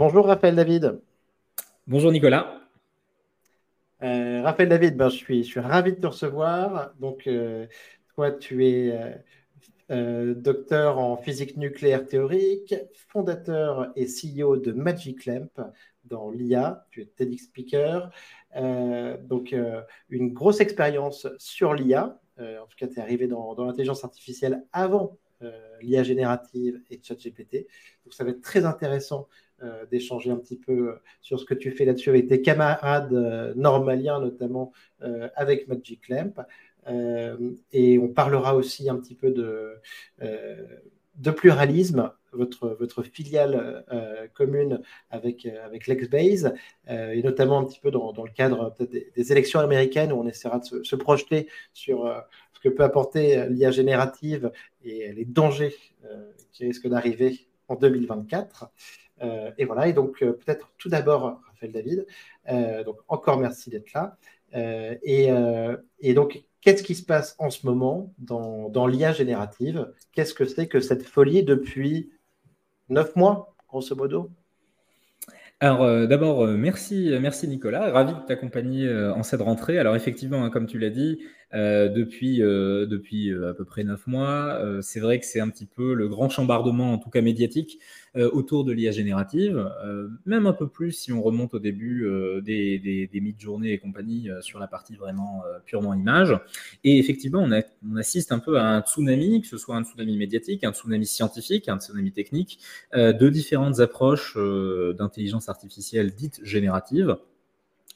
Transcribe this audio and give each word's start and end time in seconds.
bonjour 0.00 0.24
Raphaël 0.24 0.56
David. 0.56 0.98
Bonjour 1.86 2.10
Nicolas. 2.10 2.58
Raphaël 4.00 4.70
David, 4.70 4.96
ben, 4.96 5.10
je, 5.10 5.16
suis, 5.16 5.44
je 5.44 5.48
suis 5.50 5.60
ravi 5.60 5.92
de 5.92 6.00
te 6.00 6.06
recevoir. 6.06 6.94
Donc, 6.98 7.28
toi, 8.14 8.30
tu 8.30 8.64
es 8.64 9.22
docteur 9.90 10.98
en 10.98 11.18
physique 11.18 11.58
nucléaire 11.58 12.06
théorique, 12.06 12.74
fondateur 13.08 13.92
et 13.94 14.06
CEO 14.06 14.56
de 14.56 14.72
Magic 14.72 15.26
Lamp 15.26 15.50
dans 16.06 16.30
l'IA. 16.30 16.86
Tu 16.90 17.02
es 17.02 17.04
TEDx 17.04 17.44
speaker. 17.44 18.10
donc, 18.54 19.54
une 20.08 20.32
grosse 20.32 20.60
expérience 20.60 21.28
sur 21.36 21.74
l'IA. 21.74 22.18
en 22.38 22.66
tout 22.70 22.76
cas, 22.78 22.86
tu 22.86 22.94
es 22.94 23.02
arrivé 23.02 23.26
dans, 23.26 23.54
dans 23.54 23.66
l'intelligence 23.66 24.02
artificielle 24.02 24.64
avant 24.72 25.18
euh, 25.42 25.50
l'IA 25.80 26.02
générative 26.02 26.82
et 26.90 27.00
ChatGPT. 27.02 27.66
Donc 28.04 28.12
ça 28.12 28.24
va 28.24 28.30
être 28.30 28.42
très 28.42 28.66
intéressant 28.66 29.26
euh, 29.62 29.86
d'échanger 29.90 30.30
un 30.30 30.36
petit 30.36 30.56
peu 30.56 30.72
euh, 30.72 31.02
sur 31.20 31.38
ce 31.38 31.44
que 31.44 31.54
tu 31.54 31.70
fais 31.70 31.84
là-dessus 31.84 32.10
avec 32.10 32.28
tes 32.28 32.42
camarades 32.42 33.12
normaliens, 33.56 34.20
notamment 34.20 34.72
avec 35.34 35.68
Magic 35.68 36.08
Lamp. 36.08 36.46
et 37.72 37.98
on 37.98 38.08
parlera 38.08 38.56
aussi 38.56 38.88
un 38.88 38.96
petit 38.96 39.14
peu 39.14 39.30
de, 39.30 39.74
de 40.20 41.30
pluralisme, 41.30 42.12
votre, 42.32 42.68
votre 42.78 43.02
filiale 43.02 43.84
commune 44.34 44.80
avec, 45.10 45.46
avec 45.46 45.86
LexBase, 45.86 46.54
et 46.88 47.22
notamment 47.22 47.58
un 47.58 47.64
petit 47.64 47.80
peu 47.80 47.90
dans, 47.90 48.12
dans 48.12 48.24
le 48.24 48.30
cadre 48.30 48.74
des, 48.78 49.10
des, 49.14 49.32
élections 49.32 49.60
américaines 49.60 50.12
où 50.12 50.16
on 50.16 50.26
essaiera 50.26 50.58
de 50.58 50.82
se, 50.82 50.96
projeter 50.96 51.48
sur 51.72 52.06
que 52.60 52.68
peut 52.68 52.84
apporter 52.84 53.48
l'IA 53.48 53.70
générative 53.70 54.52
et 54.84 55.12
les 55.12 55.24
dangers 55.24 55.74
euh, 56.04 56.30
qui 56.52 56.64
risquent 56.64 56.88
d'arriver 56.88 57.48
en 57.68 57.74
2024. 57.74 58.70
Euh, 59.22 59.50
et 59.58 59.64
voilà, 59.64 59.88
et 59.88 59.92
donc 59.92 60.22
euh, 60.22 60.32
peut-être 60.32 60.72
tout 60.78 60.88
d'abord, 60.88 61.40
Raphaël 61.46 61.72
David, 61.72 62.06
donc 62.84 62.96
encore 63.08 63.38
merci 63.38 63.70
d'être 63.70 63.92
là. 63.92 64.16
Et, 65.02 65.28
et, 66.00 66.14
donc, 66.14 66.42
qu'est-ce 66.60 66.82
qui 66.82 66.94
se 66.94 67.04
passe 67.04 67.36
en 67.38 67.50
ce 67.50 67.66
moment 67.66 68.12
dans, 68.18 68.68
dans 68.68 68.86
l'IA 68.86 69.12
générative? 69.12 69.92
Qu'est-ce 70.12 70.34
que 70.34 70.44
c'est 70.44 70.66
que 70.66 70.80
cette 70.80 71.04
folie 71.04 71.44
depuis 71.44 72.10
neuf 72.88 73.14
mois, 73.14 73.54
grosso 73.68 73.94
modo? 73.94 74.30
Alors 75.62 75.82
euh, 75.82 76.06
d'abord, 76.06 76.42
euh, 76.42 76.56
merci, 76.56 77.12
merci 77.20 77.46
Nicolas, 77.46 77.90
ravi 77.90 78.14
de 78.14 78.20
t'accompagner 78.26 78.86
euh, 78.86 79.12
en 79.12 79.22
cette 79.22 79.42
rentrée. 79.42 79.78
Alors 79.78 79.94
effectivement, 79.94 80.42
hein, 80.42 80.48
comme 80.48 80.66
tu 80.66 80.78
l'as 80.78 80.88
dit, 80.88 81.18
depuis, 81.52 82.38
depuis 82.38 83.32
à 83.32 83.54
peu 83.54 83.64
près 83.64 83.84
neuf 83.84 84.06
mois, 84.06 84.60
c'est 84.82 85.00
vrai 85.00 85.18
que 85.18 85.26
c'est 85.26 85.40
un 85.40 85.48
petit 85.48 85.66
peu 85.66 85.94
le 85.94 86.08
grand 86.08 86.28
chambardement, 86.28 86.92
en 86.92 86.98
tout 86.98 87.10
cas 87.10 87.20
médiatique, 87.20 87.78
euh, 88.16 88.28
autour 88.32 88.64
de 88.64 88.72
l'IA 88.72 88.90
générative, 88.90 89.70
euh, 89.84 90.08
même 90.26 90.48
un 90.48 90.52
peu 90.52 90.66
plus 90.66 90.90
si 90.90 91.12
on 91.12 91.22
remonte 91.22 91.54
au 91.54 91.60
début 91.60 92.04
euh, 92.04 92.40
des, 92.40 92.80
des, 92.80 93.06
des 93.06 93.20
mid-journées 93.20 93.72
et 93.72 93.78
compagnie 93.78 94.28
sur 94.40 94.58
la 94.58 94.66
partie 94.66 94.96
vraiment 94.96 95.42
purement 95.64 95.94
image. 95.94 96.36
Et 96.82 96.98
effectivement, 96.98 97.40
on, 97.40 97.62
on, 97.88 97.96
assiste 97.96 98.32
un 98.32 98.40
peu 98.40 98.58
à 98.58 98.64
un 98.64 98.80
tsunami, 98.80 99.40
que 99.42 99.46
ce 99.46 99.58
soit 99.58 99.76
un 99.76 99.84
tsunami 99.84 100.16
médiatique, 100.16 100.64
un 100.64 100.72
tsunami 100.72 101.06
scientifique, 101.06 101.68
un 101.68 101.78
tsunami 101.78 102.10
technique, 102.10 102.58
de 102.94 103.28
différentes 103.28 103.78
approches 103.78 104.36
d'intelligence 104.36 105.48
artificielle 105.48 106.12
dite 106.12 106.40
générative 106.42 107.16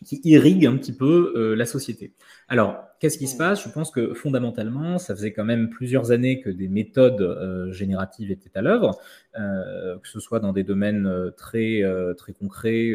qui 0.05 0.21
irrigue 0.25 0.67
un 0.67 0.77
petit 0.77 0.93
peu 0.93 1.33
euh, 1.37 1.55
la 1.55 1.67
société. 1.67 2.13
Alors, 2.49 2.85
qu'est-ce 3.01 3.19
qui 3.19 3.27
se 3.27 3.37
passe? 3.37 3.65
Je 3.65 3.71
pense 3.71 3.91
que 3.91 4.15
fondamentalement, 4.15 4.99
ça 4.99 5.15
faisait 5.15 5.33
quand 5.33 5.45
même 5.45 5.71
plusieurs 5.71 6.11
années 6.11 6.41
que 6.41 6.51
des 6.51 6.69
méthodes 6.69 7.23
euh, 7.23 7.73
génératives 7.73 8.31
étaient 8.31 8.57
à 8.57 8.63
l'œuvre, 8.63 8.99
euh, 9.39 9.99
que 9.99 10.09
ce 10.09 10.21
soit 10.21 10.41
dans 10.41 10.53
des 10.53 10.63
domaines 10.63 11.11
très, 11.37 11.83
très 12.17 12.33
concrets 12.33 12.93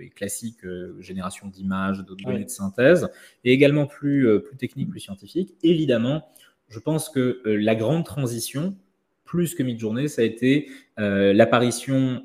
et 0.00 0.10
classiques, 0.10 0.66
génération 1.00 1.48
d'images, 1.48 1.98
de 1.98 2.14
données 2.14 2.44
de 2.44 2.50
synthèse, 2.50 3.08
et 3.44 3.52
également 3.52 3.86
plus, 3.86 4.40
plus 4.42 4.56
techniques, 4.56 4.90
plus 4.90 5.00
scientifiques. 5.00 5.54
Évidemment, 5.62 6.28
je 6.68 6.78
pense 6.78 7.08
que 7.08 7.40
la 7.44 7.74
grande 7.74 8.04
transition, 8.04 8.76
plus 9.24 9.54
que 9.54 9.62
mid-journée, 9.62 10.08
ça 10.08 10.22
a 10.22 10.24
été 10.24 10.68
l'apparition 10.96 12.22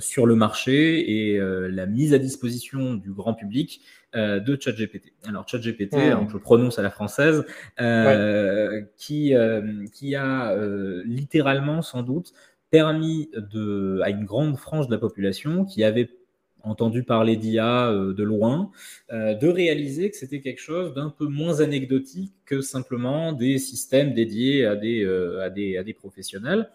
sur 0.00 0.26
le 0.26 0.34
marché 0.34 1.30
et 1.30 1.38
euh, 1.38 1.68
la 1.68 1.86
mise 1.86 2.14
à 2.14 2.18
disposition 2.18 2.94
du 2.94 3.12
grand 3.12 3.34
public 3.34 3.80
euh, 4.14 4.40
de 4.40 4.58
ChatGPT. 4.60 5.12
Alors 5.26 5.48
ChatGPT, 5.48 5.94
mmh. 5.94 6.28
je 6.30 6.36
prononce 6.38 6.78
à 6.78 6.82
la 6.82 6.90
française, 6.90 7.44
qui, 8.96 9.34
qui 9.92 10.14
a 10.16 10.56
littéralement 11.04 11.82
sans 11.82 12.02
doute 12.02 12.32
permis 12.70 13.30
de, 13.36 14.00
à 14.02 14.10
une 14.10 14.24
grande 14.24 14.56
frange 14.56 14.86
de 14.88 14.92
la 14.92 14.98
population 14.98 15.64
qui 15.64 15.84
avait 15.84 16.10
entendu 16.62 17.04
parler 17.04 17.36
d'IA 17.36 17.92
de 17.92 18.22
loin, 18.24 18.72
de 19.12 19.46
réaliser 19.46 20.10
que 20.10 20.16
c'était 20.16 20.40
quelque 20.40 20.60
chose 20.60 20.94
d'un 20.94 21.10
peu 21.10 21.26
moins 21.26 21.60
anecdotique 21.60 22.32
que 22.44 22.60
simplement 22.60 23.32
des 23.32 23.58
systèmes 23.58 24.14
dédiés 24.14 24.66
à 24.66 24.74
des, 24.74 25.06
à 25.40 25.48
des, 25.48 25.76
à 25.76 25.84
des 25.84 25.94
professionnels. 25.94 26.68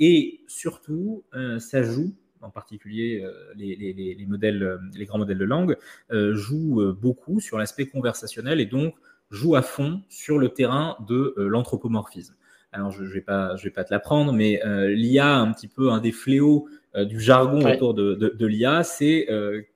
Et 0.00 0.40
surtout, 0.46 1.24
euh, 1.34 1.58
ça 1.58 1.82
joue, 1.82 2.14
en 2.40 2.50
particulier 2.50 3.20
euh, 3.24 3.32
les, 3.56 4.26
modèles, 4.28 4.62
euh, 4.62 4.78
les 4.94 5.06
grands 5.06 5.18
modèles 5.18 5.38
de 5.38 5.44
langue, 5.44 5.76
joue 6.10 6.94
beaucoup 7.00 7.40
sur 7.40 7.58
l'aspect 7.58 7.86
conversationnel 7.86 8.60
et 8.60 8.66
donc 8.66 8.94
joue 9.30 9.56
à 9.56 9.62
fond 9.62 10.02
sur 10.08 10.38
le 10.38 10.48
terrain 10.50 10.96
de 11.06 11.34
l'anthropomorphisme. 11.36 12.34
Alors, 12.70 12.90
je 12.90 13.02
ne 13.02 13.08
vais, 13.08 13.22
pas, 13.22 13.56
je 13.56 13.64
vais 13.64 13.70
pas 13.70 13.82
te 13.82 13.92
l'apprendre, 13.92 14.32
mais 14.32 14.60
l'IA, 14.64 15.36
un 15.36 15.52
petit 15.52 15.68
peu 15.68 15.90
un 15.90 16.00
des 16.00 16.12
fléaux 16.12 16.68
du 16.96 17.20
jargon 17.20 17.66
autour 17.66 17.94
de, 17.94 18.14
de 18.14 18.46
l'IA, 18.46 18.82
c'est 18.84 19.26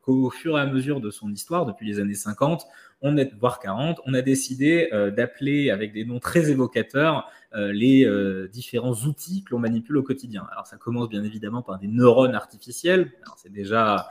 qu'au 0.02 0.30
fur 0.30 0.58
et 0.58 0.60
à 0.60 0.66
mesure 0.66 1.00
de 1.00 1.10
son 1.10 1.30
histoire, 1.30 1.66
depuis 1.66 1.86
les 1.86 2.00
années 2.00 2.14
50, 2.14 2.66
on 3.02 3.16
est, 3.16 3.34
voire 3.34 3.58
40, 3.58 4.00
on 4.06 4.14
a 4.14 4.22
décidé 4.22 4.88
euh, 4.92 5.10
d'appeler 5.10 5.70
avec 5.70 5.92
des 5.92 6.04
noms 6.04 6.20
très 6.20 6.50
évocateurs 6.50 7.18
euh, 7.18 7.41
les 7.54 8.04
euh, 8.04 8.48
différents 8.48 8.94
outils 8.94 9.44
que 9.44 9.50
l'on 9.50 9.58
manipule 9.58 9.96
au 9.96 10.02
quotidien. 10.02 10.46
Alors 10.52 10.66
ça 10.66 10.76
commence 10.76 11.08
bien 11.08 11.22
évidemment 11.22 11.62
par 11.62 11.78
des 11.78 11.88
neurones 11.88 12.34
artificiels, 12.34 13.12
c'est 13.36 13.52
déjà 13.52 14.08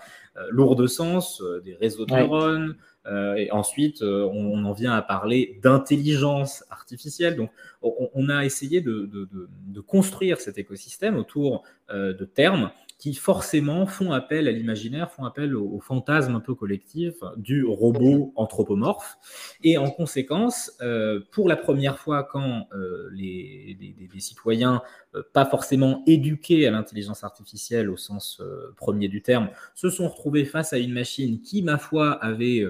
lourd 0.50 0.78
de 0.78 0.88
sens, 0.88 1.44
des 1.66 1.76
réseaux 1.76 2.06
de 2.06 2.14
neurones, 2.14 2.78
et 3.36 3.52
ensuite 3.52 4.02
on, 4.02 4.64
en 4.64 4.72
vient 4.72 4.94
à 4.94 5.02
parler 5.02 5.60
d'intelligence 5.62 6.64
artificielle. 6.70 7.36
Donc 7.36 7.52
on, 7.82 8.30
a 8.30 8.46
essayé 8.46 8.80
de, 8.80 9.10
de, 9.12 9.82
construire 9.82 10.40
cet 10.40 10.58
écosystème 10.58 11.18
autour 11.18 11.64
de 11.90 12.24
termes 12.24 12.72
qui 13.02 13.16
forcément 13.16 13.88
font 13.88 14.12
appel 14.12 14.48
à 14.48 14.52
l'imaginaire, 14.52 15.12
font 15.12 15.26
appel 15.26 15.56
au, 15.56 15.80
fantasme 15.80 16.36
un 16.36 16.40
peu 16.40 16.54
collectif 16.54 17.16
du 17.36 17.66
robot 17.66 18.32
anthropomorphe. 18.36 19.18
Et 19.64 19.80
en 19.80 19.90
conséquence, 19.90 20.72
euh, 20.82 21.20
pour 21.32 21.50
la 21.50 21.56
première 21.56 21.98
fois, 21.98 22.24
quand 22.24 22.68
euh, 22.76 23.10
les, 23.12 23.76
citoyens, 24.20 24.84
euh, 25.16 25.24
pas 25.34 25.48
forcément 25.48 26.04
éduqués 26.06 26.68
à 26.68 26.72
l'intelligence 26.72 27.24
artificielle 27.24 27.90
au 27.90 27.98
sens 27.98 28.40
premier 28.78 29.08
du 29.08 29.24
terme, 29.24 29.50
se 29.74 29.90
sont 29.90 30.08
retrouvés 30.08 30.46
face 30.46 30.72
à 30.72 30.78
une 30.78 30.94
machine 30.94 31.42
qui, 31.42 31.64
ma 31.64 31.80
foi, 31.80 32.12
avait 32.24 32.64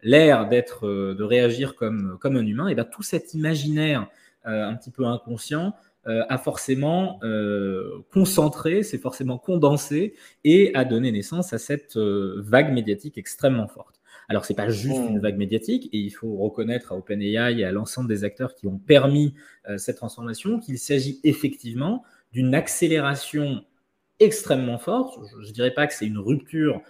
l'air 0.00 0.48
d'être, 0.48 0.86
de 0.86 1.24
réagir 1.24 1.74
comme, 1.74 2.18
comme 2.20 2.36
un 2.36 2.46
humain, 2.46 2.68
et 2.68 2.76
bien 2.76 2.84
tout 2.84 3.02
cet 3.02 3.34
imaginaire 3.34 4.06
un 4.44 4.74
petit 4.74 4.90
peu 4.90 5.06
inconscient 5.06 5.68
euh, 5.68 5.90
a 6.06 6.38
forcément 6.38 7.20
euh, 7.22 8.04
concentré, 8.12 8.82
c'est 8.82 8.98
forcément 8.98 9.38
condensé 9.38 10.14
et 10.42 10.72
a 10.74 10.84
donné 10.84 11.12
naissance 11.12 11.52
à 11.52 11.58
cette 11.58 11.96
euh, 11.96 12.42
vague 12.44 12.72
médiatique 12.72 13.18
extrêmement 13.18 13.68
forte. 13.68 14.00
Alors, 14.28 14.44
c'est 14.44 14.54
pas 14.54 14.68
juste 14.68 15.00
une 15.08 15.18
vague 15.20 15.36
médiatique, 15.36 15.88
et 15.92 15.98
il 15.98 16.10
faut 16.10 16.36
reconnaître 16.36 16.92
à 16.92 16.96
OpenAI 16.96 17.58
et 17.58 17.64
à 17.64 17.72
l'ensemble 17.72 18.08
des 18.08 18.24
acteurs 18.24 18.54
qui 18.54 18.66
ont 18.66 18.78
permis 18.78 19.34
cette 19.76 19.96
transformation 19.96 20.58
qu'il 20.58 20.78
s'agit 20.78 21.20
effectivement 21.22 22.02
d'une 22.32 22.54
accélération 22.54 23.62
extrêmement 24.20 24.78
forte. 24.78 25.18
Je 25.42 25.48
ne 25.48 25.52
dirais 25.52 25.72
pas 25.72 25.86
que 25.86 25.92
c'est 25.92 26.06
une 26.06 26.18
rupture 26.18 26.80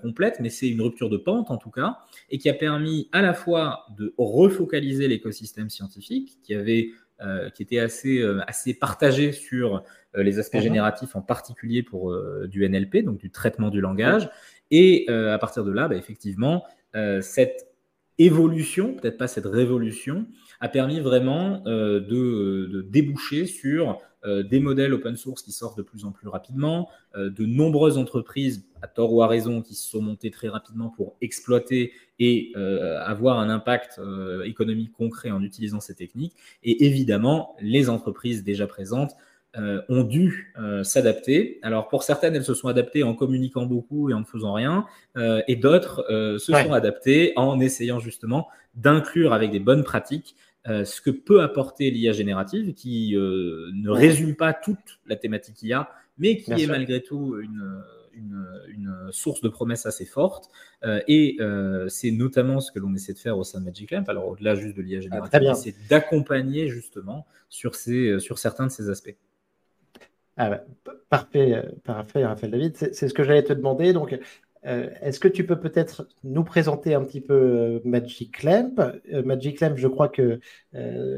complète, 0.00 0.40
mais 0.40 0.48
c'est 0.48 0.68
une 0.68 0.80
rupture 0.80 1.08
de 1.08 1.18
pente 1.18 1.52
en 1.52 1.56
tout 1.56 1.70
cas, 1.70 1.98
et 2.30 2.38
qui 2.38 2.48
a 2.48 2.54
permis 2.54 3.08
à 3.12 3.22
la 3.22 3.34
fois 3.34 3.84
de 3.96 4.12
refocaliser 4.18 5.06
l'écosystème 5.06 5.70
scientifique, 5.70 6.38
qui 6.42 6.54
avait 6.54 6.88
euh, 7.24 7.50
qui 7.50 7.62
était 7.62 7.78
assez, 7.78 8.18
euh, 8.18 8.40
assez 8.48 8.74
partagé 8.74 9.32
sur 9.32 9.84
euh, 10.16 10.22
les 10.22 10.38
aspects 10.38 10.56
mhm. 10.56 10.62
génératifs, 10.62 11.14
en 11.14 11.22
particulier 11.22 11.82
pour 11.82 12.14
du 12.46 12.68
NLP, 12.68 13.04
donc 13.04 13.18
du 13.18 13.30
traitement 13.30 13.70
du 13.70 13.80
langage. 13.80 14.28
Et 14.70 15.08
à 15.08 15.38
partir 15.38 15.64
de 15.64 15.70
là, 15.70 15.86
bah, 15.86 15.96
effectivement, 15.96 16.64
cette 17.20 17.68
évolution, 18.18 18.94
peut-être 18.94 19.18
pas 19.18 19.28
cette 19.28 19.46
révolution, 19.46 20.26
a 20.60 20.68
permis 20.68 21.00
vraiment 21.00 21.58
de, 21.60 21.98
de, 22.00 22.82
déboucher 22.82 23.46
sur 23.46 24.00
euh, 24.24 24.42
des 24.44 24.60
modèles 24.60 24.92
open 24.92 25.16
source 25.16 25.42
qui 25.42 25.50
sortent 25.50 25.76
de 25.76 25.82
plus 25.82 26.04
en 26.04 26.12
plus 26.12 26.28
rapidement, 26.28 26.88
euh, 27.16 27.28
de 27.28 27.44
nombreuses 27.44 27.98
entreprises, 27.98 28.64
à 28.80 28.86
tort 28.86 29.12
ou 29.12 29.22
à 29.22 29.26
raison, 29.26 29.62
qui 29.62 29.74
se 29.74 29.88
sont 29.88 30.00
montées 30.00 30.30
très 30.30 30.48
rapidement 30.48 30.90
pour 30.90 31.16
exploiter 31.20 31.92
et 32.20 32.52
euh, 32.56 33.00
avoir 33.04 33.40
un 33.40 33.48
impact 33.48 34.00
économique 34.44 34.92
concret 34.92 35.30
en 35.30 35.42
utilisant 35.42 35.80
ces 35.80 35.94
techniques, 35.94 36.34
et 36.62 36.84
évidemment 36.86 37.56
les 37.60 37.88
entreprises 37.88 38.44
déjà 38.44 38.66
présentes 38.66 39.12
ont 39.88 40.04
dû 40.04 40.54
s'adapter. 40.82 41.58
Alors 41.62 41.88
pour 41.88 42.04
certaines, 42.04 42.34
elles 42.34 42.44
se 42.44 42.54
sont 42.54 42.68
adaptées 42.68 43.02
en 43.02 43.14
communiquant 43.14 43.66
beaucoup 43.66 44.08
et 44.08 44.14
en 44.14 44.20
ne 44.20 44.24
faisant 44.24 44.52
rien, 44.52 44.86
et 45.16 45.56
d'autres 45.56 46.04
se 46.38 46.52
sont 46.52 46.72
adaptées 46.72 47.32
en 47.36 47.60
essayant 47.60 47.98
justement 47.98 48.48
d'inclure 48.74 49.32
avec 49.32 49.50
des 49.50 49.60
bonnes 49.60 49.84
pratiques 49.84 50.36
ce 50.66 51.00
que 51.00 51.10
peut 51.10 51.42
apporter 51.42 51.90
l'IA 51.90 52.12
générative, 52.12 52.74
qui 52.74 53.14
ne 53.16 53.90
résume 53.90 54.36
pas 54.36 54.52
toute 54.52 55.00
la 55.06 55.16
thématique 55.16 55.62
IA, 55.62 55.90
mais 56.18 56.36
qui 56.36 56.52
est 56.52 56.66
malgré 56.66 57.02
tout 57.02 57.36
une 57.40 57.82
une, 58.14 59.08
source 59.10 59.40
de 59.40 59.48
promesses 59.48 59.86
assez 59.86 60.04
forte. 60.04 60.50
Euh, 60.84 61.00
et 61.08 61.36
euh, 61.40 61.88
c'est 61.88 62.10
notamment 62.10 62.60
ce 62.60 62.72
que 62.72 62.78
l'on 62.78 62.94
essaie 62.94 63.12
de 63.12 63.18
faire 63.18 63.38
au 63.38 63.44
sein 63.44 63.60
de 63.60 63.64
Magic 63.64 63.90
Lamp. 63.90 64.04
Alors, 64.08 64.28
au-delà 64.28 64.54
juste 64.54 64.76
de 64.76 64.82
l'IA 64.82 64.98
ah, 64.98 65.00
générative, 65.00 65.54
c'est 65.54 65.74
d'accompagner 65.88 66.68
justement 66.68 67.26
sur, 67.48 67.74
ces, 67.74 68.18
sur 68.20 68.38
certains 68.38 68.66
de 68.66 68.72
ces 68.72 68.90
aspects. 68.90 69.14
Ah 70.36 70.48
bah, 70.48 70.64
parfait, 71.10 71.62
parfait, 71.84 72.24
Raphaël 72.24 72.52
David. 72.52 72.76
C'est 72.76 73.08
ce 73.08 73.14
que 73.14 73.22
j'allais 73.22 73.42
te 73.42 73.52
demander. 73.52 73.92
Donc, 73.92 74.18
euh, 74.66 74.90
est-ce 75.00 75.18
que 75.20 75.28
tu 75.28 75.44
peux 75.44 75.58
peut-être 75.58 76.08
nous 76.24 76.44
présenter 76.44 76.94
un 76.94 77.04
petit 77.04 77.20
peu 77.20 77.80
Magic 77.84 78.42
Lamp? 78.42 78.74
Magic 79.24 79.60
Lamp, 79.60 79.76
je 79.76 79.88
crois 79.88 80.08
que 80.08 80.40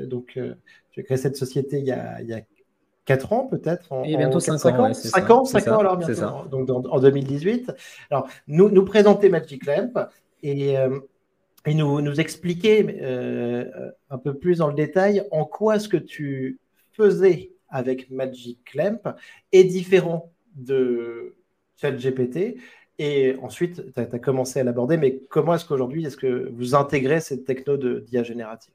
donc, 0.07 0.39
tu 0.91 1.01
as 1.01 1.03
créé 1.03 1.17
cette 1.17 1.37
société 1.37 1.79
il 1.79 1.87
y 1.87 1.93
a, 1.93 2.21
il 2.23 2.29
y 2.29 2.35
a 2.35 2.41
4 3.05 3.33
ans 3.33 3.47
peut-être. 3.47 3.89
Et 4.05 4.17
bientôt 4.17 4.41
5, 4.41 4.55
ans. 4.55 4.95
5 4.95 5.31
ans, 5.31 5.45
5 5.45 5.69
ans 5.69 5.79
alors 5.79 5.97
bientôt. 5.97 6.15
Ça. 6.15 6.45
Donc 6.51 6.71
en 6.71 7.01
2018. 7.01 7.73
Alors, 8.11 8.29
nous, 8.47 8.71
nous 8.71 8.85
présenter 8.85 9.29
Magic 9.29 9.67
Lamp 9.67 10.09
et, 10.43 10.79
euh, 10.79 11.01
et 11.67 11.75
nous, 11.75 12.01
nous 12.01 12.21
expliquer 12.21 13.01
euh, 13.03 13.91
un 14.11 14.19
peu 14.19 14.35
plus 14.35 14.59
dans 14.59 14.69
le 14.69 14.75
détail 14.75 15.27
en 15.31 15.45
quoi 15.45 15.79
ce 15.79 15.89
que 15.89 15.97
tu 15.97 16.59
faisais 16.93 17.53
avec 17.69 18.11
Magic 18.11 18.75
Lamp 18.75 19.15
est 19.53 19.65
différent 19.65 20.33
de 20.55 21.37
ChatGPT. 21.77 22.57
Et 22.99 23.37
ensuite, 23.43 23.93
tu 23.93 24.01
as, 24.01 24.03
as, 24.03 24.19
commencé 24.19 24.61
à 24.61 24.65
l'aborder, 24.65 24.97
mais 24.97 25.21
comment 25.29 25.55
est-ce 25.55 25.65
qu'aujourd'hui, 25.65 26.05
est-ce 26.05 26.17
que 26.17 26.51
vous 26.53 26.75
intégrez 26.75 27.21
cette 27.21 27.45
techno 27.45 27.77
d'IA 27.77 28.23
générative? 28.23 28.73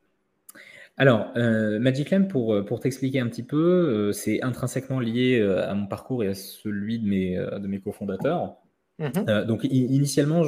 Alors, 0.99 1.31
euh, 1.37 1.79
Magic 1.79 2.11
Lamp, 2.11 2.27
pour, 2.27 2.53
euh, 2.53 2.61
pour 2.61 2.81
t'expliquer 2.81 3.21
un 3.21 3.27
petit 3.27 3.41
peu, 3.41 3.57
euh, 3.57 4.11
c'est 4.11 4.43
intrinsèquement 4.43 4.99
lié 4.99 5.41
à 5.41 5.73
mon 5.73 5.87
parcours 5.87 6.25
et 6.25 6.27
à 6.27 6.33
celui 6.35 6.99
de 6.99 7.07
mes, 7.07 7.37
de 7.37 7.67
mes 7.67 7.79
cofondateurs. 7.79 8.57
Mhm. 8.99 9.45
donc, 9.45 9.63
initialement, 9.63 10.41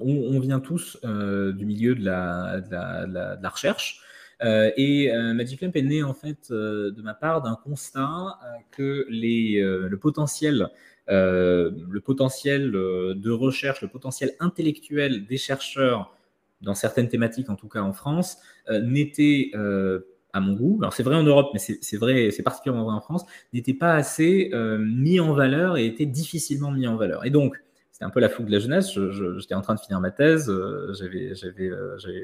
on, 0.00 0.40
vient 0.40 0.58
tous 0.58 0.98
du 1.04 1.64
milieu 1.64 1.94
de 1.94 2.04
la, 2.04 2.60
de 2.60 3.40
la, 3.40 3.48
recherche. 3.48 4.00
et 4.42 5.12
Magic 5.32 5.62
Lamp 5.62 5.70
est 5.76 5.82
né 5.82 6.02
en 6.02 6.12
fait 6.12 6.50
de 6.50 7.00
ma 7.02 7.14
part 7.14 7.42
d'un 7.42 7.54
constat 7.54 8.36
que 8.72 9.06
les, 9.08 9.60
le 9.62 9.96
potentiel, 9.96 10.70
le 11.08 11.98
potentiel 12.00 12.70
de 12.70 13.30
recherche, 13.30 13.82
le 13.82 13.88
potentiel 13.88 14.32
intellectuel 14.40 15.26
des 15.26 15.36
chercheurs 15.36 16.14
dans 16.64 16.74
certaines 16.74 17.08
thématiques, 17.08 17.50
en 17.50 17.56
tout 17.56 17.68
cas 17.68 17.82
en 17.82 17.92
France, 17.92 18.38
euh, 18.68 18.80
n'était 18.80 19.50
euh, 19.54 20.00
à 20.32 20.40
mon 20.40 20.54
goût, 20.54 20.78
alors 20.80 20.92
c'est 20.92 21.04
vrai 21.04 21.14
en 21.14 21.22
Europe, 21.22 21.50
mais 21.52 21.60
c'est 21.60 21.96
vrai, 21.96 22.30
c'est 22.32 22.42
particulièrement 22.42 22.84
vrai 22.84 22.94
en 22.94 23.00
France, 23.00 23.24
n'était 23.52 23.74
pas 23.74 23.94
assez 23.94 24.50
euh, 24.52 24.78
mis 24.78 25.20
en 25.20 25.32
valeur 25.32 25.76
et 25.76 25.86
était 25.86 26.06
difficilement 26.06 26.72
mis 26.72 26.88
en 26.88 26.96
valeur. 26.96 27.24
Et 27.24 27.30
donc, 27.30 27.56
c'était 27.92 28.04
un 28.04 28.10
peu 28.10 28.18
la 28.18 28.28
fougue 28.28 28.46
de 28.46 28.50
la 28.50 28.58
jeunesse. 28.58 28.98
J'étais 29.38 29.54
en 29.54 29.60
train 29.60 29.76
de 29.76 29.80
finir 29.80 30.00
ma 30.00 30.10
thèse, 30.10 30.52
j'avais 30.98 31.68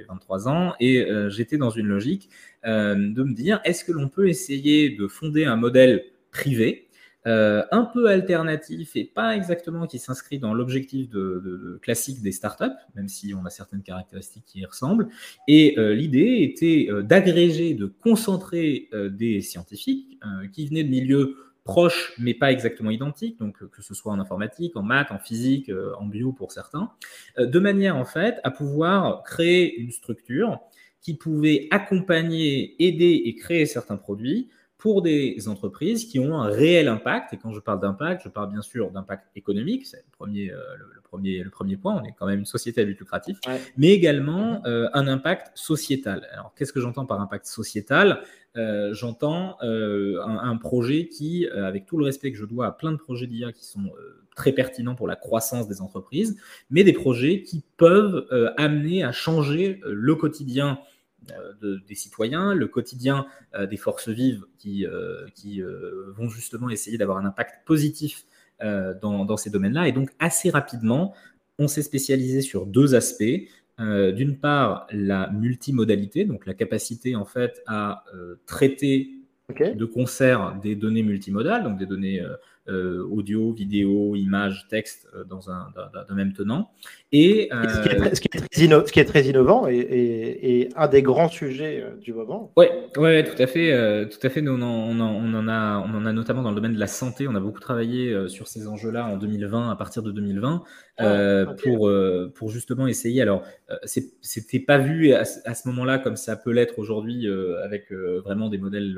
23 0.09 0.49
ans, 0.49 0.75
et 0.81 1.07
j'étais 1.29 1.59
dans 1.59 1.71
une 1.71 1.87
logique 1.87 2.29
de 2.65 3.23
me 3.23 3.33
dire 3.33 3.61
est-ce 3.63 3.85
que 3.85 3.93
l'on 3.93 4.09
peut 4.09 4.29
essayer 4.29 4.91
de 4.91 5.07
fonder 5.07 5.45
un 5.45 5.55
modèle 5.55 6.03
privé 6.33 6.89
euh, 7.27 7.63
un 7.71 7.85
peu 7.85 8.09
alternatif 8.09 8.97
et 8.97 9.05
pas 9.05 9.37
exactement 9.37 9.87
qui 9.87 9.99
s'inscrit 9.99 10.39
dans 10.39 10.55
l'objectif 10.55 11.11
de, 11.11 11.79
classique 11.83 12.23
des 12.23 12.33
startups, 12.33 12.65
même 12.95 13.09
si 13.09 13.35
on 13.35 13.45
a 13.45 13.51
certaines 13.51 13.83
caractéristiques 13.83 14.45
qui 14.47 14.61
y 14.61 14.65
ressemblent. 14.65 15.09
Et 15.47 15.79
euh, 15.79 15.95
l'idée 15.95 16.39
était 16.41 16.87
euh, 16.91 17.03
d'agréger, 17.03 17.75
de 17.75 17.85
concentrer 17.87 18.89
des 19.11 19.43
scientifiques 19.43 20.19
qui 20.53 20.67
venaient 20.67 20.85
de 20.85 20.89
milieux 20.89 21.37
proches 21.65 22.15
mais 22.19 22.33
pas 22.33 22.51
exactement 22.51 22.91
identiques, 22.91 23.39
donc 23.39 23.65
que 23.69 23.83
ce 23.83 23.95
soit 23.95 24.13
en 24.13 24.19
informatique, 24.19 24.77
en 24.77 24.83
maths, 24.83 25.13
en 25.13 25.19
physique, 25.19 25.71
en 25.99 26.07
bio 26.07 26.33
pour 26.33 26.53
certains, 26.53 26.91
de 27.39 27.59
manière 27.59 27.97
en 27.97 28.05
fait 28.05 28.41
à 28.45 28.51
pouvoir 28.51 29.23
créer 29.23 29.79
une 29.79 29.91
structure 29.91 30.59
qui 31.03 31.15
pouvait 31.15 31.69
accompagner, 31.71 32.83
aider 32.83 33.23
et 33.25 33.35
créer 33.35 33.67
certains 33.67 33.97
produits 33.97 34.49
pour 34.81 35.03
des 35.03 35.47
entreprises 35.47 36.07
qui 36.07 36.19
ont 36.19 36.41
un 36.41 36.49
réel 36.49 36.89
impact. 36.89 37.35
Et 37.35 37.37
quand 37.37 37.53
je 37.53 37.61
parle 37.61 37.81
d'impact, 37.81 38.23
je 38.25 38.31
parle 38.31 38.51
bien 38.51 38.63
sûr 38.63 38.91
d'impact 38.91 39.29
économique, 39.37 39.87
c'est 39.87 39.99
le 39.99 40.11
premier, 40.11 40.51
euh, 40.51 40.57
le, 40.79 41.03
premier, 41.03 41.43
le 41.43 41.51
premier 41.51 41.77
point, 41.77 42.01
on 42.01 42.05
est 42.05 42.15
quand 42.19 42.27
même 42.27 42.41
une 42.41 42.47
société 42.47 42.81
à 42.81 42.85
but 42.85 42.99
lucratif, 42.99 43.39
mais 43.77 43.91
également 43.91 44.63
euh, 44.65 44.89
un 44.95 45.07
impact 45.07 45.53
sociétal. 45.55 46.27
Alors, 46.33 46.55
qu'est-ce 46.57 46.73
que 46.73 46.81
j'entends 46.81 47.05
par 47.05 47.21
impact 47.21 47.45
sociétal? 47.45 48.23
Euh, 48.57 48.95
J'entends 48.95 49.59
un, 49.61 50.57
projet 50.57 51.09
qui, 51.09 51.47
avec 51.47 51.85
tout 51.87 51.99
le 51.99 52.07
respect 52.07 52.33
que 52.33 52.39
je 52.39 52.47
dois 52.47 52.67
à 52.67 52.73
plein 52.73 52.91
de 52.91 52.97
projets 52.97 53.27
d'IA 53.27 53.53
qui 53.53 53.67
sont 53.67 53.93
très 54.35 54.53
pertinents 54.53 54.95
pour 54.95 55.07
la 55.07 55.17
croissance 55.17 55.69
des 55.69 55.83
entreprises, 55.83 56.39
mais 56.71 56.85
des 56.85 56.93
projets 56.93 57.43
qui 57.43 57.63
peuvent 57.77 58.27
amener 58.57 59.05
à 59.05 59.13
changer 59.13 59.81
le 59.85 60.15
quotidien 60.15 60.81
euh, 61.63 61.79
des 61.87 61.95
citoyens, 61.95 62.55
le 62.55 62.67
quotidien 62.67 63.27
euh, 63.55 63.67
des 63.67 63.77
forces 63.77 64.09
vives 64.09 64.45
qui, 64.59 64.87
euh, 64.87 65.27
qui 65.35 65.63
vont 66.17 66.29
justement 66.29 66.71
essayer 66.71 66.99
d'avoir 66.99 67.19
un 67.19 67.25
impact 67.25 67.67
positif 67.67 68.25
dans, 69.01 69.37
ces 69.39 69.49
domaines-là. 69.49 69.89
Et 69.89 69.93
donc, 69.93 70.11
assez 70.19 70.51
rapidement, 70.51 71.15
on 71.59 71.67
s'est 71.67 71.83
spécialisé 71.83 72.43
sur 72.43 72.67
deux 72.67 72.95
aspects. 72.95 73.49
D'une 73.79 74.37
part, 74.37 74.87
la 74.93 75.31
multimodalité, 75.31 76.27
donc 76.27 76.45
la 76.45 76.53
capacité 76.53 77.17
en 77.17 77.25
fait 77.25 77.63
à 77.67 78.05
traiter 78.45 79.13
de 79.59 79.85
concert 79.87 80.59
des 80.61 80.77
données 80.77 81.03
multimodales, 81.03 81.65
donc 81.65 81.79
des 81.79 81.87
données 81.87 82.23
audio, 82.69 83.53
vidéo, 83.53 84.15
image, 84.17 84.67
texte 84.69 85.09
euh, 85.15 85.25
dans 85.25 85.51
un, 85.51 85.73
même 86.15 86.33
tenant. 86.33 86.71
Et, 87.13 87.49
ce, 87.53 88.21
qui 88.21 89.01
est 89.01 89.05
très, 89.05 89.25
innovant 89.25 89.67
et, 89.69 90.69
un 90.77 90.89
des 90.89 91.03
grands 91.03 91.29
sujets 91.29 91.83
euh, 91.83 91.97
du 91.97 92.13
moment. 92.13 92.53
Oui, 92.57 92.67
ouais, 92.97 93.25
tout 93.25 93.41
à 93.43 93.47
fait. 93.47 94.09
tout 94.09 94.25
à 94.25 94.31
fait. 94.31 94.43
Nous, 94.43 94.53
on, 94.53 94.63
en, 94.63 95.01
on, 95.01 95.35
en 95.35 95.49
a, 95.49 95.79
on 95.79 95.95
en 95.95 96.07
a 96.07 96.13
notamment 96.13 96.43
dans 96.43 96.51
le 96.51 96.57
domaine 96.57 96.75
de 96.75 96.79
la 96.79 96.87
santé. 96.87 97.27
On 97.29 97.35
a 97.35 97.41
beaucoup 97.41 97.61
travaillé 97.61 98.29
sur 98.29 98.49
ces 98.49 98.69
enjeux-là 98.69 99.07
en 99.07 99.17
2020, 99.17 99.71
à 99.71 99.77
partir 99.77 100.03
de 100.03 100.13
2020, 100.13 100.63
ah, 100.99 101.47
pour, 101.63 101.91
pour 102.35 102.51
justement 102.51 102.87
essayer. 102.87 103.23
Alors, 103.23 103.43
c'était 103.85 104.61
pas 104.61 104.79
vu 104.79 105.13
à, 105.13 105.21
à 105.21 105.55
ce 105.55 105.69
moment-là 105.69 105.99
comme 105.99 106.17
ça 106.17 106.37
peut 106.37 106.53
l'être 106.53 106.79
aujourd'hui 106.79 107.27
avec 107.65 107.93
vraiment 107.93 108.49
des 108.49 108.59
modèles 108.59 108.97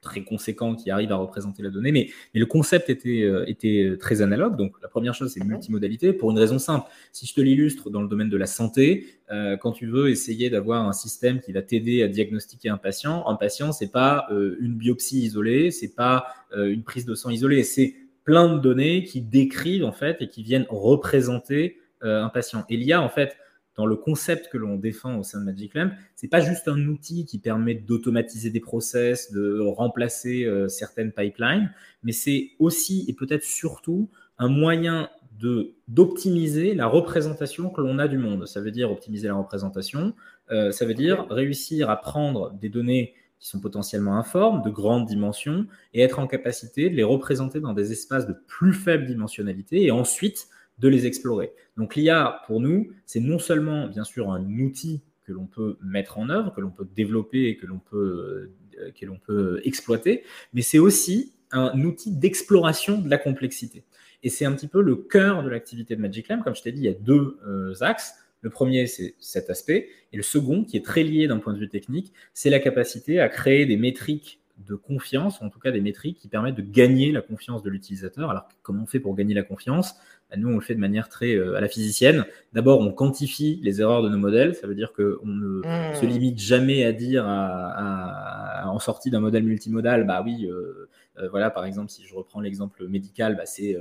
très 0.00 0.22
conséquent 0.22 0.74
qui 0.74 0.90
arrive 0.90 1.10
à 1.12 1.16
représenter 1.16 1.62
la 1.62 1.70
donnée, 1.70 1.92
mais, 1.92 2.08
mais 2.32 2.40
le 2.40 2.46
concept 2.46 2.88
était, 2.88 3.22
euh, 3.22 3.44
était 3.48 3.96
très 3.98 4.22
analogue. 4.22 4.56
Donc 4.56 4.74
la 4.80 4.88
première 4.88 5.14
chose, 5.14 5.32
c'est 5.32 5.44
multimodalité, 5.44 6.12
pour 6.12 6.30
une 6.30 6.38
raison 6.38 6.58
simple. 6.58 6.88
Si 7.12 7.26
je 7.26 7.34
te 7.34 7.40
l'illustre 7.40 7.90
dans 7.90 8.02
le 8.02 8.08
domaine 8.08 8.28
de 8.28 8.36
la 8.36 8.46
santé, 8.46 9.06
euh, 9.30 9.56
quand 9.56 9.72
tu 9.72 9.86
veux 9.86 10.08
essayer 10.08 10.50
d'avoir 10.50 10.86
un 10.86 10.92
système 10.92 11.40
qui 11.40 11.52
va 11.52 11.62
t'aider 11.62 12.02
à 12.02 12.08
diagnostiquer 12.08 12.68
un 12.68 12.76
patient, 12.76 13.26
un 13.26 13.34
patient, 13.34 13.72
c'est 13.72 13.90
pas 13.90 14.26
euh, 14.30 14.56
une 14.60 14.74
biopsie 14.74 15.20
isolée, 15.20 15.70
c'est 15.70 15.94
pas 15.94 16.26
une 16.56 16.82
prise 16.82 17.04
de 17.04 17.14
sang 17.14 17.28
isolée, 17.28 17.62
c'est 17.62 17.94
plein 18.24 18.54
de 18.54 18.58
données 18.58 19.04
qui 19.04 19.20
décrivent 19.20 19.84
en 19.84 19.92
fait 19.92 20.22
et 20.22 20.28
qui 20.28 20.42
viennent 20.42 20.64
représenter 20.70 21.76
un 22.00 22.30
patient. 22.30 22.64
Et 22.70 22.76
l'IA, 22.78 23.02
en 23.02 23.10
fait, 23.10 23.36
dans 23.78 23.86
le 23.86 23.94
concept 23.94 24.48
que 24.48 24.58
l'on 24.58 24.76
défend 24.76 25.16
au 25.18 25.22
sein 25.22 25.38
de 25.38 25.44
Magic 25.44 25.72
Lamp, 25.74 25.92
c'est 26.16 26.26
pas 26.26 26.40
juste 26.40 26.66
un 26.66 26.88
outil 26.88 27.24
qui 27.24 27.38
permet 27.38 27.76
d'automatiser 27.76 28.50
des 28.50 28.58
process, 28.58 29.30
de 29.30 29.60
remplacer 29.60 30.44
euh, 30.44 30.66
certaines 30.66 31.12
pipelines, 31.12 31.72
mais 32.02 32.10
c'est 32.10 32.50
aussi 32.58 33.04
et 33.06 33.12
peut-être 33.12 33.44
surtout 33.44 34.10
un 34.36 34.48
moyen 34.48 35.08
de 35.38 35.76
d'optimiser 35.86 36.74
la 36.74 36.88
représentation 36.88 37.70
que 37.70 37.80
l'on 37.80 38.00
a 38.00 38.08
du 38.08 38.18
monde. 38.18 38.48
Ça 38.48 38.60
veut 38.60 38.72
dire 38.72 38.90
optimiser 38.90 39.28
la 39.28 39.34
représentation, 39.34 40.12
euh, 40.50 40.72
ça 40.72 40.84
veut 40.84 40.94
dire 40.94 41.26
réussir 41.30 41.88
à 41.88 42.00
prendre 42.00 42.50
des 42.54 42.68
données 42.68 43.14
qui 43.38 43.46
sont 43.46 43.60
potentiellement 43.60 44.18
informes, 44.18 44.60
de 44.62 44.70
grandes 44.70 45.06
dimensions, 45.06 45.66
et 45.94 46.00
être 46.00 46.18
en 46.18 46.26
capacité 46.26 46.90
de 46.90 46.96
les 46.96 47.04
représenter 47.04 47.60
dans 47.60 47.74
des 47.74 47.92
espaces 47.92 48.26
de 48.26 48.34
plus 48.48 48.72
faible 48.72 49.06
dimensionnalité, 49.06 49.84
et 49.84 49.92
ensuite 49.92 50.48
de 50.78 50.88
les 50.88 51.06
explorer. 51.06 51.52
Donc 51.76 51.96
l'IA, 51.96 52.42
pour 52.46 52.60
nous, 52.60 52.92
c'est 53.06 53.20
non 53.20 53.38
seulement, 53.38 53.88
bien 53.88 54.04
sûr, 54.04 54.30
un 54.30 54.44
outil 54.58 55.02
que 55.26 55.32
l'on 55.32 55.46
peut 55.46 55.76
mettre 55.82 56.18
en 56.18 56.30
œuvre, 56.30 56.54
que 56.54 56.60
l'on 56.60 56.70
peut 56.70 56.86
développer 56.96 57.48
et 57.48 57.56
que 57.56 57.66
l'on 57.66 57.78
peut, 57.78 58.50
euh, 58.80 58.90
que 58.98 59.06
l'on 59.06 59.18
peut 59.18 59.60
exploiter, 59.64 60.24
mais 60.52 60.62
c'est 60.62 60.78
aussi 60.78 61.32
un 61.50 61.80
outil 61.82 62.12
d'exploration 62.12 62.98
de 62.98 63.08
la 63.08 63.18
complexité. 63.18 63.84
Et 64.22 64.30
c'est 64.30 64.44
un 64.44 64.52
petit 64.52 64.68
peu 64.68 64.82
le 64.82 64.96
cœur 64.96 65.42
de 65.42 65.48
l'activité 65.48 65.96
de 65.96 66.00
Magic 66.00 66.28
Lamp. 66.28 66.42
Comme 66.42 66.54
je 66.54 66.62
t'ai 66.62 66.72
dit, 66.72 66.80
il 66.80 66.84
y 66.84 66.88
a 66.88 66.94
deux 66.94 67.38
euh, 67.46 67.74
axes. 67.80 68.14
Le 68.40 68.50
premier, 68.50 68.86
c'est 68.86 69.14
cet 69.18 69.50
aspect. 69.50 69.88
Et 70.12 70.16
le 70.16 70.22
second, 70.22 70.64
qui 70.64 70.76
est 70.76 70.84
très 70.84 71.02
lié 71.02 71.28
d'un 71.28 71.38
point 71.38 71.52
de 71.52 71.58
vue 71.58 71.68
technique, 71.68 72.12
c'est 72.34 72.50
la 72.50 72.58
capacité 72.58 73.20
à 73.20 73.28
créer 73.28 73.66
des 73.66 73.76
métriques 73.76 74.40
de 74.66 74.74
confiance, 74.74 75.40
en 75.40 75.50
tout 75.50 75.60
cas 75.60 75.70
des 75.70 75.80
métriques 75.80 76.18
qui 76.18 76.28
permettent 76.28 76.56
de 76.56 76.62
gagner 76.62 77.12
la 77.12 77.22
confiance 77.22 77.62
de 77.62 77.70
l'utilisateur. 77.70 78.30
Alors, 78.30 78.48
comment 78.62 78.82
on 78.82 78.86
fait 78.86 78.98
pour 78.98 79.14
gagner 79.14 79.34
la 79.34 79.44
confiance? 79.44 79.94
Nous, 80.36 80.48
on 80.50 80.56
le 80.56 80.60
fait 80.60 80.74
de 80.74 80.80
manière 80.80 81.08
très 81.08 81.34
euh, 81.34 81.56
à 81.56 81.60
la 81.60 81.68
physicienne. 81.68 82.26
D'abord, 82.52 82.80
on 82.80 82.92
quantifie 82.92 83.60
les 83.62 83.80
erreurs 83.80 84.02
de 84.02 84.10
nos 84.10 84.18
modèles. 84.18 84.54
Ça 84.54 84.66
veut 84.66 84.74
dire 84.74 84.92
qu'on 84.92 85.26
ne 85.26 85.60
mmh. 85.60 85.94
se 85.94 86.04
limite 86.04 86.38
jamais 86.38 86.84
à 86.84 86.92
dire 86.92 87.24
en 87.26 88.78
sortie 88.78 89.10
d'un 89.10 89.20
modèle 89.20 89.44
multimodal, 89.44 90.06
bah 90.06 90.22
oui, 90.24 90.46
euh, 90.46 90.88
euh, 91.18 91.28
voilà, 91.30 91.50
par 91.50 91.64
exemple, 91.64 91.90
si 91.90 92.04
je 92.04 92.14
reprends 92.14 92.40
l'exemple 92.40 92.86
médical, 92.86 93.36
bah, 93.36 93.46
c'est 93.46 93.76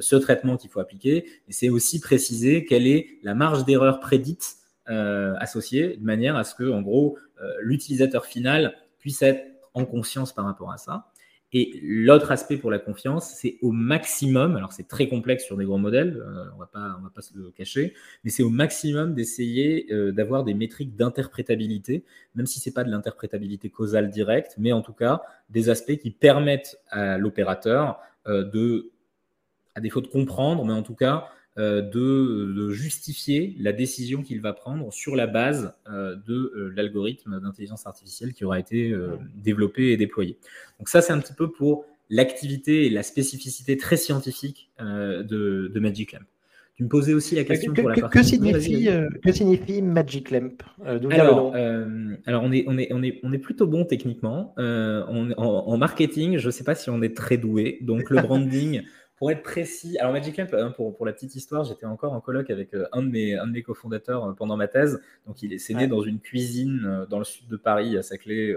ce 0.00 0.16
traitement 0.16 0.56
qu'il 0.56 0.70
faut 0.70 0.80
appliquer. 0.80 1.26
Et 1.48 1.52
c'est 1.52 1.68
aussi 1.68 2.00
préciser 2.00 2.64
quelle 2.64 2.86
est 2.86 3.18
la 3.22 3.34
marge 3.34 3.64
d'erreur 3.64 4.00
prédite 4.00 4.56
associée, 4.86 5.98
de 5.98 6.04
manière 6.04 6.34
à 6.34 6.42
ce 6.42 6.54
que, 6.54 6.68
en 6.68 6.80
gros, 6.80 7.16
l'utilisateur 7.60 8.24
final 8.24 8.74
puisse 8.98 9.22
être 9.22 9.44
en 9.74 9.84
conscience 9.84 10.34
par 10.34 10.46
rapport 10.46 10.72
à 10.72 10.78
ça. 10.78 11.09
Et 11.52 11.80
l'autre 11.82 12.30
aspect 12.30 12.56
pour 12.56 12.70
la 12.70 12.78
confiance, 12.78 13.34
c'est 13.34 13.58
au 13.60 13.72
maximum, 13.72 14.56
alors 14.56 14.72
c'est 14.72 14.86
très 14.86 15.08
complexe 15.08 15.44
sur 15.44 15.56
des 15.56 15.64
gros 15.64 15.78
modèles, 15.78 16.22
euh, 16.24 16.44
on 16.52 16.54
ne 16.54 17.02
va 17.02 17.10
pas 17.12 17.22
se 17.22 17.36
le 17.36 17.50
cacher, 17.50 17.94
mais 18.22 18.30
c'est 18.30 18.44
au 18.44 18.50
maximum 18.50 19.14
d'essayer 19.14 19.92
euh, 19.92 20.12
d'avoir 20.12 20.44
des 20.44 20.54
métriques 20.54 20.94
d'interprétabilité, 20.94 22.04
même 22.36 22.46
si 22.46 22.60
ce 22.60 22.68
n'est 22.68 22.72
pas 22.72 22.84
de 22.84 22.90
l'interprétabilité 22.90 23.68
causale 23.68 24.10
directe, 24.10 24.54
mais 24.58 24.70
en 24.72 24.80
tout 24.80 24.92
cas 24.92 25.22
des 25.48 25.70
aspects 25.70 25.96
qui 25.96 26.12
permettent 26.12 26.78
à 26.88 27.18
l'opérateur 27.18 27.98
euh, 28.28 28.44
de, 28.44 28.92
à 29.74 29.80
défaut 29.80 30.02
de 30.02 30.06
comprendre, 30.06 30.64
mais 30.64 30.72
en 30.72 30.84
tout 30.84 30.94
cas 30.94 31.30
euh, 31.58 31.82
de, 31.82 32.70
justifier 32.70 33.56
la 33.58 33.72
décision 33.72 34.22
qu'il 34.22 34.40
va 34.40 34.52
prendre 34.52 34.92
sur 34.92 35.16
la 35.16 35.26
base 35.26 35.74
euh, 35.88 36.14
de 36.26 36.52
euh, 36.54 36.72
l'algorithme 36.76 37.40
d'intelligence 37.40 37.88
artificielle 37.88 38.32
qui 38.32 38.44
aura 38.44 38.60
été 38.60 38.94
développé 39.34 39.90
et 39.90 39.96
déployé. 39.96 40.38
Donc 40.78 40.88
ça, 40.88 41.02
c'est 41.02 41.12
un 41.12 41.18
petit 41.18 41.32
peu 41.32 41.50
pour 41.50 41.84
l'activité 42.08 42.86
et 42.86 42.90
la 42.90 43.02
spécificité 43.02 43.76
très 43.76 43.96
scientifique 43.96 44.70
de, 44.78 45.72
Magic 45.80 46.12
Lamp. 46.12 46.24
Tu 46.76 46.84
me 46.84 46.88
posais 46.88 47.14
aussi 47.14 47.34
la 47.34 47.44
question 47.44 47.74
que, 47.74 47.80
pour 47.80 47.90
la 47.90 47.96
partie. 47.96 48.18
Que 48.18 48.24
signifie, 48.24 48.88
que 49.22 49.32
signifie 49.32 49.82
Magic 49.82 50.30
Lamp 50.30 50.62
alors, 50.84 51.54
alors, 52.26 52.42
on, 52.44 52.52
est, 52.52 52.64
on, 52.68 52.78
est, 52.78 52.92
on, 52.92 53.02
est, 53.02 53.20
on 53.22 53.32
est 53.32 53.38
plutôt 53.38 53.66
bon 53.66 53.84
techniquement. 53.84 54.54
en, 54.56 55.30
en, 55.36 55.76
marketing, 55.76 56.38
je 56.38 56.46
ne 56.46 56.52
sais 56.52 56.64
pas 56.64 56.76
si 56.76 56.90
on 56.90 57.02
est 57.02 57.16
très 57.16 57.38
doué. 57.38 57.78
Donc, 57.82 58.08
le 58.08 58.22
branding, 58.22 58.82
pour 59.20 59.30
être 59.30 59.42
précis, 59.42 59.98
alors 59.98 60.12
Magic 60.12 60.38
Lamp, 60.38 60.48
hein, 60.54 60.72
pour, 60.74 60.96
pour 60.96 61.04
la 61.04 61.12
petite 61.12 61.36
histoire, 61.36 61.62
j'étais 61.64 61.84
encore 61.84 62.14
en 62.14 62.22
colloque 62.22 62.48
avec 62.48 62.72
euh, 62.72 62.88
un 62.92 63.02
de 63.02 63.08
mes, 63.08 63.36
un 63.36 63.46
de 63.46 63.52
mes 63.52 63.62
cofondateurs 63.62 64.24
euh, 64.24 64.32
pendant 64.32 64.56
ma 64.56 64.66
thèse. 64.66 64.98
Donc, 65.26 65.42
il 65.42 65.52
est 65.52 65.70
né 65.74 65.86
dans 65.86 66.00
une 66.00 66.20
cuisine 66.20 66.86
euh, 66.86 67.04
dans 67.04 67.18
le 67.18 67.26
sud 67.26 67.46
de 67.46 67.58
Paris, 67.58 67.98
à 67.98 68.02
Saclay. 68.02 68.56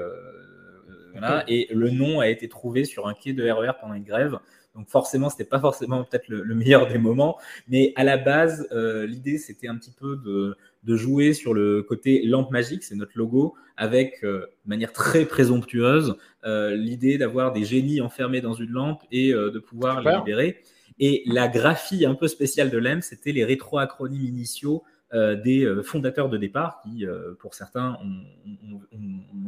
voilà, 1.12 1.44
et 1.50 1.68
le 1.74 1.90
nom 1.90 2.22
a 2.22 2.30
été 2.30 2.48
trouvé 2.48 2.86
sur 2.86 3.10
un 3.10 3.14
quai 3.14 3.34
de 3.34 3.44
RER 3.44 3.74
pendant 3.82 3.94
une 3.94 4.06
grève. 4.06 4.40
Donc 4.76 4.90
forcément, 4.90 5.30
c'était 5.30 5.44
pas 5.44 5.60
forcément 5.60 6.04
peut-être 6.04 6.28
le, 6.30 6.56
meilleur 6.56 6.88
des 6.88 6.98
moments, 6.98 7.38
mais 7.68 7.94
à 7.96 8.04
la 8.04 8.18
base, 8.18 8.68
l'idée 8.72 9.38
c'était 9.38 9.68
un 9.68 9.78
petit 9.78 9.92
peu 9.92 10.16
de, 10.26 10.58
de, 10.84 10.96
jouer 10.96 11.34
sur 11.34 11.54
le 11.54 11.84
côté 11.84 12.24
lampe 12.26 12.50
magique, 12.50 12.84
c'est 12.84 12.96
notre 12.96 13.12
logo, 13.16 13.54
avec 13.78 14.24
de 14.24 14.50
manière 14.66 14.92
très 14.92 15.26
présomptueuse 15.26 16.16
euh, 16.46 16.76
l'idée 16.76 17.18
d'avoir 17.18 17.54
des 17.54 17.64
génies 17.64 18.02
enfermés 18.02 18.42
dans 18.42 18.54
une 18.54 18.72
lampe 18.72 19.02
et 19.12 19.34
euh, 19.34 19.50
de 19.50 19.60
pouvoir 19.60 20.02
les 20.02 20.14
libérer. 20.18 20.62
Et 21.00 21.24
la 21.26 21.48
graphie 21.48 22.06
un 22.06 22.16
peu 22.16 22.28
spéciale 22.28 22.70
de 22.70 22.78
LEM, 22.78 23.02
c'était 23.02 23.32
les 23.32 23.46
rétroacronymes 23.46 24.26
initiaux 24.26 24.84
euh, 25.14 25.36
des 25.36 25.68
fondateurs 25.84 26.30
de 26.30 26.38
départ, 26.38 26.82
qui, 26.82 27.06
pour 27.40 27.54
certains, 27.54 27.98
ont, 28.04 28.82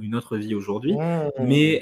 une 0.01 0.15
autre 0.15 0.37
vie 0.37 0.55
aujourd'hui. 0.55 0.93
Mmh. 0.93 1.31
Mais 1.45 1.81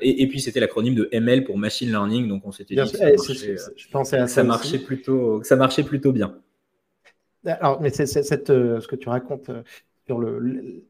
et, 0.00 0.26
puis 0.28 0.40
c'était 0.40 0.60
l'acronyme 0.60 0.94
de 0.94 1.08
ML 1.12 1.44
pour 1.44 1.58
Machine 1.58 1.88
Learning, 1.88 2.28
donc 2.28 2.42
on 2.46 2.52
s'était 2.52 2.74
dit 2.74 2.80
que 2.90 2.96
ça 2.96 3.10
marchait, 3.10 3.56
je 3.76 3.88
pensais 3.88 4.18
à 4.18 4.26
ça, 4.26 4.44
marchait 4.44 4.78
plutôt, 4.78 5.42
ça 5.42 5.56
marchait 5.56 5.84
plutôt 5.84 6.12
bien. 6.12 6.36
Alors, 7.44 7.80
mais 7.80 7.90
c'est, 7.90 8.06
cette, 8.06 8.48
ce 8.48 8.86
que 8.86 8.96
tu 8.96 9.08
racontes 9.08 9.50
sur 10.06 10.20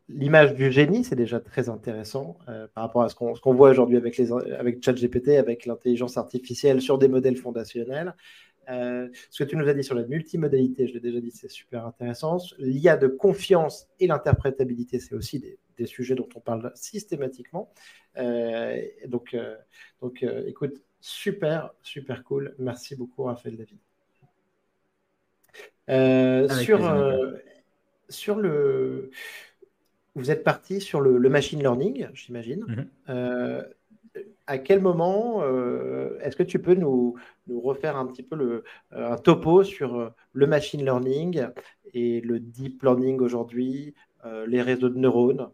l'image 0.09 0.55
du 0.55 0.73
génie, 0.73 1.05
c'est 1.05 1.17
déjà 1.17 1.39
très 1.39 1.69
intéressant 1.69 2.39
euh, 2.49 2.67
par 2.75 2.85
rapport 2.85 3.03
à 3.03 3.09
ce 3.09 3.15
qu'on 3.15 3.55
voit 3.55 3.71
aujourd'hui 3.71 3.97
avec, 3.97 4.19
avec 4.59 4.83
ChatGPT, 4.83 5.31
avec 5.31 5.67
l'intelligence 5.67 6.17
artificielle 6.17 6.81
sur 6.81 6.99
des 6.99 7.09
modèles 7.09 7.37
fondationnels. 7.37 8.15
Euh, 8.69 9.09
ce 9.31 9.43
que 9.43 9.49
tu 9.49 9.57
nous 9.57 9.69
as 9.69 9.75
dit 9.75 9.85
sur 9.85 9.95
la 9.95 10.05
multimodalité, 10.05 10.87
je 10.87 10.95
l'ai 10.95 11.01
déjà 11.01 11.21
dit, 11.21 11.31
c'est 11.31 11.51
super 11.51 11.87
intéressant. 11.87 12.39
L'IA 12.59 12.97
de 12.97 13.09
confiance 13.09 13.89
et 14.01 14.07
l'interprétabilité, 14.07 14.99
c'est 14.99 15.15
aussi 15.15 15.39
des, 15.41 15.59
sujets 15.87 16.15
dont 16.15 16.29
on 16.37 16.41
parle 16.41 16.71
systématiquement. 16.77 17.73
Euh, 18.17 18.81
donc, 19.09 19.37
donc 20.01 20.25
écoute, 20.47 20.81
super, 21.01 21.75
super 21.83 22.23
cool. 22.23 22.55
Merci 22.59 22.95
beaucoup, 22.95 23.25
Raphaël 23.25 23.57
David. 23.57 23.79
sur, 26.65 26.79
sur 28.09 28.37
le. 28.37 29.11
Vous 30.15 30.31
êtes 30.31 30.45
parti 30.45 30.81
sur 30.81 31.01
le, 31.01 31.19
machine 31.29 31.61
learning, 31.61 32.07
j'imagine. 32.13 32.65
Mhm. 32.67 32.87
Euh, 33.09 33.63
à 34.47 34.59
quel 34.59 34.81
moment 34.81 35.43
euh, 35.43 36.19
est-ce 36.21 36.37
que 36.37 36.43
tu 36.43 36.59
peux 36.59 36.75
nous, 36.75 37.17
refaire 37.51 37.97
un 37.97 38.07
petit 38.07 38.23
peu 38.23 38.37
le, 38.37 38.65
un 38.93 39.17
topo 39.17 39.65
sur 39.65 40.13
le 40.33 40.47
machine 40.47 40.85
learning 40.85 41.47
et 41.95 42.21
le 42.21 42.41
deep 42.41 42.83
learning 42.83 43.21
aujourd'hui, 43.21 43.95
euh, 44.25 44.47
les 44.47 44.63
réseaux 44.63 44.89
de 44.89 44.99
neurones. 44.99 45.49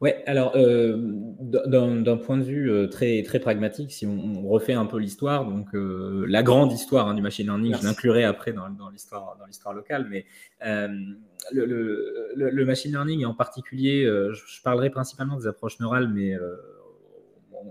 Ouais, 0.00 0.22
alors 0.26 0.52
euh, 0.56 0.96
d'un 0.96 2.16
point 2.16 2.38
de 2.38 2.42
vue 2.42 2.70
euh, 2.70 2.86
très, 2.86 3.22
très 3.22 3.38
pragmatique, 3.38 3.92
si 3.92 4.06
on, 4.06 4.48
refait 4.48 4.72
un 4.72 4.86
peu 4.86 4.98
l'histoire, 4.98 5.44
donc 5.44 5.74
euh, 5.74 6.24
la 6.26 6.42
grande 6.42 6.72
histoire 6.72 7.06
hein, 7.06 7.14
du 7.14 7.20
machine 7.20 7.44
learning, 7.44 7.76
je 7.78 7.84
l'inclurai 7.84 8.24
après 8.24 8.54
dans, 8.54 8.70
dans 8.70 8.88
l'histoire 8.88 9.36
locale, 9.74 10.06
mais 10.08 10.24
le, 10.62 11.66
le, 11.66 12.32
le, 12.34 12.64
machine 12.64 12.92
learning 12.92 13.20
et 13.20 13.26
en 13.26 13.34
particulier, 13.34 14.04
je, 14.04 14.62
parlerai 14.62 14.88
principalement 14.88 15.36
des 15.36 15.46
approches 15.46 15.78
neurales, 15.80 16.08
mais 16.08 16.34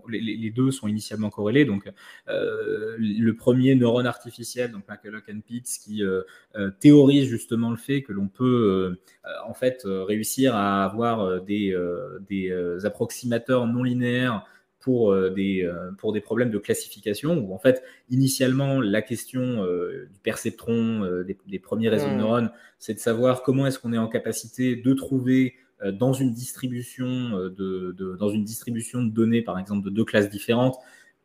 les, 0.09 0.49
deux 0.49 0.71
sont 0.71 0.87
initialement 0.87 1.29
corrélés. 1.29 1.65
Donc, 1.65 1.89
euh, 2.27 2.95
le 2.97 3.35
premier 3.35 3.75
neurone 3.75 4.07
artificiel, 4.07 4.71
donc 4.71 4.83
McCulloch 4.87 5.23
and 5.29 5.41
Pitts, 5.45 5.79
qui 5.83 6.03
euh, 6.03 6.21
euh, 6.55 6.71
théorise 6.79 7.27
justement 7.27 7.71
le 7.71 7.77
fait 7.77 8.01
que 8.01 8.13
l'on 8.13 8.27
peut 8.27 8.97
en 9.45 9.53
fait 9.53 9.83
réussir 9.85 10.55
à 10.55 10.83
avoir 10.83 11.41
des, 11.41 11.75
des 12.27 12.85
approximateurs 12.85 13.67
non 13.67 13.83
linéaires 13.83 14.45
pour 14.79 15.13
des, 15.31 15.69
pour 15.97 16.13
des 16.13 16.21
problèmes 16.21 16.51
de 16.51 16.57
classification, 16.57 17.37
où 17.37 17.53
en 17.53 17.59
fait, 17.59 17.83
initialement, 18.09 18.81
la 18.81 19.01
question 19.01 19.63
du 19.65 20.19
perceptron, 20.23 21.23
des, 21.47 21.59
premiers 21.59 21.89
réseaux 21.89 22.07
de 22.07 22.13
mmh. 22.13 22.17
neurones, 22.17 22.51
c'est 22.79 22.93
de 22.93 22.99
savoir 22.99 23.43
comment 23.43 23.67
est-ce 23.67 23.77
qu'on 23.79 23.93
est 23.93 23.97
en 23.97 24.07
capacité 24.07 24.75
de 24.75 24.93
trouver 24.93 25.55
dans 25.85 26.13
une 26.13 26.33
distribution 26.33 27.05
euh, 27.05 27.49
de, 27.49 28.15
dans 28.19 28.29
une 28.29 28.43
distribution 28.43 29.03
de 29.03 29.09
données, 29.09 29.41
par 29.41 29.59
exemple, 29.59 29.85
de 29.85 29.89
deux 29.89 30.05
classes 30.05 30.29
différentes, 30.29 30.77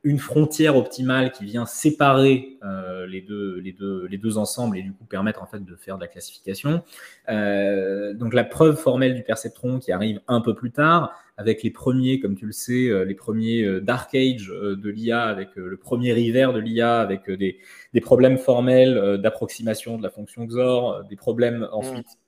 une 0.03 0.19
frontière 0.19 0.77
optimale 0.77 1.33
qui 1.33 1.47
vient 1.47 1.65
séparer 1.65 2.59
euh, 2.63 3.07
les, 3.07 3.23
deux, 3.23 3.59
les, 3.59 3.73
deux, 3.73 4.07
les 4.07 4.19
deux 4.19 4.37
ensembles 4.37 4.77
et 4.77 4.83
du 4.83 4.93
coup 4.93 5.07
permettre 5.07 5.43
en 5.43 5.47
fait 5.47 5.65
de 5.65 5.77
faire 5.77 5.97
de 5.97 6.03
la 6.03 6.09
classification. 6.09 6.83
donc 7.27 8.35
la 8.35 8.45
preuve 8.45 8.77
formelle 8.77 9.15
du 9.15 9.23
perceptron 9.23 9.79
qui 9.79 9.93
arrive 9.93 10.21
un 10.29 10.43
peu 10.43 10.55
plus 10.55 10.73
tard, 10.73 11.19
avec 11.39 11.63
les 11.63 11.71
premiers, 11.71 12.21
comme 12.21 12.37
tu 12.37 12.45
le 12.45 12.53
sais, 12.53 13.05
les 13.07 13.15
premiers 13.15 13.81
Dark 13.81 14.15
Age 14.15 14.49
de 14.49 14.91
l'IA, 14.91 15.23
avec 15.23 15.57
le 15.57 15.77
premier 15.79 16.17
hiver 16.21 16.53
de 16.53 16.61
l'IA, 16.61 17.01
avec 17.01 17.31
des, 17.31 17.59
des 17.95 18.01
problèmes 18.03 18.37
formels 18.37 19.19
d'approximation 19.23 19.97
de 19.97 20.03
la 20.03 20.11
fonction 20.11 20.45
XOR, 20.45 21.03
des 21.09 21.17
problèmes 21.17 21.67
ensuite 21.73 22.07
euh, 22.07 22.24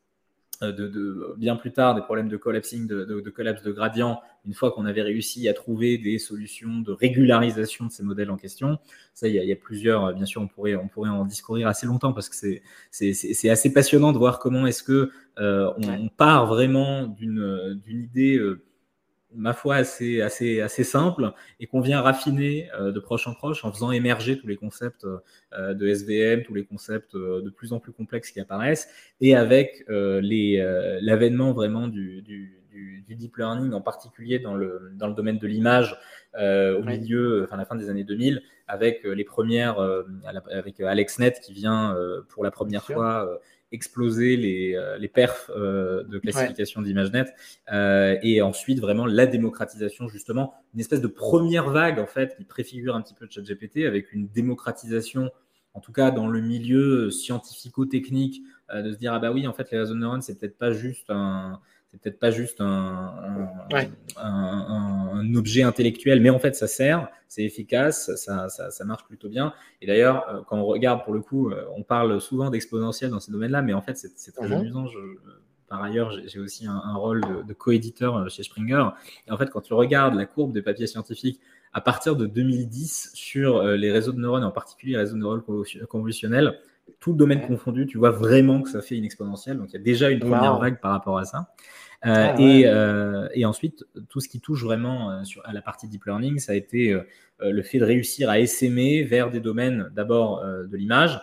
de, 0.63 1.35
bien 1.37 1.57
plus 1.57 1.73
tard 1.73 1.95
des 1.95 2.03
problèmes 2.03 2.29
de 2.29 2.37
collapsing, 2.37 2.87
de, 2.87 3.05
de, 3.05 3.31
collapse 3.31 3.63
de 3.63 3.73
gradient, 3.73 4.21
une 4.47 4.55
fois 4.55 4.71
qu'on 4.73 4.87
avait 4.87 5.03
réussi 5.03 5.49
à 5.49 5.55
trouver 5.55 5.99
des 5.99 6.19
solutions 6.19 6.81
de 6.81 6.93
régularisation 6.93 7.87
de 7.87 7.91
ces 7.91 8.03
modèles 8.03 8.31
en 8.31 8.37
question. 8.37 8.79
Ça, 9.15 9.29
il 9.29 9.35
y 9.35 9.53
a, 9.53 9.57
plusieurs, 9.57 10.15
bien 10.15 10.27
sûr, 10.27 10.43
on 10.43 10.49
pourrait, 10.49 10.77
on 10.77 10.89
pourrait 10.89 11.11
en 11.11 11.25
discourir 11.25 11.69
assez 11.69 11.87
longtemps 11.87 12.13
parce 12.13 12.29
que 12.29 12.37
c'est 12.91 13.49
assez 13.49 13.73
passionnant 13.73 14.13
de 14.13 14.19
voir 14.19 14.39
comment 14.39 14.67
est-ce 14.67 14.83
que 14.83 15.11
euh, 15.39 15.73
on, 15.79 16.09
part 16.09 16.47
vraiment 16.47 17.07
d'une 17.07 17.81
idée 17.87 18.39
euh, 18.39 18.63
ma 19.37 19.52
foi, 19.52 19.76
assez, 19.76 20.21
assez, 20.21 20.61
assez 20.61 20.85
simple 20.85 21.33
et 21.61 21.66
qu'on 21.66 21.81
vient 21.81 22.00
raffiner 22.00 22.69
euh, 22.78 22.90
de 22.93 23.00
proche 23.00 23.26
en 23.26 23.35
proche 23.35 23.64
en 23.64 23.73
faisant 23.73 23.93
émerger 23.93 24.38
tous 24.38 24.47
les 24.47 24.57
concepts 24.57 25.07
euh, 25.52 25.75
de 25.75 25.87
SVM, 25.87 26.43
tous 26.43 26.55
les 26.55 26.64
concepts 26.64 27.14
euh, 27.14 27.43
de 27.43 27.50
plus 27.50 27.73
en 27.73 27.81
plus 27.81 27.93
complexes 27.93 28.31
qui 28.31 28.40
apparaissent 28.40 28.88
et 29.21 29.37
avec 29.37 29.85
l'avènement 29.88 31.52
vraiment 31.52 31.88
du, 31.88 32.23
du, 32.23 32.62
deep 33.09 33.37
learning, 33.37 33.73
en 33.73 33.81
particulier 33.81 34.38
dans 34.38 34.55
le, 34.55 34.93
dans 34.95 35.07
le 35.07 35.14
domaine 35.14 35.38
de 35.38 35.47
l'image 35.47 35.97
au 36.35 36.83
milieu, 36.83 37.45
enfin 37.45 37.57
la 37.57 37.64
fin 37.64 37.76
des 37.76 37.88
années 37.88 38.05
2000, 38.05 38.43
avec 38.69 39.05
les 39.05 39.25
premières, 39.25 39.78
avec 40.50 40.81
AlexNet 40.81 41.40
qui 41.43 41.55
vient 41.55 41.97
pour 42.28 42.45
la 42.45 42.50
première 42.50 42.85
fois 42.85 43.40
exploser 43.73 44.37
les, 44.37 44.80
les 44.99 45.08
perfs 45.08 45.50
de 45.50 46.18
classification 46.18 46.82
d'ImageNet 46.82 47.26
et 48.23 48.42
ensuite 48.42 48.80
vraiment 48.80 49.06
la 49.06 49.26
démocratisation 49.26 50.08
justement, 50.08 50.54
une 50.75 50.80
espèce 50.80 51.00
de 51.00 51.08
première 51.08 51.70
vague 51.70 51.99
en 51.99 52.06
fait 52.06 52.37
qui 52.37 52.44
préfigure 52.44 52.94
un 52.94 53.02
petit 53.02 53.14
peu 53.14 53.26
ChatGPT 53.28 53.87
avec 53.87 54.12
une 54.12 54.28
démocratisation 54.28 55.30
en 55.75 55.80
tout 55.80 55.92
cas 55.92 56.11
dans 56.11 56.28
le 56.28 56.40
milieu 56.40 57.11
scientifico-technique, 57.11 58.42
de 58.75 58.92
se 58.92 58.99
dire 58.99 59.12
ah 59.12 59.18
bah 59.18 59.32
oui 59.32 59.46
en 59.46 59.52
fait 59.52 59.70
les 59.70 59.78
réseaux 59.78 59.94
de 59.94 60.00
neurones 60.00 60.23
c'est 60.23 60.38
peut-être 60.38 60.58
pas 60.58 60.73
juste 60.73 61.11
un 61.11 61.61
c'est 61.97 62.03
peut-être 62.03 62.19
pas 62.19 62.31
juste 62.31 62.61
un, 62.61 63.15
un, 64.17 65.35
objet 65.35 65.62
intellectuel, 65.62 66.21
mais 66.21 66.31
en 66.31 66.38
fait, 66.38 66.55
ça 66.55 66.67
sert, 66.67 67.09
c'est 67.29 67.43
efficace, 67.43 68.15
ça, 68.17 68.49
ça, 68.49 68.71
ça, 68.71 68.85
marche 68.85 69.05
plutôt 69.05 69.29
bien. 69.29 69.53
Et 69.81 69.87
d'ailleurs, 69.87 70.29
euh, 70.29 70.41
quand 70.47 70.59
on 70.59 70.65
regarde, 70.65 71.05
pour 71.05 71.15
le 71.15 71.21
coup, 71.21 71.50
euh, 71.50 71.65
on 71.76 71.83
parle 71.83 72.21
souvent 72.21 72.50
d'exponentiel 72.50 73.11
dans 73.11 73.21
ces 73.21 73.33
domaines-là, 73.33 73.62
mais 73.62 73.73
en 73.73 73.81
fait, 73.81 73.97
c'est 73.97 74.33
très 74.33 74.47
mhm. 74.47 74.53
amusant. 74.55 74.87
Je, 74.87 74.99
par 75.69 75.83
ailleurs, 75.83 76.12
j'ai 76.26 76.38
aussi 76.38 76.67
un, 76.67 76.95
rôle 76.95 77.23
de, 77.47 77.53
co-éditeur 77.53 78.17
euh, 78.17 78.29
chez 78.29 78.43
Springer. 78.43 78.91
Et 79.26 79.33
en 79.33 79.37
fait, 79.37 79.50
quand 79.50 79.62
tu 79.62 79.75
regardes 79.75 80.15
la 80.15 80.26
courbe 80.26 80.53
des 80.53 80.62
papiers 80.62 80.87
scientifiques 80.87 81.41
à 81.73 81.81
partir 81.81 82.17
de 82.17 82.26
2010 82.26 83.11
sur 83.15 83.62
les 83.62 83.93
réseaux 83.93 84.12
de 84.12 84.21
neurones, 84.21 84.45
en 84.45 84.50
particulier 84.50 84.93
les 84.93 84.99
réseaux 84.99 85.15
de 85.15 85.21
neurones 85.21 85.43
convolutionnels, 85.88 86.59
tout 87.00 87.12
le 87.12 87.19
domaine 87.19 87.47
confondu, 87.47 87.87
tu 87.87 87.99
vois 87.99 88.11
vraiment 88.11 88.62
que 88.62 88.71
ça 88.71 88.81
fait 88.81 88.97
une 88.97 89.05
exponentielle. 89.05 89.59
Donc 89.59 89.71
il 89.71 89.75
y 89.75 89.76
a 89.76 89.83
déjà 89.83 90.11
une 90.11 90.21
première 90.21 90.59
vague 90.59 90.81
par 90.81 90.93
rapport 90.93 91.19
à 91.19 91.25
ça. 91.25 91.49
Euh, 92.07 92.33
ah, 92.33 92.41
euh, 92.41 93.29
et, 93.35 93.45
ensuite, 93.45 93.85
tout 94.09 94.21
ce 94.21 94.29
qui 94.29 94.41
touche 94.41 94.63
vraiment 94.63 95.11
euh, 95.11 95.25
sur, 95.25 95.45
à 95.45 95.53
la 95.53 95.61
partie 95.61 95.89
deep 95.89 96.05
learning, 96.05 96.39
ça 96.39 96.53
a 96.53 96.55
été 96.55 96.97
le 97.41 97.63
fait 97.63 97.79
de 97.79 97.85
réussir 97.85 98.31
à 98.31 98.39
essaimer 98.39 99.03
vers 99.03 99.31
des 99.31 99.41
domaines 99.41 99.91
d'abord 99.95 100.43
de 100.43 100.77
l'image 100.77 101.21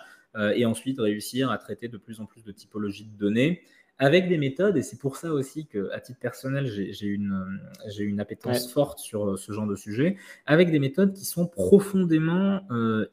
et 0.55 0.65
ensuite 0.65 0.99
réussir 0.99 1.49
à 1.49 1.57
traiter 1.57 1.87
de 1.87 1.97
plus 1.97 2.19
en 2.19 2.25
plus 2.25 2.43
de 2.43 2.51
typologies 2.51 3.05
de 3.05 3.17
données 3.17 3.63
avec 3.99 4.27
des 4.27 4.37
méthodes, 4.37 4.77
et 4.77 4.81
c'est 4.81 4.99
pour 4.99 5.17
ça 5.17 5.31
aussi 5.31 5.65
que, 5.67 5.91
à 5.91 5.99
titre 5.99 6.19
personnel, 6.19 6.67
j'ai 6.67 7.07
une, 7.07 7.61
une 7.99 8.19
appétence 8.19 8.71
forte 8.71 8.99
sur 8.99 9.37
ce 9.37 9.51
genre 9.51 9.67
de 9.67 9.75
sujet, 9.75 10.17
avec 10.45 10.71
des 10.71 10.79
méthodes 10.79 11.13
qui 11.13 11.25
sont 11.25 11.47
profondément 11.47 12.61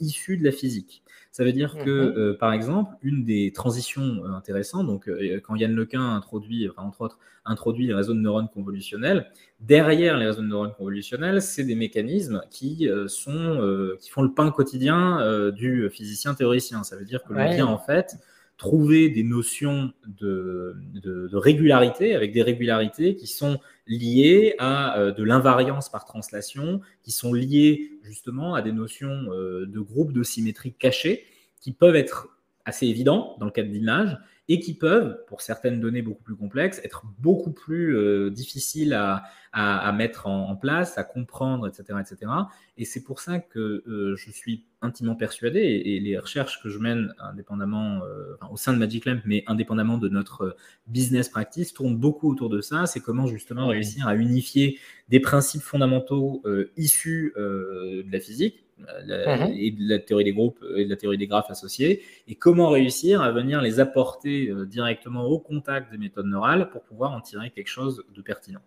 issues 0.01 0.37
de 0.37 0.45
la 0.45 0.53
physique. 0.53 1.03
Ça 1.33 1.45
veut 1.45 1.53
dire 1.53 1.77
que, 1.77 1.91
mhm. 1.91 2.19
euh, 2.19 2.37
par 2.37 2.53
exemple, 2.53 2.93
une 3.03 3.25
des 3.25 3.53
transitions 3.53 4.25
euh, 4.25 4.33
intéressantes, 4.33 4.87
donc 4.87 5.09
euh, 5.09 5.41
quand 5.45 5.55
Yann 5.55 5.73
Lequin 5.73 6.03
introduit, 6.17 6.69
entre 6.77 7.03
autres, 7.03 7.19
introduit 7.45 7.87
les 7.87 7.95
réseaux 7.95 8.15
de 8.15 8.19
neurones 8.19 8.49
convolutionnels, 8.49 9.31
derrière 9.61 10.17
les 10.17 10.27
réseaux 10.27 10.43
de 10.43 10.49
neurones 10.49 10.73
convolutionnels, 10.77 11.41
c'est 11.41 11.63
des 11.63 11.77
mécanismes 11.77 12.43
qui, 12.51 12.89
sont, 13.07 13.97
qui 14.01 14.11
font 14.11 14.23
le 14.23 14.33
pain 14.33 14.51
quotidien 14.51 15.51
du 15.51 15.89
physicien 15.91 16.35
théoricien. 16.35 16.83
Ça 16.85 16.97
veut 16.97 17.05
dire 17.05 17.23
que 17.25 17.33
l'on 17.33 17.51
vient 17.51 17.67
en 17.67 17.79
fait 17.79 18.17
trouver 18.61 19.09
des 19.09 19.23
notions 19.25 19.91
de, 20.07 20.77
de, 20.93 21.35
régularité 21.35 22.15
avec 22.15 22.31
des 22.31 22.43
régularités 22.43 23.17
qui 23.17 23.27
sont 23.27 23.59
liées 23.87 24.55
à 24.59 25.13
de 25.17 25.25
l'invariance 25.25 25.89
par 25.89 26.05
translation, 26.05 26.83
qui 27.03 27.11
sont 27.11 27.33
liées 27.33 27.93
justement 28.03 28.55
à 28.55 28.61
des 28.61 28.73
notions 28.73 29.25
de 29.31 29.81
groupes 29.81 30.13
de 30.13 30.23
symétrie 30.23 30.75
cachés 30.75 31.25
qui 31.59 31.73
peuvent 31.73 31.97
être 31.97 32.29
assez 32.67 32.87
évidents 32.87 33.35
dans 33.41 33.47
le 33.47 33.51
cadre 33.51 33.71
d'images 33.71 34.19
et 34.51 34.59
qui 34.59 34.75
peuvent, 34.75 35.25
pour 35.29 35.43
certaines 35.43 35.81
données 35.81 36.03
beaucoup 36.03 36.25
plus 36.25 36.35
complexes, 36.35 36.81
être 36.83 37.05
beaucoup 37.21 37.53
plus 37.53 37.97
euh, 37.97 38.33
difficiles 38.33 38.95
à, 38.95 39.23
à, 39.53 39.93
mettre 39.93 40.27
en, 40.27 40.57
place, 40.57 40.99
à 40.99 41.05
comprendre, 41.05 41.69
etc. 41.69 42.01
etc. 42.01 42.33
Et 42.77 42.85
c'est 42.85 43.05
pour 43.05 43.21
ça 43.21 43.39
que 43.39 43.85
euh, 43.87 44.17
je 44.17 44.31
suis 44.33 44.65
intimement 44.83 45.15
persuadé, 45.15 45.61
et, 45.61 46.01
les 46.01 46.19
recherches 46.19 46.61
que 46.65 46.69
je 46.69 46.81
mène 46.81 47.15
indépendamment, 47.21 48.01
euh, 48.03 48.37
au 48.51 48.57
sein 48.57 48.73
de 48.73 48.79
Magic 48.79 49.05
Lamp, 49.05 49.21
mais 49.25 49.45
indépendamment 49.47 49.99
de 49.99 50.09
notre 50.09 50.57
business 50.89 51.29
practice, 51.29 51.73
tournent 51.73 51.97
beaucoup 51.97 52.29
autour 52.29 52.51
de 52.51 52.61
ça. 52.61 52.87
C'est 52.87 53.01
comment 53.01 53.29
justement 53.29 53.69
réussir 53.69 54.09
à 54.09 54.17
unifier 54.17 54.81
des 55.11 55.21
principes 55.21 55.63
fondamentaux 55.63 56.43
issus 56.77 57.33
de 57.37 58.11
la 58.11 58.19
physique, 58.19 58.65
Mhm. 59.07 59.55
et 59.57 59.71
de 59.71 59.89
la 59.89 59.99
théorie 59.99 60.25
des 60.25 60.33
groupes 60.33 60.65
et 60.77 60.85
de 60.85 60.91
la 60.91 60.97
théorie 60.97 61.19
des 61.19 61.27
graphes 61.27 61.51
associés, 61.51 62.03
et 62.29 62.35
comment 62.35 62.69
réussir 62.69 63.23
à 63.23 63.31
venir 63.33 63.61
les 63.61 63.81
apporter 63.81 64.49
euh, 64.49 64.67
directement 64.67 65.25
au 65.25 65.39
contact 65.39 65.91
des 65.91 65.99
méthodes 65.99 66.27
neurales 66.27 66.71
pour 66.71 66.83
pouvoir 66.83 67.13
en 67.13 67.21
tirer 67.21 67.51
quelque 67.51 67.69
chose 67.69 68.05
de 68.15 68.23
pertinent. 68.23 68.61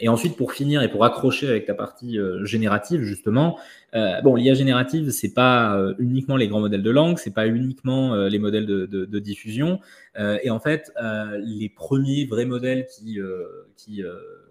Et 0.00 0.08
ensuite, 0.08 0.36
pour 0.36 0.52
finir 0.52 0.82
et 0.82 0.90
pour 0.90 1.04
accrocher 1.04 1.48
avec 1.48 1.66
ta 1.66 1.74
partie 1.74 2.18
euh, 2.18 2.44
générative, 2.44 3.02
justement, 3.02 3.58
euh, 3.94 4.20
bon, 4.22 4.34
l'IA 4.34 4.54
générative, 4.54 5.10
c'est 5.10 5.34
pas 5.34 5.78
uniquement 5.98 6.36
les 6.36 6.48
grands 6.48 6.60
modèles 6.60 6.82
de 6.82 6.90
langue, 6.90 7.18
c'est 7.18 7.34
pas 7.34 7.46
uniquement 7.46 8.16
les 8.26 8.40
modèles 8.40 8.66
de, 8.66 8.86
de 8.86 9.18
diffusion. 9.20 9.78
et 10.18 10.50
en 10.50 10.58
fait, 10.58 10.92
les 11.38 11.68
premiers 11.68 12.24
vrais 12.24 12.44
modèles 12.44 12.86
qui, 12.86 13.20
qui 13.76 14.02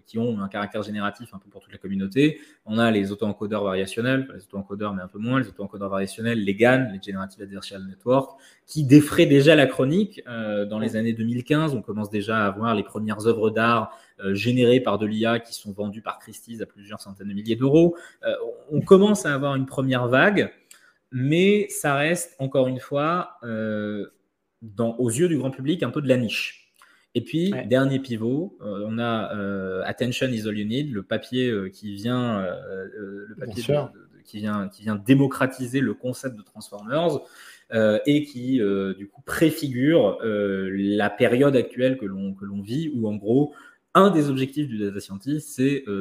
qui 0.05 0.19
ont 0.19 0.39
un 0.39 0.47
caractère 0.47 0.83
génératif 0.83 1.33
un 1.33 1.39
peu 1.39 1.49
pour 1.49 1.61
toute 1.61 1.71
la 1.71 1.77
communauté. 1.77 2.39
On 2.65 2.77
a 2.77 2.91
les 2.91 3.11
auto-encodeurs 3.11 3.63
variationnels, 3.63 4.27
les 4.33 4.43
auto-encodeurs 4.43 4.93
mais 4.93 5.01
un 5.01 5.07
peu 5.07 5.19
moins, 5.19 5.39
les 5.39 5.47
auto-encodeurs 5.47 5.89
variationnels, 5.89 6.43
les 6.43 6.55
GAN, 6.55 6.89
les 6.91 6.99
Generative 7.01 7.41
Adversarial 7.41 7.87
Network, 7.87 8.39
qui 8.65 8.83
défraient 8.83 9.25
déjà 9.25 9.55
la 9.55 9.65
chronique. 9.65 10.21
Euh, 10.27 10.65
dans 10.65 10.79
les 10.79 10.95
années 10.95 11.13
2015, 11.13 11.73
on 11.75 11.81
commence 11.81 12.09
déjà 12.09 12.45
à 12.45 12.51
voir 12.51 12.75
les 12.75 12.83
premières 12.83 13.27
œuvres 13.27 13.49
d'art 13.49 13.97
euh, 14.19 14.33
générées 14.33 14.79
par 14.79 14.97
de 14.97 15.05
l'IA 15.05 15.39
qui 15.39 15.53
sont 15.53 15.71
vendues 15.71 16.01
par 16.01 16.19
Christie's 16.19 16.61
à 16.61 16.65
plusieurs 16.65 17.01
centaines 17.01 17.29
de 17.29 17.33
milliers 17.33 17.55
d'euros. 17.55 17.95
Euh, 18.23 18.33
on 18.71 18.81
commence 18.81 19.25
à 19.25 19.33
avoir 19.33 19.55
une 19.55 19.65
première 19.65 20.07
vague, 20.07 20.53
mais 21.11 21.67
ça 21.69 21.95
reste 21.95 22.35
encore 22.39 22.67
une 22.67 22.79
fois, 22.79 23.37
dans, 24.61 24.95
aux 24.95 25.09
yeux 25.09 25.27
du 25.27 25.37
grand 25.37 25.51
public, 25.51 25.83
un 25.83 25.91
peu 25.91 26.01
de 26.01 26.07
la 26.07 26.17
niche. 26.17 26.62
Et 27.15 27.21
puis, 27.21 27.53
dernier 27.67 27.99
pivot, 27.99 28.57
euh, 28.61 28.85
on 28.87 28.97
a 28.97 29.35
euh, 29.35 29.83
Attention 29.85 30.27
is 30.29 30.47
all 30.47 30.57
you 30.57 30.65
need, 30.65 30.91
le 30.91 31.03
papier 31.03 31.49
euh, 31.49 31.69
qui 31.69 31.93
vient, 31.93 32.41
le 32.41 33.35
papier 33.39 33.63
qui 34.25 34.39
vient, 34.39 34.67
qui 34.69 34.83
vient 34.83 34.95
démocratiser 34.95 35.79
le 35.79 35.93
concept 35.93 36.37
de 36.37 36.41
Transformers 36.41 37.19
et 38.05 38.23
qui, 38.23 38.59
du 38.97 39.07
coup, 39.07 39.21
préfigure 39.21 40.17
la 40.23 41.09
période 41.09 41.55
actuelle 41.55 41.97
que 41.97 42.05
l'on 42.05 42.33
que 42.33 42.45
l'on 42.45 42.61
vit, 42.61 42.91
où 42.95 43.07
en 43.07 43.15
gros, 43.15 43.53
un 43.95 44.09
des 44.09 44.29
objectifs 44.29 44.67
du 44.67 44.79
data 44.79 44.99
scientist, 44.99 45.49
c'est 45.49 45.83
tu 45.85 45.91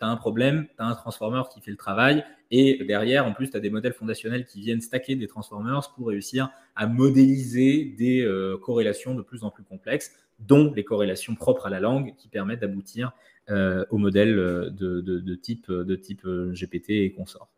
as 0.00 0.08
un 0.08 0.16
problème, 0.16 0.66
tu 0.76 0.82
as 0.82 0.86
un 0.86 0.94
transformer 0.94 1.42
qui 1.52 1.60
fait 1.60 1.70
le 1.70 1.76
travail, 1.76 2.24
et 2.50 2.84
derrière, 2.84 3.26
en 3.26 3.32
plus, 3.32 3.50
tu 3.50 3.56
as 3.56 3.60
des 3.60 3.70
modèles 3.70 3.92
fondationnels 3.92 4.46
qui 4.46 4.60
viennent 4.60 4.80
stacker 4.80 5.14
des 5.16 5.26
transformers 5.28 5.92
pour 5.96 6.08
réussir 6.08 6.50
à 6.74 6.86
modéliser 6.86 7.94
des 7.96 8.26
corrélations 8.62 9.14
de 9.14 9.22
plus 9.22 9.44
en 9.44 9.50
plus 9.50 9.64
complexes 9.64 10.12
dont 10.38 10.72
les 10.74 10.84
corrélations 10.84 11.34
propres 11.34 11.66
à 11.66 11.70
la 11.70 11.80
langue 11.80 12.14
qui 12.16 12.28
permettent 12.28 12.60
d'aboutir 12.60 13.12
euh, 13.48 13.84
au 13.90 13.98
modèle 13.98 14.36
euh, 14.40 14.70
de, 14.70 15.34
type, 15.36 15.70
de 15.70 15.94
type 15.94 16.26
euh, 16.26 16.52
GPT 16.52 16.90
et 16.90 17.12
consorts. 17.12 17.48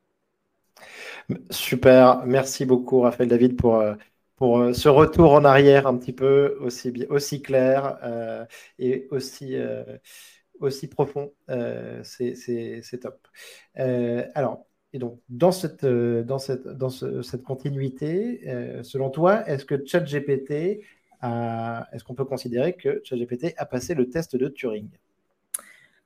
Super, 1.51 2.27
merci 2.27 2.67
beaucoup 2.67 3.01
Raphaël 3.01 3.31
David 3.31 3.57
pour, 3.57 3.83
pour 4.37 4.75
ce 4.75 4.89
retour 4.89 5.33
en 5.33 5.45
arrière 5.47 5.87
un 5.87 5.97
petit 5.97 6.13
peu 6.13 6.59
aussi, 6.61 7.07
aussi 7.09 7.43
clair 7.43 7.99
et 8.79 9.09
aussi, 9.11 9.57
aussi 10.61 10.89
profond. 10.89 11.33
C'est 12.05 13.01
top. 13.03 13.27
alors, 13.75 14.67
et 14.93 15.01
donc, 15.01 15.21
dans 15.29 15.51
cette, 15.51 15.85
dans 15.85 16.39
cette, 16.39 16.69
dans 16.69 16.91
cette 16.91 17.43
continuité, 17.43 18.41
selon 18.85 19.11
toi, 19.11 19.45
est-ce 19.49 19.65
que 19.65 19.85
ChatGPT 19.85 20.85
est-ce 21.23 22.05
qu'on 22.05 22.15
peut 22.15 22.25
considérer 22.25 22.75
que 22.75 23.01
ChatGPT 23.05 23.55
a 23.57 23.67
passé 23.67 23.95
le 23.95 24.09
test 24.09 24.37
de 24.37 24.49
Turing? 24.49 24.89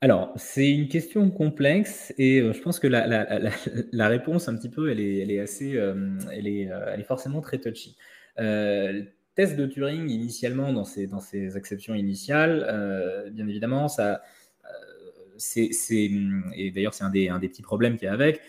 Alors, 0.03 0.33
c'est 0.35 0.69
une 0.69 0.89
question 0.89 1.31
complexe 1.31 2.13
et 2.19 2.41
euh, 2.41 2.53
je 2.53 2.61
pense 2.61 2.81
que 2.81 2.89
la, 2.89 4.09
réponse, 4.09 4.49
un 4.49 4.57
petit 4.57 4.69
peu, 4.69 4.91
elle 4.91 4.99
est, 4.99 5.39
assez, 5.39 5.77
euh, 5.77 6.19
elle, 6.33 6.49
est, 6.49 6.69
euh, 6.69 6.91
elle 6.93 6.99
est 6.99 7.05
forcément 7.05 7.41
très 7.41 7.59
touchy. 7.59 7.97
le 8.37 9.05
test 9.37 9.57
de 9.57 9.65
Turing, 9.65 10.11
initialement, 10.11 10.73
dans 10.73 10.85
ses, 10.85 11.07
dans 11.07 11.21
ses 11.21 11.57
acceptions 11.57 11.95
initiales, 11.95 13.31
bien 13.33 13.47
évidemment, 13.47 13.87
ça, 13.87 14.23
c'est, 15.39 15.71
et 16.57 16.71
d'ailleurs, 16.73 16.95
c'est 16.95 17.05
un 17.05 17.11
des, 17.11 17.29
un 17.29 17.39
des 17.39 17.49
petits 17.49 17.63
problèmes 17.63 17.97
qu'il 17.97 18.07
y 18.07 18.09
a 18.09 18.13
avec, 18.13 18.41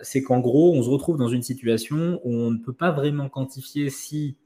c'est 0.00 0.22
qu'en 0.22 0.40
gros, 0.40 0.74
on 0.74 0.82
se 0.82 0.88
retrouve 0.88 1.18
dans 1.18 1.28
une 1.28 1.42
situation 1.42 2.22
où 2.24 2.32
on 2.32 2.50
ne 2.50 2.58
peut 2.58 2.72
pas 2.72 2.90
vraiment 2.90 3.28
quantifier 3.28 3.90
si 3.90 4.38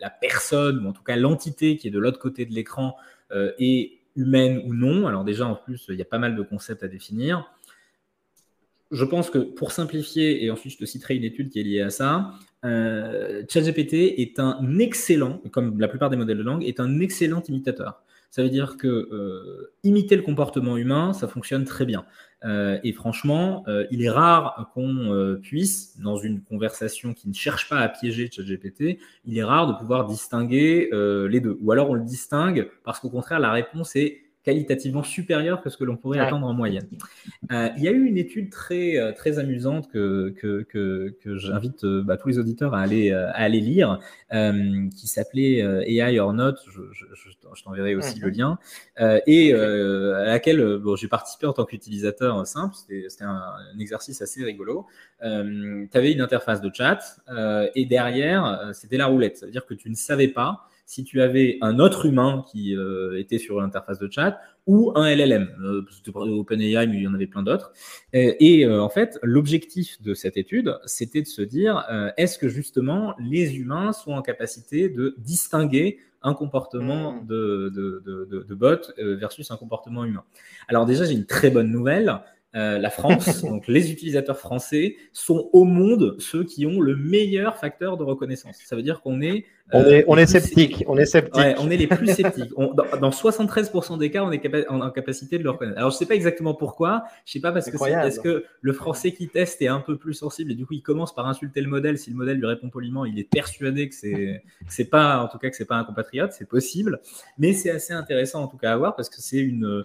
la 0.00 0.10
personne, 0.10 0.84
ou 0.84 0.88
en 0.88 0.92
tout 0.92 1.02
cas 1.02 1.16
l'entité 1.16 1.76
qui 1.76 1.88
est 1.88 1.90
de 1.90 1.98
l'autre 1.98 2.18
côté 2.18 2.46
de 2.46 2.52
l'écran, 2.52 2.96
euh, 3.32 3.52
est 3.58 3.98
humaine 4.16 4.62
ou 4.66 4.74
non. 4.74 5.06
Alors 5.06 5.24
déjà, 5.24 5.46
en 5.46 5.54
plus, 5.54 5.86
il 5.88 5.96
y 5.96 6.02
a 6.02 6.06
pas 6.06 6.18
mal 6.18 6.36
de 6.36 6.42
concepts 6.42 6.82
à 6.82 6.88
définir. 6.88 7.52
Je 8.90 9.04
pense 9.04 9.28
que 9.28 9.38
pour 9.38 9.72
simplifier, 9.72 10.44
et 10.44 10.50
ensuite 10.50 10.72
je 10.72 10.78
te 10.78 10.84
citerai 10.86 11.16
une 11.16 11.24
étude 11.24 11.50
qui 11.50 11.60
est 11.60 11.62
liée 11.62 11.82
à 11.82 11.90
ça, 11.90 12.32
euh, 12.64 13.44
ChatGPT 13.48 14.18
est 14.18 14.40
un 14.40 14.78
excellent, 14.78 15.42
comme 15.52 15.78
la 15.78 15.88
plupart 15.88 16.08
des 16.08 16.16
modèles 16.16 16.38
de 16.38 16.42
langue, 16.42 16.64
est 16.64 16.80
un 16.80 17.00
excellent 17.00 17.42
imitateur. 17.48 18.02
Ça 18.30 18.42
veut 18.42 18.50
dire 18.50 18.76
que 18.76 19.70
imiter 19.84 20.16
le 20.16 20.22
comportement 20.22 20.76
humain, 20.76 21.12
ça 21.12 21.28
fonctionne 21.28 21.64
très 21.64 21.86
bien. 21.86 22.04
Et 22.44 22.92
franchement, 22.92 23.64
il 23.90 24.02
est 24.02 24.10
rare 24.10 24.70
qu'on 24.74 25.38
puisse, 25.42 25.98
dans 26.00 26.16
une 26.16 26.40
conversation 26.42 27.12
qui 27.12 27.28
ne 27.28 27.34
cherche 27.34 27.68
pas 27.68 27.78
à 27.78 27.88
piéger 27.88 28.30
ChatGPT, 28.30 28.98
il 29.24 29.36
est 29.36 29.44
rare 29.44 29.66
de 29.66 29.72
pouvoir 29.72 30.06
distinguer 30.06 30.88
les 30.92 31.40
deux. 31.40 31.58
Ou 31.60 31.72
alors 31.72 31.90
on 31.90 31.94
le 31.94 32.04
distingue 32.04 32.70
parce 32.84 33.00
qu'au 33.00 33.10
contraire, 33.10 33.40
la 33.40 33.50
réponse 33.50 33.96
est 33.96 34.22
qualitativement 34.48 35.02
supérieur 35.02 35.60
que 35.60 35.68
ce 35.68 35.76
que 35.76 35.84
l'on 35.84 35.98
pourrait 35.98 36.20
attendre 36.20 36.46
en 36.46 36.54
moyenne. 36.54 36.88
Euh, 37.52 37.68
il 37.76 37.82
y 37.82 37.88
a 37.88 37.90
eu 37.90 38.06
une 38.06 38.16
étude 38.16 38.48
très, 38.48 38.96
euh, 38.96 39.12
très 39.12 39.38
amusante 39.38 39.90
que, 39.92 40.34
que, 40.38 40.62
que, 40.62 41.14
que 41.22 41.36
j'invite 41.36 41.84
euh, 41.84 42.02
bah, 42.02 42.16
tous 42.16 42.28
les 42.28 42.38
auditeurs 42.38 42.72
à 42.72 42.80
aller, 42.80 43.12
à 43.12 43.32
aller 43.32 43.60
lire, 43.60 44.00
qui 44.30 45.06
s'appelait 45.06 45.58
AI 45.86 46.18
or 46.18 46.32
Not, 46.32 46.54
je, 46.66 46.80
je, 46.92 47.04
je, 47.14 47.62
t'enverrai 47.62 47.94
aussi 47.94 48.18
le 48.20 48.28
mhm. 48.28 48.36
lien, 48.38 48.58
et 49.26 49.52
à 49.52 50.24
laquelle 50.24 50.78
bon, 50.78 50.96
j'ai 50.96 51.08
participé 51.08 51.46
en 51.46 51.52
tant 51.52 51.66
qu'utilisateur 51.66 52.46
simple, 52.46 52.74
c'était 52.74 53.24
un, 53.24 53.28
un, 53.28 53.78
exercice 53.78 54.22
assez 54.22 54.42
rigolo. 54.44 54.86
tu 55.20 55.88
avais 55.92 56.12
une 56.12 56.22
interface 56.22 56.62
de 56.62 56.70
chat, 56.72 57.00
et 57.74 57.84
derrière, 57.84 58.70
c'était 58.72 58.96
la 58.96 59.06
roulette, 59.06 59.36
ça 59.36 59.46
veut 59.46 59.52
dire 59.52 59.66
que 59.66 59.74
tu 59.74 59.90
ne 59.90 59.94
savais 59.94 60.28
pas 60.28 60.68
si 60.88 61.04
tu 61.04 61.20
avais 61.20 61.58
un 61.60 61.80
autre 61.80 62.06
humain 62.06 62.46
qui 62.50 62.74
euh, 62.74 63.20
était 63.20 63.36
sur 63.36 63.60
l'interface 63.60 63.98
de 63.98 64.10
chat 64.10 64.40
ou 64.66 64.90
un 64.94 65.14
LLM. 65.14 65.50
Euh, 65.62 65.84
OpenAI, 66.14 66.86
mais 66.86 66.96
il 66.96 67.02
y 67.02 67.06
en 67.06 67.12
avait 67.12 67.26
plein 67.26 67.42
d'autres. 67.42 67.74
Et, 68.14 68.64
euh, 68.64 68.80
en 68.80 68.88
fait, 68.88 69.18
l'objectif 69.22 70.00
de 70.00 70.14
cette 70.14 70.38
étude, 70.38 70.78
c'était 70.86 71.20
de 71.20 71.26
se 71.26 71.42
dire, 71.42 71.84
est-ce 72.16 72.38
que 72.38 72.48
justement 72.48 73.14
les 73.18 73.56
humains 73.56 73.92
sont 73.92 74.12
en 74.12 74.22
capacité 74.22 74.88
de 74.88 75.14
distinguer 75.18 75.98
un 76.22 76.32
comportement 76.32 77.12
mmh. 77.12 77.26
de, 77.26 77.72
de, 77.74 78.44
de 78.48 78.54
bot 78.54 78.80
versus 78.96 79.50
un 79.50 79.58
comportement 79.58 80.06
humain? 80.06 80.24
Alors 80.68 80.86
déjà, 80.86 81.04
j'ai 81.04 81.12
une 81.12 81.26
très 81.26 81.50
bonne 81.50 81.70
nouvelle. 81.70 82.18
Euh, 82.54 82.78
la 82.78 82.88
France, 82.88 83.42
donc 83.44 83.68
les 83.68 83.92
utilisateurs 83.92 84.38
français, 84.38 84.96
sont 85.12 85.50
au 85.52 85.64
monde 85.64 86.16
ceux 86.18 86.44
qui 86.44 86.64
ont 86.66 86.80
le 86.80 86.96
meilleur 86.96 87.56
facteur 87.58 87.96
de 87.96 88.04
reconnaissance. 88.04 88.56
Ça 88.64 88.74
veut 88.74 88.82
dire 88.82 89.00
qu'on 89.02 89.20
est. 89.20 89.44
on 89.72 89.84
est, 89.84 90.04
on 90.08 90.16
est 90.16 90.26
sceptique. 90.26 90.84
On 90.86 90.96
est 90.96 91.04
sceptique. 91.04 91.56
on 91.58 91.70
est 91.70 91.76
les 91.76 91.86
plus 91.86 92.06
sceptiques. 92.06 92.52
dans, 92.56 93.10
73% 93.10 93.98
des 93.98 94.10
cas, 94.10 94.22
on 94.22 94.32
est 94.32 94.68
en, 94.68 94.90
capacité 94.90 95.38
de 95.38 95.44
le 95.44 95.50
reconnaître. 95.50 95.78
Alors, 95.78 95.90
je 95.90 95.96
ne 95.96 95.98
sais 95.98 96.06
pas 96.06 96.14
exactement 96.14 96.54
pourquoi. 96.54 97.04
Je 97.24 97.30
ne 97.30 97.32
sais 97.34 97.40
pas 97.40 97.52
parce 97.52 97.70
que 97.70 98.06
est-ce 98.06 98.20
que 98.20 98.44
le 98.60 98.72
français 98.72 99.12
qui 99.12 99.28
teste 99.28 99.60
est 99.62 99.68
un 99.68 99.80
peu 99.80 99.96
plus 99.96 100.14
sensible 100.14 100.52
et 100.52 100.54
du 100.54 100.66
coup, 100.66 100.74
il 100.74 100.82
commence 100.82 101.14
par 101.14 101.26
insulter 101.26 101.60
le 101.60 101.68
modèle. 101.68 101.98
Si 101.98 102.10
le 102.10 102.16
modèle 102.16 102.38
lui 102.38 102.46
répond 102.46 102.70
poliment, 102.70 103.04
il 103.04 103.18
est 103.18 103.28
persuadé 103.28 103.88
que 103.88 103.94
c'est, 103.94 104.42
c'est 104.68 104.86
pas, 104.86 105.22
en 105.22 105.28
tout 105.28 105.38
cas, 105.38 105.50
que 105.50 105.56
c'est 105.56 105.66
pas 105.66 105.76
un 105.76 105.84
compatriote. 105.84 106.32
C'est 106.32 106.48
possible, 106.48 107.00
mais 107.38 107.52
c'est 107.52 107.70
assez 107.70 107.92
intéressant 107.92 108.42
en 108.42 108.48
tout 108.48 108.56
cas 108.56 108.72
à 108.72 108.76
voir 108.76 108.96
parce 108.96 109.10
que 109.10 109.20
c'est 109.20 109.38
une, 109.38 109.84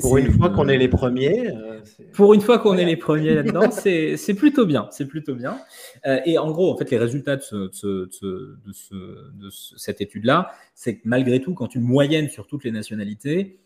pour 0.00 0.18
une 0.18 0.30
fois 0.32 0.50
qu'on 0.50 0.68
est 0.68 0.76
les 0.76 0.88
premiers. 0.88 1.48
Euh, 1.48 1.80
pour 2.12 2.34
une 2.34 2.40
fois 2.40 2.58
qu'on 2.58 2.76
est 2.76 2.84
les 2.84 2.96
premiers 2.96 3.34
là-dedans, 3.34 3.70
c'est 3.70 4.34
plutôt 4.34 4.66
bien. 4.66 4.88
C'est 4.90 5.06
plutôt 5.06 5.34
bien. 5.34 5.58
Euh, 6.06 6.20
et 6.24 6.38
en 6.38 6.50
gros, 6.50 6.72
en 6.72 6.76
fait, 6.76 6.90
les 6.90 6.98
résultats 6.98 7.36
de, 7.36 7.70
de 8.22 9.50
cette 9.50 10.00
étude-là, 10.00 10.52
c'est 10.74 10.98
que 10.98 11.02
malgré 11.04 11.40
tout, 11.40 11.54
quand 11.54 11.68
tu 11.68 11.80
moyennes 11.80 12.28
sur 12.28 12.46
toutes 12.46 12.64
les 12.64 12.70
nationalités, 12.70 13.58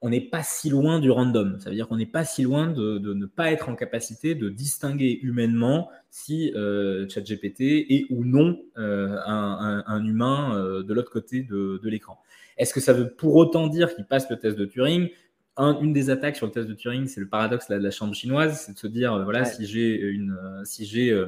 on 0.00 0.10
n'est 0.10 0.20
pas 0.20 0.44
si 0.44 0.70
loin 0.70 1.00
du 1.00 1.10
random. 1.10 1.58
Ça 1.58 1.70
veut 1.70 1.76
dire 1.76 1.88
qu'on 1.88 1.96
n'est 1.96 2.06
pas 2.06 2.24
si 2.24 2.42
loin 2.42 2.68
de, 2.68 2.98
ne 2.98 3.26
pas 3.26 3.50
être 3.50 3.68
en 3.68 3.74
capacité 3.74 4.36
de 4.36 4.48
distinguer 4.48 5.18
humainement 5.22 5.90
si 6.08 6.52
euh, 6.54 7.08
ChatGPT 7.08 7.60
est 7.90 8.06
ou 8.10 8.24
non 8.24 8.60
un, 8.76 10.04
humain 10.04 10.82
de 10.82 10.94
l'autre 10.94 11.10
côté 11.10 11.42
de 11.42 11.88
l'écran. 11.88 12.18
Est-ce 12.58 12.74
que 12.74 12.80
ça 12.80 12.92
veut 12.92 13.08
pour 13.08 13.36
autant 13.36 13.68
dire 13.68 13.94
qu'il 13.94 14.04
passe 14.04 14.28
le 14.28 14.36
test 14.36 14.58
de 14.58 14.66
Turing? 14.66 15.08
Une 15.56 15.92
des 15.92 16.10
attaques 16.10 16.36
sur 16.36 16.46
le 16.46 16.52
test 16.52 16.68
de 16.68 16.74
Turing, 16.74 17.06
c'est 17.06 17.20
le 17.20 17.28
paradoxe 17.28 17.68
de 17.68 17.74
la 17.74 17.90
chambre 17.90 18.14
chinoise, 18.14 18.62
c'est 18.64 18.74
de 18.74 18.78
se 18.78 18.86
dire, 18.86 19.14
euh, 19.14 19.24
voilà, 19.24 19.44
si 19.44 19.66
j'ai 19.66 19.96
une, 19.96 20.36
euh, 20.40 20.64
si 20.64 20.84
j'ai 20.86 21.10
euh, 21.10 21.26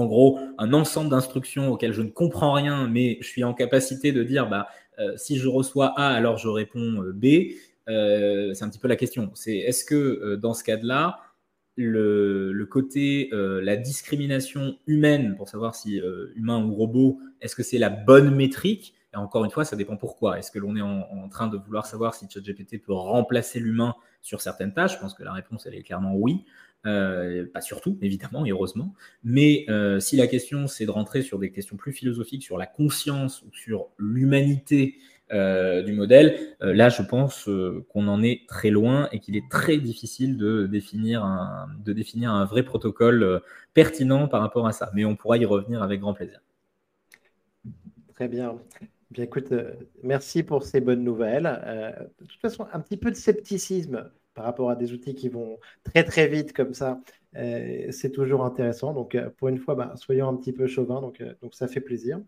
en 0.00 0.06
gros 0.06 0.38
un 0.58 0.72
ensemble 0.72 1.10
d'instructions 1.10 1.70
auxquelles 1.70 1.92
je 1.92 2.02
ne 2.02 2.10
comprends 2.10 2.52
rien, 2.52 2.88
mais 2.88 3.18
je 3.20 3.28
suis 3.28 3.44
en 3.44 3.54
capacité 3.54 4.12
de 4.12 4.22
dire, 4.22 4.48
bah, 4.48 4.68
si 5.16 5.38
je 5.38 5.48
reçois 5.48 5.94
A, 5.96 6.08
alors 6.08 6.36
je 6.36 6.48
réponds 6.48 7.02
B. 7.14 7.24
c'est 7.86 8.62
un 8.62 8.68
petit 8.68 8.78
peu 8.78 8.88
la 8.88 8.96
question. 8.96 9.30
C'est 9.34 9.56
est-ce 9.56 9.84
que 9.84 10.36
dans 10.36 10.52
ce 10.52 10.62
cas-là, 10.64 11.20
le, 11.76 12.64
côté, 12.64 13.30
la 13.32 13.76
discrimination 13.76 14.76
humaine, 14.86 15.36
pour 15.36 15.48
savoir 15.48 15.74
si 15.74 16.00
humain 16.36 16.62
ou 16.62 16.74
robot, 16.74 17.18
est-ce 17.40 17.56
que 17.56 17.62
c'est 17.62 17.78
la 17.78 17.90
bonne 17.90 18.34
métrique? 18.34 18.94
Et 19.12 19.16
encore 19.16 19.44
une 19.44 19.50
fois, 19.50 19.64
ça 19.64 19.76
dépend 19.76 19.96
pourquoi. 19.96 20.38
Est-ce 20.38 20.50
que 20.50 20.58
l'on 20.58 20.76
est 20.76 20.82
en, 20.82 21.28
train 21.28 21.48
de 21.48 21.56
vouloir 21.56 21.86
savoir 21.86 22.14
si 22.14 22.26
ChatGPT 22.28 22.80
peut 22.80 22.92
remplacer 22.92 23.58
l'humain 23.58 23.94
sur 24.22 24.40
certaines 24.40 24.72
tâches? 24.72 24.94
Je 24.94 24.98
pense 24.98 25.14
que 25.14 25.24
la 25.24 25.32
réponse, 25.32 25.66
elle 25.66 25.74
est 25.74 25.82
clairement 25.82 26.14
oui. 26.14 26.44
Euh, 26.86 27.46
pas 27.52 27.60
surtout, 27.60 27.98
évidemment, 28.00 28.46
et 28.46 28.50
heureusement. 28.52 28.94
Mais 29.22 29.66
euh, 29.68 30.00
si 30.00 30.16
la 30.16 30.26
question, 30.26 30.66
c'est 30.66 30.86
de 30.86 30.90
rentrer 30.90 31.20
sur 31.20 31.38
des 31.38 31.52
questions 31.52 31.76
plus 31.76 31.92
philosophiques, 31.92 32.42
sur 32.42 32.56
la 32.56 32.66
conscience 32.66 33.42
ou 33.42 33.52
sur 33.52 33.88
l'humanité 33.98 34.96
euh, 35.30 35.82
du 35.82 35.92
modèle, 35.92 36.56
là, 36.60 36.88
je 36.88 37.02
pense 37.02 37.48
qu'on 37.88 38.08
en 38.08 38.22
est 38.22 38.48
très 38.48 38.70
loin 38.70 39.08
et 39.12 39.20
qu'il 39.20 39.36
est 39.36 39.48
très 39.50 39.76
difficile 39.76 40.38
de 40.38 40.66
définir, 40.66 41.22
un, 41.22 41.68
de 41.84 41.92
définir 41.92 42.32
un 42.32 42.46
vrai 42.46 42.62
protocole 42.62 43.42
pertinent 43.74 44.26
par 44.26 44.40
rapport 44.40 44.66
à 44.66 44.72
ça. 44.72 44.90
Mais 44.94 45.04
on 45.04 45.16
pourra 45.16 45.36
y 45.36 45.44
revenir 45.44 45.82
avec 45.82 46.00
grand 46.00 46.14
plaisir. 46.14 46.40
Très 48.14 48.28
bien. 48.28 48.58
Bien, 49.10 49.24
écoute, 49.24 49.52
merci 50.02 50.42
pour 50.42 50.62
ces 50.62 50.80
bonnes 50.80 51.04
nouvelles. 51.04 52.08
De 52.20 52.24
toute 52.24 52.40
façon, 52.40 52.66
un 52.72 52.80
petit 52.80 52.96
peu 52.96 53.10
de 53.10 53.16
scepticisme 53.16 54.10
par 54.34 54.44
rapport 54.44 54.70
à 54.70 54.76
des 54.76 54.92
outils 54.92 55.14
qui 55.14 55.28
vont 55.28 55.58
très 55.84 56.04
très 56.04 56.28
vite 56.28 56.52
comme 56.52 56.74
ça, 56.74 57.00
euh, 57.36 57.90
c'est 57.90 58.10
toujours 58.10 58.44
intéressant. 58.44 58.92
Donc, 58.92 59.16
pour 59.36 59.48
une 59.48 59.58
fois, 59.58 59.74
bah, 59.74 59.92
soyons 59.96 60.28
un 60.28 60.36
petit 60.36 60.52
peu 60.52 60.66
chauvin, 60.66 61.00
donc, 61.00 61.22
donc 61.42 61.54
ça 61.54 61.68
fait 61.68 61.80
plaisir. 61.80 62.20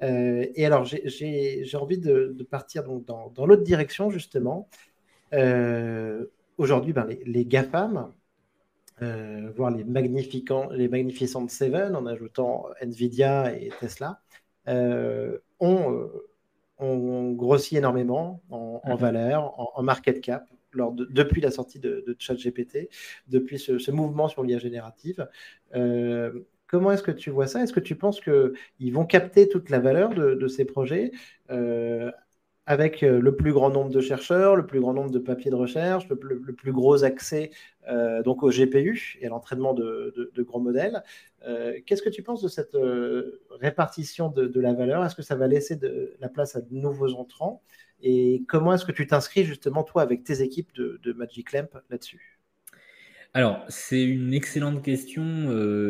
et 0.00 0.66
alors, 0.66 0.84
j'ai 0.84 1.76
envie 1.76 1.98
de, 1.98 2.46
partir 2.50 2.84
donc, 2.84 3.04
dans, 3.04 3.46
l'autre 3.46 3.62
direction, 3.62 4.10
justement. 4.10 4.68
Aujourd'hui, 6.58 6.92
ben, 6.92 7.06
les, 7.06 7.22
les, 7.24 7.44
GAFAM, 7.44 8.12
voire 9.00 9.70
les, 9.70 9.84
les 9.84 10.88
magnificentes 10.88 11.50
Seven, 11.50 11.96
en 11.96 12.06
ajoutant 12.06 12.66
Nvidia 12.80 13.54
et 13.56 13.70
Tesla, 13.80 14.20
euh, 14.68 15.38
ont, 15.58 16.08
euh, 16.80 17.32
grossi 17.34 17.76
énormément 17.76 18.40
en, 18.50 18.80
mhm. 18.84 18.96
valeur, 18.96 19.78
en, 19.78 19.82
market 19.82 20.20
cap, 20.20 20.46
lors 20.74 20.92
depuis 20.92 21.40
la 21.40 21.50
sortie 21.50 21.78
de, 21.78 22.04
de 22.06 22.16
ChatGPT, 22.18 22.88
depuis 23.28 23.58
ce, 23.58 23.90
mouvement 23.90 24.28
sur 24.28 24.42
l'IA 24.42 24.58
générative. 24.58 25.28
Euh, 25.74 26.32
comment 26.66 26.92
est-ce 26.92 27.02
que 27.02 27.10
tu 27.10 27.30
vois 27.30 27.46
ça? 27.46 27.62
Est-ce 27.62 27.72
que 27.72 27.80
tu 27.80 27.96
penses 27.96 28.20
qu'ils 28.20 28.92
vont 28.92 29.06
capter 29.06 29.48
toute 29.48 29.70
la 29.70 29.80
valeur 29.80 30.10
de, 30.14 30.48
ces 30.48 30.64
projets 30.64 31.12
avec 32.66 33.02
euh, 33.02 33.20
le 33.20 33.34
plus 33.34 33.52
grand 33.52 33.70
nombre 33.70 33.90
de 33.90 34.00
chercheurs, 34.00 34.56
le 34.56 34.66
plus 34.66 34.80
grand 34.80 34.92
nombre 34.92 35.10
de 35.10 35.18
papiers 35.18 35.50
de 35.50 35.56
recherche, 35.56 36.08
le, 36.08 36.16
plus 36.16 36.72
gros 36.72 37.04
accès 37.04 37.50
euh, 37.88 38.22
donc 38.22 38.42
au 38.42 38.50
GPU 38.50 39.18
et 39.20 39.26
à 39.26 39.30
l'entraînement 39.30 39.74
de, 39.74 40.32
grands 40.38 40.60
modèles. 40.60 41.02
Euh, 41.46 41.78
qu'est-ce 41.84 42.02
que 42.02 42.08
tu 42.08 42.22
penses 42.22 42.42
de 42.42 42.48
cette 42.48 42.76
répartition 43.60 44.28
de, 44.28 44.60
la 44.60 44.72
valeur? 44.74 45.04
Est-ce 45.04 45.16
que 45.16 45.22
ça 45.22 45.34
va 45.34 45.48
laisser 45.48 45.76
de 45.76 46.14
la 46.20 46.28
place 46.28 46.54
à 46.54 46.60
de 46.60 46.72
nouveaux 46.74 47.14
entrants? 47.14 47.62
Et 48.02 48.42
comment 48.48 48.74
est-ce 48.74 48.84
que 48.84 48.92
tu 48.92 49.06
t'inscris 49.06 49.44
justement, 49.44 49.84
toi, 49.84 50.02
avec 50.02 50.24
tes 50.24 50.42
équipes 50.42 50.72
de, 50.74 51.12
Magic 51.12 51.52
Lamp 51.52 51.68
là-dessus? 51.90 52.40
Alors, 53.34 53.64
c'est 53.68 54.02
une 54.02 54.34
excellente 54.34 54.82
question 54.84 55.24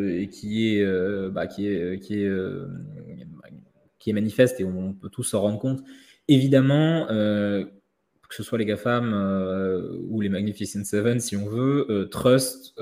et 0.09 0.29
qui 0.29 0.77
est, 0.77 1.31
bah, 1.31 1.47
qui 1.47 1.67
est, 1.67 1.99
qui 1.99 2.23
est, 2.23 2.31
qui 4.03 4.11
est 4.11 4.13
manifeste 4.13 4.61
et 4.61 4.65
on 4.65 4.93
peut 4.93 5.09
tous 5.09 5.23
s'en 5.23 5.41
rendre 5.41 5.59
compte. 5.59 5.83
Évidemment, 6.27 7.09
euh, 7.11 7.65
que 8.33 8.37
ce 8.37 8.43
soit 8.43 8.57
les 8.57 8.65
GAFAM 8.65 9.13
euh, 9.13 9.95
ou 10.09 10.23
les 10.23 10.31
Magnificent 10.31 10.87
Seven, 10.87 11.21
si 11.21 11.37
on 11.37 11.45
veut, 11.45 11.85
euh, 11.91 12.07
trust 12.07 12.75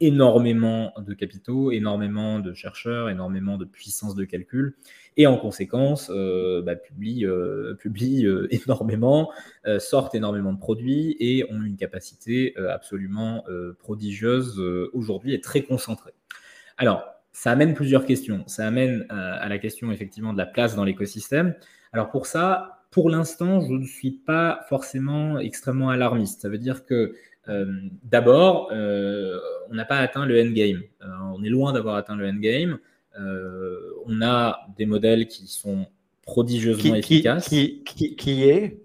énormément 0.00 0.94
de 0.96 1.12
capitaux, 1.12 1.70
énormément 1.70 2.40
de 2.40 2.54
chercheurs, 2.54 3.10
énormément 3.10 3.58
de 3.58 3.66
puissance 3.66 4.14
de 4.14 4.24
calcul, 4.24 4.76
et 5.18 5.26
en 5.26 5.36
conséquence, 5.36 6.10
bah, 6.10 6.74
publient, 6.74 7.26
énormément, 8.50 9.30
sortent 9.78 10.14
énormément 10.14 10.52
de 10.52 10.58
produits 10.58 11.16
et 11.20 11.44
ont 11.50 11.62
une 11.62 11.76
capacité 11.76 12.56
absolument 12.56 13.44
prodigieuse 13.78 14.58
aujourd'hui 14.92 15.32
et 15.32 15.40
très 15.40 15.62
concentrée. 15.62 16.14
Alors, 16.76 17.04
ça 17.32 17.52
amène 17.52 17.74
plusieurs 17.74 18.04
questions. 18.04 18.42
Ça 18.46 18.66
amène 18.66 19.06
à 19.10 19.48
la 19.48 19.58
question 19.58 19.92
effectivement 19.92 20.32
de 20.32 20.38
la 20.38 20.46
place 20.46 20.74
dans 20.74 20.84
l'écosystème. 20.84 21.54
Alors 21.92 22.10
pour 22.10 22.26
ça, 22.26 22.73
pour 22.94 23.10
l'instant, 23.10 23.60
je 23.60 23.72
ne 23.72 23.84
suis 23.84 24.12
pas 24.12 24.64
forcément 24.68 25.40
extrêmement 25.40 25.90
alarmiste. 25.90 26.42
Ça 26.42 26.48
veut 26.48 26.58
dire 26.58 26.86
que 26.86 27.16
euh, 27.48 27.66
d'abord, 28.04 28.70
euh, 28.70 29.36
on 29.68 29.74
n'a 29.74 29.84
pas 29.84 29.96
atteint 29.96 30.24
le 30.26 30.40
endgame. 30.40 30.80
Euh, 31.02 31.06
on 31.34 31.42
est 31.42 31.48
loin 31.48 31.72
d'avoir 31.72 31.96
atteint 31.96 32.14
le 32.14 32.28
endgame. 32.28 32.78
on 34.06 34.22
a 34.22 34.68
des 34.76 34.86
modèles 34.86 35.26
qui 35.26 35.48
sont 35.48 35.88
prodigieusement 36.24 36.94
efficace. 36.94 37.48
Qui, 37.48 37.84
qui, 37.84 38.42
est 38.42 38.80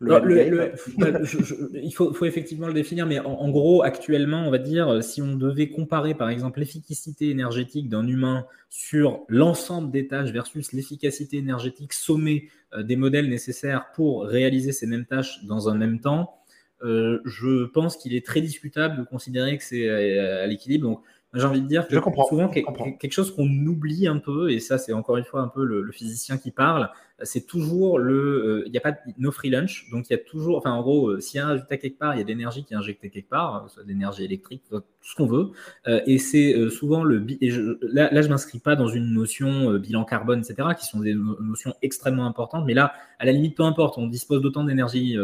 il 0.00 1.92
faut, 1.94 2.12
faut, 2.12 2.24
effectivement 2.26 2.66
le 2.66 2.74
définir, 2.74 3.06
mais 3.06 3.18
en, 3.18 3.48
gros, 3.50 3.82
actuellement, 3.82 4.46
on 4.46 4.50
va 4.50 4.58
dire, 4.58 5.02
si 5.02 5.22
on 5.22 5.36
devait 5.36 5.68
comparer 5.68 6.14
par 6.14 6.28
exemple 6.28 6.60
l'efficacité 6.60 7.30
énergétique 7.30 7.88
d'un 7.88 8.06
humain 8.06 8.46
sur 8.68 9.24
l'ensemble 9.28 9.90
des 9.90 10.06
tâches 10.06 10.32
versus 10.32 10.72
l'efficacité 10.72 11.38
énergétique 11.38 11.92
sommée 11.92 12.48
euh, 12.74 12.82
des 12.82 12.96
modèles 12.96 13.28
nécessaires 13.28 13.86
pour 13.94 14.24
réaliser 14.24 14.72
ces 14.72 14.86
mêmes 14.86 15.06
tâches 15.06 15.44
dans 15.44 15.68
un 15.68 15.74
même 15.74 16.00
temps, 16.00 16.36
euh, 16.82 17.20
je 17.24 17.64
pense 17.64 17.96
qu'il 17.96 18.14
est 18.14 18.24
très 18.24 18.40
discutable 18.40 18.98
de 18.98 19.02
considérer 19.02 19.56
que 19.56 19.64
c'est 19.64 19.88
à, 19.88 20.46
l'équilibre. 20.46 20.88
Donc, 20.88 21.00
j'ai 21.36 21.44
envie 21.44 21.62
de 21.62 21.66
dire 21.66 21.86
que 21.86 21.96
souvent 22.28 22.48
quelque 22.48 23.12
chose 23.12 23.34
qu'on 23.34 23.48
oublie 23.66 24.08
un 24.08 24.18
peu, 24.18 24.50
et 24.50 24.60
ça 24.60 24.78
c'est 24.78 24.92
encore 24.92 25.16
une 25.16 25.24
fois 25.24 25.40
un 25.40 25.48
peu 25.48 25.64
le 25.64 25.92
physicien 25.92 26.38
qui 26.38 26.50
parle, 26.50 26.90
c'est 27.22 27.46
toujours 27.46 27.98
le. 27.98 28.14
Euh, 28.14 28.62
il 28.66 28.72
n'y 28.72 28.78
a 28.78 28.80
pas 28.80 28.92
de 28.92 28.98
no 29.18 29.30
free 29.30 29.48
lunch, 29.48 29.88
donc 29.90 30.08
il 30.08 30.12
y 30.12 30.16
a 30.16 30.18
toujours. 30.18 30.58
Enfin, 30.58 30.72
en 30.72 30.82
gros, 30.82 31.08
euh, 31.08 31.20
s'il 31.20 31.38
y 31.38 31.40
a 31.40 31.46
un 31.46 31.52
résultat 31.52 31.78
quelque 31.78 31.98
part, 31.98 32.14
il 32.14 32.18
y 32.18 32.20
a 32.20 32.24
de 32.24 32.28
l'énergie 32.28 32.64
qui 32.64 32.74
est 32.74 32.76
injectée 32.76 33.08
quelque 33.08 33.30
part, 33.30 33.64
euh, 33.64 33.68
soit 33.68 33.84
de 33.84 33.88
l'énergie 33.88 34.24
électrique, 34.24 34.62
tout 34.70 34.82
ce 35.02 35.14
qu'on 35.14 35.26
veut. 35.26 35.50
et 35.86 36.18
c'est 36.18 36.68
souvent 36.70 37.04
le. 37.04 37.26
Et 37.40 37.50
là, 37.80 38.10
là, 38.12 38.20
je 38.22 38.26
ne 38.26 38.32
m'inscris 38.32 38.58
pas 38.58 38.76
dans 38.76 38.88
une 38.88 39.14
notion 39.14 39.74
bilan 39.78 40.04
carbone, 40.04 40.40
etc., 40.40 40.68
qui 40.78 40.86
sont 40.86 41.00
des 41.00 41.14
notions 41.14 41.74
extrêmement 41.80 42.26
importantes, 42.26 42.64
mais 42.66 42.74
là, 42.74 42.92
à 43.18 43.24
la 43.24 43.32
limite, 43.32 43.56
peu 43.56 43.62
importe, 43.62 43.96
on 43.98 44.06
dispose 44.06 44.42
d'autant 44.42 44.64
d'énergie 44.64 45.16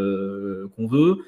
qu'on 0.77 0.87
veut. 0.87 1.19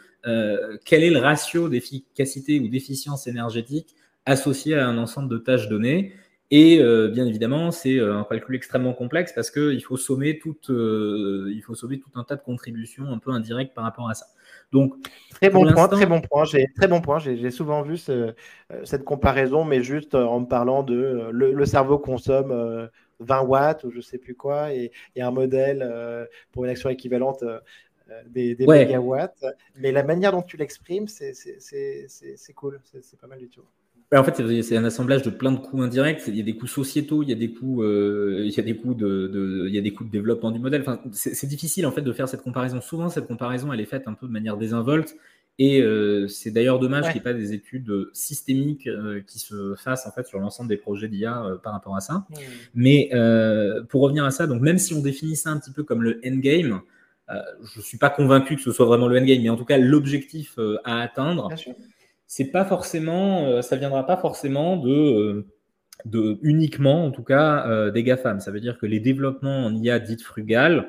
quel 0.84 1.02
est 1.02 1.10
le 1.10 1.18
ratio 1.18 1.68
d'efficacité 1.68 2.60
ou 2.60 2.68
d'efficience 2.68 3.26
énergétique 3.26 3.94
associé 4.26 4.74
à 4.76 4.86
un 4.86 4.98
ensemble 4.98 5.28
de 5.28 5.38
tâches 5.38 5.68
données 5.68 6.14
et 6.50 6.78
euh, 6.80 7.08
bien 7.08 7.26
évidemment, 7.26 7.70
c'est 7.70 7.98
euh, 7.98 8.18
un 8.18 8.24
calcul 8.24 8.54
extrêmement 8.54 8.92
complexe 8.92 9.32
parce 9.32 9.50
qu'il 9.50 9.82
faut, 9.82 9.96
sommer 9.96 10.38
tout, 10.38 10.56
euh, 10.68 11.50
il 11.52 11.62
faut 11.62 11.74
sauver 11.74 11.98
tout 11.98 12.10
un 12.14 12.22
tas 12.22 12.36
de 12.36 12.42
contributions 12.42 13.10
un 13.10 13.18
peu 13.18 13.30
indirectes 13.30 13.74
par 13.74 13.82
rapport 13.82 14.08
à 14.10 14.14
ça. 14.14 14.26
Donc, 14.70 14.94
très 15.30 15.50
bon 15.50 15.66
point, 15.72 15.88
très 15.88 16.06
bon 16.06 16.20
point. 16.20 16.44
J'ai 16.44 16.66
très 16.76 16.86
bon 16.86 17.00
point. 17.00 17.18
J'ai 17.18 17.50
souvent 17.50 17.82
vu 17.82 17.96
cette 17.96 19.04
comparaison, 19.04 19.64
mais 19.64 19.82
juste 19.82 20.14
en 20.14 20.40
me 20.40 20.46
parlant 20.46 20.82
de 20.82 21.28
le, 21.32 21.66
cerveau 21.66 21.98
consomme 21.98 22.88
20 23.20 23.42
watts 23.42 23.84
ou 23.84 23.90
je 23.90 24.00
sais 24.00 24.18
plus 24.18 24.34
quoi, 24.34 24.72
et, 24.72 24.92
un 25.18 25.30
modèle 25.30 26.28
pour 26.52 26.64
une 26.64 26.70
action 26.70 26.90
équivalente 26.90 27.42
des, 28.26 28.54
des 28.54 28.66
mégawatts. 28.66 29.44
Mais 29.76 29.92
la 29.92 30.02
manière 30.02 30.32
dont 30.32 30.42
tu 30.42 30.56
l'exprimes, 30.56 31.08
c'est 31.08 31.32
cool, 32.54 32.80
c'est 33.00 33.18
pas 33.18 33.26
mal 33.26 33.38
du 33.38 33.48
tout. 33.48 33.64
En 34.14 34.22
fait, 34.22 34.62
c'est 34.62 34.76
un 34.76 34.84
assemblage 34.84 35.22
de 35.22 35.30
plein 35.30 35.50
de 35.50 35.58
coûts 35.58 35.82
indirects. 35.82 36.22
Il 36.28 36.36
y 36.36 36.40
a 36.40 36.44
des 36.44 36.56
coûts 36.56 36.68
sociétaux, 36.68 37.22
il 37.22 37.30
y 37.30 37.32
a 37.32 37.36
des 37.36 37.52
coûts, 37.52 37.82
euh, 37.82 38.42
il 38.44 38.52
y 38.52 38.60
a 38.60 38.62
des 38.62 38.76
coûts 38.76 38.94
de, 38.94 39.66
il 39.66 39.74
y 39.74 39.78
a 39.78 39.80
des 39.80 39.92
coûts 39.92 40.04
de 40.04 40.10
développement 40.10 40.52
du 40.52 40.60
modèle. 40.60 40.82
Enfin, 40.82 41.00
c'est 41.12 41.46
difficile 41.46 41.86
en 41.86 41.90
fait 41.90 42.02
de 42.02 42.12
faire 42.12 42.28
cette 42.28 42.42
comparaison. 42.42 42.80
Souvent, 42.80 43.08
cette 43.08 43.26
comparaison, 43.26 43.72
elle 43.72 43.80
est 43.80 43.86
faite 43.86 44.06
un 44.06 44.14
peu 44.14 44.26
de 44.26 44.32
manière 44.32 44.56
désinvolte. 44.56 45.16
Et 45.58 45.80
euh, 45.82 46.26
c'est 46.28 46.50
d'ailleurs 46.50 46.80
dommage 46.80 47.04
qu'il 47.04 47.14
n'y 47.14 47.18
ait 47.18 47.22
pas 47.22 47.32
des 47.32 47.52
études 47.52 48.08
systémiques 48.12 48.88
euh, 48.88 49.20
qui 49.24 49.38
se 49.38 49.74
fassent 49.76 50.06
en 50.06 50.10
fait 50.10 50.26
sur 50.26 50.38
l'ensemble 50.40 50.68
des 50.68 50.76
projets 50.76 51.08
d'IA 51.08 51.58
par 51.62 51.72
rapport 51.72 51.96
à 51.96 52.00
ça. 52.00 52.26
Mais 52.74 53.10
pour 53.88 54.02
revenir 54.02 54.24
à 54.24 54.30
ça, 54.30 54.46
donc 54.46 54.60
même 54.60 54.78
si 54.78 54.94
on 54.94 55.00
définit 55.00 55.34
ça 55.34 55.50
un 55.50 55.58
petit 55.58 55.72
peu 55.72 55.82
comme 55.82 56.02
le 56.02 56.20
endgame, 56.24 56.82
je 57.28 57.80
suis 57.80 57.98
pas 57.98 58.10
convaincu 58.10 58.56
que 58.56 58.62
ce 58.62 58.70
soit 58.70 58.86
vraiment 58.86 59.08
le 59.08 59.18
endgame, 59.18 59.42
mais 59.42 59.48
en 59.48 59.56
tout 59.56 59.64
cas 59.64 59.78
l'objectif 59.78 60.58
à 60.84 61.00
atteindre 61.00 61.48
c'est 62.26 62.50
pas 62.50 62.64
forcément, 62.64 63.46
euh, 63.46 63.62
ça 63.62 63.76
viendra 63.76 64.06
pas 64.06 64.16
forcément 64.16 64.76
de, 64.76 64.90
euh, 64.90 65.46
de 66.04 66.38
uniquement, 66.42 67.04
en 67.04 67.10
tout 67.10 67.22
cas, 67.22 67.66
euh, 67.68 67.90
des 67.90 68.02
GAFAM. 68.02 68.40
Ça 68.40 68.50
veut 68.50 68.60
dire 68.60 68.78
que 68.78 68.86
les 68.86 69.00
développements 69.00 69.66
en 69.66 69.74
IA 69.74 69.98
dites 69.98 70.22
frugales, 70.22 70.88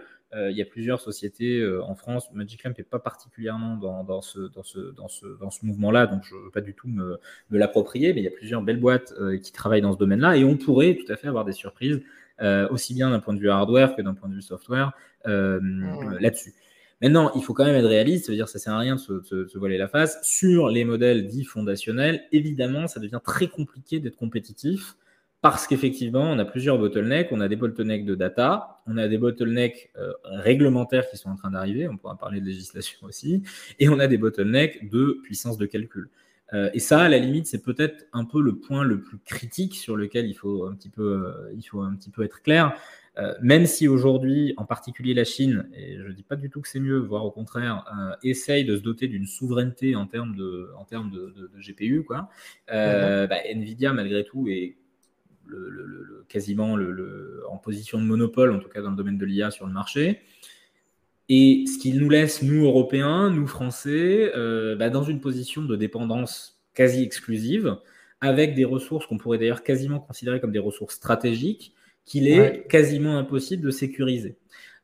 il 0.50 0.58
y 0.58 0.62
a 0.62 0.65
plusieurs 0.65 1.00
sociétés 1.00 1.65
en 1.82 1.95
France. 1.95 2.30
Magic 2.34 2.62
Lamp 2.65 2.74
n'est 2.78 2.84
pas 2.84 3.00
particulièrement 3.00 3.78
dans, 3.78 4.04
dans, 4.04 4.21
ce, 4.21 4.52
dans, 4.54 4.63
ce, 4.63 4.91
dans, 4.91 5.08
ce, 5.08 5.26
dans 5.39 5.50
ce 5.50 5.65
mouvement-là, 5.65 6.08
donc 6.08 6.24
je 6.26 6.36
ne 6.36 6.41
veux 6.41 6.52
pas 6.52 6.60
du 6.60 6.74
tout 6.74 6.89
me, 6.89 7.17
me 7.52 7.58
l'approprier, 7.58 8.13
mais 8.13 8.19
il 8.19 8.26
y 8.26 8.28
a 8.28 8.32
plusieurs 8.32 8.62
belles 8.62 8.82
boîtes 8.82 9.13
qui 9.41 9.54
travaillent 9.54 9.80
dans 9.80 9.93
ce 9.93 9.98
domaine-là 9.98 10.36
et 10.36 10.43
on 10.43 10.58
pourrait 10.58 10.98
tout 10.98 11.10
à 11.10 11.15
fait 11.15 11.30
avoir 11.30 11.45
des 11.45 11.54
surprises, 11.54 12.02
aussi 12.69 12.93
bien 12.93 13.12
d'un 13.12 13.21
point 13.21 13.34
de 13.34 13.39
vue 13.39 13.50
hardware 13.50 13.95
que 13.95 14.02
d'un 14.02 14.13
point 14.13 14.28
de 14.28 14.34
vue 14.34 14.41
software 14.41 14.91
mmh. 15.26 16.17
là-dessus. 16.19 16.54
Maintenant, 17.01 17.31
il 17.36 17.43
faut 17.43 17.53
quand 17.53 17.65
même 17.65 17.75
être 17.75 17.88
réaliste, 17.88 18.25
ça 18.25 18.31
veut 18.31 18.38
dire 18.38 18.45
que 18.45 18.51
ça 18.51 18.60
sert 18.60 18.73
à 18.73 18.79
rien 18.79 18.95
de 18.95 18.99
se, 18.99 19.58
voiler 19.58 19.77
la 19.77 19.88
face. 19.88 20.17
Sur 20.23 20.69
les 20.69 20.86
modèles 20.86 21.27
dits 21.27 21.43
fondationnels, 21.43 22.23
évidemment, 22.31 22.88
ça 22.88 22.99
devient 22.99 23.19
très 23.23 23.47
compliqué 23.47 23.99
d'être 23.99 24.15
compétitif 24.15 24.95
parce 25.41 25.67
qu'effectivement, 25.67 26.23
on 26.23 26.39
a 26.39 26.45
plusieurs 26.45 26.79
bottlenecks. 26.79 27.27
On 27.31 27.39
a 27.41 27.47
des 27.47 27.55
bottlenecks 27.55 28.05
de 28.05 28.15
data, 28.15 28.79
on 28.88 28.97
a 28.97 29.08
des 29.08 29.17
bottlenecks 29.17 29.91
euh, 29.97 30.12
réglementaires 30.23 31.08
qui 31.10 31.17
sont 31.17 31.29
en 31.29 31.36
train 31.36 31.51
d'arriver, 31.51 31.88
on 31.88 31.97
pourra 31.97 32.17
parler 32.17 32.39
de 32.39 32.45
législation 32.45 32.97
aussi, 33.03 33.43
et 33.77 33.89
on 33.89 33.99
a 33.99 34.08
des 34.08 34.17
bottlenecks 34.17 34.89
de 34.89 35.19
puissance 35.23 35.58
de 35.58 35.65
calcul. 35.65 36.10
Euh, 36.53 36.69
et 36.73 36.79
ça, 36.79 37.01
à 37.01 37.10
la 37.10 37.19
limite, 37.19 37.47
c'est 37.47 37.62
peut-être 37.62 38.05
un 38.13 38.25
peu 38.25 38.41
le 38.41 38.55
point 38.55 38.84
le 38.84 39.01
plus 39.01 39.17
critique 39.19 39.75
sur 39.75 39.97
lequel 39.97 40.27
il 40.27 40.34
faut 40.34 40.65
un 40.65 40.73
petit 40.73 40.89
peu, 40.89 41.25
euh, 41.27 41.53
il 41.55 41.63
faut 41.63 41.81
un 41.81 41.93
petit 41.95 42.10
peu 42.10 42.23
être 42.23 42.41
clair. 42.41 42.75
Euh, 43.17 43.34
même 43.41 43.65
si 43.65 43.88
aujourd'hui, 43.88 44.54
en 44.58 44.65
particulier 44.65 45.13
la 45.13 45.23
Chine, 45.23 45.69
et 45.73 45.97
je 45.97 46.08
ne 46.08 46.12
dis 46.12 46.23
pas 46.23 46.36
du 46.36 46.49
tout 46.49 46.62
que 46.62 46.67
c'est 46.67 46.82
mieux, 46.82 46.97
voire 46.97 47.25
au 47.25 47.32
contraire, 47.32 47.86
euh, 47.97 48.15
essaye 48.23 48.65
de 48.65 48.75
se 48.75 48.82
doter 48.82 49.08
d'une 49.08 49.25
souveraineté 49.25 49.95
en 49.95 50.06
termes 50.06 50.36
de, 50.36 50.71
en 50.78 50.84
termes 50.84 51.12
de, 51.12 51.49
GPU, 51.60 52.04
quoi, 52.04 52.30
euh, 52.71 53.25
bah, 53.28 53.38
Nvidia, 53.45 53.93
malgré 53.93 54.23
tout, 54.25 54.47
est 54.49 54.75
quasiment 56.28 56.75
en 57.49 57.58
position 57.58 57.99
de 57.99 58.04
monopole, 58.04 58.51
en 58.51 58.60
tout 58.60 58.67
cas 58.67 58.82
dans 58.82 58.89
le 58.89 58.95
domaine 58.95 59.17
de 59.17 59.25
l'IA 59.25 59.51
sur 59.51 59.67
le 59.67 59.73
marché. 59.73 60.21
Et 61.30 61.65
ce 61.67 61.80
qui 61.80 61.93
nous 61.93 62.10
laisse, 62.10 62.41
nous, 62.41 62.65
Européens, 62.65 63.30
nous, 63.30 63.47
Français, 63.47 64.32
bah, 64.78 64.89
dans 64.89 65.04
une 65.04 65.21
position 65.21 65.62
de 65.62 65.75
dépendance 65.75 66.60
quasi 66.73 67.04
exclusive, 67.04 67.78
avec 68.21 68.56
des 68.56 68.65
ressources 68.65 69.06
qu'on 69.06 69.19
pourrait 69.19 69.38
d'ailleurs 69.38 69.63
quasiment 69.63 69.99
considérer 69.99 70.41
comme 70.41 70.51
des 70.51 70.60
ressources 70.60 70.95
stratégiques, 70.95 71.74
qu'il 72.06 72.28
est 72.28 72.68
quasiment 72.70 73.18
impossible 73.18 73.63
de 73.65 73.72
sécuriser. 73.72 74.38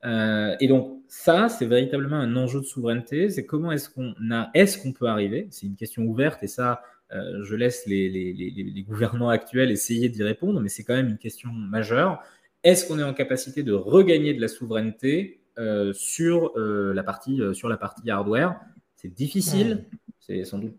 Euh, 0.04 0.56
et 0.60 0.68
donc 0.68 1.00
ça, 1.08 1.50
c'est 1.50 1.66
véritablement 1.66 2.16
un 2.16 2.36
enjeu 2.36 2.60
de 2.60 2.66
souveraineté. 2.66 3.30
C'est 3.30 3.46
comment 3.46 3.72
est-ce 3.72 3.90
qu'on 3.90 4.14
a, 4.32 4.50
est-ce 4.54 4.78
qu'on 4.80 4.92
peut 4.92 5.08
arriver? 5.08 5.48
C'est 5.52 5.68
une 5.68 5.76
question 5.76 6.04
ouverte 6.04 6.42
et 6.44 6.48
ça, 6.48 6.82
euh, 7.14 7.44
je 7.44 7.56
laisse 7.56 7.86
les, 7.86 8.10
les, 8.10 8.34
les, 8.34 8.84
gouvernants 8.84 9.30
actuels 9.30 9.70
essayer 9.70 10.10
d'y 10.10 10.24
répondre, 10.24 10.60
mais 10.62 10.70
c'est 10.70 10.84
quand 10.84 10.96
même 10.96 11.10
une 11.10 11.18
question 11.18 11.52
majeure. 11.52 12.24
Est-ce 12.64 12.88
qu'on 12.88 13.00
est 13.00 13.04
en 13.04 13.14
capacité 13.14 13.64
de 13.64 13.74
regagner 13.74 14.34
de 14.34 14.42
la 14.42 14.48
souveraineté 14.48 15.42
euh, 15.58 15.94
sur 15.94 16.54
la 16.56 17.04
partie 17.04 17.42
sur 17.54 17.70
la 17.70 17.78
partie 17.78 18.10
hardware? 18.10 18.60
C'est 18.96 19.14
difficile. 19.14 19.86
C'est 20.20 20.46
sans 20.46 20.60
doute 20.60 20.76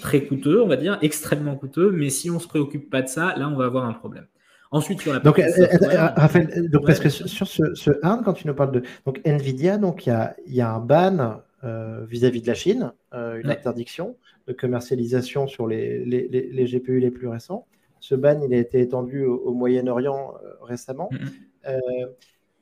très 0.00 0.24
coûteux, 0.26 0.62
on 0.62 0.68
va 0.68 0.76
dire, 0.76 0.98
extrêmement 1.02 1.56
coûteux, 1.56 1.90
mais 1.90 2.10
si 2.10 2.30
on 2.30 2.34
ne 2.34 2.38
se 2.38 2.46
préoccupe 2.46 2.90
pas 2.90 3.00
de 3.02 3.08
ça, 3.08 3.34
là, 3.36 3.48
on 3.48 3.56
va 3.56 3.64
avoir 3.64 3.86
un 3.86 3.94
problème. 3.94 4.26
Ensuite, 4.70 5.00
sur 5.00 5.12
la 5.12 5.20
donc, 5.20 5.38
euh, 5.38 5.44
euh, 5.44 6.08
Raphaël, 6.16 6.68
donc, 6.70 6.84
parce 6.84 7.00
que 7.00 7.08
sur 7.08 7.46
ce, 7.46 7.74
ce 7.74 7.90
hard, 8.02 8.24
quand 8.24 8.34
tu 8.34 8.46
nous 8.46 8.54
parles 8.54 8.72
de 8.72 8.82
donc 9.06 9.20
Nvidia, 9.24 9.78
donc 9.78 10.06
il 10.06 10.10
y 10.10 10.12
a, 10.12 10.36
y 10.46 10.60
a, 10.60 10.70
un 10.70 10.80
ban 10.80 11.42
euh, 11.64 12.04
vis-à-vis 12.04 12.42
de 12.42 12.46
la 12.46 12.54
Chine, 12.54 12.92
une 13.12 13.50
interdiction 13.50 14.16
de 14.46 14.52
commercialisation 14.52 15.46
sur 15.46 15.66
les, 15.66 16.04
les, 16.04 16.28
les, 16.28 16.64
GPU 16.66 17.00
les 17.00 17.10
plus 17.10 17.28
récents. 17.28 17.66
Ce 18.00 18.14
ban, 18.14 18.40
il 18.42 18.52
a 18.52 18.58
été 18.58 18.80
étendu 18.80 19.24
au, 19.24 19.52
Moyen-Orient 19.52 20.34
récemment. 20.62 21.08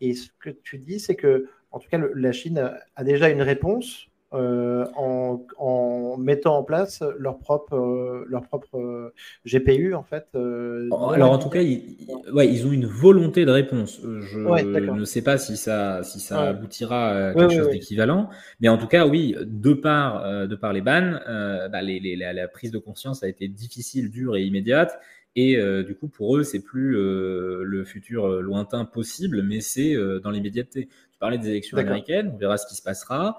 et 0.01 0.15
ce 0.15 0.29
que 0.39 0.51
tu 0.51 0.79
dis, 0.79 1.01
c'est 1.01 1.17
que, 1.17 1.47
en 1.73 1.81
tout 1.81 1.89
cas, 1.89 2.01
la 2.15 2.33
Chine 2.33 2.71
a 2.95 3.05
déjà 3.05 3.29
une 3.31 3.43
réponse 3.43 4.07
euh, 4.37 4.85
en, 4.97 6.17
mettant 6.19 6.59
en 6.59 6.63
place 6.63 7.03
leur 7.19 7.39
propre, 7.39 7.75
euh, 7.75 8.25
leur 8.29 8.43
propre 8.43 8.79
euh, 8.79 9.13
GPU, 9.45 9.95
en 9.95 10.03
fait. 10.03 10.27
Alors, 10.35 11.33
en 11.33 11.39
tout 11.39 11.49
cas, 11.49 11.63
ils, 11.63 11.97
ouais, 12.33 12.49
ils 12.49 12.67
ont 12.67 12.73
une 12.73 12.87
volonté 12.87 13.45
de 13.45 13.51
réponse. 13.51 14.01
Je 14.03 14.39
ne 14.39 15.05
sais 15.05 15.23
pas 15.23 15.39
si 15.39 15.57
ça, 15.57 16.03
si 16.03 16.21
ça 16.21 16.43
aboutira 16.43 17.29
à 17.29 17.35
quelque 17.35 17.55
chose 17.55 17.71
d'équivalent, 17.71 18.29
mais 18.61 18.69
en 18.69 18.79
tout 18.79 18.87
cas, 18.87 19.07
oui, 19.07 19.35
de 19.41 19.73
par, 19.73 20.47
de 20.47 20.55
par 20.57 20.73
les 20.73 20.81
bans, 20.81 21.19
bah, 21.27 21.83
les, 21.83 22.17
la, 22.17 22.49
prise 22.49 22.71
de 22.71 22.79
conscience 22.79 23.23
a 23.23 23.29
été 23.29 23.49
difficile, 23.49 24.11
dure 24.11 24.37
et 24.37 24.43
immédiate. 24.43 24.99
Et 25.35 25.59
du 25.85 25.95
coup, 25.95 26.09
pour 26.09 26.37
eux, 26.37 26.43
c'est 26.43 26.63
plus 26.63 26.93
le 26.93 27.85
futur 27.85 28.29
lointain 28.41 28.85
possible, 28.85 29.43
mais 29.43 29.61
c'est 29.61 29.95
dans 30.23 30.31
l'immédiateté. 30.31 30.89
Tu 31.13 31.19
parlais 31.19 31.39
des 31.39 31.49
élections 31.49 31.79
américaines, 31.79 32.33
on 32.35 32.37
verra 32.37 32.57
ce 32.57 32.67
qui 32.67 32.75
se 32.75 32.83
passera. 32.83 33.39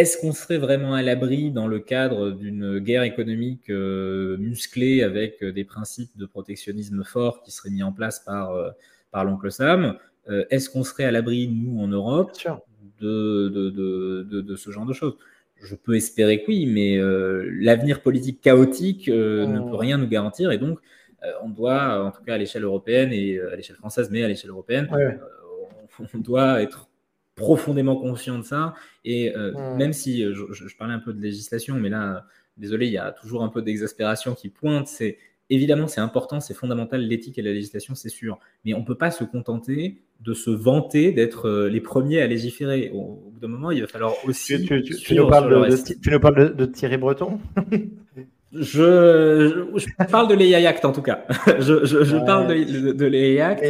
Est-ce 0.00 0.16
qu'on 0.16 0.32
serait 0.32 0.56
vraiment 0.56 0.94
à 0.94 1.02
l'abri 1.02 1.50
dans 1.50 1.66
le 1.66 1.78
cadre 1.78 2.30
d'une 2.30 2.78
guerre 2.78 3.02
économique 3.02 3.68
euh, 3.68 4.38
musclée 4.38 5.02
avec 5.02 5.42
euh, 5.42 5.52
des 5.52 5.64
principes 5.64 6.16
de 6.16 6.24
protectionnisme 6.24 7.04
forts 7.04 7.42
qui 7.42 7.50
seraient 7.50 7.68
mis 7.68 7.82
en 7.82 7.92
place 7.92 8.18
par, 8.18 8.52
euh, 8.52 8.70
par 9.10 9.26
l'oncle 9.26 9.52
Sam 9.52 9.98
Est-ce 10.48 10.70
qu'on 10.70 10.84
serait 10.84 11.04
à 11.04 11.10
l'abri, 11.10 11.48
nous, 11.48 11.82
en 11.82 11.88
Europe, 11.88 12.32
de, 12.98 13.50
de, 13.50 14.40
de, 14.40 14.56
ce 14.56 14.70
genre 14.70 14.86
de 14.86 14.94
choses? 14.94 15.18
Je 15.62 15.74
peux 15.74 15.96
espérer 15.96 16.40
que 16.40 16.46
oui, 16.48 16.64
mais 16.64 16.96
l'avenir 17.60 18.00
politique 18.00 18.40
chaotique 18.40 19.06
ne 19.08 19.70
peut 19.70 19.76
rien 19.76 19.98
nous 19.98 20.08
garantir. 20.08 20.50
Et 20.50 20.56
donc 20.56 20.78
on 21.42 21.50
doit, 21.50 22.02
en 22.06 22.10
tout 22.10 22.22
cas 22.22 22.36
à 22.36 22.38
l'échelle 22.38 22.64
européenne 22.64 23.12
et 23.12 23.38
à 23.38 23.54
l'échelle 23.54 23.76
française, 23.76 24.08
mais 24.10 24.22
à 24.22 24.28
l'échelle 24.28 24.48
européenne, 24.48 24.88
on 26.14 26.18
doit 26.18 26.62
être 26.62 26.89
profondément 27.34 27.96
conscient 27.96 28.38
de 28.38 28.44
ça. 28.44 28.74
Et 29.04 29.32
mmh. 29.32 29.76
même 29.76 29.92
si 29.92 30.22
je, 30.22 30.76
parlais 30.76 30.94
un 30.94 30.98
peu 30.98 31.12
de 31.12 31.20
législation, 31.20 31.76
mais 31.76 31.88
là, 31.88 32.26
désolé, 32.56 32.86
il 32.86 32.92
y 32.92 32.98
a 32.98 33.12
toujours 33.12 33.42
un 33.42 33.48
peu 33.48 33.62
d'exaspération 33.62 34.34
qui 34.34 34.48
pointe. 34.48 34.86
C'est 34.86 35.18
évidemment, 35.50 35.88
c'est 35.88 36.00
important, 36.00 36.40
c'est 36.40 36.54
fondamental, 36.54 37.02
l'éthique 37.02 37.38
et 37.38 37.42
la 37.42 37.52
législation, 37.52 37.94
c'est 37.94 38.08
sûr. 38.08 38.38
Mais 38.64 38.74
on 38.74 38.80
ne 38.80 38.84
peut 38.84 38.96
pas 38.96 39.10
se 39.10 39.24
contenter 39.24 40.02
de 40.20 40.34
se 40.34 40.50
vanter 40.50 41.12
d'être 41.12 41.48
euh, 41.48 41.68
les 41.68 41.80
premiers 41.80 42.20
à 42.20 42.26
légiférer. 42.26 42.90
Au, 42.94 43.30
bout 43.32 43.40
d'un 43.40 43.48
moment, 43.48 43.70
il 43.70 43.80
va 43.80 43.86
falloir 43.86 44.14
aussi. 44.24 44.64
Tu, 44.64 45.14
nous, 45.14 45.28
parles 45.28 45.68
de, 46.54 46.66
Thierry 46.66 46.96
Breton? 46.98 47.40
je, 48.52 49.68
je, 49.76 50.06
parle 50.10 50.28
de 50.28 50.34
l'AI 50.34 50.66
Act 50.66 50.84
en 50.84 50.92
tout 50.92 51.02
cas. 51.02 51.24
je, 51.60 52.24
parle 52.24 52.48
de, 52.48 52.92
de, 52.92 53.06
l'AI 53.06 53.40
Act. 53.40 53.64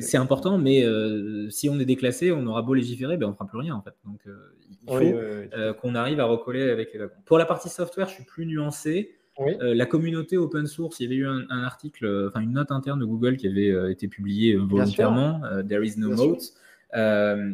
c'est 0.00 0.16
important, 0.16 0.58
mais 0.58 0.84
euh, 0.84 1.48
si 1.50 1.68
on 1.68 1.78
est 1.78 1.84
déclassé, 1.84 2.32
on 2.32 2.46
aura 2.46 2.62
beau 2.62 2.74
légiférer, 2.74 3.16
ben 3.16 3.26
on 3.26 3.30
ne 3.30 3.34
fera 3.34 3.46
plus 3.46 3.58
rien 3.58 3.74
en 3.74 3.82
fait. 3.82 3.94
Donc 4.04 4.20
euh, 4.26 4.54
il 4.70 5.72
faut 5.72 5.80
qu'on 5.80 5.94
arrive 5.94 6.20
à 6.20 6.24
recoller 6.24 6.70
avec 6.70 6.92
les 6.92 6.98
wagons. 6.98 7.12
Pour 7.24 7.38
la 7.38 7.46
partie 7.46 7.68
software, 7.68 8.08
je 8.08 8.14
suis 8.14 8.24
plus 8.24 8.46
nuancé. 8.46 9.18
Euh, 9.40 9.74
la 9.74 9.86
communauté 9.86 10.36
open 10.36 10.66
source, 10.66 11.00
il 11.00 11.04
y 11.04 11.06
avait 11.06 11.16
eu 11.16 11.26
un, 11.26 11.62
article, 11.62 12.06
euh, 12.06 12.28
enfin 12.28 12.40
une 12.40 12.52
note 12.52 12.72
interne 12.72 12.98
de 12.98 13.04
Google 13.04 13.36
qui 13.36 13.46
avait 13.46 13.70
euh, 13.70 13.90
été 13.90 14.08
publiée 14.08 14.56
volontairement, 14.56 15.40
There 15.68 15.84
is 15.86 15.94
no 15.96 16.10
moat. 16.10 16.38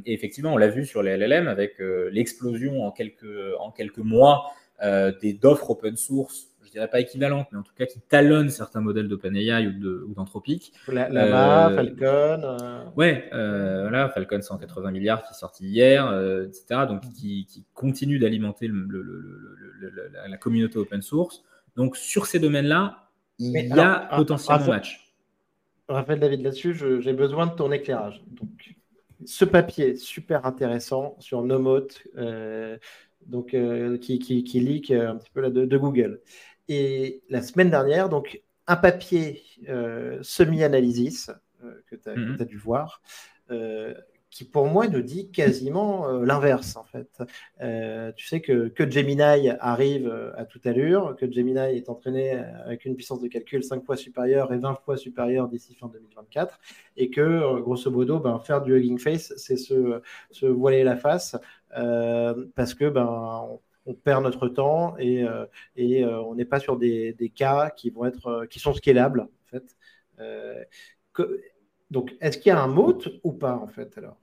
et 0.07 0.13
effectivement, 0.13 0.55
on 0.55 0.57
l'a 0.57 0.69
vu 0.69 0.87
sur 0.87 1.03
les 1.03 1.17
LLM 1.17 1.49
avec 1.49 1.77
l'explosion 2.11 2.87
en 2.87 2.91
quelques, 2.91 3.27
en 3.61 3.71
quelques 3.71 3.99
mois 3.99 4.53
d'offres 4.81 5.71
open 5.71 5.97
source, 5.97 6.49
je 6.65 6.71
dirais 6.71 6.89
pas 6.89 7.01
équivalentes, 7.01 7.47
mais 7.53 7.59
en 7.59 7.63
tout 7.63 7.75
cas 7.77 7.87
qui 7.87 8.01
talonnent 8.01 8.51
certains 8.51 8.81
modèles 8.81 9.09
d'OpenAI 9.09 9.67
ou 9.69 10.15
d'Anthropic. 10.15 10.73
La, 10.89 11.09
Lama, 11.09 11.71
Falcon. 11.75 12.91
Ouais, 12.97 13.29
voilà, 13.31 14.09
Falcon 14.09 14.43
180 14.43 14.91
milliards 14.91 15.23
qui 15.23 15.33
est 15.33 15.39
sorti 15.39 15.67
hier, 15.67 16.07
etc. 16.45 16.87
Donc 16.89 17.03
qui, 17.13 17.47
qui 17.47 17.65
continue 17.75 18.19
d'alimenter 18.19 18.71
la 20.29 20.37
communauté 20.37 20.79
open 20.79 21.03
source. 21.03 21.45
Donc 21.77 21.97
sur 21.97 22.27
ces 22.27 22.39
domaines-là, 22.39 23.05
il 23.39 23.53
y 23.53 23.81
a 23.81 24.09
potentiellement 24.17 24.65
un 24.65 24.69
match. 24.69 25.05
Raphaël 25.89 26.19
David, 26.19 26.43
là-dessus, 26.43 26.75
j'ai 26.75 27.13
besoin 27.13 27.47
de 27.47 27.55
ton 27.55 27.71
éclairage. 27.71 28.23
Donc, 28.31 28.75
ce 29.27 29.45
papier 29.45 29.97
super 29.97 30.47
intéressant 30.47 31.17
sur 31.19 31.43
Nomot, 31.43 31.89
euh, 32.17 32.79
donc, 33.27 33.55
euh, 33.55 33.99
qui, 33.99 34.19
qui, 34.19 34.45
qui, 34.45 34.61
leak 34.61 34.91
euh, 34.91 35.11
un 35.11 35.17
petit 35.17 35.31
peu 35.31 35.41
là 35.41 35.51
de, 35.51 35.77
Google. 35.77 36.21
Et 36.69 37.23
la 37.29 37.43
semaine 37.43 37.71
dernière, 37.71 38.09
donc, 38.09 38.43
un 38.67 38.77
papier 38.77 39.43
semi-analysis 40.23 41.31
que 41.87 41.97
tu 41.97 42.09
as, 42.09 42.17
mhm. 42.17 42.37
as, 42.41 42.45
dû 42.45 42.57
voir, 42.57 43.03
qui 44.35 44.45
pour 44.45 44.67
moi 44.67 44.89
nous 44.89 45.01
dit 45.01 45.31
quasiment 45.31 46.09
euh, 46.09 46.25
l'inverse 46.25 46.75
en 46.75 46.83
fait. 46.83 47.23
Euh, 47.63 48.11
tu 48.17 48.27
sais 48.27 48.41
que, 48.41 48.67
que 48.67 48.91
Gemini 48.91 49.49
arrive 49.61 50.09
euh, 50.09 50.33
à 50.37 50.45
toute 50.45 50.67
allure, 50.67 51.15
que 51.17 51.31
Gemini 51.31 51.61
est 51.77 51.89
entraîné 51.89 52.33
avec 52.65 52.85
une 52.85 52.97
puissance 52.97 53.21
de 53.21 53.29
calcul 53.29 53.63
5 53.63 53.85
fois 53.85 53.97
supérieure 53.97 54.53
et 54.53 54.59
20 54.59 54.75
fois 54.85 54.97
supérieure 54.97 55.47
d'ici 55.47 55.77
fin 55.77 55.87
2024, 55.87 56.59
et 56.97 57.11
que 57.11 57.61
grosso 57.61 57.93
modo, 57.93 58.19
ben, 58.19 58.41
faire 58.41 58.61
du 58.61 58.77
Hugging 58.77 58.99
Face, 58.99 59.33
c'est 59.37 59.57
se, 59.57 60.01
se, 60.33 60.47
voiler 60.47 60.83
la 60.83 60.97
face 60.97 61.37
parce 61.75 62.75
que 62.75 62.89
ben, 62.89 63.49
on, 63.87 63.95
perd 63.95 64.23
notre 64.23 64.49
temps 64.49 64.97
et, 64.99 65.25
et 65.77 66.05
on 66.05 66.35
n'est 66.35 66.45
pas 66.45 66.61
sur 66.61 66.77
des, 66.77 67.33
cas 67.35 67.71
qui 67.71 67.91
vont 67.91 68.05
être 68.07 68.47
qui 68.47 68.59
sont 68.59 68.73
scalables 68.73 69.21
en 69.21 69.29
fait. 69.47 69.77
Donc, 71.91 72.13
est-ce 72.21 72.39
qu'il 72.39 72.51
y 72.51 72.53
a 72.53 72.61
un 72.61 72.69
mot 72.69 72.99
ou 73.23 73.33
pas 73.33 73.55
en 73.55 73.69
fait 73.69 73.97
alors? 73.99 74.17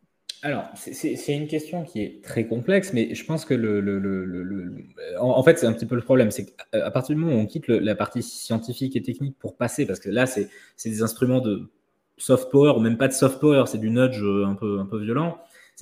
Alors, 0.44 0.66
c'est 0.76 1.36
une 1.36 1.48
question 1.48 1.84
qui 1.84 2.02
est 2.02 2.24
très 2.24 2.48
complexe, 2.48 2.94
mais 2.94 3.14
je 3.14 3.24
pense 3.26 3.46
que 3.46 3.54
le, 3.54 3.80
le, 3.80 4.00
le, 4.00 4.74
en, 5.20 5.44
fait, 5.44 5.60
c'est 5.60 5.68
un 5.68 5.74
petit 5.74 5.86
peu 5.86 5.94
le 5.94 6.02
problème, 6.02 6.32
c'est 6.32 6.48
qu'à 6.48 6.90
partir 6.90 7.16
du 7.16 7.22
moment 7.22 7.38
où 7.38 7.40
on 7.40 7.46
quitte 7.46 7.68
la 7.68 7.94
partie 7.94 8.24
scientifique 8.24 8.96
et 8.96 9.04
technique 9.04 9.38
pour 9.38 9.56
passer, 9.56 9.86
parce 9.86 10.00
que 10.00 10.10
là, 10.10 10.26
c'est 10.26 10.50
des 10.84 11.04
instruments 11.04 11.42
de 11.42 11.70
soft 12.18 12.50
power, 12.50 12.74
ou 12.76 12.80
même 12.80 12.98
pas 12.98 13.08
de 13.08 13.14
soft 13.14 13.40
power, 13.40 13.66
c'est 13.68 13.78
du 13.78 13.92
nudge 13.92 14.24
un 14.24 14.56
peu, 14.56 14.80
un 14.80 14.86
peu 14.88 15.00
violent, 15.00 15.38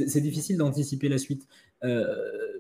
c'est 0.08 0.22
difficile 0.22 0.58
d'anticiper 0.58 1.10
la 1.10 1.18
suite. 1.18 1.48
Euh, 1.84 2.06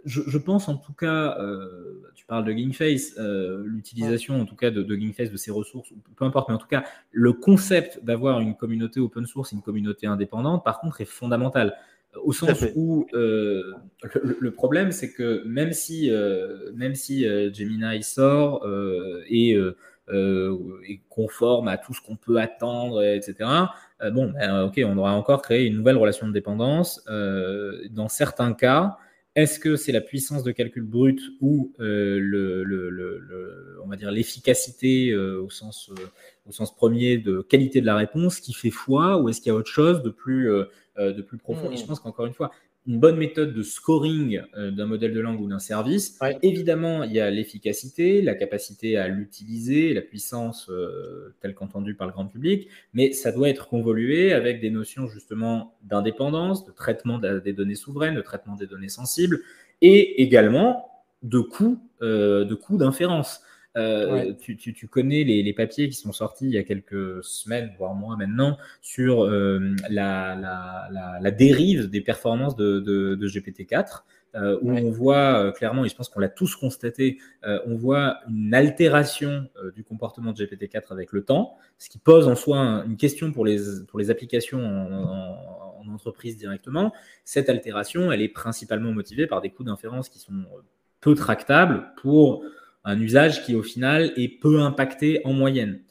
je, 0.05 0.37
pense 0.37 0.69
en 0.69 0.77
tout 0.77 0.93
cas, 0.93 1.37
euh, 1.39 2.01
tu 2.15 2.25
parles 2.25 2.45
de 2.45 2.53
Gingface, 2.53 3.15
euh, 3.17 3.63
l'utilisation 3.65 4.39
en 4.39 4.45
tout 4.45 4.55
cas 4.55 4.71
de, 4.71 4.81
de 4.81 4.95
Gingface, 4.95 5.29
de 5.29 5.37
ses 5.37 5.51
ressources, 5.51 5.91
peu 6.15 6.25
importe, 6.25 6.49
mais 6.49 6.55
en 6.55 6.59
tout 6.59 6.67
cas, 6.67 6.83
le 7.11 7.33
concept 7.33 8.03
d'avoir 8.03 8.39
une 8.39 8.55
communauté 8.55 8.99
open 8.99 9.25
source, 9.25 9.51
une 9.51 9.61
communauté 9.61 10.07
indépendante, 10.07 10.63
par 10.63 10.79
contre, 10.79 11.01
est 11.01 11.05
fondamental. 11.05 11.75
Au 12.23 12.33
sens 12.33 12.65
où 12.75 13.05
le, 13.13 14.49
problème, 14.49 14.91
c'est 14.91 15.13
que 15.13 15.43
même 15.45 15.73
si, 15.73 16.09
même 16.73 16.95
si 16.95 17.23
Gemini 17.53 18.01
sort 18.01 18.67
et 19.29 19.55
est 20.11 21.01
conforme 21.09 21.67
à 21.67 21.77
tout 21.77 21.93
ce 21.93 22.01
qu'on 22.01 22.15
peut 22.15 22.37
attendre, 22.37 23.03
etc., 23.03 23.35
bon, 24.11 24.31
ben, 24.31 24.63
ok, 24.63 24.81
on 24.85 24.97
aura 24.97 25.13
encore 25.13 25.41
créé 25.41 25.65
une 25.65 25.75
nouvelle 25.75 25.97
relation 25.97 26.27
de 26.27 26.33
dépendance. 26.33 27.03
dans 27.07 28.09
certains 28.09 28.53
cas, 28.53 28.97
est-ce 29.35 29.59
que 29.59 29.75
c'est 29.75 29.91
la 29.91 30.01
puissance 30.01 30.43
de 30.43 30.51
calcul 30.51 30.83
brut 30.83 31.21
ou 31.39 31.71
euh, 31.79 32.19
le, 32.19 33.79
on 33.83 33.87
va 33.87 33.95
dire 33.95 34.11
l'efficacité 34.11 35.11
euh, 35.11 35.41
au, 35.41 35.49
sens, 35.49 35.89
euh, 35.91 36.05
au 36.47 36.51
sens 36.51 36.75
premier 36.75 37.17
de 37.17 37.41
qualité 37.41 37.79
de 37.79 37.85
la 37.85 37.95
réponse 37.95 38.39
qui 38.39 38.53
fait 38.53 38.71
foi 38.71 39.17
ou 39.17 39.29
est-ce 39.29 39.39
qu'il 39.39 39.51
y 39.51 39.55
a 39.55 39.55
autre 39.55 39.71
chose 39.71 40.01
de 40.01 40.09
plus, 40.09 40.49
de 40.97 41.21
plus 41.21 41.37
profond? 41.37 41.71
Et 41.71 41.77
je 41.77 41.83
hmm. 41.83 41.87
pense 41.87 41.99
qu'encore 41.99 42.25
une 42.25 42.33
fois, 42.33 42.51
une 42.89 42.99
bonne 42.99 43.17
méthode 43.17 43.53
de 43.53 43.61
scoring 43.61 44.41
euh, 44.57 44.71
d'un 44.71 44.87
modèle 44.87 45.13
de 45.13 45.19
langue 45.19 45.39
ou 45.39 45.47
d'un 45.47 45.59
service. 45.59 46.17
Évidemment, 46.41 47.03
il 47.03 47.13
y 47.13 47.19
a 47.19 47.29
l'efficacité, 47.29 48.23
la 48.23 48.33
capacité 48.33 48.97
à 48.97 49.07
l'utiliser, 49.07 49.93
la 49.93 50.01
puissance 50.01 50.67
euh, 50.71 51.35
telle 51.39 51.53
qu'entendue 51.53 51.93
par 51.93 52.07
le 52.07 52.13
grand 52.13 52.25
public, 52.25 52.67
mais 52.93 53.11
ça 53.11 53.31
doit 53.31 53.47
être 53.47 53.67
convolué 53.67 54.33
avec 54.33 54.59
des 54.59 54.71
notions 54.71 55.07
justement 55.07 55.75
d'indépendance, 55.83 56.65
de 56.65 56.71
traitement 56.71 57.19
des 57.19 57.53
données 57.53 57.75
souveraines, 57.75 58.15
de 58.15 58.21
traitement 58.21 58.55
des 58.55 58.65
données 58.65 58.89
sensibles, 58.89 59.41
et 59.83 60.23
également 60.23 60.89
de 61.21 61.39
coûts 61.41 61.79
euh, 62.01 62.43
de 62.43 62.55
coûts 62.55 62.77
d'inférence. 62.77 63.43
Euh, 63.79 64.33
tu, 64.33 64.87
connais 64.87 65.23
les, 65.23 65.53
papiers 65.53 65.89
qui 65.89 65.95
sont 65.95 66.11
sortis 66.11 66.45
il 66.45 66.51
y 66.51 66.57
a 66.57 66.63
quelques 66.63 67.23
semaines, 67.23 67.71
voire 67.77 67.95
mois 67.95 68.15
maintenant, 68.17 68.57
sur 68.81 69.23
euh, 69.23 69.75
la, 69.89 71.31
dérive 71.31 71.89
des 71.89 72.01
performances 72.01 72.55
de, 72.55 73.17
GPT-4. 73.21 74.03
Euh, 74.35 74.59
où 74.61 74.69
on 74.69 74.91
voit 74.91 75.51
clairement, 75.53 75.85
et 75.85 75.89
je 75.89 75.95
pense 75.95 76.07
qu'on 76.07 76.19
l'a 76.19 76.29
tous 76.29 76.55
constaté, 76.55 77.17
on 77.43 77.75
voit 77.75 78.19
une 78.29 78.53
altération 78.53 79.49
du 79.75 79.83
comportement 79.83 80.33
de 80.33 80.45
GPT-4 80.45 80.91
avec 80.91 81.13
le 81.13 81.23
temps, 81.23 81.55
ce 81.79 81.89
qui 81.89 81.97
pose 81.97 82.27
en 82.27 82.35
soi 82.35 82.83
une 82.85 82.95
question 82.95 83.31
pour 83.31 83.43
les, 83.43 83.57
pour 83.87 83.97
les 83.97 84.11
applications 84.11 84.63
en, 84.63 85.81
en, 85.81 85.91
entreprise 85.91 86.37
directement. 86.37 86.93
Cette 87.25 87.49
altération, 87.49 88.11
elle 88.11 88.21
est 88.21 88.29
principalement 88.29 88.91
motivée 88.91 89.25
par 89.25 89.41
des 89.41 89.49
coûts 89.49 89.63
d'inférence 89.63 90.09
qui 90.09 90.19
sont 90.19 90.45
peu 91.01 91.15
tractables 91.15 91.91
pour 91.97 92.43
un 92.83 92.99
usage 92.99 93.45
qui 93.45 93.55
au 93.55 93.63
final 93.63 94.13
est 94.15 94.39
peu 94.39 94.61
impacté 94.61 95.21
en 95.25 95.33
moyenne. 95.33 95.81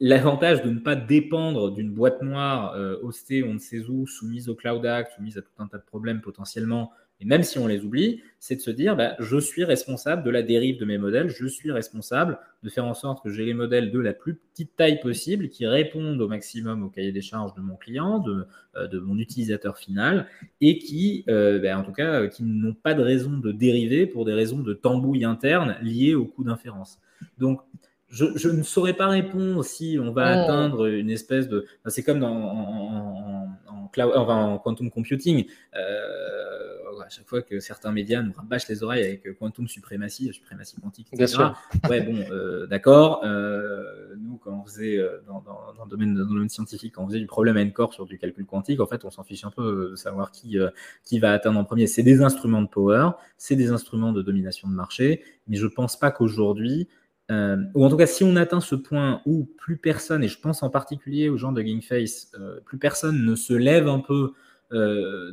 L'avantage 0.00 0.62
de 0.62 0.70
ne 0.70 0.80
pas 0.80 0.96
dépendre 0.96 1.72
d'une 1.72 1.92
boîte 1.92 2.20
noire 2.20 2.74
euh, 2.74 2.98
hostée 3.02 3.44
on 3.44 3.54
ne 3.54 3.58
sait 3.58 3.80
où, 3.88 4.06
soumise 4.06 4.48
au 4.48 4.54
Cloud 4.54 4.84
Act, 4.84 5.12
soumise 5.16 5.38
à 5.38 5.42
tout 5.42 5.52
un 5.58 5.68
tas 5.68 5.78
de 5.78 5.84
problèmes 5.84 6.20
potentiellement 6.20 6.92
et 7.20 7.24
même 7.24 7.42
si 7.42 7.58
on 7.58 7.66
les 7.66 7.80
oublie, 7.84 8.22
c'est 8.40 8.56
de 8.56 8.60
se 8.60 8.70
dire, 8.70 8.96
bah, 8.96 9.14
je 9.20 9.38
suis 9.38 9.64
responsable 9.64 10.24
de 10.24 10.30
la 10.30 10.42
dérive 10.42 10.78
de 10.78 10.84
mes 10.84 10.98
modèles, 10.98 11.28
je 11.28 11.46
suis 11.46 11.70
responsable 11.70 12.38
de 12.62 12.68
faire 12.68 12.84
en 12.84 12.94
sorte 12.94 13.22
que 13.22 13.30
j'ai 13.30 13.44
les 13.44 13.54
modèles 13.54 13.90
de 13.90 13.98
la 14.00 14.12
plus 14.12 14.34
petite 14.34 14.76
taille 14.76 15.00
possible 15.00 15.48
qui 15.48 15.66
répondent 15.66 16.20
au 16.20 16.28
maximum 16.28 16.82
au 16.82 16.88
cahier 16.88 17.12
des 17.12 17.22
charges 17.22 17.54
de 17.54 17.60
mon 17.60 17.76
client, 17.76 18.18
de, 18.18 18.46
euh, 18.76 18.88
de 18.88 18.98
mon 18.98 19.16
utilisateur 19.18 19.78
final, 19.78 20.26
et 20.60 20.78
qui, 20.78 21.24
euh, 21.28 21.60
bah, 21.60 21.78
en 21.78 21.84
tout 21.84 21.92
cas, 21.92 22.22
euh, 22.22 22.28
qui 22.28 22.42
n'ont 22.42 22.74
pas 22.74 22.94
de 22.94 23.02
raison 23.02 23.38
de 23.38 23.52
dériver 23.52 24.06
pour 24.06 24.24
des 24.24 24.34
raisons 24.34 24.58
de 24.58 24.74
tambouille 24.74 25.24
interne 25.24 25.76
liées 25.82 26.14
au 26.14 26.26
coût 26.26 26.44
d'inférence. 26.44 26.98
Donc, 27.38 27.60
je, 28.08 28.48
ne 28.48 28.62
saurais 28.62 28.92
pas 28.92 29.08
répondre 29.08 29.64
si 29.64 29.98
on 30.00 30.12
va 30.12 30.26
atteindre 30.26 30.86
une 30.86 31.10
espèce 31.10 31.48
de. 31.48 31.66
c'est 31.86 32.04
comme 32.04 32.20
dans, 32.20 32.30
en, 32.30 33.56
en, 33.63 33.63
quantum 33.92 34.90
computing. 34.90 35.46
Euh, 35.74 37.00
à 37.04 37.08
chaque 37.08 37.28
fois 37.28 37.42
que 37.42 37.60
certains 37.60 37.92
médias 37.92 38.22
nous 38.22 38.32
rabâchent 38.32 38.68
les 38.68 38.82
oreilles 38.82 39.04
avec 39.04 39.38
quantum 39.38 39.68
suprématie, 39.68 40.32
suprématie 40.32 40.76
quantique, 40.80 41.08
etc. 41.12 41.48
Ouais, 41.90 42.00
bon, 42.00 42.24
euh, 42.30 42.66
d'accord. 42.66 43.22
Euh, 43.24 44.14
nous, 44.18 44.36
quand 44.38 44.52
on 44.52 44.64
faisait 44.64 44.98
dans, 45.26 45.44
le 45.84 45.90
domaine, 45.90 46.14
dans, 46.14 46.20
le 46.20 46.26
domaine, 46.26 46.48
scientifique, 46.48 46.94
quand 46.94 47.04
on 47.04 47.08
faisait 47.08 47.20
du 47.20 47.26
problème 47.26 47.56
N-core 47.56 47.92
sur 47.92 48.06
du 48.06 48.16
calcul 48.16 48.46
quantique, 48.46 48.80
en 48.80 48.86
fait, 48.86 49.04
on 49.04 49.10
s'en 49.10 49.22
fiche 49.22 49.44
un 49.44 49.50
peu 49.50 49.90
de 49.90 49.96
savoir 49.96 50.30
qui, 50.30 50.56
qui 51.04 51.18
va 51.18 51.32
atteindre 51.32 51.58
en 51.58 51.64
premier. 51.64 51.86
C'est 51.86 52.02
des 52.02 52.22
instruments 52.22 52.62
de 52.62 52.68
power, 52.68 53.10
c'est 53.36 53.56
des 53.56 53.70
instruments 53.70 54.12
de 54.12 54.22
domination 54.22 54.68
de 54.68 54.74
marché, 54.74 55.22
mais 55.48 55.56
je 55.56 55.66
pense 55.66 55.98
pas 55.98 56.10
qu'aujourd'hui 56.10 56.88
euh, 57.30 57.56
ou 57.74 57.84
en 57.84 57.88
tout 57.88 57.96
cas 57.96 58.06
si 58.06 58.22
on 58.22 58.36
atteint 58.36 58.60
ce 58.60 58.74
point 58.74 59.22
où 59.24 59.46
plus 59.56 59.78
personne, 59.78 60.22
et 60.22 60.28
je 60.28 60.38
pense 60.38 60.62
en 60.62 60.68
particulier 60.68 61.30
aux 61.30 61.38
gens 61.38 61.52
de 61.52 61.62
Gingface, 61.62 62.30
euh, 62.38 62.60
plus 62.64 62.76
personne 62.76 63.24
ne 63.24 63.34
se 63.34 63.54
lève 63.54 63.88
un 63.88 64.00
peu, 64.00 64.32
euh, 64.72 65.32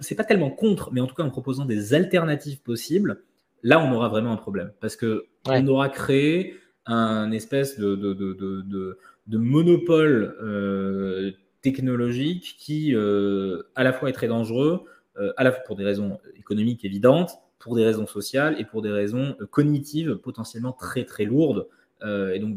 c'est 0.00 0.14
pas 0.14 0.24
tellement 0.24 0.50
contre, 0.50 0.92
mais 0.92 1.00
en 1.00 1.06
tout 1.06 1.16
cas 1.16 1.24
en 1.24 1.30
proposant 1.30 1.64
des 1.64 1.92
alternatives 1.92 2.62
possibles, 2.62 3.22
là 3.64 3.84
on 3.84 3.92
aura 3.92 4.08
vraiment 4.08 4.32
un 4.32 4.36
problème. 4.36 4.72
Parce 4.80 4.94
que 4.94 5.26
on 5.46 5.66
aura 5.66 5.88
créé 5.88 6.54
un 6.86 7.32
espèce 7.32 7.78
de, 7.78 7.96
de, 7.96 8.14
de, 8.14 8.98
de 9.26 9.38
monopole 9.38 10.36
euh, 10.40 11.32
technologique 11.62 12.54
qui 12.58 12.94
à 12.94 13.82
la 13.82 13.92
fois 13.92 14.08
est 14.08 14.12
très 14.12 14.28
dangereux, 14.28 14.84
à 15.36 15.42
la 15.42 15.50
fois 15.50 15.64
pour 15.64 15.74
des 15.74 15.84
raisons 15.84 16.18
économiques 16.36 16.84
évidentes, 16.84 17.32
pour 17.58 17.74
des 17.74 17.84
raisons 17.84 18.06
sociales 18.06 18.56
et 18.58 18.64
pour 18.64 18.82
des 18.82 18.90
raisons 18.90 19.36
euh, 19.40 19.46
cognitives 19.46 20.16
potentiellement 20.16 20.72
très 20.72 21.04
très 21.04 21.24
lourdes. 21.24 21.68
Euh, 22.02 22.32
et 22.32 22.38
donc, 22.38 22.56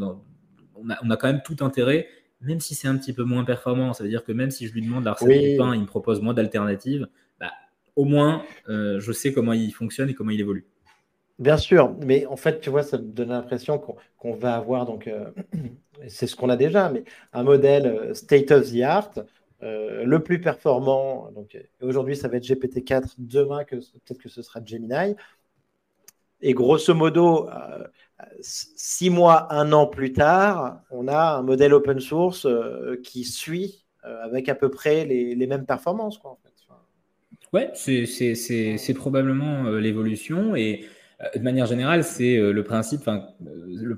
on, 0.75 0.89
a, 0.89 1.17
quand 1.17 1.27
même 1.27 1.41
tout 1.43 1.57
intérêt, 1.61 2.07
même 2.41 2.59
si 2.59 2.75
c'est 2.75 2.87
un 2.87 2.97
petit 2.97 3.13
peu 3.13 3.23
moins 3.23 3.43
performant, 3.43 3.93
ça 3.93 4.03
veut 4.03 4.09
dire 4.09 4.23
que 4.23 4.31
même 4.31 4.51
si 4.51 4.67
je 4.67 4.73
lui 4.73 4.81
demande 4.81 5.03
la 5.03 5.13
recette 5.13 5.51
du 5.51 5.57
pain, 5.57 5.75
il 5.75 5.81
me 5.81 5.85
propose 5.85 6.21
moins 6.21 6.33
d'alternatives, 6.33 7.07
bah, 7.39 7.51
au 7.95 8.05
moins, 8.05 8.43
euh, 8.69 8.99
je 8.99 9.11
sais 9.11 9.33
comment 9.33 9.53
il 9.53 9.71
fonctionne 9.71 10.09
et 10.09 10.13
comment 10.13 10.31
il 10.31 10.39
évolue. 10.39 10.65
Bien 11.39 11.57
sûr, 11.57 11.95
mais 12.05 12.27
en 12.27 12.35
fait, 12.35 12.59
tu 12.59 12.69
vois, 12.69 12.83
ça 12.83 12.99
me 12.99 13.03
donne 13.03 13.29
l'impression 13.29 13.79
qu'on 14.17 14.33
va 14.35 14.55
avoir, 14.55 14.85
donc, 14.85 15.09
c'est 16.07 16.27
ce 16.27 16.35
qu'on 16.35 16.49
a 16.49 16.55
déjà, 16.55 16.89
mais 16.89 17.03
un 17.33 17.43
modèle 17.43 18.15
state 18.15 18.51
of 18.51 18.71
the 18.71 18.81
art 18.81 19.11
euh, 19.63 20.03
le 20.05 20.23
plus 20.23 20.41
performant, 20.41 21.29
donc 21.35 21.57
aujourd'hui 21.81 22.15
ça 22.15 22.27
va 22.27 22.37
être 22.37 22.45
GPT-4, 22.45 23.15
demain 23.19 23.63
que, 23.63 23.75
peut-être 23.75 24.19
que 24.19 24.29
ce 24.29 24.41
sera 24.41 24.63
Gemini. 24.63 25.15
Et 26.41 26.53
grosso 26.53 26.95
modo, 26.95 27.47
euh, 27.49 27.87
six 28.39 29.11
mois, 29.11 29.53
un 29.53 29.71
an 29.71 29.85
plus 29.85 30.13
tard, 30.13 30.81
on 30.89 31.07
a 31.07 31.37
un 31.37 31.43
modèle 31.43 31.73
open 31.73 31.99
source 31.99 32.45
euh, 32.45 32.99
qui 33.03 33.23
suit 33.23 33.85
avec 34.03 34.49
à 34.49 34.55
peu 34.55 34.71
près 34.71 35.05
les, 35.05 35.45
mêmes 35.45 35.67
performances. 35.67 36.17
Quoi. 36.17 36.39
Ouais, 37.53 37.69
c'est 37.75 38.93
probablement 38.95 39.69
l'évolution. 39.69 40.55
Et 40.55 40.85
de 41.35 41.41
manière 41.41 41.67
générale, 41.67 42.03
c'est 42.03 42.37
euh, 42.37 42.51
le 42.51 42.63
principe. 42.63 43.07
Euh, 43.07 43.95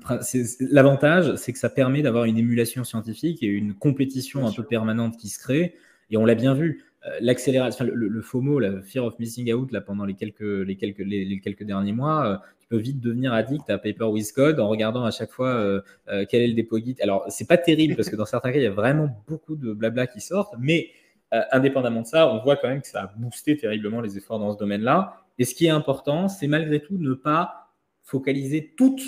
l'avantage, 0.60 1.36
c'est 1.36 1.52
que 1.52 1.58
ça 1.58 1.70
permet 1.70 2.02
d'avoir 2.02 2.24
une 2.24 2.36
émulation 2.36 2.84
scientifique 2.84 3.42
et 3.42 3.46
une 3.46 3.74
compétition 3.74 4.46
un 4.46 4.52
peu 4.52 4.62
permanente 4.62 5.16
qui 5.16 5.28
se 5.28 5.38
crée. 5.38 5.74
Et 6.10 6.16
on 6.16 6.24
l'a 6.24 6.34
bien 6.34 6.54
vu. 6.54 6.84
L'accélération, 7.20 7.84
le, 7.92 8.22
FOMO, 8.22 8.58
la 8.58 8.80
fear 8.80 9.04
of 9.04 9.18
missing 9.18 9.52
out, 9.52 9.70
là, 9.72 9.82
pendant 9.82 10.06
les 10.06 10.14
quelques, 10.14 10.40
les 10.40 10.76
quelques, 10.76 11.00
les, 11.00 11.38
quelques 11.38 11.64
derniers 11.64 11.92
mois, 11.92 12.40
tu 12.60 12.66
peux 12.66 12.78
vite 12.78 12.98
devenir 12.98 13.34
addict 13.34 13.68
à 13.68 13.76
Paper 13.76 14.04
with 14.04 14.32
Code 14.32 14.58
en 14.58 14.68
regardant 14.68 15.04
à 15.04 15.10
chaque 15.10 15.30
fois 15.30 15.82
quel 16.06 16.40
est 16.40 16.46
le 16.46 16.54
dépôt 16.54 16.78
Git. 16.78 16.96
Alors, 17.02 17.26
c'est 17.28 17.46
pas 17.46 17.58
terrible 17.58 17.94
parce 17.94 18.08
que 18.08 18.16
dans 18.16 18.24
certains 18.24 18.52
cas, 18.52 18.58
il 18.58 18.62
y 18.62 18.66
a 18.66 18.70
vraiment 18.70 19.14
beaucoup 19.28 19.54
de 19.54 19.74
blabla 19.74 20.06
qui 20.06 20.22
sortent, 20.22 20.54
mais 20.58 20.92
indépendamment 21.30 22.00
de 22.00 22.06
ça, 22.06 22.26
on 22.26 22.42
voit 22.42 22.56
quand 22.56 22.68
même 22.68 22.80
que 22.80 22.88
ça 22.88 23.02
a 23.02 23.12
boosté 23.18 23.58
terriblement 23.58 24.00
les 24.00 24.16
efforts 24.16 24.38
dans 24.38 24.54
ce 24.54 24.58
domaine-là. 24.58 25.23
Et 25.38 25.44
ce 25.44 25.54
qui 25.54 25.66
est 25.66 25.70
important, 25.70 26.28
c'est 26.28 26.46
malgré 26.46 26.80
tout 26.80 26.96
ne 26.98 27.14
pas 27.14 27.72
focaliser 28.02 28.74
toute 28.76 29.02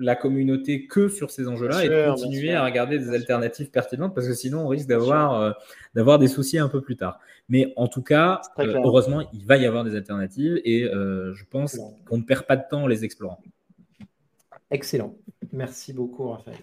la 0.00 0.16
communauté 0.16 0.86
que 0.86 1.08
sur 1.08 1.30
ces 1.30 1.46
enjeux-là 1.46 1.84
et 1.84 2.06
continuer 2.08 2.54
à 2.54 2.64
regarder 2.64 2.98
des 2.98 3.10
alternatives 3.10 3.70
pertinentes 3.70 4.14
parce 4.14 4.26
que 4.26 4.34
sinon 4.34 4.60
on 4.64 4.68
risque 4.68 4.88
d'avoir 4.88 5.34
euh, 5.34 5.52
d'avoir 5.94 6.18
des 6.18 6.26
soucis 6.26 6.58
un 6.58 6.68
peu 6.68 6.80
plus 6.80 6.96
tard. 6.96 7.20
Mais 7.48 7.72
en 7.76 7.86
tout 7.86 8.02
cas, 8.02 8.40
euh, 8.58 8.80
heureusement, 8.82 9.28
il 9.32 9.44
va 9.44 9.56
y 9.58 9.66
avoir 9.66 9.84
des 9.84 9.94
alternatives 9.94 10.60
et 10.64 10.84
euh, 10.84 11.34
je 11.34 11.44
pense 11.44 11.78
qu'on 12.06 12.18
ne 12.18 12.22
perd 12.22 12.46
pas 12.46 12.56
de 12.56 12.64
temps 12.68 12.84
en 12.84 12.86
les 12.86 13.04
explorant. 13.04 13.42
Excellent. 14.70 15.14
Merci 15.52 15.92
beaucoup, 15.92 16.28
Raphaël. 16.28 16.58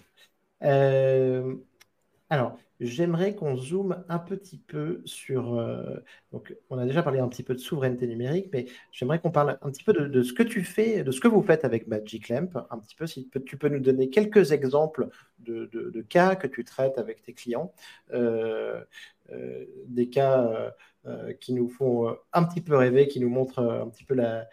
alors, 2.30 2.58
j'aimerais 2.80 3.34
qu'on 3.34 3.56
zoome 3.56 4.04
un 4.08 4.18
petit 4.18 4.58
peu 4.58 5.02
sur. 5.04 5.54
Euh, 5.54 5.96
donc, 6.32 6.54
on 6.70 6.78
a 6.78 6.86
déjà 6.86 7.02
parlé 7.02 7.18
un 7.18 7.28
petit 7.28 7.42
peu 7.42 7.54
de 7.54 7.58
souveraineté 7.58 8.06
numérique, 8.06 8.50
mais 8.52 8.66
j'aimerais 8.92 9.18
qu'on 9.18 9.30
parle 9.30 9.58
un 9.62 9.70
petit 9.70 9.82
peu 9.82 9.92
de, 9.92 10.22
ce 10.22 10.32
que 10.32 10.42
tu 10.42 10.62
fais, 10.62 11.02
de 11.02 11.10
ce 11.10 11.20
que 11.20 11.28
vous 11.28 11.42
faites 11.42 11.64
avec 11.64 11.88
Magic 11.88 12.28
Lamp. 12.28 12.50
Un 12.70 12.78
petit 12.78 12.94
peu, 12.94 13.06
si 13.06 13.28
tu 13.46 13.56
peux 13.56 13.68
nous 13.68 13.80
donner 13.80 14.10
quelques 14.10 14.52
exemples 14.52 15.08
de, 15.40 15.68
cas 16.08 16.36
que 16.36 16.46
tu 16.46 16.64
traites 16.64 16.98
avec 16.98 17.22
tes 17.22 17.32
clients, 17.32 17.72
euh, 18.12 18.80
euh, 19.32 19.64
des 19.86 20.08
cas 20.08 20.72
qui 21.40 21.54
nous 21.54 21.68
font 21.68 22.14
un 22.34 22.44
petit 22.44 22.60
peu 22.60 22.76
rêver, 22.76 23.08
qui 23.08 23.18
nous 23.18 23.30
montrent 23.30 23.62
un 23.62 23.88
petit 23.88 24.04
peu 24.04 24.14
la, 24.14 24.46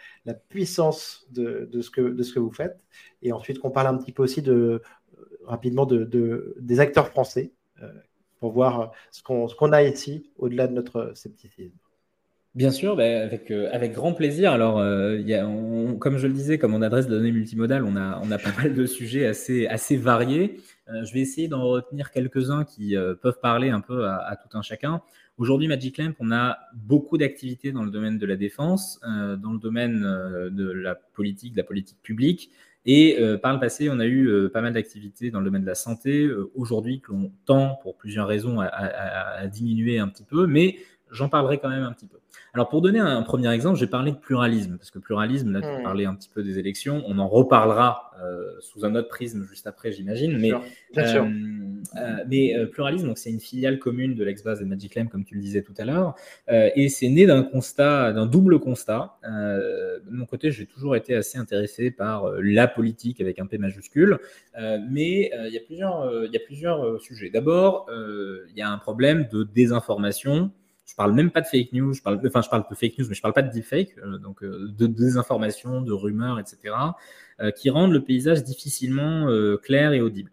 puissance 0.49 1.28
de, 1.32 1.69
ce 1.82 1.89
que, 1.89 2.39
vous 2.39 2.51
faites. 2.51 2.80
Et 3.21 3.34
ensuite, 3.34 3.59
qu'on 3.59 3.71
parle 3.71 3.88
un 3.88 3.97
petit 3.97 4.13
peu 4.13 4.23
aussi 4.23 4.41
de 4.41 4.82
rapidement 5.43 5.86
de, 5.86 6.55
des 6.59 6.80
acteurs 6.80 7.09
français 7.09 7.51
pour 8.39 8.51
voir 8.51 8.91
ce 9.11 9.23
qu'on 9.23 9.71
a 9.71 9.83
ici 9.83 10.29
au-delà 10.38 10.67
de 10.67 10.73
notre 10.73 11.11
scepticisme. 11.15 11.77
Bien 12.55 12.71
sûr, 12.71 12.93
avec, 12.93 13.51
euh, 13.51 13.67
avec 13.73 13.91
grand 13.91 14.13
plaisir. 14.13 14.53
Alors, 14.53 14.79
euh, 14.79 15.93
comme 15.99 16.17
je 16.17 16.25
le 16.25 16.31
disais, 16.31 16.57
comme 16.57 16.73
on 16.73 16.81
adresse 16.81 17.05
de 17.05 17.11
données 17.11 17.33
multimodales, 17.33 17.83
on 17.83 17.97
a, 17.97 18.38
pas 18.38 18.53
mal 18.57 18.73
de 18.73 18.86
sujets 18.86 19.25
assez, 19.25 19.97
variés. 19.97 20.61
Euh, 20.88 21.03
je 21.03 21.13
vais 21.13 21.19
essayer 21.19 21.49
d'en 21.49 21.63
retenir 21.63 22.11
quelques-uns 22.11 22.63
qui 22.63 22.95
peuvent 23.21 23.41
parler 23.41 23.71
un 23.71 23.81
peu 23.81 24.07
à, 24.07 24.38
tout 24.41 24.57
un 24.57 24.61
chacun. 24.61 25.01
Aujourd'hui, 25.38 25.67
Magic 25.67 25.97
Lamp, 25.97 26.13
on 26.21 26.31
a 26.31 26.57
beaucoup 26.73 27.17
d'activités 27.17 27.73
dans 27.73 27.83
le 27.83 27.91
domaine 27.91 28.17
de 28.17 28.25
la 28.25 28.38
défense, 28.38 29.01
dans 29.03 29.51
le 29.51 29.59
domaine 29.59 29.99
de 30.49 30.71
la 30.71 30.95
politique, 30.95 31.51
de 31.51 31.57
la 31.57 31.65
politique 31.65 32.01
publique, 32.01 32.51
et 32.86 33.17
euh, 33.19 33.38
par 33.38 33.53
le 33.53 33.59
passé, 33.59 33.89
on 33.89 33.99
a 33.99 34.05
eu 34.05 34.27
euh, 34.27 34.49
pas 34.49 34.61
mal 34.61 34.73
d'activités 34.73 35.31
dans 35.31 35.39
le 35.39 35.45
domaine 35.45 35.63
de 35.63 35.67
la 35.67 35.75
santé. 35.75 36.25
Euh, 36.25 36.51
aujourd'hui, 36.55 37.01
que 37.01 37.11
l'on 37.11 37.31
tend, 37.45 37.79
pour 37.81 37.97
plusieurs 37.97 38.27
raisons, 38.27 38.59
à, 38.59 39.47
diminuer 39.47 39.97
un 39.97 40.07
petit 40.07 40.23
peu, 40.23 40.45
mais 40.45 40.77
j'en 41.09 41.29
parlerai 41.29 41.57
quand 41.57 41.69
même 41.69 41.83
un 41.83 41.93
petit 41.93 42.07
peu. 42.07 42.17
Alors, 42.55 42.69
pour 42.69 42.81
donner 42.81 42.99
un 42.99 43.21
premier 43.21 43.51
exemple, 43.51 43.77
j'ai 43.77 43.85
parlé 43.85 44.13
de 44.13 44.15
pluralisme, 44.15 44.77
parce 44.77 44.89
que 44.89 44.97
pluralisme, 44.97 45.51
là, 45.51 45.59
tu 45.59 45.67
hmm. 45.67 45.83
parlais 45.83 46.05
un 46.05 46.15
petit 46.15 46.29
peu 46.33 46.41
des 46.41 46.57
élections, 46.57 47.03
on 47.05 47.19
en 47.19 47.27
reparlera 47.27 48.11
euh, 48.23 48.49
sous 48.61 48.85
un 48.85 48.95
autre 48.95 49.09
prisme 49.09 49.45
juste 49.45 49.67
après, 49.67 49.91
j'imagine. 49.91 50.37
Mais, 50.37 50.53
euh, 50.53 51.25
euh, 51.97 52.15
mais 52.29 52.55
pluralisme, 52.71 53.11
c'est 53.17 53.29
une 53.29 53.41
filiale 53.41 53.77
commune 53.77 54.15
de 54.15 54.23
l'ex-base 54.23 54.61
de 54.61 54.65
Magic 54.65 54.95
Lamp, 54.95 55.07
comme 55.07 55.25
tu 55.25 55.35
le 55.35 55.41
disais 55.41 55.63
tout 55.63 55.73
à 55.77 55.83
l'heure, 55.83 56.15
et 56.47 56.87
c'est 56.87 57.09
né 57.09 57.25
d'un 57.25 57.43
constat, 57.43 58.13
d'un 58.13 58.25
double 58.25 58.59
constat. 58.59 59.17
de 59.25 60.11
mon 60.11 60.25
côté, 60.25 60.49
j'ai 60.51 60.65
toujours 60.65 60.95
été 60.95 61.13
assez 61.13 61.37
intéressé 61.37 61.91
par 61.91 62.31
la 62.39 62.69
politique 62.69 63.19
avec 63.19 63.37
un 63.39 63.47
P 63.47 63.57
majuscule, 63.57 64.19
mais 64.89 65.29
il 65.45 65.53
y 65.53 65.57
a 65.57 65.61
plusieurs, 65.61 66.23
il 66.23 66.31
y 66.31 66.37
a 66.37 66.41
plusieurs 66.45 67.01
sujets. 67.01 67.29
D'abord, 67.29 67.87
il 67.91 68.57
y 68.57 68.61
a 68.61 68.69
un 68.69 68.77
problème 68.77 69.27
de 69.29 69.43
désinformation. 69.43 70.51
Je 70.86 70.93
parle 70.93 71.13
même 71.13 71.31
pas 71.31 71.41
de 71.41 71.47
fake 71.47 71.73
news, 71.73 71.93
je 71.93 72.01
parle, 72.01 72.21
enfin, 72.25 72.41
je 72.41 72.49
parle 72.49 72.63
de 72.69 72.75
fake 72.75 72.99
news, 72.99 73.05
mais 73.09 73.15
je 73.15 73.21
parle 73.21 73.33
pas 73.33 73.41
de 73.41 73.51
deepfake, 73.51 73.95
euh, 73.97 74.19
donc 74.19 74.43
euh, 74.43 74.67
de 74.77 74.86
désinformation, 74.86 75.81
de 75.81 75.91
rumeurs, 75.91 76.39
etc., 76.39 76.75
euh, 77.39 77.49
qui 77.51 77.71
rendent 77.71 77.91
le 77.91 78.03
paysage 78.03 78.43
difficilement 78.43 79.27
clair 79.63 79.93
et 79.93 80.01
audible. 80.01 80.31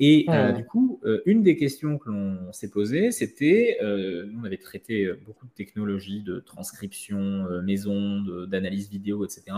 Et 0.00 0.26
du 0.56 0.64
coup, 0.64 1.00
une 1.26 1.42
des 1.42 1.56
questions 1.56 1.96
que 1.96 2.10
l'on 2.10 2.52
s'est 2.52 2.70
posées, 2.70 3.12
c'était, 3.12 3.78
nous 3.80 4.40
on 4.40 4.44
avait 4.44 4.56
traité 4.56 5.08
beaucoup 5.24 5.46
de 5.46 5.52
technologies 5.52 6.22
de 6.22 6.40
transcription 6.40 7.46
maison, 7.62 8.20
d'analyse 8.48 8.90
vidéo, 8.90 9.24
etc. 9.24 9.56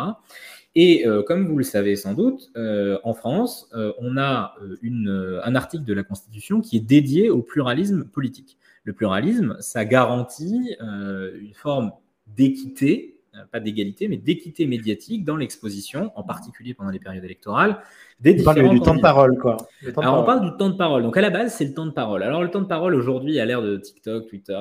Et 0.74 1.04
comme 1.26 1.46
vous 1.46 1.56
le 1.56 1.64
savez 1.64 1.96
sans 1.96 2.12
doute, 2.12 2.52
en 2.56 3.14
France, 3.14 3.70
on 3.98 4.18
a 4.18 4.54
une, 4.82 5.40
un 5.42 5.54
article 5.54 5.84
de 5.84 5.94
la 5.94 6.02
Constitution 6.02 6.60
qui 6.60 6.76
est 6.76 6.86
dédié 6.86 7.30
au 7.30 7.40
pluralisme 7.40 8.04
politique. 8.04 8.58
Le 8.84 8.92
pluralisme, 8.92 9.56
ça 9.60 9.84
garantit 9.84 10.76
euh, 10.80 11.38
une 11.40 11.54
forme 11.54 11.92
d'équité, 12.26 13.16
euh, 13.34 13.38
pas 13.50 13.58
d'égalité, 13.58 14.08
mais 14.08 14.16
d'équité 14.16 14.66
médiatique 14.66 15.24
dans 15.24 15.36
l'exposition, 15.36 16.12
en 16.14 16.22
particulier 16.22 16.74
pendant 16.74 16.90
les 16.90 16.98
périodes 16.98 17.24
électorales, 17.24 17.80
des 18.20 18.34
différents 18.34 18.72
du 18.72 18.80
temps 18.80 18.94
de 18.94 19.00
parole, 19.00 19.36
quoi. 19.38 19.56
Alors, 19.96 20.20
on 20.20 20.24
parle 20.24 20.50
du 20.50 20.56
temps 20.56 20.70
de 20.70 20.76
parole. 20.76 21.02
Donc, 21.02 21.16
à 21.16 21.20
la 21.20 21.30
base, 21.30 21.54
c'est 21.54 21.64
le 21.64 21.74
temps 21.74 21.86
de 21.86 21.90
parole. 21.90 22.22
Alors, 22.22 22.42
le 22.42 22.50
temps 22.50 22.60
de 22.60 22.66
parole 22.66 22.94
aujourd'hui, 22.94 23.40
à 23.40 23.44
l'ère 23.44 23.62
de 23.62 23.76
TikTok, 23.76 24.28
Twitter, 24.28 24.60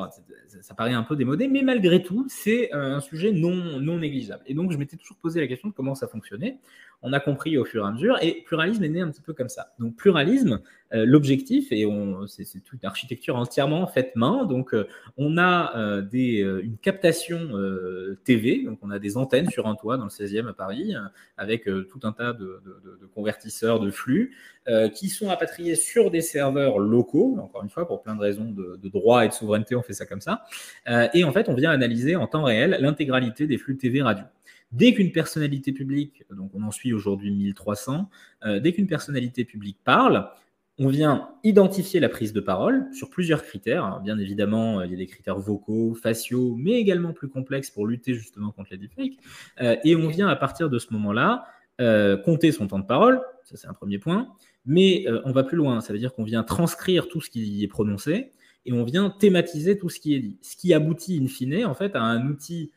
ça, 0.62 0.74
paraît 0.74 0.94
un 0.94 1.04
peu 1.04 1.16
démodé, 1.16 1.48
mais 1.48 1.62
malgré 1.62 2.02
tout, 2.02 2.26
c'est 2.30 2.74
euh, 2.74 2.96
un 2.96 3.00
sujet 3.00 3.32
non, 3.32 3.80
non 3.80 4.00
négligeable. 4.00 4.44
Et 4.48 4.54
donc, 4.54 4.72
je 4.72 4.78
m'étais 4.78 4.98
toujours 4.98 5.18
posé 5.18 5.40
la 5.40 5.48
question 5.48 5.70
de 5.70 5.74
comment 5.74 5.96
ça 5.96 6.08
fonctionnait 6.08 6.60
on 7.04 7.14
a 7.14 7.20
compris 7.20 7.58
au 7.58 7.66
fur 7.66 7.84
et 7.84 7.88
à 7.88 7.92
mesure. 7.92 8.18
Et 8.22 8.44
pluralisme 8.46 8.84
est 8.84 8.90
né 8.90 9.02
un 9.02 9.12
petit 9.12 9.22
peu 9.22 9.34
comme 9.34 9.50
ça. 9.50 9.74
Donc 9.78 9.96
pluralisme, 9.96 10.62
euh, 10.94 11.06
l'objectif, 11.06 11.72
et 11.72 11.86
c'est, 12.28 12.64
toute 12.64 12.82
une 12.82 12.88
architecture 12.88 13.36
entièrement 13.36 13.86
faite 13.88 14.16
main. 14.16 14.46
Donc 14.46 14.74
euh, 14.74 14.88
on 15.18 15.38
a 15.38 15.76
euh, 15.76 16.02
des, 16.02 16.40
une 16.40 16.78
captation 16.78 17.52
TV, 18.24 18.64
donc 18.64 18.80
on 18.82 18.90
a 18.90 19.00
des 19.00 19.18
antennes 19.18 19.50
sur 19.50 19.68
un 19.68 19.76
toit 19.76 19.98
dans 19.98 20.06
le 20.06 20.10
16e 20.10 20.48
à 20.48 20.54
Paris, 20.54 20.96
avec 21.38 21.66
tout 21.66 22.00
un 22.04 22.14
tas 22.14 22.34
de, 22.34 22.62
convertisseurs 23.14 23.80
de 23.80 23.92
flux 23.92 24.36
qui 24.96 25.10
sont 25.10 25.28
rapatriés 25.28 25.76
sur 25.76 26.10
des 26.10 26.22
serveurs 26.22 26.80
locaux. 26.80 27.38
Encore 27.42 27.64
une 27.64 27.70
fois, 27.70 27.86
pour 27.86 28.02
plein 28.02 28.16
de 28.16 28.22
raisons 28.22 28.50
de, 28.50 28.80
de 28.82 28.90
droit 28.90 29.26
et 29.26 29.28
de 29.28 29.34
souveraineté, 29.34 29.76
on 29.76 29.82
fait 29.82 29.94
ça 29.94 30.06
comme 30.06 30.22
ça. 30.22 30.46
et 31.14 31.24
en 31.24 31.32
fait, 31.34 31.50
on 31.50 31.54
vient 31.54 31.72
analyser 31.72 32.16
en 32.16 32.28
temps 32.28 32.44
réel 32.44 32.78
l'intégralité 32.80 33.46
des 33.46 33.58
flux 33.58 33.78
TV 33.78 34.02
radio. 34.02 34.24
Dès 34.74 34.94
qu'une 34.94 35.12
personnalité 35.12 35.72
publique, 35.72 36.24
donc 36.36 36.52
on 36.54 36.64
en 36.64 36.72
suit 36.72 36.92
aujourd'hui 36.92 37.32
1300, 37.32 38.10
dès 38.62 38.74
qu'une 38.74 38.88
personnalité 38.88 39.46
publique 39.46 39.78
parle, 39.84 40.30
on 40.80 40.88
vient 40.88 41.30
identifier 41.44 42.00
la 42.00 42.10
prise 42.10 42.34
de 42.34 42.40
parole 42.40 42.88
sur 42.94 43.10
plusieurs 43.12 43.44
critères. 43.44 44.02
Bien 44.04 44.18
évidemment, 44.18 44.82
il 44.82 44.92
y 44.92 44.94
a 44.96 44.98
des 44.98 45.06
critères 45.06 45.38
vocaux, 45.38 45.94
faciaux, 45.94 46.56
mais 46.58 46.74
également 46.74 47.14
plus 47.14 47.30
complexes 47.30 47.70
pour 47.70 47.86
lutter 47.86 48.16
justement 48.16 48.52
contre 48.52 48.72
les 48.72 48.78
deepfakes. 48.78 49.20
et 49.84 49.96
on 49.96 50.08
vient 50.08 50.28
à 50.28 50.36
partir 50.36 50.70
de 50.70 50.80
ce 50.80 50.92
moment-là 50.94 51.46
compter 52.26 52.52
son 52.52 52.68
temps 52.68 52.80
de 52.80 52.86
parole, 52.86 53.22
ça 53.44 53.56
c'est 53.56 53.68
un 53.68 53.74
premier 53.74 54.00
point, 54.00 54.30
mais 54.66 55.06
on 55.26 55.32
va 55.32 55.44
plus 55.44 55.58
loin, 55.58 55.80
ça 55.82 55.94
veut 55.94 56.00
dire 56.00 56.14
qu'on 56.14 56.24
vient 56.24 56.44
transcrire 56.44 57.08
tout 57.08 57.22
ce 57.22 57.30
qui 57.30 57.64
est 57.64 57.68
prononcé, 57.68 58.32
et 58.66 58.74
on 58.74 58.84
vient 58.84 59.10
thématiser 59.10 59.78
tout 59.78 59.90
ce 59.90 60.00
qui 60.00 60.16
est 60.16 60.20
dit. 60.20 60.38
Ce 60.42 60.56
qui 60.56 60.74
aboutit 60.74 61.20
in 61.22 61.28
fine 61.28 61.66
en 61.66 61.76
fait 61.76 61.96
à 61.96 62.02
un 62.02 62.28
outil 62.28 62.72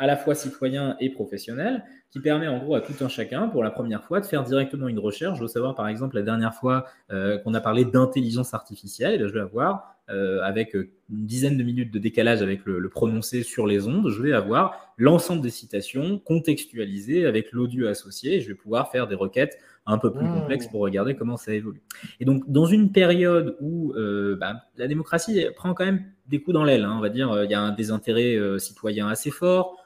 à 0.00 0.06
la 0.06 0.16
fois 0.16 0.34
citoyen 0.34 0.96
et 0.98 1.10
professionnel 1.10 1.84
qui 2.10 2.20
permet 2.20 2.48
en 2.48 2.58
gros 2.58 2.74
à 2.74 2.80
tout 2.80 2.94
un 3.02 3.08
chacun 3.08 3.48
pour 3.48 3.62
la 3.62 3.70
première 3.70 4.02
fois 4.02 4.20
de 4.20 4.26
faire 4.26 4.42
directement 4.42 4.88
une 4.88 4.98
recherche. 4.98 5.36
Je 5.36 5.42
veux 5.42 5.48
savoir 5.48 5.74
par 5.74 5.86
exemple 5.88 6.16
la 6.16 6.22
dernière 6.22 6.54
fois 6.54 6.86
euh, 7.12 7.38
qu'on 7.38 7.52
a 7.52 7.60
parlé 7.60 7.84
d'intelligence 7.84 8.54
artificielle, 8.54 9.28
je 9.28 9.32
vais 9.32 9.40
avoir 9.40 9.96
euh, 10.08 10.40
avec 10.42 10.72
une 10.74 10.88
dizaine 11.10 11.58
de 11.58 11.62
minutes 11.62 11.92
de 11.92 11.98
décalage 11.98 12.40
avec 12.40 12.64
le, 12.64 12.88
prononcé 12.88 13.42
sur 13.42 13.66
les 13.66 13.86
ondes, 13.86 14.08
je 14.08 14.22
vais 14.22 14.32
avoir 14.32 14.94
l'ensemble 14.96 15.42
des 15.42 15.50
citations 15.50 16.18
contextualisées 16.18 17.26
avec 17.26 17.52
l'audio 17.52 17.86
associé 17.86 18.36
et 18.36 18.40
je 18.40 18.48
vais 18.48 18.54
pouvoir 18.54 18.90
faire 18.90 19.06
des 19.06 19.14
requêtes 19.14 19.58
un 19.86 19.98
peu 19.98 20.12
plus 20.12 20.26
complexe 20.26 20.66
pour 20.66 20.80
regarder 20.80 21.14
comment 21.14 21.36
ça 21.36 21.52
évolue. 21.52 21.82
Et 22.20 22.24
donc, 22.24 22.44
dans 22.48 22.66
une 22.66 22.92
période 22.92 23.56
où 23.60 23.92
euh, 23.94 24.36
bah, 24.36 24.62
la 24.76 24.86
démocratie 24.86 25.46
prend 25.56 25.74
quand 25.74 25.84
même 25.84 26.04
des 26.28 26.40
coups 26.40 26.54
dans 26.54 26.64
l'aile, 26.64 26.84
hein, 26.84 26.94
on 26.96 27.00
va 27.00 27.08
dire, 27.08 27.32
euh, 27.32 27.44
il 27.44 27.50
y 27.50 27.54
a 27.54 27.60
un 27.60 27.72
désintérêt 27.72 28.36
euh, 28.36 28.58
citoyen 28.58 29.08
assez 29.08 29.30
fort, 29.30 29.76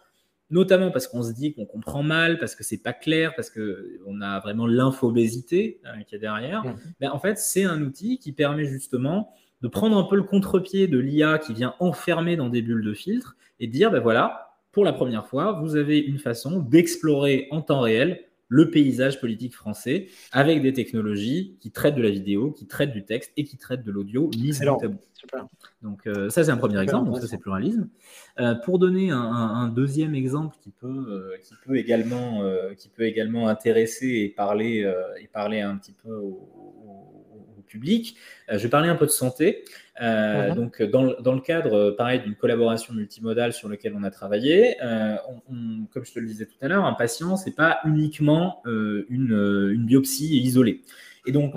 notamment 0.55 0.93
parce 0.93 1.09
qu'on 1.09 1.23
se 1.25 1.33
dit 1.33 1.53
qu'on 1.53 1.67
comprend 1.67 2.05
mal, 2.05 2.39
parce 2.39 2.55
que 2.55 2.63
c'est 2.63 2.79
pas 2.79 2.93
clair, 2.93 3.35
parce 3.35 3.51
qu'on 3.51 4.21
a 4.21 4.39
vraiment 4.39 4.69
l'infobésité 4.69 5.81
qui 6.07 6.15
est 6.15 6.19
derrière. 6.21 6.65
Mais 7.01 7.09
en 7.09 7.19
fait, 7.19 7.39
c'est 7.39 7.65
un 7.65 7.83
outil 7.83 8.19
qui 8.19 8.33
permet 8.33 8.65
justement 8.65 9.35
de 9.63 9.69
prendre 9.69 9.99
un 9.99 10.05
peu 10.05 10.15
le 10.15 10.23
contre-pied 10.23 10.87
de 10.87 10.99
l'IA 10.99 11.39
qui 11.39 11.55
vient 11.55 11.75
enfermer 11.81 12.37
dans 12.37 12.49
des 12.49 12.63
bulles 12.63 12.85
de 12.85 12.95
filtre 12.95 13.37
et 13.59 13.67
de 13.67 13.73
dire, 13.73 13.91
ben 13.91 14.01
voilà, 14.01 14.59
pour 14.71 14.85
la 14.85 14.93
première 14.93 15.27
fois, 15.27 15.61
vous 15.61 15.75
avez 15.75 15.99
une 15.99 16.19
façon 16.19 16.61
d'explorer 16.61 17.49
en 17.51 17.61
temps 17.61 17.81
réel 17.81 18.21
le 18.49 18.71
paysage 18.71 19.21
politique 19.21 19.55
français 19.55 20.09
avec 20.33 20.63
des 20.63 20.73
technologies 20.73 21.57
qui 21.61 21.71
traitent 21.71 21.97
de 21.97 22.03
la 22.03 22.11
vidéo, 22.11 22.53
qui 22.53 22.67
traitent 22.67 22.93
du 22.93 23.05
texte 23.05 23.33
et 23.37 23.45
qui 23.45 23.57
traitent 23.57 23.85
de 23.85 23.91
l'audio 23.91 24.31
mis 24.39 24.51
bout 24.51 24.85
à 24.85 24.89
bout. 24.89 25.01
Donc 25.83 26.07
euh, 26.07 26.29
ça 26.29 26.45
c'est 26.45 26.51
un 26.51 26.57
premier 26.57 26.81
exemple, 26.81 27.11
donc 27.11 27.21
ça 27.21 27.27
c'est 27.27 27.39
pluralisme. 27.39 27.89
Euh, 28.41 28.55
pour 28.55 28.79
donner 28.79 29.11
un, 29.11 29.69
deuxième 29.69 30.15
exemple 30.15 30.57
qui 30.61 30.71
peut, 30.71 30.87
euh, 30.87 31.37
qui 31.43 31.55
peut, 31.65 31.77
également, 31.77 32.43
qui 32.77 32.89
peut 32.89 33.05
également 33.05 33.49
intéresser 33.49 34.07
et 34.07 34.29
parler, 34.29 34.91
et 35.21 35.27
parler 35.29 35.61
un 35.61 35.77
petit 35.77 35.93
peu 35.93 36.15
au 36.15 37.24
public, 37.65 38.17
je 38.49 38.59
vais 38.59 38.69
parler 38.69 38.89
un 38.89 38.97
peu 38.97 39.07
de 39.07 39.11
santé. 39.11 39.65
Euh, 40.01 40.51
mhm. 40.51 40.55
Donc, 40.57 40.83
dans, 40.83 41.35
le 41.35 41.41
cadre, 41.41 41.91
pareil, 41.93 42.21
d'une 42.21 42.35
collaboration 42.35 42.95
multimodale 42.95 43.53
sur 43.53 43.69
laquelle 43.69 43.95
on 43.97 44.03
a 44.03 44.11
travaillé, 44.11 44.77
euh, 44.83 45.17
comme 45.93 46.05
je 46.05 46.13
te 46.13 46.19
le 46.19 46.27
disais 46.27 46.47
tout 46.47 46.57
à 46.61 46.69
l'heure, 46.69 46.85
un 46.85 46.95
patient, 46.95 47.37
c'est 47.37 47.55
pas 47.55 47.81
uniquement 47.85 48.63
euh, 48.67 49.07
une, 49.09 49.85
biopsie 49.87 50.41
isolée. 50.41 50.83
Et 51.27 51.33
donc, 51.33 51.55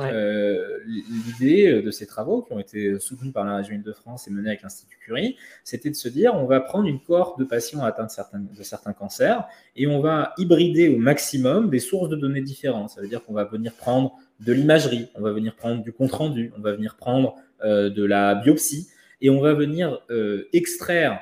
l'idée 0.86 1.82
de 1.82 1.92
ces 1.92 2.06
travaux, 2.08 2.42
qui 2.42 2.54
ont 2.54 2.60
été 2.60 2.98
soutenus 3.00 3.34
par 3.34 3.44
la 3.44 3.58
région 3.58 3.76
Île-de-France 3.76 4.26
et 4.28 4.32
menés 4.32 4.50
avec 4.50 4.62
l'Institut 4.62 4.98
Curie, 4.98 5.36
c'était 5.66 5.90
de 5.90 5.96
se 5.96 6.08
dire, 6.08 6.36
on 6.36 6.46
va 6.46 6.62
prendre 6.62 6.88
une 6.88 7.02
cohorte 7.02 7.38
de 7.38 7.44
patients 7.44 7.84
atteints 7.84 8.06
de 8.06 8.12
certains, 8.12 8.40
de 8.40 8.64
certains 8.64 8.94
cancers 8.94 9.46
et 9.76 9.86
on 9.86 10.00
va 10.00 10.34
hybrider 10.38 10.88
au 10.88 10.98
maximum 10.98 11.70
des 11.70 11.80
sources 11.80 12.08
de 12.08 12.16
données 12.16 12.40
différentes. 12.40 12.92
Ça 12.92 13.02
veut 13.02 13.10
dire 13.10 13.26
qu'on 13.26 13.34
va 13.34 13.44
venir 13.44 13.74
prendre 13.74 14.18
de 14.40 14.54
l'imagerie, 14.54 15.08
on 15.16 15.22
va 15.22 15.32
venir 15.32 15.56
prendre 15.56 15.84
du 15.84 15.92
compte-rendu, 15.92 16.52
on 16.58 16.62
va 16.62 16.74
venir 16.74 16.96
prendre 16.96 17.36
euh, 17.64 17.90
de 17.90 18.04
la 18.04 18.36
biopsie, 18.36 18.88
et 19.22 19.30
on 19.30 19.42
va 19.42 19.54
venir 19.54 20.00
euh, 20.10 20.48
extraire 20.54 21.20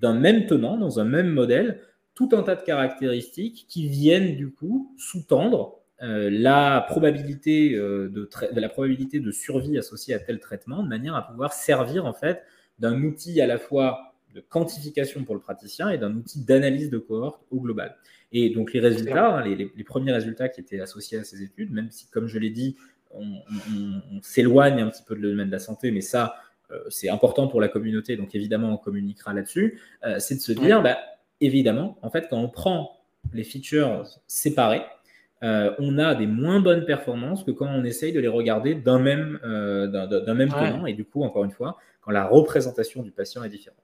d'un 0.00 0.14
même 0.14 0.46
tenant, 0.46 0.76
dans 0.76 1.00
un 1.00 1.04
même 1.04 1.28
modèle, 1.28 1.80
tout 2.14 2.28
un 2.32 2.42
tas 2.42 2.56
de 2.56 2.62
caractéristiques 2.62 3.66
qui 3.68 3.88
viennent 3.88 4.36
du 4.36 4.50
coup 4.50 4.94
sous-tendre 4.98 5.80
euh, 6.02 6.28
la, 6.30 6.84
probabilité, 6.88 7.70
de 7.70 8.60
la 8.60 8.68
probabilité 8.68 9.18
de 9.18 9.30
survie 9.30 9.78
associée 9.78 10.14
à 10.14 10.18
tel 10.18 10.38
traitement, 10.38 10.82
de 10.82 10.88
manière 10.88 11.14
à 11.14 11.26
pouvoir 11.26 11.52
servir 11.52 12.06
en 12.06 12.12
fait 12.12 12.42
d'un 12.78 13.02
outil 13.02 13.40
à 13.40 13.46
la 13.46 13.58
fois 13.58 14.07
de 14.34 14.40
quantification 14.40 15.24
pour 15.24 15.34
le 15.34 15.40
praticien 15.40 15.88
et 15.90 15.98
d'un 15.98 16.14
outil 16.14 16.44
d'analyse 16.44 16.90
de 16.90 16.98
cohorte 16.98 17.42
au 17.50 17.60
global. 17.60 17.96
Et 18.32 18.50
donc 18.50 18.72
les 18.72 18.80
résultats, 18.80 19.36
hein, 19.36 19.44
les, 19.44 19.70
les, 19.74 19.84
premiers 19.84 20.12
résultats 20.12 20.48
qui 20.48 20.60
étaient 20.60 20.80
associés 20.80 21.18
à 21.18 21.24
ces 21.24 21.42
études, 21.42 21.72
même 21.72 21.90
si, 21.90 22.08
comme 22.10 22.26
je 22.26 22.38
l'ai 22.38 22.50
dit, 22.50 22.76
on, 23.12 24.20
s'éloigne 24.22 24.80
un 24.80 24.88
petit 24.88 25.02
peu 25.02 25.14
de 25.14 25.20
le 25.20 25.30
domaine 25.30 25.46
de 25.46 25.52
la 25.52 25.58
santé, 25.58 25.90
mais 25.90 26.00
ça, 26.00 26.36
euh, 26.70 26.78
c'est 26.88 27.08
important 27.08 27.48
pour 27.48 27.60
la 27.60 27.68
communauté, 27.68 28.16
donc 28.16 28.34
évidemment, 28.34 28.72
on 28.72 28.76
communiquera 28.76 29.32
là-dessus. 29.32 29.80
Euh, 30.04 30.18
c'est 30.18 30.36
de 30.36 30.40
se 30.40 30.52
dire, 30.52 30.82
bah, 30.82 30.98
évidemment, 31.40 31.98
en 32.02 32.10
fait, 32.10 32.26
quand 32.28 32.38
on 32.38 32.48
prend 32.48 33.00
les 33.32 33.44
features 33.44 34.04
séparés, 34.26 34.82
euh, 35.42 35.72
on 35.78 35.98
a 35.98 36.14
des 36.14 36.26
moins 36.26 36.60
bonnes 36.60 36.84
performances 36.84 37.44
que 37.44 37.52
quand 37.52 37.68
on 37.68 37.84
essaye 37.84 38.12
de 38.12 38.20
les 38.20 38.28
regarder 38.28 38.74
d'un 38.74 38.98
même, 38.98 39.38
d'un, 39.42 40.34
même 40.34 40.50
tenant. 40.50 40.86
Et 40.86 40.94
du 40.94 41.04
coup, 41.04 41.22
encore 41.22 41.44
une 41.44 41.52
fois, 41.52 41.78
quand 42.00 42.10
la 42.10 42.26
représentation 42.26 43.02
du 43.02 43.12
patient 43.12 43.44
est 43.44 43.48
différente. 43.48 43.78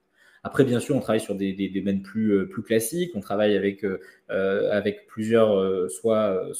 Après, 0.45 0.63
bien 0.63 0.79
sûr, 0.79 0.95
on 0.95 0.99
travaille 0.99 1.21
sur 1.21 1.33
des, 1.33 1.71
domaines 1.73 2.03
plus, 2.03 2.29
euh, 2.29 2.45
plus 2.47 2.61
classiques. 2.61 3.13
On 3.15 3.19
travaille 3.19 3.57
avec, 3.57 3.83
euh, 3.83 3.99
euh, 4.29 4.91
plusieurs, 5.07 5.89
soit 5.89 6.53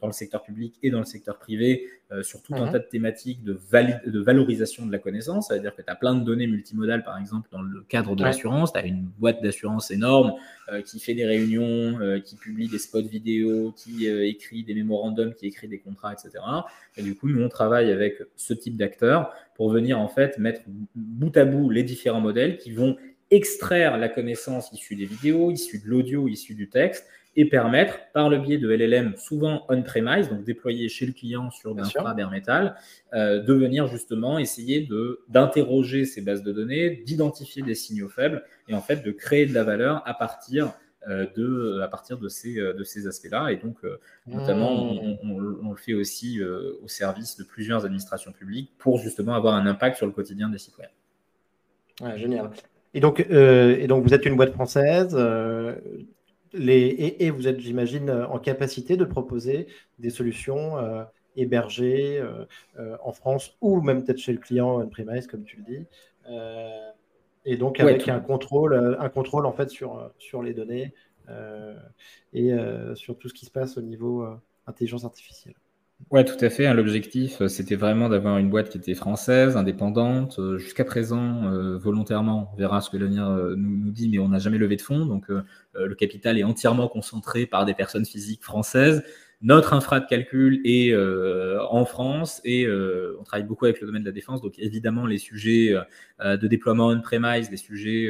dans 0.00 0.06
le 0.06 0.12
secteur 0.14 0.42
public 0.42 0.78
et 0.82 0.90
dans 0.90 1.00
le 1.00 1.04
secteur 1.04 1.38
privé, 1.38 1.86
sur 2.22 2.40
tout 2.42 2.54
un 2.54 2.66
mhm. 2.66 2.72
tas 2.72 2.78
de 2.78 2.84
thématiques 2.84 3.42
de, 3.42 3.52
de 3.52 4.20
valorisation 4.20 4.86
de 4.86 4.92
la 4.92 4.98
connaissance. 4.98 5.48
C'est-à-dire 5.48 5.74
que 5.74 5.82
tu 5.82 5.90
as 5.90 5.96
plein 5.96 6.14
de 6.14 6.24
données 6.24 6.46
multimodales, 6.46 7.02
par 7.02 7.18
exemple, 7.18 7.48
dans 7.50 7.62
le 7.62 7.82
cadre 7.88 8.14
de 8.14 8.22
l'assurance. 8.22 8.72
Tu 8.72 8.78
as 8.78 8.86
une 8.86 9.08
boîte 9.18 9.42
d'assurance 9.42 9.90
énorme 9.90 10.34
qui 10.84 11.00
fait 11.00 11.14
des 11.14 11.26
réunions, 11.26 11.98
qui 12.24 12.36
publie 12.36 12.68
des 12.68 12.78
spots 12.78 13.02
vidéo, 13.02 13.72
qui 13.76 14.06
écrit 14.06 14.62
des 14.62 14.74
mémorandums, 14.74 15.34
qui 15.34 15.46
écrit 15.46 15.68
des 15.68 15.78
contrats, 15.78 16.12
etc. 16.12 16.44
Et 16.96 17.02
du 17.02 17.16
coup, 17.16 17.28
nous, 17.28 17.42
on 17.42 17.48
travaille 17.48 17.90
avec 17.90 18.22
ce 18.36 18.54
type 18.54 18.76
d'acteurs 18.76 19.32
pour 19.56 19.70
venir 19.70 19.98
en 19.98 20.08
fait 20.08 20.38
mettre 20.38 20.60
bout 20.94 21.36
à 21.36 21.44
bout 21.44 21.70
les 21.70 21.82
différents 21.82 22.20
modèles 22.20 22.58
qui 22.58 22.70
vont 22.70 22.96
extraire 23.30 23.96
la 23.98 24.08
connaissance 24.08 24.72
issue 24.72 24.94
des 24.94 25.06
vidéos, 25.06 25.50
issue 25.50 25.78
de 25.78 25.88
l'audio, 25.88 26.28
issue 26.28 26.54
du 26.54 26.68
texte, 26.68 27.06
et 27.36 27.48
permettre, 27.48 27.98
par 28.12 28.28
le 28.28 28.38
biais 28.38 28.58
de 28.58 28.68
LLM, 28.68 29.14
souvent 29.16 29.64
on-premise, 29.68 30.28
donc 30.30 30.44
déployé 30.44 30.88
chez 30.88 31.06
le 31.06 31.12
client 31.12 31.50
sur 31.50 31.74
d'infra 31.74 32.14
bare 32.14 32.30
metal, 32.30 32.76
euh, 33.12 33.42
de 33.42 33.52
venir 33.52 33.86
justement 33.86 34.38
essayer 34.38 34.88
d'interroger 35.28 36.06
ces 36.06 36.22
bases 36.22 36.42
de 36.42 36.52
données, 36.52 37.02
d'identifier 37.04 37.62
des 37.62 37.74
signaux 37.74 38.08
faibles, 38.08 38.42
et 38.68 38.74
en 38.74 38.80
fait 38.80 39.04
de 39.04 39.10
créer 39.10 39.46
de 39.46 39.54
la 39.54 39.64
valeur 39.64 40.02
à 40.06 40.14
partir 40.14 40.72
euh, 41.08 41.26
de, 41.36 41.80
à 41.82 41.88
partir 41.88 42.18
de 42.18 42.28
ces, 42.28 42.54
de 42.54 42.84
ces 42.84 43.06
aspects-là. 43.06 43.52
Et 43.52 43.56
donc, 43.56 43.76
euh, 43.84 44.00
notamment, 44.26 44.94
mmh. 44.94 45.18
on, 45.22 45.70
le 45.70 45.76
fait 45.76 45.94
aussi 45.94 46.42
au 46.42 46.88
service 46.88 47.36
de 47.36 47.44
plusieurs 47.44 47.84
administrations 47.84 48.32
publiques 48.32 48.72
pour 48.78 48.98
justement 48.98 49.34
avoir 49.34 49.54
un 49.54 49.66
impact 49.66 49.98
sur 49.98 50.06
le 50.06 50.12
quotidien 50.12 50.48
des 50.48 50.58
citoyens. 50.58 50.90
génial. 52.16 52.50
Et 52.96 53.00
donc, 53.00 53.24
euh, 53.30 53.76
et 53.78 53.86
donc, 53.88 54.04
vous 54.04 54.14
êtes 54.14 54.24
une 54.24 54.36
boîte 54.36 54.54
française. 54.54 55.14
Euh, 55.14 55.74
les, 56.56 57.16
et, 57.18 57.30
vous 57.30 57.48
êtes, 57.48 57.60
j'imagine, 57.60 58.10
en 58.10 58.38
capacité 58.38 58.96
de 58.96 59.04
proposer 59.04 59.66
des 59.98 60.10
solutions 60.10 60.78
euh, 60.78 61.04
hébergées 61.36 62.22
en 63.04 63.12
France 63.12 63.56
ou 63.60 63.82
même 63.82 64.02
peut-être 64.02 64.18
chez 64.18 64.32
le 64.32 64.38
client 64.38 64.80
on-premise, 64.80 65.26
comme 65.26 65.44
tu 65.44 65.58
le 65.58 65.64
dis. 65.64 65.86
et 67.44 67.56
donc 67.56 67.78
avec 67.78 68.08
un 68.08 68.20
contrôle, 68.20 68.96
un 68.98 69.08
contrôle 69.10 69.44
en 69.44 69.52
fait 69.52 69.68
sur, 69.68 70.10
sur 70.18 70.42
les 70.42 70.54
données 70.54 70.94
et 72.32 72.52
sur 72.94 73.18
tout 73.18 73.28
ce 73.28 73.34
qui 73.34 73.44
se 73.44 73.50
passe 73.50 73.76
au 73.76 73.82
niveau 73.82 74.26
intelligence 74.66 75.04
artificielle. 75.04 75.54
Ouais, 76.10 76.24
tout 76.24 76.36
à 76.44 76.50
fait. 76.50 76.66
Hein, 76.66 76.74
l'objectif, 76.74 77.40
euh, 77.42 77.48
c'était 77.48 77.74
vraiment 77.74 78.08
d'avoir 78.08 78.38
une 78.38 78.48
boîte 78.48 78.68
qui 78.70 78.78
était 78.78 78.94
française, 78.94 79.56
indépendante. 79.56 80.38
Euh, 80.38 80.56
jusqu'à 80.56 80.84
présent, 80.84 81.46
euh, 81.52 81.76
volontairement, 81.78 82.50
on 82.52 82.56
verra 82.56 82.80
ce 82.80 82.90
que 82.90 82.96
l'avenir 82.96 83.28
nous, 83.56 83.90
dit, 83.90 84.08
mais 84.08 84.18
on 84.20 84.28
n'a 84.28 84.38
jamais 84.38 84.58
levé 84.58 84.76
de 84.76 84.82
fonds. 84.82 85.04
Donc, 85.04 85.26
le 85.74 85.94
capital 85.94 86.38
est 86.38 86.44
entièrement 86.44 86.88
concentré 86.88 87.44
par 87.46 87.64
des 87.64 87.74
personnes 87.74 88.06
physiques 88.06 88.44
françaises. 88.44 89.02
Notre 89.42 89.74
infra 89.74 90.00
de 90.00 90.06
calcul 90.06 90.60
est 90.64 90.94
en 90.96 91.84
France 91.84 92.40
et 92.44 92.66
on 92.68 93.22
travaille 93.22 93.46
beaucoup 93.46 93.66
avec 93.66 93.80
le 93.80 93.86
domaine 93.86 94.02
de 94.02 94.08
la 94.08 94.12
défense. 94.12 94.40
Donc 94.40 94.58
évidemment, 94.58 95.06
les 95.06 95.18
sujets 95.18 95.74
de 96.20 96.46
déploiement 96.46 96.88
on-premise, 96.88 97.50
les 97.50 97.56
sujets 97.56 98.08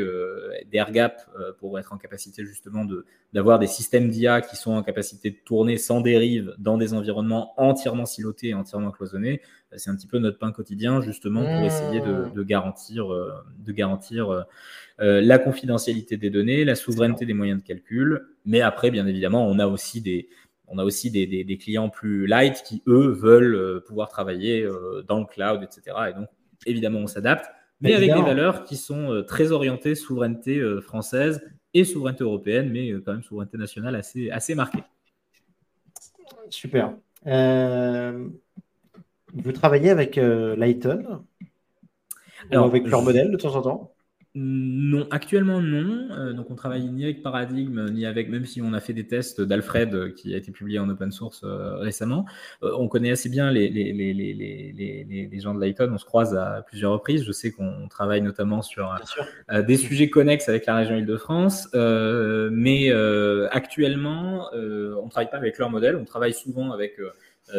d'air 0.71 0.93
gap 0.93 1.29
pour 1.59 1.79
être 1.79 1.93
en 1.93 1.99
capacité 1.99 2.45
justement 2.45 2.87
d'avoir 3.33 3.59
des 3.59 3.67
systèmes 3.67 4.09
d'IA 4.09 4.41
qui 4.41 4.57
sont 4.57 4.73
en 4.73 4.83
capacité 4.83 5.31
de 5.31 5.37
tourner 5.45 5.79
sans 5.79 6.01
dérive 6.01 6.55
dans 6.59 6.79
des 6.79 6.95
environnements 6.95 7.53
entièrement 7.61 8.07
silotés 8.07 8.49
et 8.49 8.55
entièrement 8.55 8.91
cloisonnés. 8.91 9.41
C'est 9.77 9.91
un 9.91 9.97
petit 9.97 10.07
peu 10.07 10.19
notre 10.19 10.39
pain 10.39 10.53
quotidien 10.53 11.03
justement 11.03 11.43
pour 11.43 11.67
essayer 11.67 12.01
de, 12.01 12.33
de 12.35 12.43
garantir, 12.45 13.09
de 13.09 13.73
garantir 13.73 14.47
euh, 15.01 15.21
la 15.21 15.39
confidentialité 15.39 16.17
des 16.17 16.31
données, 16.31 16.65
la 16.65 16.75
souveraineté 16.75 17.27
des 17.27 17.35
moyens 17.35 17.61
de 17.61 17.67
calcul. 17.67 18.27
Mais 18.47 18.63
après, 18.63 18.91
bien 18.91 19.07
évidemment, 19.07 19.47
on 19.47 19.59
a 19.59 19.67
aussi 19.67 20.01
des, 20.01 20.29
on 20.69 20.79
a 20.79 20.85
aussi 20.85 21.11
des, 21.11 21.27
des, 21.27 21.59
clients 21.59 21.89
plus 21.89 22.27
light 22.27 22.63
qui, 22.65 22.83
eux, 22.87 23.09
veulent 23.09 23.55
euh, 23.55 23.81
pouvoir 23.87 24.09
travailler 24.09 24.63
euh, 24.63 25.05
dans 25.07 25.21
le 25.21 25.27
cloud, 25.27 25.63
etc. 25.63 25.97
Et 26.11 26.13
donc, 26.15 26.29
évidemment, 26.67 26.99
on 27.01 27.07
s'adapte, 27.07 27.47
mais 27.81 27.95
avec 27.95 28.13
des 28.13 28.23
valeurs 28.23 28.65
qui 28.65 28.77
sont 28.77 29.23
très 29.27 29.53
orientées 29.53 29.95
souveraineté 29.95 30.63
française 30.81 31.43
et 31.75 31.85
souveraineté 31.85 32.25
européenne, 32.25 32.71
mais 32.71 32.91
quand 33.05 33.13
même 33.13 33.23
souveraineté 33.23 33.59
nationale 33.59 33.95
assez, 33.95 34.31
assez 34.31 34.55
marquée. 34.55 34.83
Super. 36.49 36.95
vous 39.35 39.53
travaillez 39.53 39.91
avec 39.91 40.17
Lighton 40.17 41.23
ou 42.51 42.57
avec 42.57 42.87
leur 42.87 43.03
modèle 43.03 43.31
de 43.31 43.37
temps 43.37 43.55
en 43.55 43.63
temps? 43.63 43.96
Non, 44.39 45.09
actuellement 45.11 45.63
non. 45.63 46.09
Euh, 46.11 46.35
donc 46.35 46.51
on 46.51 46.57
travaille 46.57 46.85
ni 46.91 47.05
avec 47.05 47.23
Paradigm, 47.23 47.89
ni 47.91 48.05
avec, 48.05 48.29
même 48.29 48.45
si 48.45 48.61
on 48.61 48.75
a 48.75 48.81
fait 48.81 48.93
des 48.93 49.07
tests 49.07 49.41
d'Alfred 49.41 49.95
euh, 49.95 50.11
qui 50.11 50.35
a 50.35 50.37
été 50.37 50.53
publié 50.53 50.79
en 50.79 50.91
open 50.91 51.11
source 51.11 51.41
euh, 51.43 51.77
récemment. 51.77 52.27
on 52.61 52.87
connaît 52.87 53.11
assez 53.11 53.31
bien 53.31 53.51
les, 53.51 53.71
les, 53.71 53.95
les, 53.95 54.13
les, 55.31 55.41
gens 55.41 55.55
de 55.55 55.61
Lighton, 55.61 55.91
on 55.91 55.97
se 55.97 56.05
croise 56.05 56.37
à 56.37 56.63
plusieurs 56.67 56.93
reprises. 56.93 57.25
Je 57.25 57.33
sais 57.33 57.51
qu'on 57.51 57.89
travaille 57.89 58.21
notamment 58.21 58.61
sur 58.61 58.95
des 59.67 59.77
sujets 59.79 60.11
connexes 60.11 60.51
avec 60.51 60.67
la 60.67 60.77
région 60.77 60.97
Île-de-France, 60.97 61.69
mais 61.75 62.91
actuellement 63.51 64.51
on 64.53 65.07
ne 65.07 65.11
travaille 65.11 65.31
pas 65.31 65.39
avec 65.39 65.57
leur 65.59 65.71
modèle, 65.71 65.97
on 65.97 66.05
travaille 66.05 66.35
souvent 66.35 66.73
avec 66.73 66.99
euh, 66.99 67.11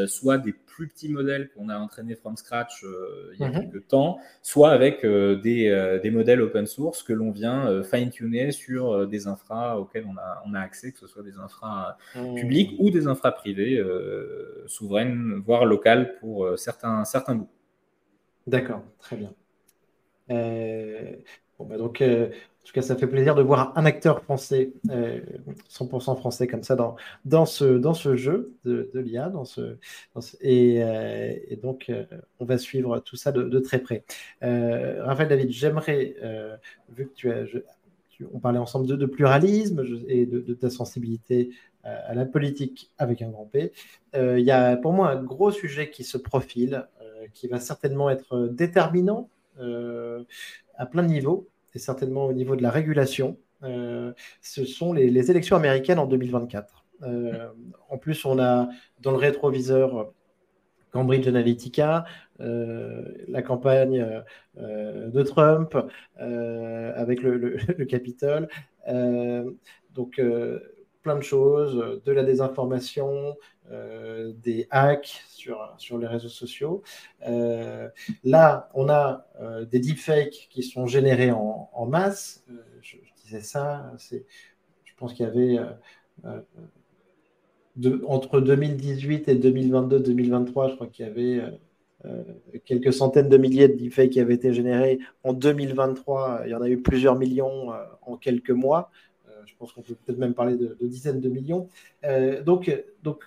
soit 0.07 0.37
des 0.37 0.53
plus 0.53 0.87
petits 0.87 1.09
modèles 1.09 1.49
qu'on 1.49 1.69
a 1.69 1.77
entraînés 1.77 2.15
from 2.15 2.37
scratch 2.37 2.83
euh, 2.83 3.31
il 3.33 3.39
y 3.39 3.43
a 3.43 3.49
mhm. 3.49 3.71
quelques 3.71 3.87
temps, 3.87 4.19
soit 4.43 4.69
avec 4.69 5.03
euh, 5.03 5.35
des, 5.37 5.99
des, 6.03 6.11
modèles 6.11 6.41
open 6.41 6.67
source 6.67 7.01
que 7.01 7.13
l'on 7.13 7.31
vient 7.31 7.83
fine-tuner 7.83 8.51
sur 8.51 9.07
des 9.07 9.27
infras 9.27 9.77
auxquels 9.79 10.05
on 10.05 10.17
a, 10.17 10.43
on 10.45 10.53
a 10.53 10.59
accès, 10.59 10.91
que 10.91 10.99
ce 10.99 11.07
soit 11.07 11.23
des 11.23 11.37
infras 11.39 11.97
mhm. 12.15 12.35
publics 12.35 12.75
ou 12.77 12.91
des 12.91 13.07
infras 13.07 13.31
privées, 13.31 13.83
souveraines, 14.67 15.41
voire 15.43 15.65
locales 15.65 16.17
pour 16.19 16.57
certains, 16.57 17.03
certains 17.03 17.35
bouts. 17.35 17.49
D'accord, 18.45 18.83
très 18.99 19.17
bien. 19.17 19.33
Bah 21.59 21.77
donc, 21.77 22.01
en 22.67 22.69
tout 22.69 22.73
cas, 22.73 22.81
ça 22.81 22.97
fait 22.97 23.07
plaisir 23.07 23.33
de 23.33 23.41
voir 23.41 23.71
un 23.77 23.85
acteur 23.85 24.21
français, 24.23 24.73
100% 24.89 26.11
euh, 26.11 26.15
français 26.15 26.47
comme 26.47 26.63
ça, 26.63 26.75
dans, 26.75 26.97
dans, 27.23 27.45
ce, 27.45 27.63
dans 27.63 27.93
ce 27.93 28.17
jeu 28.17 28.51
de, 28.65 28.91
l'IA. 28.93 29.29
Dans 29.29 29.45
ce, 29.45 29.77
et, 30.41 30.83
euh, 30.83 31.33
donc, 31.63 31.85
euh, 31.87 32.03
on 32.41 32.45
va 32.45 32.57
suivre 32.57 32.99
tout 32.99 33.15
ça 33.15 33.31
de, 33.31 33.59
très 33.59 33.79
près. 33.79 34.03
Raphaël 34.41 35.29
David, 35.29 35.49
j'aimerais, 35.49 36.15
vu 36.89 37.07
que 37.07 37.13
tu 37.13 37.31
as, 37.31 37.45
on 38.33 38.39
parlait 38.39 38.59
ensemble 38.59 38.85
de, 38.85 39.05
pluralisme 39.05 39.85
et 40.09 40.25
de, 40.25 40.53
ta 40.53 40.69
sensibilité 40.69 41.51
à 41.85 42.13
la 42.15 42.25
politique 42.25 42.91
avec 42.97 43.21
un 43.21 43.29
grand 43.29 43.45
P, 43.45 43.71
il 44.13 44.43
y 44.43 44.51
a 44.51 44.75
pour 44.75 44.91
moi 44.91 45.11
un 45.11 45.23
gros 45.23 45.51
sujet 45.51 45.89
qui 45.89 46.03
se 46.03 46.17
profile, 46.17 46.85
qui 47.33 47.47
va 47.47 47.61
certainement 47.61 48.09
être 48.09 48.47
déterminant 48.47 49.29
à 50.77 50.85
plein 50.85 51.03
de 51.03 51.09
niveaux 51.09 51.49
certainement 51.77 52.25
au 52.25 52.33
niveau 52.33 52.55
de 52.55 52.61
la 52.61 52.71
régulation, 52.71 53.37
euh, 53.63 54.13
ce 54.41 54.65
sont 54.65 54.93
les, 54.93 55.31
élections 55.31 55.55
américaines 55.55 55.99
en 55.99 56.05
2024. 56.05 56.85
Euh, 57.03 57.47
en 57.89 57.97
plus, 57.97 58.25
on 58.25 58.39
a 58.39 58.69
dans 59.01 59.11
le 59.11 59.17
rétroviseur 59.17 60.11
Cambridge 60.91 61.27
Analytica, 61.27 62.05
euh, 62.39 63.03
la 63.27 63.41
campagne 63.41 64.23
de 64.55 65.23
Trump 65.23 65.77
avec 66.17 67.21
le, 67.21 67.37
le 67.37 67.85
Capitole. 67.85 68.47
donc, 69.93 70.21
plein 71.03 71.15
de 71.15 71.23
choses, 71.23 72.01
de 72.03 72.11
la 72.11 72.23
désinformation, 72.23 73.35
euh, 73.69 74.31
des 74.43 74.65
hacks 74.71 75.23
sur, 75.27 75.73
sur 75.77 75.97
les 75.97 76.07
réseaux 76.07 76.29
sociaux. 76.29 76.83
Euh, 77.27 77.89
là, 78.23 78.69
on 78.73 78.87
a 78.87 79.27
euh, 79.41 79.65
des 79.65 79.79
deepfakes 79.79 80.47
qui 80.49 80.63
sont 80.63 80.87
générés 80.87 81.31
en, 81.31 81.69
en 81.73 81.85
masse. 81.85 82.45
Je, 82.81 82.95
disais 83.25 83.41
ça, 83.41 83.91
je 83.99 84.93
pense 84.95 85.13
qu'il 85.13 85.25
y 85.25 85.29
avait 85.29 85.59
entre 88.05 88.39
2018 88.39 89.27
et 89.27 89.35
2022-2023, 89.35 90.69
je 90.69 90.75
crois 90.75 90.87
qu'il 90.87 91.05
y 91.05 91.09
avait 91.09 91.41
quelques 92.63 92.93
centaines 92.93 93.27
de 93.27 93.35
milliers 93.35 93.67
de 93.67 93.73
deepfakes 93.73 94.11
qui 94.11 94.21
avaient 94.21 94.35
été 94.35 94.53
générés. 94.53 94.99
En 95.25 95.33
2023, 95.33 96.43
il 96.45 96.51
y 96.51 96.55
en 96.55 96.61
a 96.61 96.69
eu 96.69 96.81
plusieurs 96.81 97.17
millions 97.17 97.73
en 98.01 98.15
quelques 98.15 98.51
mois. 98.51 98.91
je 99.45 99.53
pense 99.59 99.73
qu'on 99.73 99.81
peut 99.81 99.95
peut-être 100.05 100.19
même 100.19 100.33
parler 100.33 100.55
de, 100.55 100.77
de 100.79 100.87
dizaines 100.87 101.19
de 101.19 101.27
millions. 101.27 101.67
donc, 102.45 102.71
donc, 103.03 103.25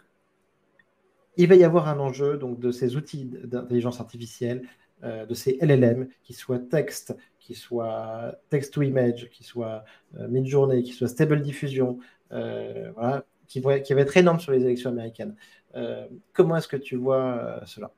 il 1.37 1.49
va 1.49 1.55
y 1.55 1.65
avoir 1.65 1.89
un 1.89 1.99
enjeu 1.99 2.37
donc, 2.37 2.59
de 2.61 2.71
ces 2.71 2.97
outils 2.97 3.25
d'intelligence 3.25 4.01
artificielle, 4.01 4.63
euh, 5.03 5.25
de 5.25 5.33
ces 5.33 5.57
LLM, 5.63 6.09
qui 6.23 6.35
soient 6.35 6.59
texte, 6.59 7.17
qui 7.39 7.55
soient 7.55 8.35
text-to-image, 8.51 9.31
qui 9.31 9.45
soient 9.45 9.83
euh, 10.19 10.29
mid-journée, 10.29 10.83
qui 10.83 10.93
soient 10.93 11.09
stable 11.09 11.41
diffusion, 11.41 11.99
euh, 12.33 12.91
voilà, 12.95 13.25
qui, 13.47 13.61
va, 13.61 13.77
être 13.77 14.17
énorme 14.19 14.41
sur 14.41 14.53
les 14.53 14.63
élections 14.63 14.91
américaines. 14.91 15.35
comment 16.35 16.57
est-ce 16.57 16.69
que 16.69 16.77
tu 16.77 16.97
vois 16.97 17.63
cela? 17.65 17.91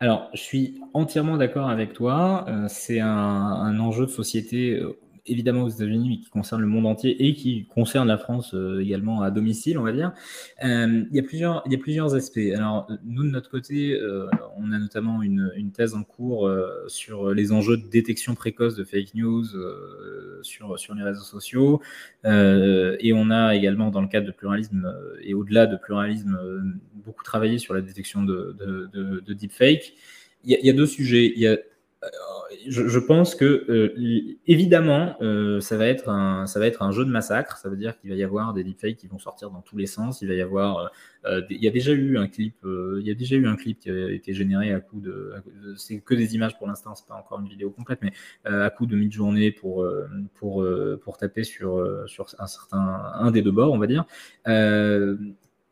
Alors, 0.00 0.30
je 0.32 0.40
suis 0.40 0.80
entièrement 0.94 1.36
d'accord 1.36 1.68
avec 1.68 1.92
toi. 1.92 2.46
c'est 2.68 3.00
un, 3.00 3.78
enjeu 3.78 4.06
de 4.06 4.10
société 4.10 4.82
évidemment 5.26 5.62
aux 5.62 5.68
États-Unis, 5.68 6.08
mais 6.08 6.18
qui 6.18 6.30
concerne 6.30 6.60
le 6.60 6.66
monde 6.66 6.86
entier 6.86 7.26
et 7.26 7.34
qui 7.34 7.66
concerne 7.66 8.08
la 8.08 8.18
France 8.18 8.54
euh, 8.54 8.80
également 8.80 9.22
à 9.22 9.30
domicile, 9.30 9.78
on 9.78 9.82
va 9.82 9.92
dire. 9.92 10.12
Euh, 10.64 11.04
il, 11.10 11.16
y 11.16 11.18
a 11.18 11.22
plusieurs, 11.22 11.62
il 11.66 11.72
y 11.72 11.74
a 11.74 11.78
plusieurs 11.78 12.14
aspects. 12.14 12.38
Alors, 12.54 12.90
nous, 13.04 13.24
de 13.24 13.30
notre 13.30 13.50
côté, 13.50 13.98
euh, 13.98 14.26
on 14.56 14.72
a 14.72 14.78
notamment 14.78 15.22
une, 15.22 15.52
thèse 15.74 15.94
en 15.94 16.04
cours 16.04 16.48
sur 16.86 17.32
les 17.32 17.50
enjeux 17.50 17.76
de 17.76 17.86
détection 17.88 18.34
précoce 18.34 18.76
de 18.76 18.84
fake 18.84 19.14
news 19.14 19.44
sur, 20.42 20.78
sur 20.78 20.94
les 20.94 21.02
réseaux 21.02 21.24
sociaux. 21.24 21.80
et 22.24 23.12
on 23.12 23.30
a 23.30 23.56
également, 23.56 23.90
dans 23.90 24.02
le 24.02 24.06
cadre 24.06 24.26
de 24.26 24.32
pluralisme 24.32 24.94
et 25.22 25.34
au-delà 25.34 25.66
de 25.66 25.76
pluralisme, 25.76 26.38
beaucoup 27.04 27.24
travaillé 27.24 27.58
sur 27.58 27.74
la 27.74 27.80
détection 27.80 28.22
de, 28.22 28.56
de, 28.60 28.88
de, 28.92 29.20
de 29.20 29.32
deepfake. 29.32 29.94
Il 30.44 30.52
y, 30.52 30.54
a, 30.54 30.60
il 30.60 30.66
y 30.66 30.70
a 30.70 30.74
deux 30.74 30.86
sujets. 30.86 31.32
Il 31.34 31.40
y 31.40 31.48
a 31.48 31.56
je, 32.68 32.98
pense 32.98 33.34
que 33.34 33.64
euh, 33.68 34.38
évidemment, 34.46 35.16
euh, 35.20 35.60
ça 35.60 35.76
va 35.76 35.86
être 35.86 36.08
un, 36.08 36.90
jeu 36.92 37.04
de 37.04 37.10
massacre. 37.10 37.58
Ça 37.58 37.68
veut 37.68 37.76
dire 37.76 37.98
qu'il 37.98 38.10
va 38.10 38.16
y 38.16 38.22
avoir 38.22 38.52
des 38.54 38.64
deepfakes 38.64 38.96
qui 38.96 39.06
vont 39.06 39.18
sortir 39.18 39.50
dans 39.50 39.60
tous 39.60 39.76
les 39.76 39.86
sens. 39.86 40.22
Il 40.22 40.28
va 40.28 40.34
y 40.34 40.40
avoir, 40.40 40.90
euh, 41.24 41.40
il 41.50 41.62
y 41.62 41.68
a 41.68 41.70
déjà 41.70 41.92
eu 41.92 42.18
un 42.18 42.26
clip, 42.26 42.56
il 42.64 43.06
y 43.06 43.10
a 43.10 43.14
déjà 43.14 43.36
eu 43.36 43.46
un 43.46 43.56
clip 43.56 43.78
qui 43.80 43.90
a 43.90 44.10
été 44.10 44.34
généré 44.34 44.72
à 44.72 44.80
coup 44.80 45.00
de, 45.00 45.32
c'est 45.76 46.00
que 46.00 46.14
des 46.14 46.34
images 46.34 46.56
pour 46.58 46.66
l'instant, 46.66 46.94
c'est 46.94 47.06
pas 47.06 47.14
encore 47.14 47.40
une 47.40 47.48
vidéo 47.48 47.70
complète, 47.70 48.00
mais 48.02 48.12
à 48.44 48.70
coup 48.70 48.86
de 48.86 48.94
pour 50.34 50.64
pour 51.02 51.16
taper 51.18 51.44
sur 51.44 52.08
sur 52.08 52.26
un 52.38 52.46
certain 52.46 53.02
un 53.14 53.30
des 53.30 53.42
deux 53.42 53.52
bords, 53.52 53.72
on 53.72 53.78
va 53.78 53.86
dire. 53.86 54.04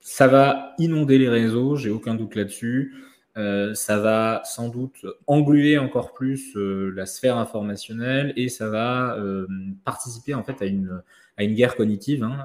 ça 0.00 0.26
va 0.26 0.74
inonder 0.78 1.18
les 1.18 1.28
réseaux, 1.28 1.76
j'ai 1.76 1.90
aucun 1.90 2.14
doute 2.14 2.34
là-dessus. 2.34 2.92
Euh, 3.38 3.72
ça 3.72 3.98
va 3.98 4.42
sans 4.44 4.68
doute 4.68 5.06
engluer 5.26 5.78
encore 5.78 6.12
plus 6.12 6.54
euh, 6.54 6.92
la 6.94 7.06
sphère 7.06 7.38
informationnelle 7.38 8.34
et 8.36 8.50
ça 8.50 8.68
va 8.68 9.16
euh, 9.16 9.46
participer 9.86 10.34
en 10.34 10.42
fait 10.42 10.60
à 10.60 10.66
une, 10.66 11.02
à 11.38 11.44
une 11.44 11.54
guerre 11.54 11.74
cognitive. 11.74 12.22
Hein. 12.24 12.44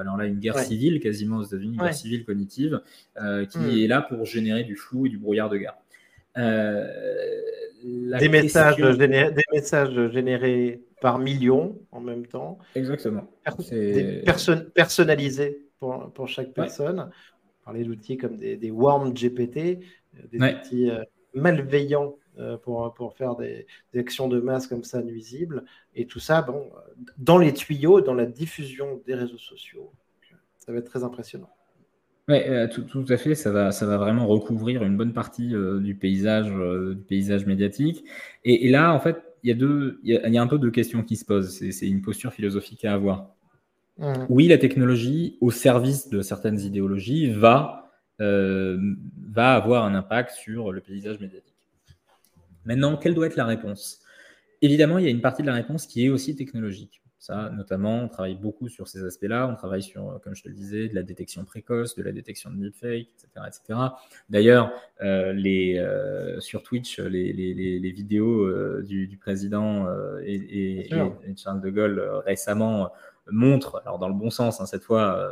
alors 0.00 0.16
là, 0.16 0.24
une 0.24 0.38
guerre 0.38 0.58
civile 0.58 1.00
quasiment 1.00 1.36
aux 1.36 1.42
États-Unis, 1.42 1.74
une 1.74 1.82
guerre 1.82 1.94
civile 1.94 2.24
cognitive 2.24 2.80
qui 3.50 3.58
hmm. 3.58 3.78
est 3.78 3.86
là 3.86 4.00
pour 4.00 4.24
générer 4.24 4.64
du 4.64 4.74
flou 4.74 5.04
et 5.06 5.10
du 5.10 5.18
brouillard 5.18 5.50
de 5.50 5.58
guerre. 5.58 5.76
Des, 7.84 8.28
messages 8.30 8.76
générés, 8.76 9.32
des 9.32 9.44
messages 9.52 10.12
générés 10.12 10.80
par 11.02 11.18
millions 11.18 11.78
en 11.90 12.00
même 12.00 12.26
temps. 12.26 12.58
Exactement. 12.74 13.28
Des 13.70 14.24
personnalisés 14.74 15.66
pour, 15.78 16.10
pour, 16.14 16.26
chaque 16.28 16.54
personne. 16.54 17.10
On 17.60 17.64
parlait 17.66 17.84
d'outils 17.84 18.16
comme 18.16 18.36
des, 18.36 18.56
des 18.56 18.70
Warm 18.70 19.12
GPT 19.12 19.80
des 20.30 20.38
outils 20.38 20.90
euh, 20.90 21.02
malveillants 21.34 22.16
euh, 22.38 22.56
pour, 22.56 22.92
pour 22.94 23.14
faire 23.14 23.36
des, 23.36 23.66
actions 23.94 24.28
de 24.28 24.40
masse 24.40 24.66
comme 24.66 24.84
ça 24.84 25.02
nuisibles. 25.02 25.64
Et 25.94 26.06
tout 26.06 26.20
ça, 26.20 26.42
bon, 26.42 26.70
dans 27.18 27.38
les 27.38 27.52
tuyaux, 27.52 28.00
dans 28.00 28.14
la 28.14 28.26
diffusion 28.26 29.00
des 29.06 29.14
réseaux 29.14 29.38
sociaux. 29.38 29.92
Ça 30.58 30.72
va 30.72 30.78
être 30.78 30.88
très 30.88 31.04
impressionnant. 31.04 31.50
Oui, 32.28 32.38
tout, 32.70 33.04
à 33.08 33.16
fait. 33.16 33.34
Ça 33.34 33.50
va, 33.50 33.72
ça 33.72 33.84
va 33.84 33.96
vraiment 33.96 34.28
recouvrir 34.28 34.84
une 34.84 34.96
bonne 34.96 35.12
partie 35.12 35.52
du 35.80 35.96
paysage, 35.96 36.52
du 36.52 37.02
paysage 37.02 37.46
médiatique. 37.46 38.04
Et, 38.44 38.70
là, 38.70 38.94
en 38.94 39.00
fait, 39.00 39.20
il 39.42 39.48
y 39.48 39.50
a 39.50 39.56
deux, 39.56 39.98
il 40.04 40.12
y 40.14 40.38
a, 40.38 40.42
un 40.42 40.46
peu 40.46 40.58
deux 40.58 40.70
questions 40.70 41.02
qui 41.02 41.16
se 41.16 41.24
posent. 41.24 41.58
C'est 41.58 41.88
une 41.88 42.00
posture 42.00 42.32
philosophique 42.32 42.84
à 42.84 42.94
avoir. 42.94 43.34
Mmh. 43.98 44.26
Oui, 44.28 44.46
la 44.48 44.58
technologie, 44.58 45.36
au 45.40 45.50
service 45.50 46.08
de 46.08 46.22
certaines 46.22 46.60
idéologies, 46.60 47.30
va, 47.32 47.81
va 48.22 49.54
avoir 49.54 49.84
un 49.84 49.94
impact 49.94 50.32
sur 50.32 50.72
le 50.72 50.80
paysage 50.80 51.18
médiatique. 51.20 51.54
Maintenant, 52.64 52.96
quelle 52.96 53.14
doit 53.14 53.26
être 53.26 53.36
la 53.36 53.46
réponse? 53.46 54.00
Évidemment, 54.60 54.98
il 54.98 55.04
y 55.04 55.08
a 55.08 55.10
une 55.10 55.20
partie 55.20 55.42
de 55.42 55.48
la 55.48 55.54
réponse 55.54 55.86
qui 55.86 56.04
est 56.04 56.08
aussi 56.08 56.36
technologique. 56.36 57.02
Ça, 57.22 57.50
notamment, 57.54 58.02
on 58.02 58.08
travaille 58.08 58.34
beaucoup 58.34 58.68
sur 58.68 58.88
ces 58.88 59.04
aspects-là. 59.04 59.46
On 59.46 59.54
travaille 59.54 59.84
sur, 59.84 60.10
euh, 60.10 60.18
comme 60.18 60.34
je 60.34 60.42
te 60.42 60.48
le 60.48 60.54
disais, 60.54 60.88
de 60.88 60.94
la 60.96 61.04
détection 61.04 61.44
précoce, 61.44 61.94
de 61.94 62.02
la 62.02 62.10
détection 62.10 62.50
de 62.50 62.56
deepfake, 62.56 63.06
etc. 63.14 63.46
etc. 63.46 63.78
D'ailleurs, 64.28 64.72
euh, 65.02 65.32
euh, 65.32 66.40
sur 66.40 66.64
Twitch, 66.64 66.98
les, 66.98 67.32
les, 67.32 67.54
les 67.54 67.90
vidéos 67.92 68.82
du, 68.82 69.06
du, 69.06 69.16
président 69.18 69.86
et, 70.24 70.88
et, 70.88 71.36
Charles 71.36 71.60
de 71.60 71.70
Gaulle 71.70 72.00
récemment 72.26 72.90
montrent, 73.30 73.82
alors 73.84 73.98
dans 73.98 74.08
le 74.08 74.14
bon 74.14 74.30
sens 74.30 74.60
hein, 74.60 74.66
cette 74.66 74.84
fois, 74.84 75.30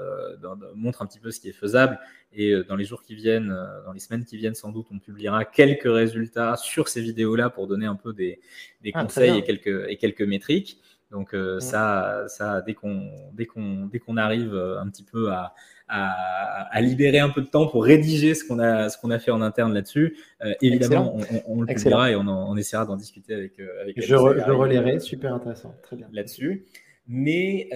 montrent 0.75 1.03
un 1.03 1.07
petit 1.07 1.21
peu 1.21 1.31
ce 1.31 1.41
qui 1.41 1.49
est 1.49 1.53
faisable. 1.53 1.99
Et 2.33 2.55
dans 2.69 2.77
les 2.77 2.85
jours 2.85 3.03
qui 3.03 3.15
viennent, 3.15 3.55
dans 3.85 3.93
les 3.93 3.99
semaines 3.99 4.25
qui 4.25 4.37
viennent, 4.37 4.55
sans 4.55 4.71
doute, 4.71 4.87
on 4.93 4.99
publiera 4.99 5.45
quelques 5.45 5.93
résultats 5.93 6.57
sur 6.57 6.89
ces 6.89 7.01
vidéos-là 7.01 7.51
pour 7.51 7.67
donner 7.67 7.87
un 7.87 7.97
peu 7.97 8.13
des, 8.13 8.41
des 8.83 8.93
ah, 8.95 9.03
conseils 9.03 9.39
et 9.39 9.43
quelques, 9.43 9.89
et 9.89 9.97
quelques 9.97 10.23
métriques. 10.23 10.81
Donc 11.11 11.35
euh, 11.35 11.59
ça, 11.59 12.25
ça, 12.29 12.63
dès 12.63 12.75
qu'on 12.75 13.11
dès 13.33 13.47
qu'on 13.47 13.87
dès 13.87 13.99
qu'on 13.99 14.17
arrive 14.17 14.55
euh, 14.55 14.81
un 14.81 14.89
petit 14.89 15.03
peu 15.03 15.33
à, 15.33 15.55
à, 15.89 16.81
libérer 16.81 17.19
un 17.19 17.31
peu 17.31 17.41
de 17.41 17.49
temps 17.49 17.67
pour 17.67 17.85
rédiger 17.85 18.35
ce 18.35 18.45
qu'on 18.45 18.61
a 18.61 18.89
ce 18.89 18.97
qu'on 18.97 19.11
a 19.11 19.19
fait 19.19 19.33
en 19.33 19.43
interne 19.43 19.75
là-dessus, 19.75 20.17
euh, 20.45 20.53
évidemment, 20.63 21.17
on, 21.47 21.63
le 21.63 21.67
publiera 21.67 22.13
et 22.13 22.17
on, 22.17 22.57
essaiera 22.57 22.87
d'en 22.87 22.97
discuter 22.97 23.35
avec 23.35 23.59
avec. 23.83 24.01
Je, 24.01 24.07
je 24.07 24.15
relayerai, 24.53 25.01
super 25.01 25.35
intéressant, 25.35 25.75
très 25.83 25.97
bien. 25.97 26.09
Là-dessus. 26.13 26.65
Mais 27.13 27.69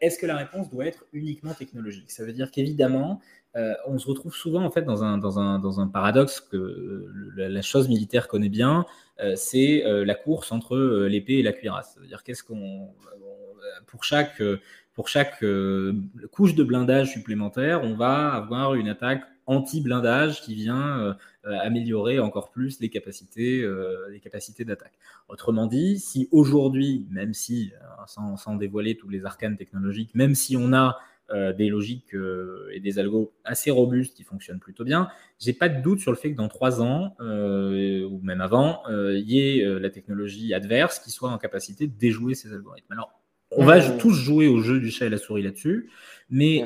est-ce 0.00 0.18
que 0.18 0.24
la 0.24 0.36
réponse 0.36 0.70
doit 0.70 0.86
être 0.86 1.04
uniquement 1.12 1.52
technologique? 1.52 2.10
Ça 2.10 2.24
veut 2.24 2.32
dire 2.32 2.50
qu'évidemment, 2.50 3.20
on 3.86 3.98
se 3.98 4.06
retrouve 4.06 4.34
souvent 4.34 4.64
en 4.64 4.70
fait 4.70 4.82
dans 4.82 5.04
un, 5.04 5.18
dans 5.18 5.38
un, 5.38 5.58
dans 5.58 5.80
un 5.80 5.88
paradoxe 5.88 6.40
que 6.40 7.06
la, 7.36 7.62
chose 7.62 7.88
militaire 7.88 8.28
connaît 8.28 8.48
bien, 8.48 8.86
euh, 9.20 9.34
c'est 9.36 9.84
euh, 9.84 10.04
la 10.04 10.14
course 10.14 10.52
entre 10.52 10.76
euh, 10.76 11.08
l'épée 11.08 11.34
et 11.34 11.42
la 11.42 11.52
cuirasse. 11.52 11.94
C'est-à-dire 11.94 12.22
qu'est-ce 12.22 12.44
qu'on 12.44 12.90
pour 13.86 14.04
chaque 14.04 14.42
pour 14.94 15.08
chaque 15.08 15.44
couche 16.32 16.54
de 16.54 16.64
blindage 16.64 17.12
supplémentaire, 17.12 17.82
on 17.84 17.94
va 17.94 18.32
avoir 18.32 18.74
une 18.74 18.88
attaque 18.88 19.22
anti-blindage 19.46 20.42
qui 20.42 20.54
vient 20.54 21.16
améliorer 21.44 22.18
encore 22.18 22.50
plus 22.50 22.80
les 22.80 22.90
capacités, 22.90 23.66
les 24.10 24.20
capacités 24.20 24.64
d'attaque. 24.64 24.98
Autrement 25.28 25.66
dit, 25.66 25.98
si 25.98 26.28
aujourd'hui, 26.30 27.06
même 27.10 27.32
si, 27.32 27.72
sans, 28.06 28.36
sans, 28.36 28.56
dévoiler 28.56 28.96
tous 28.96 29.08
les 29.08 29.24
arcanes 29.24 29.56
technologiques, 29.56 30.14
même 30.14 30.34
si 30.34 30.56
on 30.56 30.72
a 30.72 30.98
euh, 31.30 31.52
des 31.52 31.68
logiques 31.68 32.14
euh, 32.14 32.70
et 32.72 32.80
des 32.80 32.98
algos 32.98 33.34
assez 33.44 33.70
robustes 33.70 34.16
qui 34.16 34.22
fonctionnent 34.22 34.60
plutôt 34.60 34.82
bien. 34.82 35.10
J'ai 35.38 35.52
pas 35.52 35.68
de 35.68 35.82
doute 35.82 36.00
sur 36.00 36.10
le 36.10 36.16
fait 36.16 36.32
que 36.32 36.36
dans 36.38 36.48
trois 36.48 36.80
ans 36.80 37.16
euh, 37.20 38.02
ou 38.08 38.18
même 38.22 38.40
avant, 38.40 38.82
il 38.88 39.30
y 39.30 39.38
ait 39.38 39.78
la 39.78 39.90
technologie 39.90 40.54
adverse 40.54 40.98
qui 41.00 41.10
soit 41.10 41.28
en 41.28 41.36
capacité 41.36 41.86
de 41.86 41.92
déjouer 41.92 42.34
ces 42.34 42.54
algorithmes. 42.54 42.90
Alors, 42.92 43.12
on 43.50 43.66
va 43.66 43.78
tous 43.98 44.14
jouer 44.14 44.48
au 44.48 44.60
jeu 44.60 44.80
du 44.80 44.90
chat 44.90 45.04
et 45.04 45.10
la 45.10 45.18
souris 45.18 45.42
là-dessus, 45.42 45.90
mais 46.30 46.64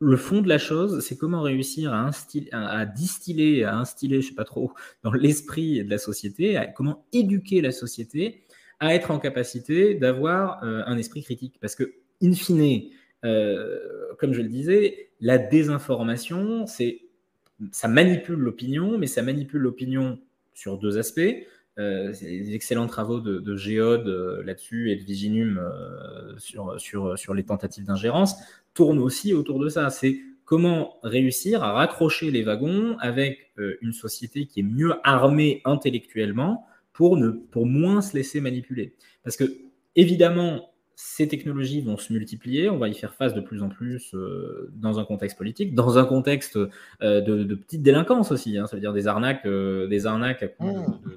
le 0.00 0.16
fond 0.16 0.40
de 0.40 0.48
la 0.48 0.58
chose, 0.58 1.00
c'est 1.04 1.16
comment 1.16 1.42
réussir 1.42 1.92
à, 1.92 2.86
distiller, 2.86 3.64
à 3.64 3.76
instiller, 3.76 4.22
je 4.22 4.28
sais 4.28 4.34
pas 4.34 4.44
trop, 4.44 4.72
dans 5.02 5.12
l'esprit 5.12 5.84
de 5.84 5.90
la 5.90 5.98
société, 5.98 6.60
comment 6.74 7.04
éduquer 7.12 7.60
la 7.60 7.70
société 7.70 8.44
à 8.80 8.94
être 8.94 9.10
en 9.10 9.18
capacité 9.18 9.94
d'avoir 9.94 10.64
un 10.64 10.96
esprit 10.96 11.22
critique. 11.22 11.58
Parce 11.60 11.74
que 11.74 11.96
in 12.22 12.32
fine, 12.32 12.90
euh, 13.24 13.78
comme 14.18 14.32
je 14.32 14.42
le 14.42 14.48
disais, 14.48 15.10
la 15.20 15.38
désinformation, 15.38 16.66
c'est 16.66 17.02
ça 17.72 17.88
manipule 17.88 18.38
l'opinion, 18.38 18.96
mais 18.96 19.06
ça 19.06 19.22
manipule 19.22 19.60
l'opinion 19.60 20.18
sur 20.54 20.78
deux 20.78 20.98
aspects. 20.98 21.46
Euh, 21.80 22.12
les 22.22 22.54
excellents 22.54 22.86
travaux 22.86 23.20
de, 23.20 23.38
de 23.38 23.56
Géode 23.56 24.06
euh, 24.06 24.42
là-dessus 24.44 24.92
et 24.92 24.96
de 24.96 25.02
Viginum 25.02 25.60
sur, 26.38 26.80
sur, 26.80 27.18
sur 27.18 27.34
les 27.34 27.44
tentatives 27.44 27.84
d'ingérence 27.84 28.36
tournent 28.74 28.98
aussi 28.98 29.34
autour 29.34 29.58
de 29.58 29.68
ça. 29.68 29.90
C'est 29.90 30.20
comment 30.44 30.98
réussir 31.02 31.62
à 31.62 31.72
raccrocher 31.72 32.30
les 32.30 32.42
wagons 32.42 32.96
avec 32.98 33.52
une 33.82 33.92
société 33.92 34.46
qui 34.46 34.60
est 34.60 34.64
mieux 34.64 34.94
armée 35.04 35.60
intellectuellement 35.64 36.66
pour, 36.92 37.16
ne, 37.16 37.30
pour 37.30 37.66
moins 37.66 38.02
se 38.02 38.16
laisser 38.16 38.40
manipuler. 38.40 38.94
Parce 39.22 39.36
que, 39.36 39.44
évidemment, 39.96 40.70
ces 41.02 41.28
technologies 41.28 41.80
vont 41.80 41.96
se 41.96 42.12
multiplier, 42.12 42.68
on 42.68 42.76
va 42.76 42.88
y 42.88 42.94
faire 42.94 43.14
face 43.14 43.32
de 43.32 43.40
plus 43.40 43.62
en 43.62 43.70
plus 43.70 44.14
euh, 44.14 44.70
dans 44.74 44.98
un 44.98 45.04
contexte 45.06 45.38
politique, 45.38 45.74
dans 45.74 45.96
un 45.96 46.04
contexte 46.04 46.58
euh, 47.00 47.22
de, 47.22 47.54
petite 47.54 47.82
délinquance 47.82 48.32
aussi, 48.32 48.58
hein, 48.58 48.66
ça 48.66 48.76
veut 48.76 48.80
dire 48.80 48.92
des 48.92 49.06
arnaques, 49.06 49.46
euh, 49.46 49.86
des 49.86 50.04
arnaques 50.04 50.42
à 50.42 50.48
mmh. 50.62 51.09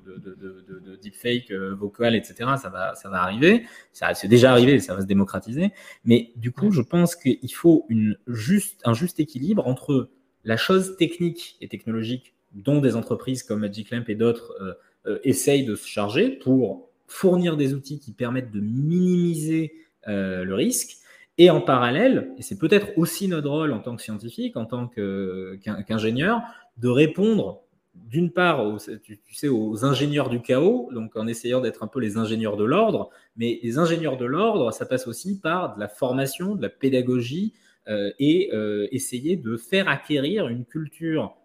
De, 1.04 1.10
de, 1.10 1.10
deepfake 1.10 1.51
vocal, 1.51 2.16
etc. 2.16 2.51
Ça 2.62 2.70
va, 2.70 2.95
ça 2.95 3.10
va 3.10 3.22
arriver, 3.22 3.66
ça 3.91 4.14
c'est 4.14 4.28
déjà 4.28 4.51
arrivé, 4.51 4.80
ça 4.80 4.95
va 4.95 5.01
se 5.01 5.08
démocratiser, 5.08 5.72
mais 6.06 6.32
du 6.36 6.51
coup, 6.51 6.72
je 6.72 6.82
pense 6.82 7.16
qu'il 7.16 7.54
faut 7.54 7.86
une 7.89 8.18
juste, 8.28 8.82
un 8.86 8.93
juste 8.93 9.20
équilibre 9.20 9.68
entre 9.68 10.10
la 10.43 10.58
chose 10.58 10.95
technique 10.97 11.58
et 11.62 11.68
technologique 11.68 12.34
dont 12.54 12.82
des 12.82 12.95
entreprises 12.95 13.43
comme 13.43 13.62
Magic 13.62 13.91
Lamp 13.91 14.06
et 14.08 14.16
d'autres 14.16 14.78
essayent 15.24 15.66
de 15.66 15.76
se 15.76 15.88
charger 15.88 16.30
pour 16.30 16.89
fournir 17.08 17.58
des 17.58 17.74
outils 17.74 17.99
qui 17.99 18.12
permettent 18.12 18.51
de 18.51 18.60
minimiser 18.60 19.74
euh, 20.08 20.43
le 20.43 20.56
risque. 20.56 20.97
Et 21.38 21.49
en 21.49 21.62
parallèle, 21.62 22.32
et 22.38 22.41
c'est 22.41 22.58
peut-être 22.58 22.89
aussi 22.95 23.28
notre 23.28 23.49
rôle 23.49 23.72
en 23.72 23.80
tant 23.80 23.95
que 23.95 24.01
scientifique, 24.01 24.56
en 24.56 24.66
tant 24.66 24.88
qu'ingénieur, 24.88 26.41
de 26.78 26.89
répondre 26.89 27.62
d'une 27.96 28.32
part, 28.32 28.66
aux, 28.66 28.78
tu, 28.80 29.20
sais, 29.32 29.48
aux 29.48 29.86
ingénieurs 29.86 30.30
du 30.30 30.41
chaos, 30.41 30.89
donc 30.94 31.16
en 31.16 31.28
essayant 31.28 31.62
d'être 31.62 31.84
un 31.84 31.88
peu 31.88 32.00
les 32.00 32.18
ingénieurs 32.18 32.58
de 32.58 32.64
l'ordre, 32.64 33.10
mais 33.36 33.60
les 33.62 33.78
ingénieurs 33.78 34.18
de 34.18 34.26
l'ordre, 34.26 34.72
ça 34.72 34.86
passe 34.86 35.08
aussi 35.08 35.39
par 35.39 35.76
de 35.76 35.80
la 35.80 35.88
formation, 35.88 36.56
de 36.56 36.62
la 36.62 36.70
pédagogie, 36.70 37.54
euh, 37.89 38.12
et 38.18 38.50
euh, 38.54 38.88
essayer 38.91 39.36
de 39.36 39.58
faire 39.58 39.89
acquérir 39.89 40.48
une 40.48 40.64
culture 40.64 41.36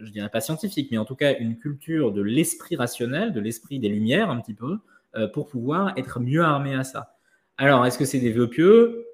je 0.00 0.10
dirais 0.10 0.28
pas 0.28 0.40
scientifique, 0.40 0.88
mais 0.90 0.98
en 0.98 1.04
tout 1.04 1.14
cas 1.14 1.38
une 1.38 1.56
culture 1.56 2.10
de 2.10 2.20
l'esprit 2.20 2.74
rationnel, 2.74 3.32
de 3.32 3.40
l'esprit 3.40 3.78
des 3.78 3.88
lumières 3.88 4.28
un 4.28 4.40
petit 4.40 4.52
peu, 4.52 4.78
euh, 5.14 5.28
pour 5.28 5.46
pouvoir 5.46 5.96
être 5.96 6.18
mieux 6.18 6.42
armé 6.42 6.74
à 6.74 6.82
ça. 6.82 7.16
Alors, 7.58 7.86
est-ce 7.86 7.96
que 7.96 8.04
c'est 8.04 8.18
des 8.18 8.32
vœux 8.32 8.50
pieux? 8.50 9.06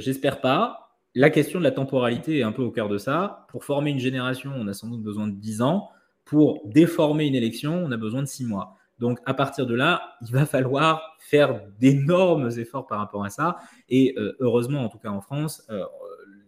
J'espère 0.00 0.40
pas. 0.40 0.87
La 1.18 1.30
question 1.30 1.58
de 1.58 1.64
la 1.64 1.72
temporalité 1.72 2.38
est 2.38 2.42
un 2.44 2.52
peu 2.52 2.62
au 2.62 2.70
cœur 2.70 2.88
de 2.88 2.96
ça. 2.96 3.44
Pour 3.48 3.64
former 3.64 3.90
une 3.90 3.98
génération, 3.98 4.52
on 4.54 4.68
a 4.68 4.72
sans 4.72 4.86
doute 4.86 5.02
besoin 5.02 5.26
de 5.26 5.34
10 5.34 5.62
ans. 5.62 5.90
Pour 6.24 6.60
déformer 6.64 7.26
une 7.26 7.34
élection, 7.34 7.74
on 7.74 7.90
a 7.90 7.96
besoin 7.96 8.22
de 8.22 8.28
6 8.28 8.44
mois. 8.44 8.76
Donc, 9.00 9.18
à 9.26 9.34
partir 9.34 9.66
de 9.66 9.74
là, 9.74 10.16
il 10.22 10.30
va 10.30 10.46
falloir 10.46 11.16
faire 11.18 11.60
d'énormes 11.80 12.50
efforts 12.56 12.86
par 12.86 13.00
rapport 13.00 13.24
à 13.24 13.30
ça. 13.30 13.56
Et 13.88 14.14
euh, 14.16 14.36
heureusement, 14.38 14.84
en 14.84 14.88
tout 14.88 14.98
cas 14.98 15.08
en 15.08 15.20
France, 15.20 15.68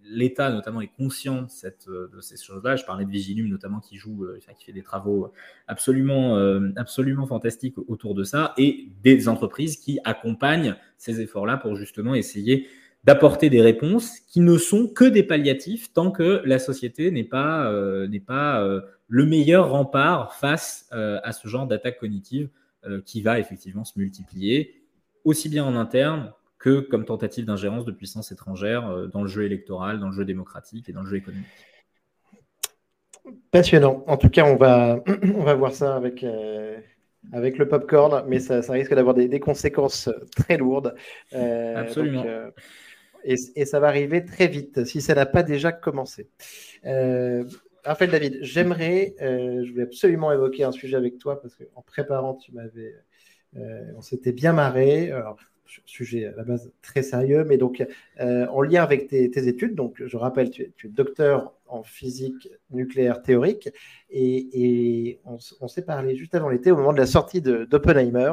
l'État 0.05 0.51
notamment 0.51 0.81
est 0.81 0.93
conscient 0.97 1.43
de, 1.43 1.49
cette, 1.49 1.89
de 1.89 2.21
ces 2.21 2.37
choses-là. 2.37 2.77
Je 2.77 2.85
parlais 2.85 3.05
de 3.05 3.11
Vigilum 3.11 3.49
notamment 3.49 3.81
qui 3.81 3.97
joue, 3.97 4.25
euh, 4.25 4.39
qui 4.57 4.65
fait 4.65 4.73
des 4.73 4.83
travaux 4.83 5.33
absolument, 5.67 6.37
euh, 6.37 6.71
absolument 6.77 7.27
fantastiques 7.27 7.77
autour 7.89 8.15
de 8.15 8.23
ça, 8.23 8.55
et 8.57 8.89
des 9.03 9.29
entreprises 9.29 9.79
qui 9.79 9.99
accompagnent 10.05 10.77
ces 10.97 11.21
efforts-là 11.21 11.57
pour 11.57 11.75
justement 11.75 12.15
essayer 12.15 12.69
d'apporter 13.05 13.51
des 13.51 13.63
réponses 13.63 14.21
qui 14.29 14.41
ne 14.41 14.59
sont 14.59 14.87
que 14.87 15.05
des 15.05 15.23
palliatifs 15.23 15.93
tant 15.93 16.11
que 16.11 16.43
la 16.45 16.59
société 16.59 17.11
n'est 17.11 17.25
pas, 17.25 17.71
euh, 17.71 18.07
n'est 18.09 18.21
pas 18.21 18.63
le 19.09 19.27
meilleur 19.27 19.71
rempart 19.71 20.35
face 20.35 20.89
à 20.91 21.33
ce 21.33 21.49
genre 21.49 21.67
d'attaque 21.67 21.99
cognitive 21.99 22.49
qui 23.05 23.23
va 23.23 23.39
effectivement 23.39 23.85
se 23.85 23.99
multiplier 23.99 24.81
aussi 25.25 25.49
bien 25.49 25.65
en 25.65 25.77
interne 25.77 26.33
que 26.61 26.81
comme 26.81 27.05
tentative 27.05 27.47
d'ingérence 27.47 27.85
de 27.85 27.93
puissance 27.93 28.31
étrangère 28.33 28.89
euh, 28.89 29.07
dans 29.07 29.23
le 29.23 29.29
jeu 29.29 29.45
électoral, 29.45 29.99
dans 29.99 30.09
le 30.09 30.13
jeu 30.13 30.25
démocratique 30.25 30.89
et 30.89 30.93
dans 30.93 31.03
le 31.03 31.09
jeu 31.09 31.17
économique. 31.17 31.47
Passionnant. 33.51 34.05
En 34.07 34.17
tout 34.17 34.29
cas, 34.29 34.45
on 34.45 34.57
va, 34.57 35.03
on 35.35 35.43
va 35.43 35.55
voir 35.55 35.73
ça 35.73 35.97
avec, 35.97 36.23
euh, 36.23 36.79
avec 37.33 37.59
le 37.59 37.67
popcorn, 37.67 38.25
mais 38.29 38.41
ça, 38.41 38.61
risque 38.73 38.95
d'avoir 38.95 39.15
des, 39.15 39.41
conséquences 39.41 40.11
très 40.37 40.59
lourdes. 40.59 40.95
Euh, 41.33 41.77
Absolument. 41.77 42.25
Et, 43.25 43.65
ça 43.65 43.81
va 43.81 43.89
arriver 43.89 44.25
très 44.25 44.49
vite, 44.49 44.85
si 44.85 45.01
ça 45.01 45.15
n'a 45.15 45.27
pas 45.27 45.43
déjà 45.43 45.73
commencé. 45.73 46.29
Raphaël 47.85 48.11
David, 48.11 48.39
j'aimerais, 48.43 49.15
je 49.19 49.71
voulais 49.71 49.85
absolument 49.85 50.33
évoquer 50.33 50.65
un 50.65 50.73
sujet 50.73 50.97
avec 50.97 51.19
toi, 51.19 51.41
parce 51.41 51.55
qu'en 51.57 51.83
préparant, 51.83 52.39
m'avais, 52.53 52.95
on 53.55 54.03
s'était 54.03 54.33
bien 54.33 54.53
marré. 54.53 55.11
Alors, 55.11 55.37
sujet 55.87 56.27
à 56.27 56.33
la 56.33 56.43
base 56.43 56.73
très 56.83 57.03
sérieux, 57.03 57.45
mais 57.45 57.57
donc 57.57 57.85
en 58.19 58.63
lien 58.63 58.83
avec 58.83 59.09
tes, 59.09 59.49
études, 59.49 59.75
donc 59.75 60.03
je 60.05 60.17
rappelle, 60.17 60.51
tu 60.51 60.63
es, 60.63 60.89
docteur 60.89 61.55
en 61.71 61.83
physique 61.83 62.49
nucléaire 62.71 63.23
théorique 63.23 63.71
et, 64.11 65.21
on, 65.25 65.69
s'est 65.69 65.85
parlé 65.85 66.17
juste 66.17 66.35
avant 66.35 66.49
l'été 66.49 66.71
au 66.71 66.77
moment 66.77 66.93
de 66.93 66.99
la 66.99 67.07
sortie 67.07 67.41
d'Oppenheimer. 67.41 68.33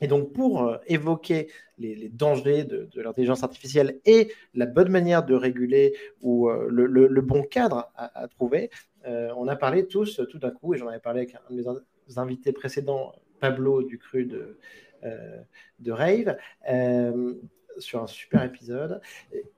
Et 0.00 0.06
donc, 0.06 0.32
pour 0.32 0.76
évoquer 0.86 1.48
les, 1.78 2.08
dangers 2.08 2.64
de, 2.64 2.88
l'intelligence 2.96 3.42
artificielle 3.42 4.00
et 4.04 4.32
la 4.54 4.66
bonne 4.66 4.90
manière 4.90 5.24
de 5.24 5.34
réguler 5.34 5.94
ou 6.20 6.48
le, 6.50 7.20
bon 7.20 7.42
cadre 7.42 7.92
à, 7.96 8.26
trouver, 8.28 8.70
on 9.06 9.46
a 9.46 9.56
parlé 9.56 9.86
tous 9.86 10.20
tout 10.28 10.38
d'un 10.38 10.50
coup, 10.50 10.74
et 10.74 10.78
j'en 10.78 10.88
avais 10.88 10.98
parlé 10.98 11.20
avec 11.20 11.34
un 11.34 11.54
de 11.54 11.62
mes 11.62 12.18
invités 12.18 12.52
précédents, 12.52 13.14
Pablo 13.40 13.82
du 13.82 13.98
cru 13.98 14.24
de, 14.24 14.58
euh, 15.04 15.38
de 15.80 15.92
Rave 15.92 16.36
euh, 16.70 17.34
sur 17.78 18.02
un 18.02 18.06
super 18.06 18.42
épisode. 18.44 19.00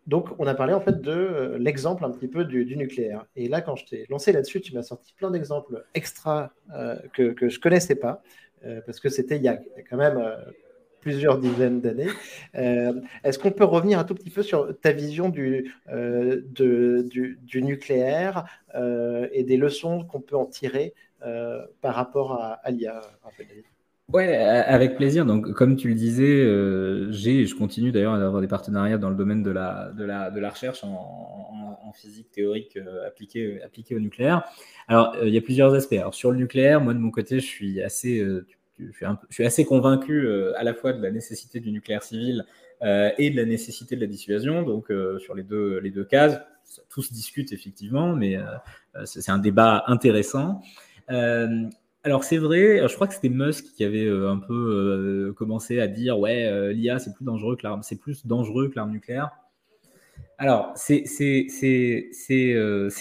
Donc, 0.07 0.30
on 0.39 0.47
a 0.47 0.55
parlé 0.55 0.72
en 0.72 0.80
fait 0.80 1.01
de 1.01 1.12
euh, 1.12 1.59
l'exemple 1.59 2.05
un 2.05 2.11
petit 2.11 2.26
peu 2.26 2.45
du, 2.45 2.76
nucléaire. 2.76 3.26
Et 3.37 3.47
là, 3.49 3.61
quand 3.61 3.76
je 3.76 3.84
t'ai 3.84 4.07
lancé 4.09 4.32
là-dessus, 4.32 4.61
tu 4.61 4.74
m'as 4.74 4.82
sorti 4.82 5.12
plein 5.12 5.30
d'exemples 5.30 5.84
extra 5.95 6.53
que, 7.12 7.30
que 7.32 7.49
je 7.49 7.61
connaissais 7.61 7.95
pas, 7.95 8.22
parce 8.85 9.01
que 9.01 9.09
c'était 9.09 9.37
il 9.37 9.43
y 9.43 9.49
a 9.49 9.59
quand 9.89 9.97
même 9.97 10.21
plusieurs 11.01 11.39
dizaines 11.39 11.81
d'années. 11.81 12.09
Est-ce 12.55 13.39
qu'on 13.39 13.53
peut 13.53 13.64
revenir 13.64 13.99
un 13.99 14.05
tout 14.05 14.14
petit 14.14 14.31
peu 14.31 14.43
sur 14.43 14.79
ta 14.81 14.93
vision 14.93 15.29
du, 15.29 15.73
du, 16.49 17.62
nucléaire 17.62 18.45
et 19.33 19.45
des 19.45 19.57
leçons 19.57 20.05
qu'on 20.05 20.21
peut 20.21 20.37
en 20.37 20.47
tirer 20.47 20.95
par 21.81 21.95
rapport 21.95 22.41
à 22.41 22.71
l'IA 22.71 23.01
Ouais, 24.12 24.36
avec 24.36 24.96
plaisir. 24.96 25.26
Donc, 25.26 25.52
comme 25.52 25.74
tu 25.74 25.88
le 25.88 25.94
disais, 25.94 26.40
euh, 26.40 27.11
j'ai, 27.11 27.44
je 27.44 27.57
continue 27.57 27.90
d'ailleurs 27.90 28.14
à 28.14 28.24
avoir 28.24 28.40
des 28.40 28.46
partenariats 28.46 28.98
dans 28.98 29.11
le 29.11 29.16
domaine 29.16 29.42
de 29.42 29.50
la, 29.50 29.90
de 29.96 30.04
la, 30.04 30.30
de 30.30 30.38
la 30.38 30.50
recherche 30.50 30.84
en, 30.84 31.92
physique 31.94 32.30
théorique 32.30 32.76
euh, 32.76 33.07
appliquée, 33.07 33.62
appliquée 33.62 33.96
au 33.96 34.00
nucléaire. 34.00 34.44
Alors, 34.86 35.14
euh, 35.16 35.26
il 35.26 35.34
y 35.34 35.38
a 35.38 35.40
plusieurs 35.40 35.74
aspects. 35.74 35.94
Alors, 35.94 36.14
sur 36.14 36.30
le 36.30 36.36
nucléaire, 36.36 36.80
moi 36.80 36.92
de 36.92 36.98
mon 36.98 37.11
côté, 37.11 37.40
je 37.40 37.46
suis 37.46 37.82
assez, 37.82 38.24
je 38.78 39.07
suis 39.30 39.44
assez 39.44 39.64
convaincu 39.64 40.28
à 40.57 40.62
la 40.62 40.74
fois 40.74 40.92
de 40.92 41.02
la 41.02 41.11
nécessité 41.11 41.59
du 41.59 41.72
nucléaire 41.72 42.02
civil 42.02 42.44
et 42.82 43.30
de 43.30 43.36
la 43.36 43.46
nécessité 43.46 43.96
de 43.96 44.02
la 44.02 44.07
dissuasion. 44.07 44.62
Donc, 44.62 44.92
sur 45.18 45.34
les 45.34 45.42
deux, 45.42 45.78
les 45.78 45.90
deux 45.90 46.04
cases, 46.04 46.38
tout 46.90 47.02
se 47.02 47.14
discute 47.14 47.52
effectivement, 47.52 48.14
mais 48.14 48.36
c'est 49.04 49.30
un 49.30 49.38
débat 49.38 49.84
intéressant. 49.86 50.61
Alors 52.07 52.22
c'est 52.22 52.36
vrai, 52.36 52.86
je 52.86 52.94
crois 52.94 53.09
que 53.09 53.14
c'était 53.14 53.28
Musk 53.28 53.74
qui 53.74 53.82
avait 53.82 54.04
euh, 54.04 54.30
un 54.30 54.38
peu 54.38 54.54
euh, 54.54 55.32
commencé 55.32 55.80
à 55.80 55.88
dire 55.88 56.20
ouais 56.20 56.46
euh, 56.46 56.72
l'IA 56.72 57.00
c'est 57.00 57.12
plus 57.12 57.24
dangereux 57.24 57.57
que 57.57 57.64
l'arme, 57.64 58.92
nucléaire. 58.92 59.30
Alors 60.38 60.72
c'est 60.76 61.02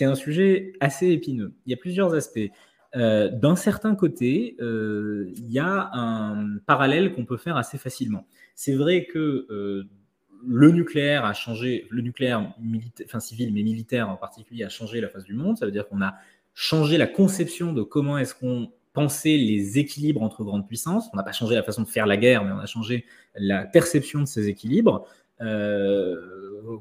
un 0.02 0.16
sujet 0.16 0.74
assez 0.80 1.10
épineux. 1.10 1.54
Il 1.68 1.70
y 1.70 1.74
a 1.76 1.78
plusieurs 1.78 2.16
aspects. 2.16 2.50
D'un 2.96 3.56
certain 3.56 3.94
côté, 3.94 4.56
il 4.60 5.52
y 5.52 5.60
a 5.60 5.92
un 5.94 6.58
parallèle 6.66 7.14
qu'on 7.14 7.26
peut 7.26 7.38
faire 7.38 7.58
assez 7.58 7.78
facilement. 7.78 8.26
C'est 8.56 8.74
vrai 8.74 9.06
que 9.06 9.86
le 10.48 10.72
nucléaire 10.72 11.26
a 11.26 11.34
changé, 11.34 11.86
le 11.92 12.02
nucléaire 12.02 12.56
enfin, 13.06 13.20
civil 13.20 13.54
mais 13.54 13.62
militaire 13.62 14.10
en 14.10 14.16
particulier 14.16 14.64
a 14.64 14.70
changé 14.70 15.00
la 15.00 15.10
face 15.10 15.26
du 15.26 15.36
monde. 15.36 15.58
Ça 15.58 15.68
veut 15.68 15.72
dire 15.72 15.88
qu'on 15.88 16.02
a 16.02 16.16
changé 16.56 16.98
la 16.98 17.06
conception 17.06 17.72
de 17.72 17.84
comment 17.84 18.18
est-ce 18.18 18.34
qu'on 18.34 18.72
penser 18.96 19.38
les 19.38 19.78
équilibres 19.78 20.24
entre 20.24 20.44
grandes 20.44 20.68
puissances. 20.68 21.10
On 21.14 21.18
n'a 21.18 21.24
pas 21.24 21.34
changé 21.34 21.54
la 21.54 21.62
façon 21.62 21.84
de 21.84 21.88
faire 21.88 22.08
la 22.08 22.18
guerre, 22.18 22.44
mais 22.44 22.52
on 22.52 22.60
a 22.60 22.66
changé 22.66 23.06
la 23.36 23.66
perception 23.66 24.22
de 24.22 24.26
ces 24.26 24.48
équilibres. 24.48 25.06
Euh, 25.42 26.16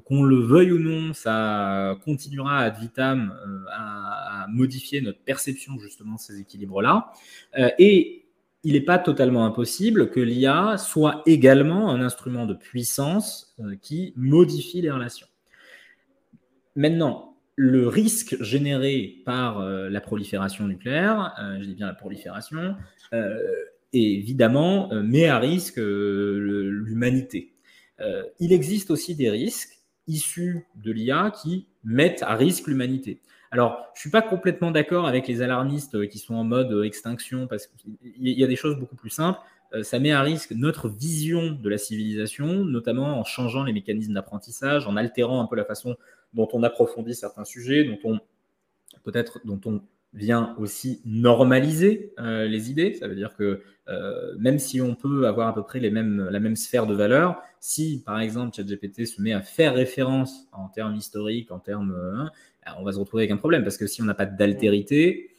qu'on 0.04 0.22
le 0.22 0.36
veuille 0.36 0.72
ou 0.72 0.78
non, 0.78 1.12
ça 1.12 1.98
continuera 2.04 2.60
ad 2.60 2.78
vitam 2.80 3.34
euh, 3.46 3.64
à, 3.72 4.46
modifier 4.48 5.00
notre 5.00 5.18
perception 5.20 5.78
justement 5.78 6.14
de 6.14 6.20
ces 6.20 6.40
équilibres-là. 6.40 7.12
Euh, 7.58 7.68
et 7.78 8.24
il 8.62 8.74
n'est 8.74 8.80
pas 8.80 8.98
totalement 8.98 9.44
impossible 9.44 10.10
que 10.10 10.20
l'IA 10.20 10.78
soit 10.78 11.22
également 11.26 11.90
un 11.90 12.00
instrument 12.00 12.46
de 12.46 12.54
puissance 12.54 13.54
qui 13.82 14.14
modifie 14.16 14.80
les 14.80 14.90
relations. 14.90 15.26
Maintenant, 16.74 17.33
le 17.56 17.88
risque 17.88 18.36
généré 18.42 19.22
par 19.24 19.60
euh, 19.60 19.88
la 19.88 20.00
prolifération 20.00 20.66
nucléaire, 20.66 21.34
euh, 21.40 21.58
je 21.60 21.66
dis 21.66 21.74
bien 21.74 21.86
la 21.86 21.94
prolifération, 21.94 22.74
euh, 23.12 23.38
évidemment 23.92 24.92
met 24.92 25.26
à 25.26 25.38
risque 25.38 25.76
l'humanité. 25.76 27.52
il 28.40 28.52
existe 28.52 28.90
aussi 28.90 29.14
des 29.14 29.30
risques 29.30 29.78
issus 30.08 30.66
de 30.74 30.90
l'IA 30.90 31.30
qui 31.30 31.68
mettent 31.84 32.24
à 32.24 32.34
risque 32.34 32.66
l'humanité. 32.66 33.20
Alors, 33.52 33.86
je 33.94 33.98
ne 33.98 34.00
suis 34.00 34.10
pas 34.10 34.20
complètement 34.20 34.72
d'accord 34.72 35.06
avec 35.06 35.28
les 35.28 35.42
alarmistes 35.42 36.08
qui 36.08 36.18
sont 36.18 36.34
en 36.34 36.42
mode 36.42 36.84
extinction, 36.84 37.46
parce 37.46 37.68
qu'il 37.68 37.96
y 38.18 38.42
a 38.42 38.48
des 38.48 38.56
choses 38.56 38.76
beaucoup 38.80 38.96
plus 38.96 39.10
simples. 39.10 39.38
Ça 39.82 40.00
met 40.00 40.10
à 40.10 40.22
risque 40.22 40.50
notre 40.50 40.88
vision 40.88 41.52
de 41.52 41.68
la 41.68 41.78
civilisation, 41.78 42.64
notamment 42.64 43.20
en 43.20 43.22
changeant 43.22 43.62
les 43.62 43.72
mécanismes 43.72 44.14
d'apprentissage, 44.14 44.88
en 44.88 44.96
altérant 44.96 45.40
un 45.40 45.46
peu 45.46 45.54
la 45.54 45.64
façon 45.64 45.96
dont 46.34 46.48
on 46.52 46.62
approfondit 46.62 47.14
certains 47.14 47.44
sujets, 47.44 47.84
dont 47.84 47.98
on 48.04 48.20
peut-être 49.04 49.40
dont 49.44 49.60
on 49.64 49.80
vient 50.14 50.54
aussi 50.58 51.00
normaliser 51.04 52.12
euh, 52.18 52.46
les 52.46 52.70
idées. 52.70 52.94
Ça 52.94 53.08
veut 53.08 53.16
dire 53.16 53.34
que 53.36 53.62
euh, 53.88 54.34
même 54.38 54.58
si 54.58 54.80
on 54.80 54.94
peut 54.94 55.26
avoir 55.26 55.48
à 55.48 55.54
peu 55.54 55.62
près 55.62 55.80
les 55.80 55.90
mêmes, 55.90 56.28
la 56.30 56.40
même 56.40 56.56
sphère 56.56 56.86
de 56.86 56.94
valeur, 56.94 57.42
si 57.60 58.02
par 58.06 58.20
exemple 58.20 58.54
ChatGPT 58.54 59.06
se 59.06 59.20
met 59.20 59.32
à 59.32 59.42
faire 59.42 59.74
référence 59.74 60.46
en 60.52 60.68
termes 60.68 60.94
historiques, 60.94 61.50
en 61.50 61.58
termes, 61.58 61.92
euh, 61.92 62.24
on 62.78 62.84
va 62.84 62.92
se 62.92 62.98
retrouver 62.98 63.24
avec 63.24 63.32
un 63.32 63.36
problème 63.36 63.64
parce 63.64 63.76
que 63.76 63.86
si 63.86 64.00
on 64.02 64.04
n'a 64.04 64.14
pas 64.14 64.26
d'altérité, 64.26 65.30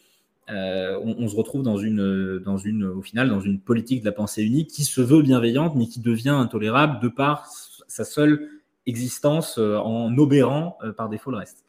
on, 0.47 1.15
on, 1.17 1.27
se 1.27 1.35
retrouve 1.35 1.67
au 1.67 3.01
final, 3.01 3.29
dans 3.29 3.39
une 3.39 3.59
politique 3.59 4.01
de 4.01 4.05
la 4.05 4.11
pensée 4.11 4.43
unique 4.43 4.69
qui 4.69 4.83
se 4.83 5.01
veut 5.01 5.23
bienveillante 5.23 5.75
mais 5.75 5.87
qui 5.87 6.01
devient 6.01 6.29
intolérable 6.29 7.01
de 7.01 7.07
par 7.07 7.47
sa 7.87 8.03
seule 8.03 8.47
existence 8.85 9.57
euh, 9.57 9.77
en 9.77 10.15
obérant 10.17 10.77
euh, 10.83 10.93
par 10.93 11.09
défaut 11.09 11.31
le 11.31 11.37
reste. 11.37 11.65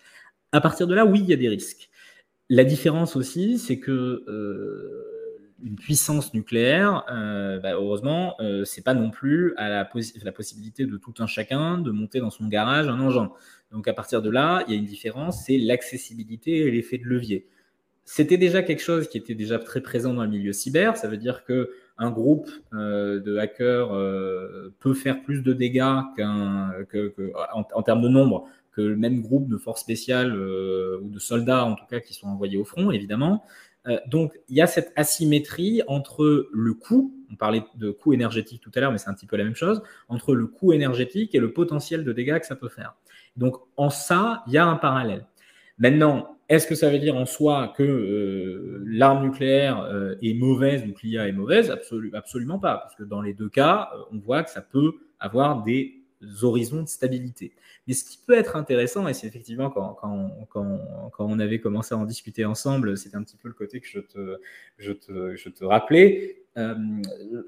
À 0.53 0.61
partir 0.61 0.87
de 0.87 0.95
là, 0.95 1.05
oui, 1.05 1.21
il 1.21 1.27
y 1.27 1.33
a 1.33 1.37
des 1.37 1.49
risques. 1.49 1.91
La 2.49 2.65
différence 2.65 3.17
aussi, 3.17 3.59
c'est 3.59 3.79
que 3.79 4.25
euh, 4.29 5.53
une 5.63 5.77
puissance 5.77 6.35
nucléaire, 6.35 7.05
bah, 7.63 7.73
heureusement, 7.73 8.37
c'est 8.65 8.85
pas 8.85 8.93
non 8.95 9.11
plus 9.11 9.55
à 9.57 9.69
la, 9.71 9.91
la, 10.23 10.33
possibilité 10.33 10.85
de 10.85 10.97
tout 10.99 11.15
un 11.19 11.27
chacun 11.27 11.79
de 11.79 11.91
monter 11.91 12.21
dans 12.21 12.31
son 12.31 12.47
garage 12.47 12.89
un 12.89 13.01
engin. 13.01 13.33
Donc 13.73 13.89
à 13.89 13.95
partir 13.95 14.21
de 14.21 14.31
là, 14.31 14.65
il 14.69 14.75
y 14.75 14.77
a 14.77 14.79
une 14.79 14.87
différence, 14.87 15.45
c'est 15.47 15.57
l'accessibilité 15.57 16.59
et 16.59 16.71
l'effet 16.71 16.99
de 16.99 17.05
levier. 17.05 17.49
C'était 18.05 18.37
déjà 18.37 18.63
quelque 18.63 18.83
chose 18.83 19.09
qui 19.09 19.19
était 19.19 19.35
déjà 19.35 19.59
très 19.59 19.81
présent 19.81 20.13
dans 20.13 20.23
le 20.23 20.31
milieu 20.31 20.53
cyber. 20.53 20.97
Ça 20.97 21.09
veut 21.09 21.17
dire 21.17 21.43
que 21.43 21.71
un 21.99 22.11
groupe 22.11 22.51
euh, 22.75 23.21
de 23.21 23.39
hackers 23.39 23.93
euh, 23.93 24.75
peut 24.81 24.95
faire 24.95 25.23
plus 25.23 25.43
de 25.43 25.53
dégâts 25.53 26.01
qu'un, 26.17 26.73
que, 26.89 27.15
en, 27.53 27.83
termes 27.83 28.03
de 28.03 28.09
nombre 28.09 28.49
que 28.73 28.83
le 28.83 28.97
même 28.97 29.23
groupe 29.23 29.49
de 29.49 29.57
forces 29.57 29.81
spéciales 29.81 30.35
euh, 30.37 31.01
ou 31.03 31.09
de 31.09 31.19
soldats, 31.19 31.65
en 31.65 31.75
tout 31.75 31.87
cas, 31.89 32.01
qui 32.01 32.13
sont 32.13 32.29
envoyés 32.29 32.59
au 32.59 32.65
front, 32.65 32.91
évidemment. 32.91 33.45
donc, 34.09 34.39
il 34.49 34.57
y 34.57 34.61
a 34.61 34.67
cette 34.67 34.93
asymétrie 34.97 35.81
entre 35.87 36.49
le 36.53 36.75
coût, 36.75 37.15
on 37.31 37.37
parlait 37.37 37.65
de 37.77 37.91
coût 37.91 38.13
énergétique 38.13 38.61
tout 38.61 38.73
à 38.75 38.81
l'heure, 38.81 38.93
mais 38.93 38.99
c'est 38.99 39.09
un 39.09 39.15
petit 39.15 39.27
peu 39.27 39.37
la 39.37 39.45
même 39.45 39.55
chose, 39.55 39.83
entre 40.09 40.35
le 40.35 40.47
coût 40.47 40.73
énergétique 40.73 41.35
et 41.35 41.39
le 41.39 41.53
potentiel 41.53 42.05
de 42.05 42.13
dégâts 42.13 42.39
que 42.39 42.47
ça 42.47 42.57
peut 42.57 42.69
faire. 42.69 42.95
Donc, 43.37 43.57
en 43.77 43.89
ça, 43.89 44.43
il 44.47 44.53
y 44.53 44.59
a 44.59 44.67
un 44.67 44.77
parallèle. 44.77 45.27
Maintenant, 45.79 46.36
est-ce 46.49 46.67
que 46.67 46.77
ça 46.77 46.91
veut 46.91 46.99
dire 46.99 47.17
en 47.17 47.27
soi 47.27 47.73
que 47.77 47.83
euh, 47.83 48.83
l'arme 48.87 49.25
nucléaire 49.25 49.81
euh, 49.83 50.15
est 50.23 50.35
mauvaise 50.35 50.85
ou 50.85 50.93
que 50.93 51.01
l'IA 51.03 51.27
est 51.27 51.33
mauvaise? 51.33 51.77
Absolument 52.13 52.59
pas, 52.59 52.79
parce 52.79 52.95
que 52.95 53.03
dans 53.03 53.21
les 53.21 53.35
deux 53.35 53.49
cas, 53.49 53.91
euh, 53.95 54.03
on 54.13 54.19
voit 54.19 54.45
que 54.45 54.51
ça 54.51 54.61
peut 54.61 54.95
avoir 55.19 55.65
des 55.65 56.03
horizons 56.43 56.83
de 56.83 56.89
stabilité. 56.89 57.53
Mais 57.87 57.95
ce 57.95 58.05
qui 58.05 58.19
peut 58.25 58.35
être 58.35 58.57
intéressant, 58.57 59.07
et 59.09 59.15
c'est 59.15 59.27
effectivement 59.27 59.71
quand, 59.71 59.99
on 61.19 61.39
avait 61.39 61.61
commencé 61.61 61.95
à 61.95 61.99
en 61.99 62.05
discuter 62.05 62.45
ensemble, 62.45 62.97
c'était 62.97 63.17
un 63.17 63.23
petit 63.23 63.37
peu 63.37 63.49
le 63.49 63.55
côté 63.55 63.81
que 63.81 63.87
je 63.87 64.01
te, 64.01 64.39
je 64.79 65.49
te, 65.51 65.65
rappelais, 65.65 66.43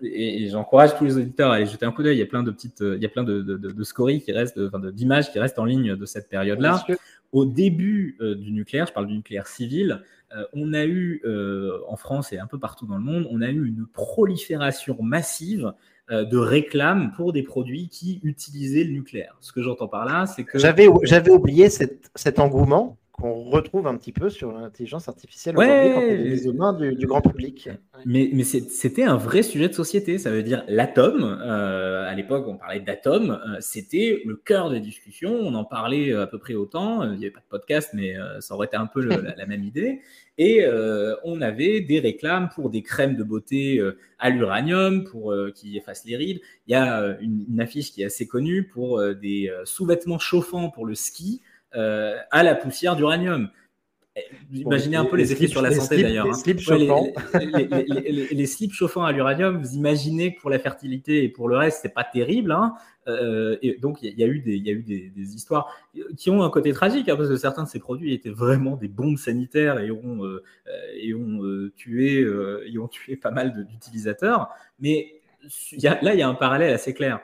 et, 0.03 0.49
j'encourage 0.49 0.97
tous 0.97 1.05
les 1.05 1.17
auditeurs 1.17 1.51
à 1.51 1.55
aller 1.57 1.67
jeter 1.67 1.87
un 1.87 1.93
coup 1.93 2.03
d'œil. 2.03 2.17
Il 2.17 2.21
y 2.21 2.23
a 2.23 2.27
plein 2.27 2.43
de 2.43 2.51
petites, 2.51 2.81
il 2.81 3.03
y 3.03 3.07
a 3.07 3.09
plein 3.09 3.25
de, 3.25 3.41
de, 3.43 3.85
scories 3.85 4.21
qui 4.21 4.33
restent, 4.33 4.61
d'images 4.61 5.33
qui 5.33 5.39
restent 5.39 5.59
en 5.59 5.65
ligne 5.65 5.97
de 5.97 6.07
cette 6.07 6.29
période-là 6.29 6.85
au 7.33 7.45
début 7.45 8.17
euh, 8.21 8.35
du 8.35 8.53
nucléaire, 8.53 8.87
je 8.87 8.93
parle 8.93 9.07
du 9.07 9.15
nucléaire 9.15 9.47
civil, 9.47 10.03
euh, 10.35 10.45
on 10.53 10.73
a 10.73 10.85
eu 10.85 11.23
euh, 11.25 11.81
en 11.89 11.97
France 11.97 12.33
et 12.33 12.39
un 12.39 12.47
peu 12.47 12.59
partout 12.59 12.87
dans 12.87 12.97
le 12.97 13.03
monde, 13.03 13.27
on 13.31 13.41
a 13.41 13.49
eu 13.49 13.67
une 13.67 13.87
prolifération 13.87 14.97
massive 15.01 15.73
de 16.11 16.39
réclames 16.39 17.13
pour 17.15 17.35
des 17.35 17.43
produits 17.43 17.91
qui 17.91 18.19
utilisaient 18.23 18.85
le 18.85 18.93
nucléaire. 18.93 19.37
Ce 19.41 19.53
que 19.53 19.61
j'entends 19.61 19.89
par 19.89 20.07
là, 20.07 20.25
c'est 20.25 20.43
que 20.43 20.59
j'avais 20.59 21.31
oublié 21.31 21.69
cet 21.69 22.39
engouement 22.39 22.97
qu'on 23.21 23.45
retrouve 23.51 23.87
un 23.87 23.97
petit 23.97 24.13
peu 24.13 24.31
sur 24.31 24.53
l'intelligence 24.53 25.09
artificielle 25.09 25.57
aujourd'hui 25.59 25.93
quand 25.93 26.01
les 26.01 26.47
humains 26.47 26.73
du, 26.73 27.07
grand 27.07 27.21
public. 27.21 27.69
Mais, 28.07 28.31
mais 28.33 28.45
c'était 28.45 29.03
un 29.03 29.17
vrai 29.17 29.43
sujet 29.43 29.69
de 29.69 29.75
société. 29.75 30.19
Ça 30.19 30.31
veut 30.31 30.43
dire 30.43 30.65
l'atome. 30.69 31.25
Euh, 31.43 32.09
à 32.09 32.15
l'époque, 32.15 32.47
on 32.47 32.57
parlait 32.57 32.81
d'atome. 32.81 33.41
Euh, 33.47 33.57
c'était 33.61 34.23
le 34.25 34.37
cœur 34.37 34.71
des 34.71 34.81
discussions. 34.81 35.33
On 35.33 35.55
en 35.55 35.65
parlait 35.65 36.13
à 36.13 36.27
peu 36.27 36.39
près 36.39 36.55
autant. 36.55 37.03
Il 37.05 37.19
n'y 37.19 37.25
avait 37.25 37.31
pas 37.31 37.41
de 37.41 37.49
podcast, 37.49 37.91
mais 37.93 38.15
ça 38.41 38.55
aurait 38.55 38.67
été 38.67 38.77
un 38.77 38.87
peu 38.87 39.03
la, 39.03 39.47
même 39.47 39.65
idée. 39.65 40.01
Et 40.39 40.65
on 41.25 41.41
avait 41.41 41.81
des 41.81 41.99
réclames 41.99 42.49
pour 42.55 42.71
des 42.71 42.83
crèmes 42.83 43.17
de 43.17 43.25
beauté 43.25 43.83
à 44.19 44.31
l'uranium, 44.31 45.05
pour 45.05 45.35
qui 45.55 45.77
effacent 45.77 46.05
les 46.05 46.17
rides. 46.17 46.41
Il 46.67 46.73
y 46.73 46.75
a 46.77 47.17
une, 47.21 47.45
une, 47.49 47.61
affiche 47.61 47.93
qui 47.93 48.03
est 48.03 48.07
assez 48.07 48.29
connue 48.29 48.65
pour 48.65 49.03
des 49.15 49.53
sous-vêtements 49.65 50.19
chauffants 50.19 50.71
pour 50.71 50.87
le 50.87 50.95
ski. 50.95 51.43
Euh, 51.75 52.17
à 52.31 52.43
la 52.43 52.55
poussière 52.55 52.97
d'uranium. 52.97 53.51
Imaginez 54.53 54.97
un 54.97 55.05
peu 55.05 55.17
les, 55.17 55.31
effets 55.33 55.47
sur 55.47 55.63
la 55.63 55.71
santé 55.71 56.03
d'ailleurs. 56.03 56.27
Les, 56.27 56.33
slips 56.33 56.61
chauffants. 56.61 57.07
les, 57.35 58.47
slips 58.47 58.73
chauffants 58.73 59.05
à 59.05 59.13
l'uranium, 59.13 59.63
vous 59.63 59.75
imaginez 59.77 60.35
que 60.35 60.41
pour 60.41 60.51
la 60.51 60.59
fertilité 60.59 61.23
et 61.23 61.29
pour 61.29 61.49
le 61.49 61.57
reste, 61.57 61.81
c'est 61.83 61.95
pas 61.95 62.03
terrible. 62.03 62.51
Hein. 62.51 62.75
Euh, 63.07 63.59
et 63.63 63.77
donc 63.79 64.03
il 64.03 64.19
y, 64.19 64.25
a 64.25 64.27
eu, 64.27 64.41
des, 64.41 64.57
y 64.57 64.71
a 64.71 64.73
eu 64.73 64.83
des, 64.83 65.35
histoires 65.37 65.73
qui 66.17 66.31
ont 66.31 66.43
un 66.43 66.51
côté 66.51 66.73
tragique 66.73 67.09
hein, 67.09 67.17
parce 67.17 67.29
que 67.29 67.37
certains 67.37 67.63
de 67.63 67.69
ces 67.69 67.79
produits 67.79 68.13
étaient 68.13 68.29
vraiment 68.29 68.77
des 68.77 68.89
bombes 68.89 69.19
sanitaires 69.19 69.79
et 69.79 69.93
ont, 69.93 70.25
euh, 70.25 70.43
et 70.97 71.15
ont 71.15 71.71
tué, 71.77 72.27
et 72.67 72.79
ont 72.79 72.89
tué 72.89 73.15
pas 73.17 73.31
mal 73.31 73.67
d'utilisateurs. 73.67 74.49
Mais 74.81 75.21
là, 75.83 76.15
il 76.15 76.19
y 76.19 76.23
a 76.23 76.29
un 76.29 76.35
parallèle 76.35 76.73
assez 76.73 76.93
clair. 76.93 77.21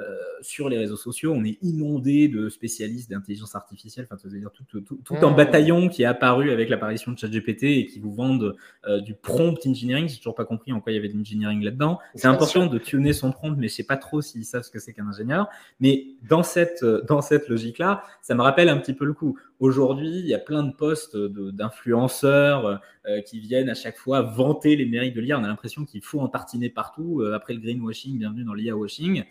Euh, 0.00 0.16
sur 0.42 0.68
les 0.68 0.78
réseaux 0.78 0.96
sociaux, 0.96 1.32
on 1.36 1.44
est 1.44 1.58
inondé 1.62 2.28
de 2.28 2.48
spécialistes 2.48 3.10
d'intelligence 3.10 3.54
artificielle, 3.54 4.06
enfin, 4.10 4.28
dire 4.28 4.50
tout, 4.52 4.80
tout, 4.80 5.00
tout 5.04 5.16
un 5.16 5.32
bataillon 5.32 5.88
qui 5.88 6.02
est 6.02 6.06
apparu 6.06 6.50
avec 6.50 6.70
l'apparition 6.70 7.12
de 7.12 7.18
ChatGPT 7.18 7.64
et 7.64 7.86
qui 7.86 8.00
vous 8.00 8.12
vendent 8.12 8.56
euh, 8.86 9.00
du 9.00 9.14
prompt 9.14 9.58
engineering. 9.66 10.08
J'ai 10.08 10.16
toujours 10.16 10.34
pas 10.34 10.46
compris 10.46 10.72
en 10.72 10.80
quoi 10.80 10.92
il 10.92 10.94
y 10.94 10.98
avait 10.98 11.08
de 11.08 11.16
l'engineering 11.16 11.62
là-dedans. 11.62 11.98
C'est 12.14 12.28
important 12.28 12.66
de 12.66 12.78
tuner 12.78 13.12
son 13.12 13.32
prompt, 13.32 13.56
mais 13.58 13.68
je 13.68 13.74
sais 13.74 13.84
pas 13.84 13.98
trop 13.98 14.22
s'ils 14.22 14.44
savent 14.44 14.62
ce 14.62 14.70
que 14.70 14.78
c'est 14.78 14.92
qu'un 14.94 15.06
ingénieur. 15.06 15.48
Mais 15.78 16.06
dans 16.28 16.42
cette, 16.42 16.84
dans 16.84 17.20
cette 17.20 17.48
logique-là, 17.48 18.02
ça 18.22 18.34
me 18.34 18.42
rappelle 18.42 18.68
un 18.68 18.78
petit 18.78 18.94
peu 18.94 19.04
le 19.04 19.12
coup. 19.12 19.38
Aujourd'hui, 19.60 20.08
il 20.08 20.26
y 20.26 20.34
a 20.34 20.38
plein 20.38 20.62
de 20.62 20.72
postes 20.72 21.16
d'influenceurs 21.16 22.80
qui 23.26 23.40
viennent 23.40 23.68
à 23.68 23.74
chaque 23.74 23.98
fois 23.98 24.22
vanter 24.22 24.74
les 24.74 24.86
mérites 24.86 25.14
de 25.14 25.20
l'IA. 25.20 25.38
On 25.38 25.44
a 25.44 25.48
l'impression 25.48 25.84
qu'il 25.84 26.02
faut 26.02 26.20
en 26.20 26.28
tartiner 26.28 26.70
partout. 26.70 27.22
après 27.34 27.54
le 27.54 27.60
greenwashing, 27.60 28.18
bienvenue 28.18 28.44
dans 28.44 28.54
l'IA 28.54 28.74
washing. 28.74 29.22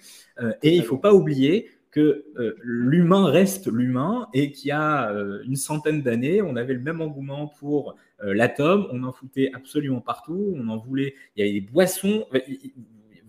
et 0.62 0.76
il 0.76 0.84
faut 0.84 1.00
pas 1.00 1.14
oublier 1.14 1.72
que 1.92 2.26
euh, 2.38 2.56
l'humain 2.62 3.30
reste 3.30 3.68
l'humain 3.68 4.28
et 4.34 4.52
qu'il 4.52 4.70
y 4.70 4.72
a 4.72 5.12
euh, 5.12 5.42
une 5.46 5.56
centaine 5.56 6.02
d'années, 6.02 6.42
on 6.42 6.56
avait 6.56 6.74
le 6.74 6.82
même 6.82 7.02
engouement 7.02 7.48
pour 7.48 7.96
euh, 8.24 8.34
l'atome, 8.34 8.88
on 8.92 9.04
en 9.04 9.12
foutait 9.12 9.52
absolument 9.54 10.02
partout, 10.02 10.54
on 10.56 10.68
en 10.68 10.78
voulait, 10.78 11.16
il 11.36 11.46
y 11.46 11.50
avait 11.50 11.60
des 11.60 11.66
boissons, 11.66 12.26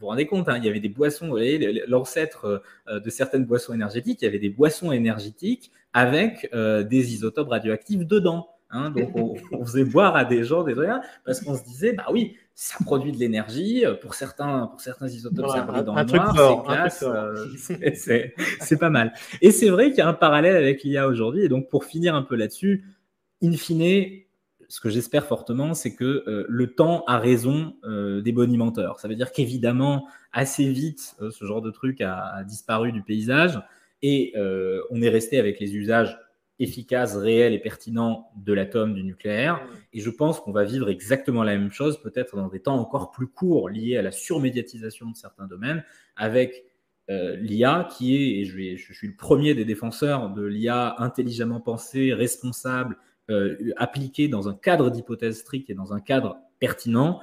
vous 0.00 0.06
vous 0.06 0.08
rendez 0.08 0.26
compte, 0.26 0.48
hein, 0.48 0.56
il 0.56 0.64
y 0.64 0.68
avait 0.68 0.80
des 0.80 0.88
boissons, 0.88 1.26
vous 1.26 1.32
voyez, 1.32 1.84
l'ancêtre 1.86 2.62
de 2.90 3.10
certaines 3.10 3.44
boissons 3.44 3.74
énergétiques, 3.74 4.22
il 4.22 4.24
y 4.24 4.28
avait 4.28 4.38
des 4.38 4.48
boissons 4.48 4.92
énergétiques 4.92 5.70
avec 5.92 6.50
des 6.52 7.14
isotopes 7.14 7.48
radioactifs 7.48 8.06
dedans. 8.06 8.48
Hein, 8.72 8.90
donc 8.90 9.10
on, 9.16 9.66
faisait 9.66 9.84
boire 9.84 10.14
à 10.14 10.24
des 10.24 10.44
gens 10.44 10.62
des 10.62 10.74
rien 10.74 11.00
parce 11.24 11.40
qu'on 11.40 11.56
se 11.56 11.64
disait, 11.64 11.92
bah 11.92 12.06
oui, 12.12 12.36
ça 12.54 12.76
produit 12.84 13.10
de 13.10 13.16
l'énergie. 13.16 13.84
Euh, 13.84 13.94
pour 13.94 14.14
certains, 14.14 14.68
pour 14.68 14.80
certains 14.80 15.08
isotopes, 15.08 15.48
ça 15.48 15.62
brille 15.62 15.82
dans 15.82 15.96
le 15.96 16.04
noir, 16.04 16.34
c'est 18.60 18.78
pas 18.78 18.90
mal. 18.90 19.12
Et 19.40 19.50
c'est 19.50 19.70
vrai 19.70 19.88
qu'il 19.88 19.98
y 19.98 20.02
a 20.02 20.08
un 20.08 20.14
parallèle 20.14 20.56
avec 20.56 20.84
l'IA 20.84 21.08
aujourd'hui. 21.08 21.42
Et 21.42 21.48
donc, 21.48 21.68
pour 21.68 21.84
finir 21.84 22.14
un 22.14 22.22
peu 22.22 22.36
là-dessus, 22.36 22.84
in 23.42 23.52
fine, 23.52 24.22
ce 24.70 24.80
que 24.80 24.88
j'espère 24.88 25.26
fortement, 25.26 25.74
c'est 25.74 25.94
que 25.94 26.24
euh, 26.26 26.46
le 26.48 26.74
temps 26.74 27.04
a 27.06 27.18
raison 27.18 27.76
euh, 27.84 28.22
des 28.22 28.32
bonimenteurs. 28.32 29.00
Ça 29.00 29.08
veut 29.08 29.16
dire 29.16 29.32
qu'évidemment, 29.32 30.06
assez 30.32 30.70
vite, 30.70 31.16
ce 31.30 31.44
genre 31.44 31.60
de 31.60 31.70
truc 31.70 32.00
a, 32.00 32.42
disparu 32.44 32.92
du 32.92 33.02
paysage 33.02 33.60
et 34.00 34.32
on 34.90 35.02
est 35.02 35.10
resté 35.10 35.38
avec 35.38 35.60
les 35.60 35.76
usages 35.76 36.18
efficace, 36.60 37.16
réel 37.16 37.54
et 37.54 37.58
pertinent 37.58 38.30
de 38.36 38.52
l'atome, 38.52 38.94
du 38.94 39.02
nucléaire. 39.02 39.66
Et 39.92 40.00
je 40.00 40.10
pense 40.10 40.40
qu'on 40.40 40.52
va 40.52 40.64
vivre 40.64 40.88
exactement 40.88 41.42
la 41.42 41.56
même 41.56 41.70
chose, 41.70 42.00
peut-être 42.00 42.36
dans 42.36 42.48
des 42.48 42.60
temps 42.60 42.78
encore 42.78 43.10
plus 43.10 43.26
courts, 43.26 43.70
liés 43.70 43.96
à 43.96 44.02
la 44.02 44.12
surmédiatisation 44.12 45.10
de 45.10 45.16
certains 45.16 45.46
domaines, 45.46 45.82
avec 46.16 46.64
euh, 47.10 47.34
l'IA 47.36 47.88
qui 47.90 48.14
est, 48.14 48.40
et 48.40 48.44
je, 48.44 48.92
suis 48.92 49.08
le 49.08 49.16
premier 49.16 49.54
des 49.54 49.64
défenseurs 49.64 50.30
de 50.30 50.44
l'IA 50.44 50.94
intelligemment 50.98 51.60
pensée, 51.60 52.12
responsable, 52.12 52.94
euh, 52.94 52.98
appliquée 53.76 54.28
dans 54.28 54.48
un 54.48 54.54
cadre 54.54 54.90
d'hypothèse 54.90 55.38
stricte 55.38 55.70
et 55.70 55.74
dans 55.74 55.92
un 55.92 56.00
cadre 56.00 56.38
pertinent, 56.58 57.20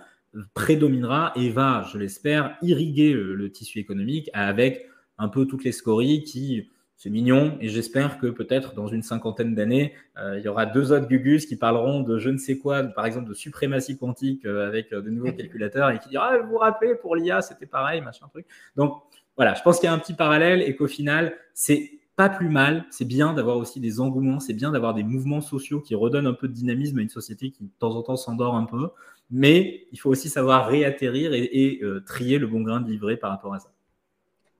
prédominera 0.53 1.33
et 1.35 1.49
va, 1.49 1.85
je 1.91 1.97
l'espère, 1.97 2.57
irriguer 2.61 3.13
le 3.13 3.51
tissu 3.51 3.79
économique 3.79 4.29
avec 4.33 4.87
un 5.17 5.27
peu 5.27 5.45
toutes 5.45 5.63
les 5.63 5.71
scories 5.71 6.23
qui 6.23 6.69
c'est 6.97 7.11
mignon 7.11 7.57
et 7.61 7.69
j'espère 7.69 8.17
que 8.17 8.25
peut-être 8.25 8.73
dans 8.73 8.87
une 8.87 9.03
cinquantaine 9.03 9.53
d'années, 9.53 9.93
euh, 10.17 10.39
il 10.39 10.43
y 10.43 10.47
aura 10.47 10.65
deux 10.65 10.91
autres 10.91 11.07
Gugus 11.07 11.45
qui 11.45 11.55
parleront 11.55 12.01
de 12.01 12.17
je 12.17 12.31
ne 12.31 12.39
sais 12.39 12.57
quoi, 12.57 12.81
par 12.83 13.05
exemple 13.05 13.29
de 13.29 13.35
suprématie 13.35 13.99
quantique 13.99 14.45
euh, 14.45 14.67
avec 14.67 14.91
euh, 14.91 15.01
de 15.01 15.11
nouveaux 15.11 15.31
calculateurs 15.37 15.91
et 15.91 15.99
qui 15.99 16.09
diront 16.09 16.23
ah, 16.25 16.37
vous 16.39 16.49
vous 16.49 16.57
rappelez 16.57 16.95
pour 16.95 17.15
l'IA 17.15 17.41
c'était 17.41 17.67
pareil 17.67 18.01
machin 18.01 18.27
truc. 18.29 18.47
Donc 18.75 18.99
voilà, 19.35 19.53
je 19.53 19.61
pense 19.61 19.79
qu'il 19.79 19.85
y 19.85 19.89
a 19.89 19.93
un 19.93 19.99
petit 19.99 20.15
parallèle 20.15 20.63
et 20.63 20.75
qu'au 20.75 20.87
final 20.87 21.35
c'est 21.53 21.96
pas 22.17 22.29
plus 22.29 22.49
mal, 22.49 22.85
c'est 22.91 23.05
bien 23.05 23.33
d'avoir 23.33 23.57
aussi 23.57 23.79
des 23.79 24.01
engouements, 24.01 24.41
c'est 24.41 24.53
bien 24.53 24.71
d'avoir 24.71 24.93
des 24.93 25.03
mouvements 25.03 25.41
sociaux 25.41 25.79
qui 25.79 25.95
redonnent 25.95 26.27
un 26.27 26.33
peu 26.33 26.49
de 26.49 26.53
dynamisme 26.53 26.99
à 26.99 27.01
une 27.01 27.09
société 27.09 27.51
qui 27.51 27.63
de 27.63 27.69
temps 27.79 27.95
en 27.95 28.03
temps 28.03 28.17
s'endort 28.17 28.55
un 28.55 28.65
peu, 28.65 28.89
mais 29.31 29.87
il 29.93 29.99
faut 29.99 30.09
aussi 30.09 30.27
savoir 30.27 30.67
réatterrir 30.67 31.33
et, 31.33 31.43
et 31.43 31.81
trier 32.05 32.39
le 32.39 32.47
bon 32.47 32.61
grain 32.61 32.81
de 32.81 32.89
livret 32.89 33.17
par 33.17 33.31
rapport 33.31 33.53
à 33.53 33.59
ça. 33.59 33.69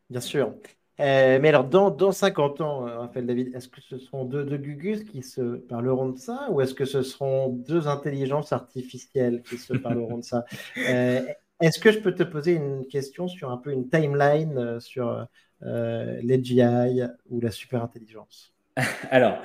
Bien 0.09 0.21
sûr. 0.21 0.53
Euh, 0.99 1.37
mais 1.39 1.49
alors, 1.49 1.65
dans, 1.65 1.91
dans 1.91 2.11
50 2.11 2.61
ans, 2.61 2.87
euh, 2.87 2.99
Raphaël 2.99 3.27
David, 3.27 3.55
est-ce 3.55 3.67
que 3.67 3.81
ce 3.81 3.99
seront 3.99 4.25
deux, 4.25 4.43
deux, 4.43 4.57
Gugus 4.57 5.03
qui 5.03 5.21
se 5.21 5.57
parleront 5.57 6.09
de 6.09 6.17
ça 6.17 6.47
ou 6.49 6.59
est-ce 6.61 6.73
que 6.73 6.85
ce 6.85 7.03
seront 7.03 7.49
deux 7.49 7.87
intelligences 7.87 8.51
artificielles 8.51 9.43
qui 9.43 9.57
se 9.57 9.73
parleront 9.73 10.17
de 10.17 10.23
ça? 10.23 10.45
Euh, 10.89 11.21
Est-ce 11.59 11.79
que 11.79 11.91
je 11.91 11.99
peux 11.99 12.13
te 12.13 12.23
poser 12.23 12.53
une 12.53 12.87
question 12.87 13.27
sur 13.27 13.51
un 13.51 13.57
peu 13.57 13.71
une 13.71 13.89
timeline 13.89 14.79
sur 14.79 15.27
euh, 15.63 16.19
l'AGI 16.23 17.03
ou 17.29 17.41
la 17.41 17.51
superintelligence 17.51 18.53
alors, 19.09 19.41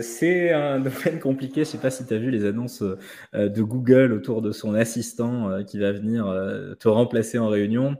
c'est 0.00 0.52
un 0.54 0.80
domaine 0.80 1.20
compliqué. 1.20 1.56
Je 1.56 1.60
ne 1.60 1.64
sais 1.64 1.78
pas 1.78 1.90
si 1.90 2.06
tu 2.06 2.14
as 2.14 2.18
vu 2.18 2.30
les 2.30 2.46
annonces 2.46 2.82
de 3.34 3.62
Google 3.62 4.14
autour 4.14 4.40
de 4.40 4.52
son 4.52 4.72
assistant 4.72 5.62
qui 5.64 5.78
va 5.78 5.92
venir 5.92 6.24
te 6.78 6.88
remplacer 6.88 7.38
en 7.38 7.48
réunion. 7.48 7.98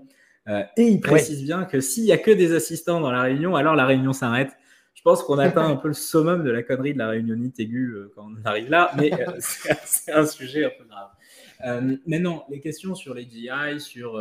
Euh, 0.49 0.63
et 0.77 0.89
il 0.89 1.01
précise 1.01 1.43
bien 1.43 1.65
que 1.65 1.81
s'il 1.81 2.05
n'y 2.05 2.13
a 2.13 2.19
que 2.19 2.31
des 2.31 2.55
assistants 2.55 3.01
dans 3.01 3.11
la 3.11 3.23
réunion, 3.23 3.55
alors 3.55 3.77
la 3.77 3.87
réunion 3.87 4.13
s'arrête. 4.13 4.51
Je 4.95 5.03
pense 5.03 5.23
qu'on 5.23 5.39
atteint 5.39 5.69
un 5.69 5.77
peu 5.77 5.89
le 5.89 5.95
summum 5.95 6.43
de 6.43 6.51
la 6.51 6.63
connerie 6.63 6.95
de 6.95 6.99
la 6.99 7.09
réunionnite 7.09 7.61
aiguë 7.61 7.93
euh, 7.93 8.13
quand 8.15 8.27
on 8.27 8.47
arrive 8.47 8.71
là, 8.71 8.91
mais 8.97 9.13
euh, 9.13 9.33
c'est 9.39 10.13
un 10.13 10.27
sujet 10.27 10.65
un 10.65 10.71
peu 10.71 10.85
grave. 10.85 11.99
maintenant, 12.07 12.47
les 12.49 12.61
questions 12.61 12.95
sur 12.95 13.15
les 13.15 13.25
GI, 13.25 13.79
sur 13.79 14.19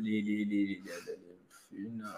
les, 0.00 0.82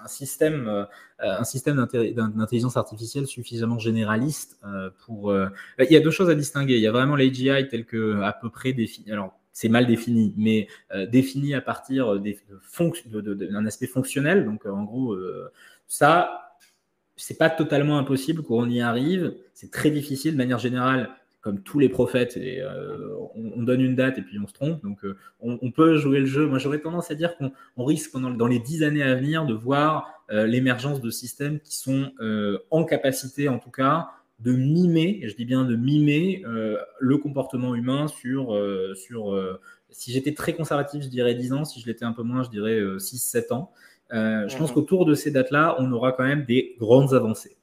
un 0.02 0.08
système, 0.08 0.86
un 1.18 1.44
système 1.44 1.76
d'intelligence 1.76 2.76
artificielle 2.76 3.26
suffisamment 3.26 3.78
généraliste 3.78 4.60
pour. 5.04 5.34
il 5.78 5.92
y 5.92 5.96
a 5.96 6.00
deux 6.00 6.10
choses 6.10 6.30
à 6.30 6.34
distinguer. 6.34 6.74
Il 6.74 6.82
y 6.82 6.86
a 6.86 6.92
vraiment 6.92 7.16
les 7.16 7.32
GI 7.32 7.68
tels 7.68 7.86
que 7.86 8.20
à 8.22 8.32
peu 8.32 8.50
près 8.50 8.72
définis. 8.72 9.10
Alors, 9.12 9.38
c'est 9.54 9.68
mal 9.68 9.86
défini, 9.86 10.34
mais 10.36 10.68
euh, 10.92 11.06
défini 11.06 11.54
à 11.54 11.60
partir 11.62 12.20
d'un 12.20 13.66
aspect 13.66 13.86
fonctionnel. 13.86 14.44
Donc, 14.44 14.66
euh, 14.66 14.70
en 14.70 14.82
gros, 14.82 15.12
euh, 15.12 15.50
ça, 15.86 16.58
c'est 17.16 17.38
pas 17.38 17.48
totalement 17.50 17.96
impossible 17.98 18.42
qu'on 18.42 18.68
y 18.68 18.80
arrive. 18.80 19.34
C'est 19.54 19.70
très 19.70 19.90
difficile 19.90 20.32
de 20.32 20.36
manière 20.36 20.58
générale, 20.58 21.10
comme 21.44 21.62
tous 21.62 21.78
les 21.78 21.88
prophètes. 21.88 22.36
Et, 22.36 22.60
on, 23.36 23.62
donne 23.62 23.80
une 23.80 23.94
date 23.94 24.18
et 24.18 24.22
puis 24.22 24.38
on 24.42 24.48
se 24.48 24.52
trompe. 24.52 24.82
Donc, 24.82 25.00
on, 25.40 25.70
peut 25.70 25.98
jouer 25.98 26.18
le 26.18 26.26
jeu. 26.26 26.46
Moi, 26.46 26.58
j'aurais 26.58 26.80
tendance 26.80 27.10
à 27.10 27.14
dire 27.14 27.36
qu'on 27.36 27.84
risque 27.84 28.10
pendant, 28.10 28.30
dans 28.30 28.46
les 28.46 28.58
dix 28.58 28.82
années 28.82 29.02
à 29.02 29.14
venir 29.14 29.44
de 29.44 29.54
voir 29.54 30.24
l'émergence 30.30 31.00
de 31.00 31.10
systèmes 31.10 31.60
qui 31.60 31.76
sont 31.76 32.10
en 32.70 32.84
capacité, 32.84 33.48
en 33.48 33.58
tout 33.58 33.70
cas, 33.70 34.08
de 34.40 34.52
mimer, 34.52 35.20
et 35.22 35.28
je 35.28 35.36
dis 35.36 35.44
bien 35.44 35.64
de 35.64 35.76
mimer 35.76 36.42
euh, 36.46 36.76
le 36.98 37.18
comportement 37.18 37.74
humain 37.74 38.08
sur, 38.08 38.54
euh, 38.54 38.94
sur 38.94 39.32
euh, 39.32 39.60
si 39.90 40.12
j'étais 40.12 40.34
très 40.34 40.54
conservatif, 40.54 41.02
je 41.02 41.08
dirais 41.08 41.34
10 41.34 41.52
ans, 41.52 41.64
si 41.64 41.80
je 41.80 41.86
l'étais 41.86 42.04
un 42.04 42.12
peu 42.12 42.22
moins, 42.22 42.42
je 42.42 42.50
dirais 42.50 42.78
6-7 42.98 43.52
ans. 43.52 43.70
Je 44.10 44.56
pense 44.56 44.72
qu'autour 44.72 45.06
de 45.06 45.14
ces 45.14 45.30
dates-là, 45.30 45.76
on 45.78 45.90
aura 45.92 46.12
quand 46.12 46.24
même 46.24 46.44
des 46.44 46.76
grandes 46.78 47.14
avancées. 47.14 47.56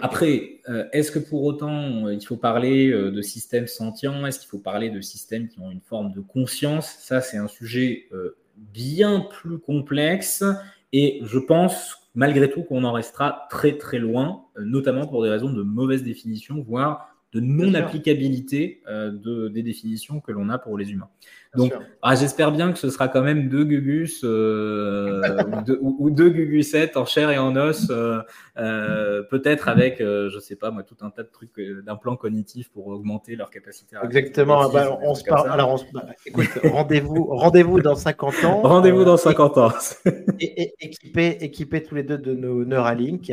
Après, 0.00 0.60
est-ce 0.92 1.10
que 1.10 1.18
pour 1.18 1.44
autant 1.44 2.08
il 2.08 2.24
faut 2.24 2.36
parler 2.36 2.90
de 2.90 3.22
systèmes 3.22 3.66
sentients? 3.66 4.26
Est-ce 4.26 4.40
qu'il 4.40 4.48
faut 4.48 4.58
parler 4.58 4.90
de 4.90 5.00
systèmes 5.00 5.48
qui 5.48 5.60
ont 5.60 5.70
une 5.70 5.80
forme 5.80 6.12
de 6.12 6.20
conscience? 6.20 6.96
Ça, 7.00 7.20
c'est 7.20 7.36
un 7.36 7.48
sujet 7.48 8.08
bien 8.56 9.20
plus 9.20 9.58
complexe 9.58 10.44
et 10.92 11.20
je 11.22 11.38
pense 11.38 12.08
malgré 12.18 12.50
tout 12.50 12.64
qu'on 12.64 12.82
en 12.82 12.92
restera 12.92 13.46
très 13.48 13.78
très 13.78 14.00
loin, 14.00 14.44
euh, 14.56 14.64
notamment 14.64 15.06
pour 15.06 15.22
des 15.22 15.30
raisons 15.30 15.52
de 15.52 15.62
mauvaise 15.62 16.02
définition, 16.02 16.60
voire 16.60 17.14
de 17.32 17.40
non-applicabilité 17.40 18.82
de, 18.88 19.48
des 19.48 19.62
définitions 19.62 20.18
que 20.18 20.32
l'on 20.32 20.48
a 20.48 20.58
pour 20.58 20.78
les 20.78 20.90
humains. 20.90 21.10
Donc, 21.56 21.72
ah, 22.02 22.14
j'espère 22.14 22.52
bien 22.52 22.72
que 22.72 22.78
ce 22.78 22.90
sera 22.90 23.08
quand 23.08 23.22
même 23.22 23.48
deux 23.48 23.64
Gugus 23.64 24.20
euh, 24.22 25.22
ou, 25.80 26.10
deux, 26.10 26.28
Gugusette 26.28 26.96
en 26.96 27.06
chair 27.06 27.30
et 27.30 27.38
en 27.38 27.56
os, 27.56 27.88
euh, 27.90 28.20
euh, 28.58 29.22
peut-être 29.22 29.68
avec, 29.68 29.98
je 29.98 30.38
sais 30.40 30.56
pas 30.56 30.70
moi, 30.70 30.82
tout 30.82 30.96
un 31.00 31.10
tas 31.10 31.22
de 31.22 31.30
trucs 31.30 31.58
d'implants 31.84 32.16
cognitifs 32.16 32.70
pour 32.70 32.88
augmenter 32.88 33.34
leur 33.34 33.50
capacité. 33.50 33.96
À 33.96 34.04
Exactement. 34.04 34.68
Bah, 34.68 34.98
on 35.02 35.14
se 35.14 35.24
parle. 35.24 35.50
Alors, 35.50 35.82
bah, 35.92 36.06
écoute, 36.26 36.48
rendez-vous, 36.64 37.24
rendez-vous 37.30 37.80
dans 37.80 37.96
50 37.96 38.44
ans. 38.44 38.60
Rendez-vous 38.62 39.04
dans 39.04 39.16
50 39.16 39.58
ans. 39.58 39.72
et, 40.40 40.74
équipés, 40.80 41.38
équipés 41.40 41.82
tous 41.82 41.94
les 41.94 42.02
deux 42.02 42.18
de 42.18 42.34
nos 42.34 42.64
Neuralink 42.64 43.32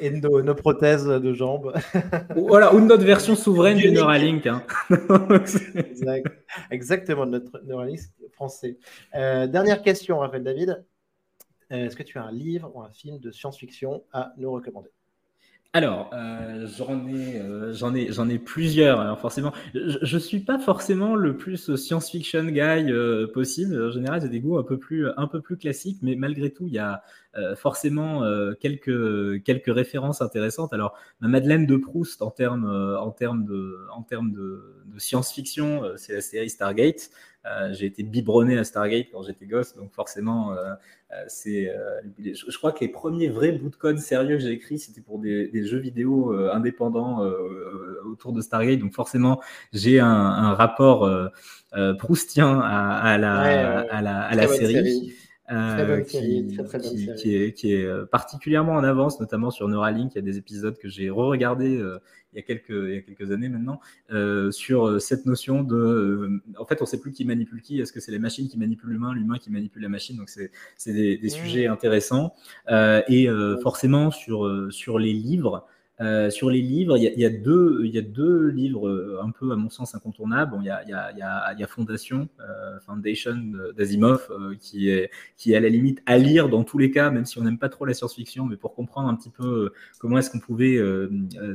et 0.00 0.10
de 0.10 0.40
nos, 0.42 0.54
prothèses 0.54 1.06
de 1.06 1.32
jambes. 1.32 1.72
voilà, 2.36 2.74
ou 2.74 2.80
de 2.80 2.86
notre 2.86 3.04
version 3.04 3.36
souveraine 3.36 3.78
du 3.78 3.92
Neuralink. 3.92 4.46
Hein. 4.46 4.62
Exactement 6.70 7.11
de 7.14 7.30
notre 7.30 7.60
neuraliste 7.64 8.14
français. 8.32 8.78
Euh, 9.14 9.46
dernière 9.46 9.82
question, 9.82 10.18
Raphaël 10.18 10.42
David. 10.42 10.84
Euh, 11.70 11.86
est-ce 11.86 11.96
que 11.96 12.02
tu 12.02 12.18
as 12.18 12.24
un 12.24 12.32
livre 12.32 12.70
ou 12.74 12.82
un 12.82 12.90
film 12.90 13.18
de 13.18 13.30
science-fiction 13.30 14.04
à 14.12 14.32
nous 14.36 14.50
recommander? 14.50 14.90
Alors, 15.74 16.10
euh, 16.12 16.66
j'en 16.76 17.08
ai, 17.08 17.40
j'en 17.72 17.94
ai, 17.94 18.12
j'en 18.12 18.28
ai 18.28 18.38
plusieurs. 18.38 19.00
Alors 19.00 19.18
forcément, 19.18 19.52
je, 19.72 20.14
ne 20.14 20.20
suis 20.20 20.40
pas 20.40 20.58
forcément 20.58 21.14
le 21.14 21.38
plus 21.38 21.74
science-fiction 21.76 22.44
guy 22.44 22.92
possible. 23.32 23.82
En 23.82 23.90
général, 23.90 24.20
j'ai 24.20 24.28
des 24.28 24.40
goûts 24.40 24.58
un 24.58 24.64
peu 24.64 24.78
plus, 24.78 25.08
un 25.16 25.26
peu 25.26 25.40
plus 25.40 25.56
classiques, 25.56 25.98
mais 26.02 26.14
malgré 26.14 26.50
tout, 26.50 26.66
il 26.66 26.74
y 26.74 26.78
a 26.78 27.02
forcément 27.56 28.22
quelques, 28.60 29.42
quelques 29.42 29.74
références 29.74 30.20
intéressantes. 30.20 30.72
Alors, 30.72 30.94
ma 31.20 31.28
Madeleine 31.28 31.66
de 31.66 31.76
Proust 31.76 32.20
en 32.22 32.30
termes, 32.30 32.68
en 32.98 33.10
termes 33.10 33.44
de, 33.44 33.86
en 33.94 34.02
termes 34.02 34.32
de, 34.32 34.82
de 34.86 34.98
science-fiction, 34.98 35.82
c'est 35.96 36.12
la 36.12 36.20
série 36.20 36.50
Stargate. 36.50 37.10
j'ai 37.72 37.86
été 37.86 38.02
biberonné 38.02 38.58
à 38.58 38.64
Stargate 38.64 39.06
quand 39.12 39.22
j'étais 39.22 39.46
gosse, 39.46 39.74
donc 39.76 39.92
forcément, 39.92 40.54
euh, 41.12 41.24
c'est, 41.28 41.68
euh, 41.68 42.00
je, 42.18 42.56
crois 42.56 42.72
que 42.72 42.80
les 42.80 42.88
premiers 42.88 43.28
vrais 43.28 43.52
bouts 43.52 43.68
de 43.68 43.76
code 43.76 43.98
sérieux 43.98 44.36
que 44.36 44.42
j'ai 44.42 44.52
écrits, 44.52 44.78
c'était 44.78 45.02
pour 45.02 45.18
des, 45.18 45.66
jeux 45.66 45.78
vidéo 45.78 46.32
euh, 46.32 46.50
indépendants 46.54 47.20
autour 48.10 48.32
de 48.32 48.40
Stargate. 48.40 48.78
Donc 48.78 48.94
forcément, 48.94 49.40
j'ai 49.72 50.00
un, 50.00 50.54
rapport 50.54 51.10
proustien 51.98 52.60
à, 52.60 53.18
la, 53.18 53.80
à 53.90 54.34
la, 54.34 54.48
série. 54.48 55.12
Qui, 55.48 57.34
est, 57.34 57.52
qui, 57.52 57.72
est, 57.72 58.06
particulièrement 58.10 58.72
en 58.72 58.84
avance, 58.84 59.20
notamment 59.20 59.50
sur 59.50 59.68
Neuralink. 59.68 60.12
Il 60.14 60.16
y 60.16 60.18
a 60.18 60.22
des 60.22 60.38
épisodes 60.38 60.78
que 60.78 60.88
j'ai 60.88 61.10
re-regardés 61.10 61.82
il 62.32 62.36
y 62.36 62.38
a 62.38 62.42
quelques, 62.42 62.70
il 62.70 62.94
y 62.94 62.96
a 62.96 63.02
quelques 63.02 63.30
années 63.30 63.48
maintenant, 63.48 63.80
euh, 64.10 64.50
sur 64.50 64.86
euh, 64.86 64.98
cette 64.98 65.26
notion 65.26 65.62
de. 65.62 65.76
Euh, 65.76 66.42
en 66.58 66.64
fait, 66.64 66.80
on 66.80 66.84
ne 66.84 66.88
sait 66.88 67.00
plus 67.00 67.12
qui 67.12 67.24
manipule 67.24 67.60
qui. 67.60 67.80
Est-ce 67.80 67.92
que 67.92 68.00
c'est 68.00 68.12
les 68.12 68.18
machines 68.18 68.48
qui 68.48 68.58
manipulent 68.58 68.90
l'humain, 68.90 69.12
l'humain 69.12 69.38
qui 69.38 69.50
manipule 69.50 69.82
la 69.82 69.88
machine? 69.88 70.16
Donc, 70.16 70.30
c'est 70.30 70.50
des, 70.92 71.18
des 71.18 71.28
sujets 71.28 71.66
intéressants. 71.66 72.34
et 72.68 73.28
forcément, 73.62 74.10
sur, 74.10 74.68
sur 74.70 74.98
les 74.98 75.12
livres, 75.12 75.66
euh, 76.02 76.30
sur 76.30 76.50
les 76.50 76.60
livres, 76.60 76.96
il 76.96 77.04
y, 77.04 77.24
a, 77.24 77.30
deux, 77.30 77.78
livres 78.48 78.88
euh, 78.88 79.20
un 79.22 79.30
peu, 79.30 79.52
à 79.52 79.56
mon 79.56 79.70
sens, 79.70 79.94
incontournables. 79.94 80.56
Il, 80.60 80.66
y 80.66 80.70
a, 80.72 81.66
Fondation, 81.68 82.28
euh, 82.40 82.80
Foundation 82.80 83.36
d'Asimov, 83.76 84.28
qui, 84.60 84.90
est, 84.90 85.10
qui 85.36 85.52
est 85.52 85.56
à 85.56 85.60
la 85.60 85.68
limite 85.68 86.02
à 86.06 86.18
lire 86.18 86.48
dans 86.48 86.64
tous 86.64 86.78
les 86.78 86.90
cas, 86.90 87.10
même 87.10 87.24
si 87.24 87.38
on 87.38 87.42
n'aime 87.42 87.58
pas 87.58 87.68
trop 87.68 87.84
la 87.84 87.94
science-fiction, 87.94 88.46
mais 88.46 88.56
pour 88.56 88.74
comprendre 88.74 89.08
un 89.08 89.14
petit 89.14 89.30
peu 89.30 89.72
comment 89.98 90.18
est-ce 90.18 90.30
qu'on 90.30 90.40
pouvait 90.40 90.80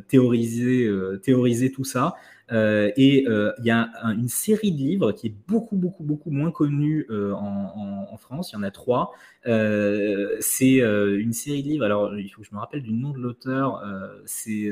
théoriser 0.08 1.72
tout 1.74 1.84
ça. 1.84 2.16
Euh, 2.52 2.92
et 2.96 3.28
euh, 3.28 3.52
il 3.60 3.66
y 3.66 3.72
a 3.72 3.90
une 4.04 4.30
série 4.30 4.72
de 4.72 4.78
livres 4.78 5.12
qui 5.12 5.28
est 5.28 5.36
beaucoup, 5.48 5.76
beaucoup, 5.76 6.04
beaucoup 6.04 6.32
moins 6.32 6.52
connue 6.52 7.06
euh, 7.10 7.34
en, 7.34 8.08
en, 8.10 8.18
France. 8.18 8.52
Il 8.52 8.56
y 8.56 8.58
en 8.58 8.64
a 8.64 8.72
trois. 8.72 9.14
c'est 9.44 10.78
une 10.80 11.34
série 11.34 11.64
de 11.64 11.68
livres. 11.70 11.86
Alors, 11.86 12.18
il 12.18 12.30
faut 12.30 12.42
que 12.42 12.48
je 12.48 12.54
me 12.54 12.60
rappelle 12.60 12.84
du 12.84 12.94
nom 12.94 13.12
de 13.12 13.20
l'auteur. 13.20 13.84
c'est. 14.26 14.70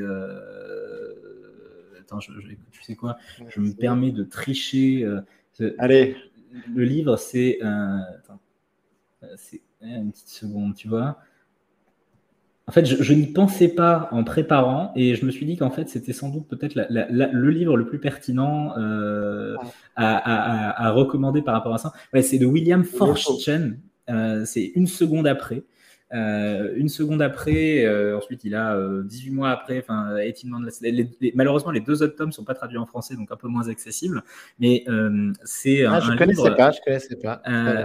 Attends, 2.00 2.20
je, 2.20 2.30
tu 2.70 2.82
sais 2.82 2.94
quoi? 2.94 3.16
Je 3.48 3.60
me 3.60 3.72
permets 3.72 4.12
de 4.12 4.24
tricher. 4.24 5.06
Allez. 5.78 6.16
Le 6.74 6.84
livre, 6.84 7.16
c'est. 7.16 7.60
Attends. 7.62 8.40
C'est 9.36 9.60
une 9.82 10.12
petite 10.12 10.28
seconde, 10.28 10.74
tu 10.74 10.88
vois? 10.88 11.18
En 12.68 12.72
fait, 12.72 12.84
je, 12.84 13.12
n'y 13.12 13.26
pensais 13.28 13.68
pas 13.68 14.08
en 14.10 14.24
préparant 14.24 14.90
et 14.96 15.14
je 15.14 15.24
me 15.24 15.30
suis 15.30 15.46
dit 15.46 15.56
qu'en 15.56 15.70
fait, 15.70 15.88
c'était 15.88 16.12
sans 16.12 16.30
doute 16.30 16.48
peut-être 16.48 16.74
le 16.74 17.50
livre 17.50 17.76
le 17.76 17.86
plus 17.86 18.00
pertinent 18.00 18.76
euh, 18.76 19.54
à, 19.94 20.90
recommander 20.90 21.42
par 21.42 21.54
rapport 21.54 21.74
à 21.74 21.78
ça. 21.78 21.92
c'est 22.22 22.38
de 22.38 22.46
William 22.46 22.82
Forstchen. 22.82 23.78
Euh, 24.10 24.44
c'est 24.44 24.72
une 24.74 24.88
seconde 24.88 25.28
après. 25.28 25.62
Euh, 26.14 26.72
une 26.76 26.88
seconde 26.88 27.20
après, 27.20 27.84
euh, 27.84 28.16
ensuite 28.16 28.44
il 28.44 28.54
a 28.54 28.78
18 29.02 29.30
euh, 29.30 29.34
mois 29.34 29.50
après, 29.50 29.80
enfin, 29.80 30.14
malheureusement 31.34 31.72
les 31.72 31.80
deux 31.80 32.00
autres 32.04 32.14
tomes 32.14 32.30
sont 32.30 32.44
pas 32.44 32.54
traduits 32.54 32.78
en 32.78 32.86
français, 32.86 33.16
donc 33.16 33.32
un 33.32 33.36
peu 33.36 33.48
moins 33.48 33.68
accessibles. 33.68 34.22
Mais 34.60 34.84
c'est 35.44 35.84
ah, 35.84 35.94
un, 35.94 36.00
je 36.00 36.16
connaissais 36.16 36.54
pas, 36.56 36.70
je 36.70 36.78
connaissais 36.84 37.16
pas. 37.16 37.42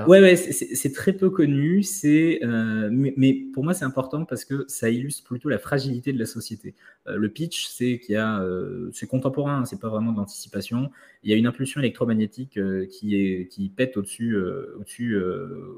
ouais, 0.07 0.21
ouais, 0.21 0.35
c'est 0.35 0.93
très 0.93 1.13
peu 1.13 1.29
connu. 1.31 1.81
C'est, 1.81 2.39
mais, 2.43 3.13
mais, 3.17 3.33
pour 3.53 3.63
moi 3.63 3.73
c'est 3.73 3.85
important 3.85 4.25
parce 4.25 4.45
que 4.45 4.65
ça 4.67 4.89
illustre 4.89 5.23
plutôt 5.23 5.49
la 5.49 5.57
fragilité 5.57 6.13
de 6.13 6.19
la 6.19 6.25
société. 6.25 6.75
le 7.07 7.29
pitch, 7.29 7.67
c'est 7.67 7.99
qu'il 7.99 8.13
y 8.13 8.17
a, 8.17 8.43
c'est 8.91 9.07
contemporain, 9.07 9.61
hein, 9.61 9.65
c'est 9.65 9.79
pas 9.79 9.89
vraiment 9.89 10.11
d'anticipation. 10.11 10.91
Il 11.23 11.29
y 11.29 11.33
a 11.33 11.35
une 11.35 11.45
impulsion 11.47 11.79
électromagnétique 11.79 12.59
qui 12.89 13.15
est 13.15 13.47
qui 13.47 13.69
pète 13.69 13.95
au-dessus, 13.95 14.35
au-dessus, 14.35 15.15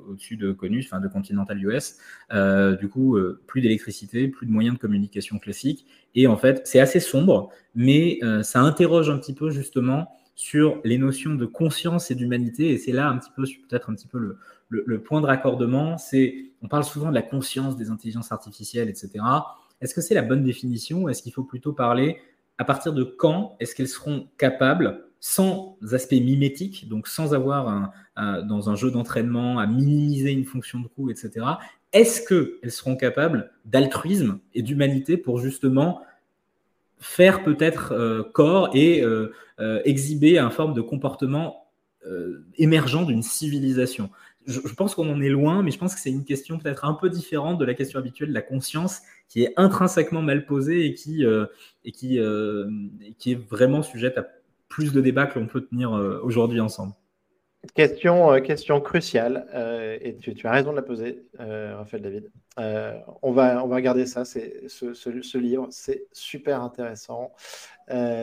au-dessus 0.07 0.37
de 0.37 0.51
Conus, 0.53 0.85
enfin 0.85 1.01
de 1.01 1.07
Continental 1.07 1.61
US. 1.63 1.97
Euh, 2.31 2.75
du 2.75 2.89
coup, 2.89 3.17
euh, 3.17 3.41
plus 3.47 3.61
d'électricité, 3.61 4.27
plus 4.27 4.45
de 4.45 4.51
moyens 4.51 4.75
de 4.75 4.79
communication 4.79 5.39
classiques. 5.39 5.85
Et 6.15 6.27
en 6.27 6.37
fait, 6.37 6.61
c'est 6.65 6.79
assez 6.79 6.99
sombre, 6.99 7.49
mais 7.75 8.19
euh, 8.23 8.43
ça 8.43 8.61
interroge 8.61 9.09
un 9.09 9.17
petit 9.17 9.33
peu 9.33 9.49
justement 9.49 10.15
sur 10.35 10.79
les 10.83 10.97
notions 10.97 11.35
de 11.35 11.45
conscience 11.45 12.09
et 12.11 12.15
d'humanité. 12.15 12.71
Et 12.71 12.77
c'est 12.77 12.91
là 12.91 13.07
un 13.09 13.17
petit 13.17 13.31
peu, 13.35 13.43
peut-être 13.69 13.89
un 13.89 13.95
petit 13.95 14.07
peu 14.07 14.37
le, 14.69 15.01
point 15.01 15.21
de 15.21 15.25
raccordement. 15.25 15.97
C'est, 15.97 16.51
on 16.61 16.67
parle 16.67 16.83
souvent 16.83 17.09
de 17.09 17.15
la 17.15 17.21
conscience 17.21 17.77
des 17.77 17.89
intelligences 17.89 18.31
artificielles, 18.31 18.89
etc. 18.89 19.11
Est-ce 19.81 19.93
que 19.93 20.01
c'est 20.01 20.15
la 20.15 20.23
bonne 20.23 20.43
définition? 20.43 21.07
Est-ce 21.09 21.21
qu'il 21.21 21.33
faut 21.33 21.43
plutôt 21.43 21.73
parler 21.73 22.17
à 22.57 22.65
partir 22.65 22.93
de 22.93 23.03
quand 23.03 23.55
est-ce 23.59 23.75
qu'elles 23.75 23.87
seront 23.87 24.27
capables 24.37 25.05
sans 25.25 25.77
aspect 25.93 26.19
mimétique, 26.19 26.89
donc 26.89 27.07
sans 27.07 27.33
avoir 27.33 27.93
dans 28.15 28.69
un 28.69 28.75
jeu 28.75 28.91
d'entraînement 28.91 29.57
à 29.57 29.67
minimiser 29.67 30.31
une 30.31 30.43
fonction 30.43 30.81
de 30.81 30.87
coût, 30.87 31.09
etc 31.09 31.45
est-ce 31.93 32.21
qu'elles 32.27 32.71
seront 32.71 32.95
capables 32.95 33.51
d'altruisme 33.65 34.39
et 34.53 34.63
d'humanité 34.63 35.15
pour 35.15 35.39
justement 35.39 36.01
faire 36.99 37.43
peut-être 37.43 37.93
euh, 37.93 38.23
corps 38.23 38.69
et 38.73 39.01
euh, 39.03 39.31
euh, 39.59 39.81
exhiber 39.85 40.39
un 40.39 40.49
forme 40.49 40.73
de 40.73 40.81
comportement 40.81 41.59
émergent 42.57 43.05
d'une 43.05 43.23
civilisation? 43.23 44.09
Je, 44.45 44.59
pense 44.73 44.93
qu'on 44.93 45.09
en 45.09 45.21
est 45.21 45.29
loin, 45.29 45.63
mais 45.63 45.71
je 45.71 45.77
pense 45.77 45.95
que 45.95 46.01
c'est 46.01 46.09
une 46.09 46.25
question 46.25 46.57
peut-être 46.59 46.83
un 46.83 46.95
peu 46.95 47.09
différente 47.09 47.57
de 47.57 47.63
la 47.63 47.73
question 47.73 47.97
habituelle 47.97 48.27
de 48.27 48.33
la 48.33 48.41
conscience, 48.41 48.99
qui 49.29 49.43
est 49.43 49.53
intrinsèquement 49.55 50.21
mal 50.21 50.45
posée 50.45 50.85
et 50.85 50.95
qui, 50.95 51.23
et 51.23 51.91
qui, 51.93 52.19
qui 53.19 53.31
est 53.31 53.49
vraiment 53.49 53.83
sujette 53.83 54.17
à 54.17 54.27
plus 54.73 54.91
de 54.91 55.01
débats 55.01 55.27
que 55.27 55.37
l'on 55.37 55.45
peut 55.45 55.61
tenir 55.61 55.91
aujourd'hui 56.23 56.59
ensemble. 56.59 56.93
Question, 57.75 58.33
euh, 58.33 58.39
question 58.41 58.81
cruciale, 58.81 59.47
euh, 59.53 59.97
et 60.01 60.17
tu, 60.17 60.35
as 60.45 60.51
raison 60.51 60.71
de 60.71 60.75
la 60.75 60.81
poser, 60.81 61.23
euh, 61.39 61.77
Raphaël 61.77 62.03
David. 62.03 62.31
on, 62.57 63.31
va, 63.31 63.63
on 63.63 63.67
va 63.67 63.75
regarder 63.75 64.05
ça, 64.05 64.25
ce, 64.25 65.37
livre, 65.37 65.67
c'est 65.71 66.05
super 66.11 66.61
intéressant. 66.61 67.31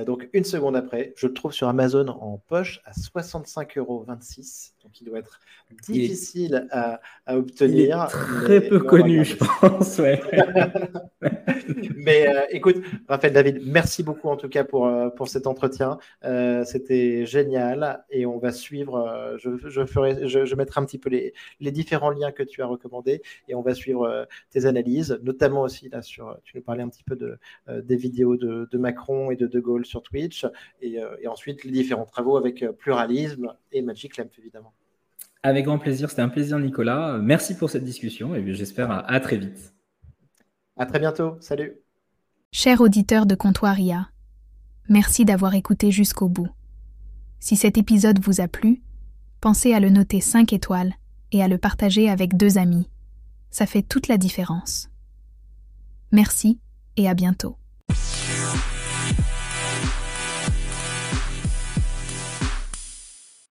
Donc, 0.07 0.29
une 0.33 0.45
seconde 0.45 0.77
après, 0.77 1.13
je 1.17 1.27
le 1.27 1.35
trouve 1.35 1.53
sur 1.53 1.69
Amazon 1.69 2.09
en 2.09 2.39
poche 2.39 2.81
à 2.85 2.93
65,26 2.93 3.79
euros. 3.79 4.05
Donc, 4.07 5.01
il 5.01 5.05
doit 5.05 5.19
être 5.19 5.41
difficile 5.89 6.67
à, 6.71 7.01
à, 7.27 7.37
obtenir. 7.37 8.09
très 8.45 8.61
peu 8.61 8.81
connu, 8.81 9.25
je 9.25 9.37
pense. 9.37 9.99
Ouais. 9.99 10.21
mais 11.97 12.29
euh, 12.29 12.43
écoute, 12.51 12.77
Raphaël 13.09 13.33
David, 13.33 13.61
merci 13.65 14.03
beaucoup 14.03 14.29
en 14.29 14.37
tout 14.37 14.49
cas 14.49 14.65
pour, 14.65 14.87
euh, 14.87 15.11
pour 15.11 15.29
cet 15.29 15.47
entretien. 15.47 15.99
Euh, 16.25 16.65
c'était 16.65 17.27
génial 17.27 18.05
et 18.11 18.27
on 18.27 18.39
va 18.39 18.53
suivre. 18.53 19.37
je, 19.39 19.51
je, 19.69 19.85
ferai, 19.85 20.29
je, 20.29 20.45
je, 20.45 20.55
mettrai 20.55 20.81
un 20.81 20.85
petit 20.85 20.99
peu 20.99 21.11
les, 21.11 21.35
les, 21.61 21.71
différents 21.71 22.11
liens 22.11 22.33
que 22.33 22.43
tu 22.43 22.63
as 22.63 22.67
recommandés 22.67 23.23
et 23.49 23.55
on 23.55 23.63
va 23.63 23.75
suivre 23.75 24.27
tes 24.51 24.67
analyses, 24.67 25.19
notamment 25.23 25.63
aussi 25.63 25.89
là 25.89 26.03
sur. 26.03 26.37
Tu 26.45 26.57
nous 26.57 26.63
parlais 26.63 26.83
un 26.83 26.89
petit 26.89 27.05
peu 27.05 27.17
de, 27.17 27.39
des 27.83 27.97
vidéos 27.97 28.37
de, 28.37 28.69
de, 28.71 28.79
Macron 28.79 29.31
et 29.31 29.37
de 29.37 29.47
De 29.51 29.61
Gaulle 29.61 29.85
sur 29.85 30.03
Twitch 30.03 30.47
et, 30.81 30.99
et 31.21 31.29
ensuite 31.29 31.65
les 31.65 31.71
différents 31.71 32.07
travaux 32.07 32.37
avec 32.37 32.65
pluralisme 32.79 33.55
et 33.73 33.83
Magic 33.83 34.17
Lamp 34.17 34.31
évidemment. 34.39 34.73
Avec 35.43 35.65
grand 35.65 35.79
plaisir, 35.79 36.11
c'était 36.11 36.23
un 36.23 36.29
plaisir 36.29 36.59
Nicolas. 36.59 37.19
Merci 37.19 37.57
pour 37.57 37.71
cette 37.71 37.85
discussion 37.85 38.35
et 38.35 38.55
j'espère 38.55 38.91
à, 38.91 39.21
très 39.21 39.37
vite. 39.37 39.75
À 40.77 40.87
très 40.87 40.99
bientôt, 40.99 41.37
salut. 41.41 41.77
Cher 42.53 42.81
auditeur 42.81 43.27
de 43.27 43.35
Comptoiria, 43.35 44.09
Merci 44.91 45.25
d'avoir 45.25 45.55
écouté 45.55 45.93
jusqu'au 45.93 46.29
bout. 46.29 46.49
Si 47.39 47.55
cet 47.55 47.79
épisode 47.79 48.19
vous 48.19 48.41
a 48.41 48.49
plu, 48.49 48.83
pensez 49.41 49.73
à 49.73 49.79
le 49.79 49.89
noter 49.89 50.21
5 50.21 50.53
étoiles 50.53 50.95
et 51.31 51.45
à 51.45 51.49
le 51.49 51.59
partager 51.59 52.11
avec 52.11 52.37
deux 52.37 52.59
amis. 52.59 52.89
Ça 53.53 53.67
fait 53.67 53.83
toute 53.83 54.09
la 54.09 54.19
différence. 54.19 54.91
Merci 56.11 56.59
et 56.97 57.09
à 57.09 57.15
bientôt. 57.15 57.57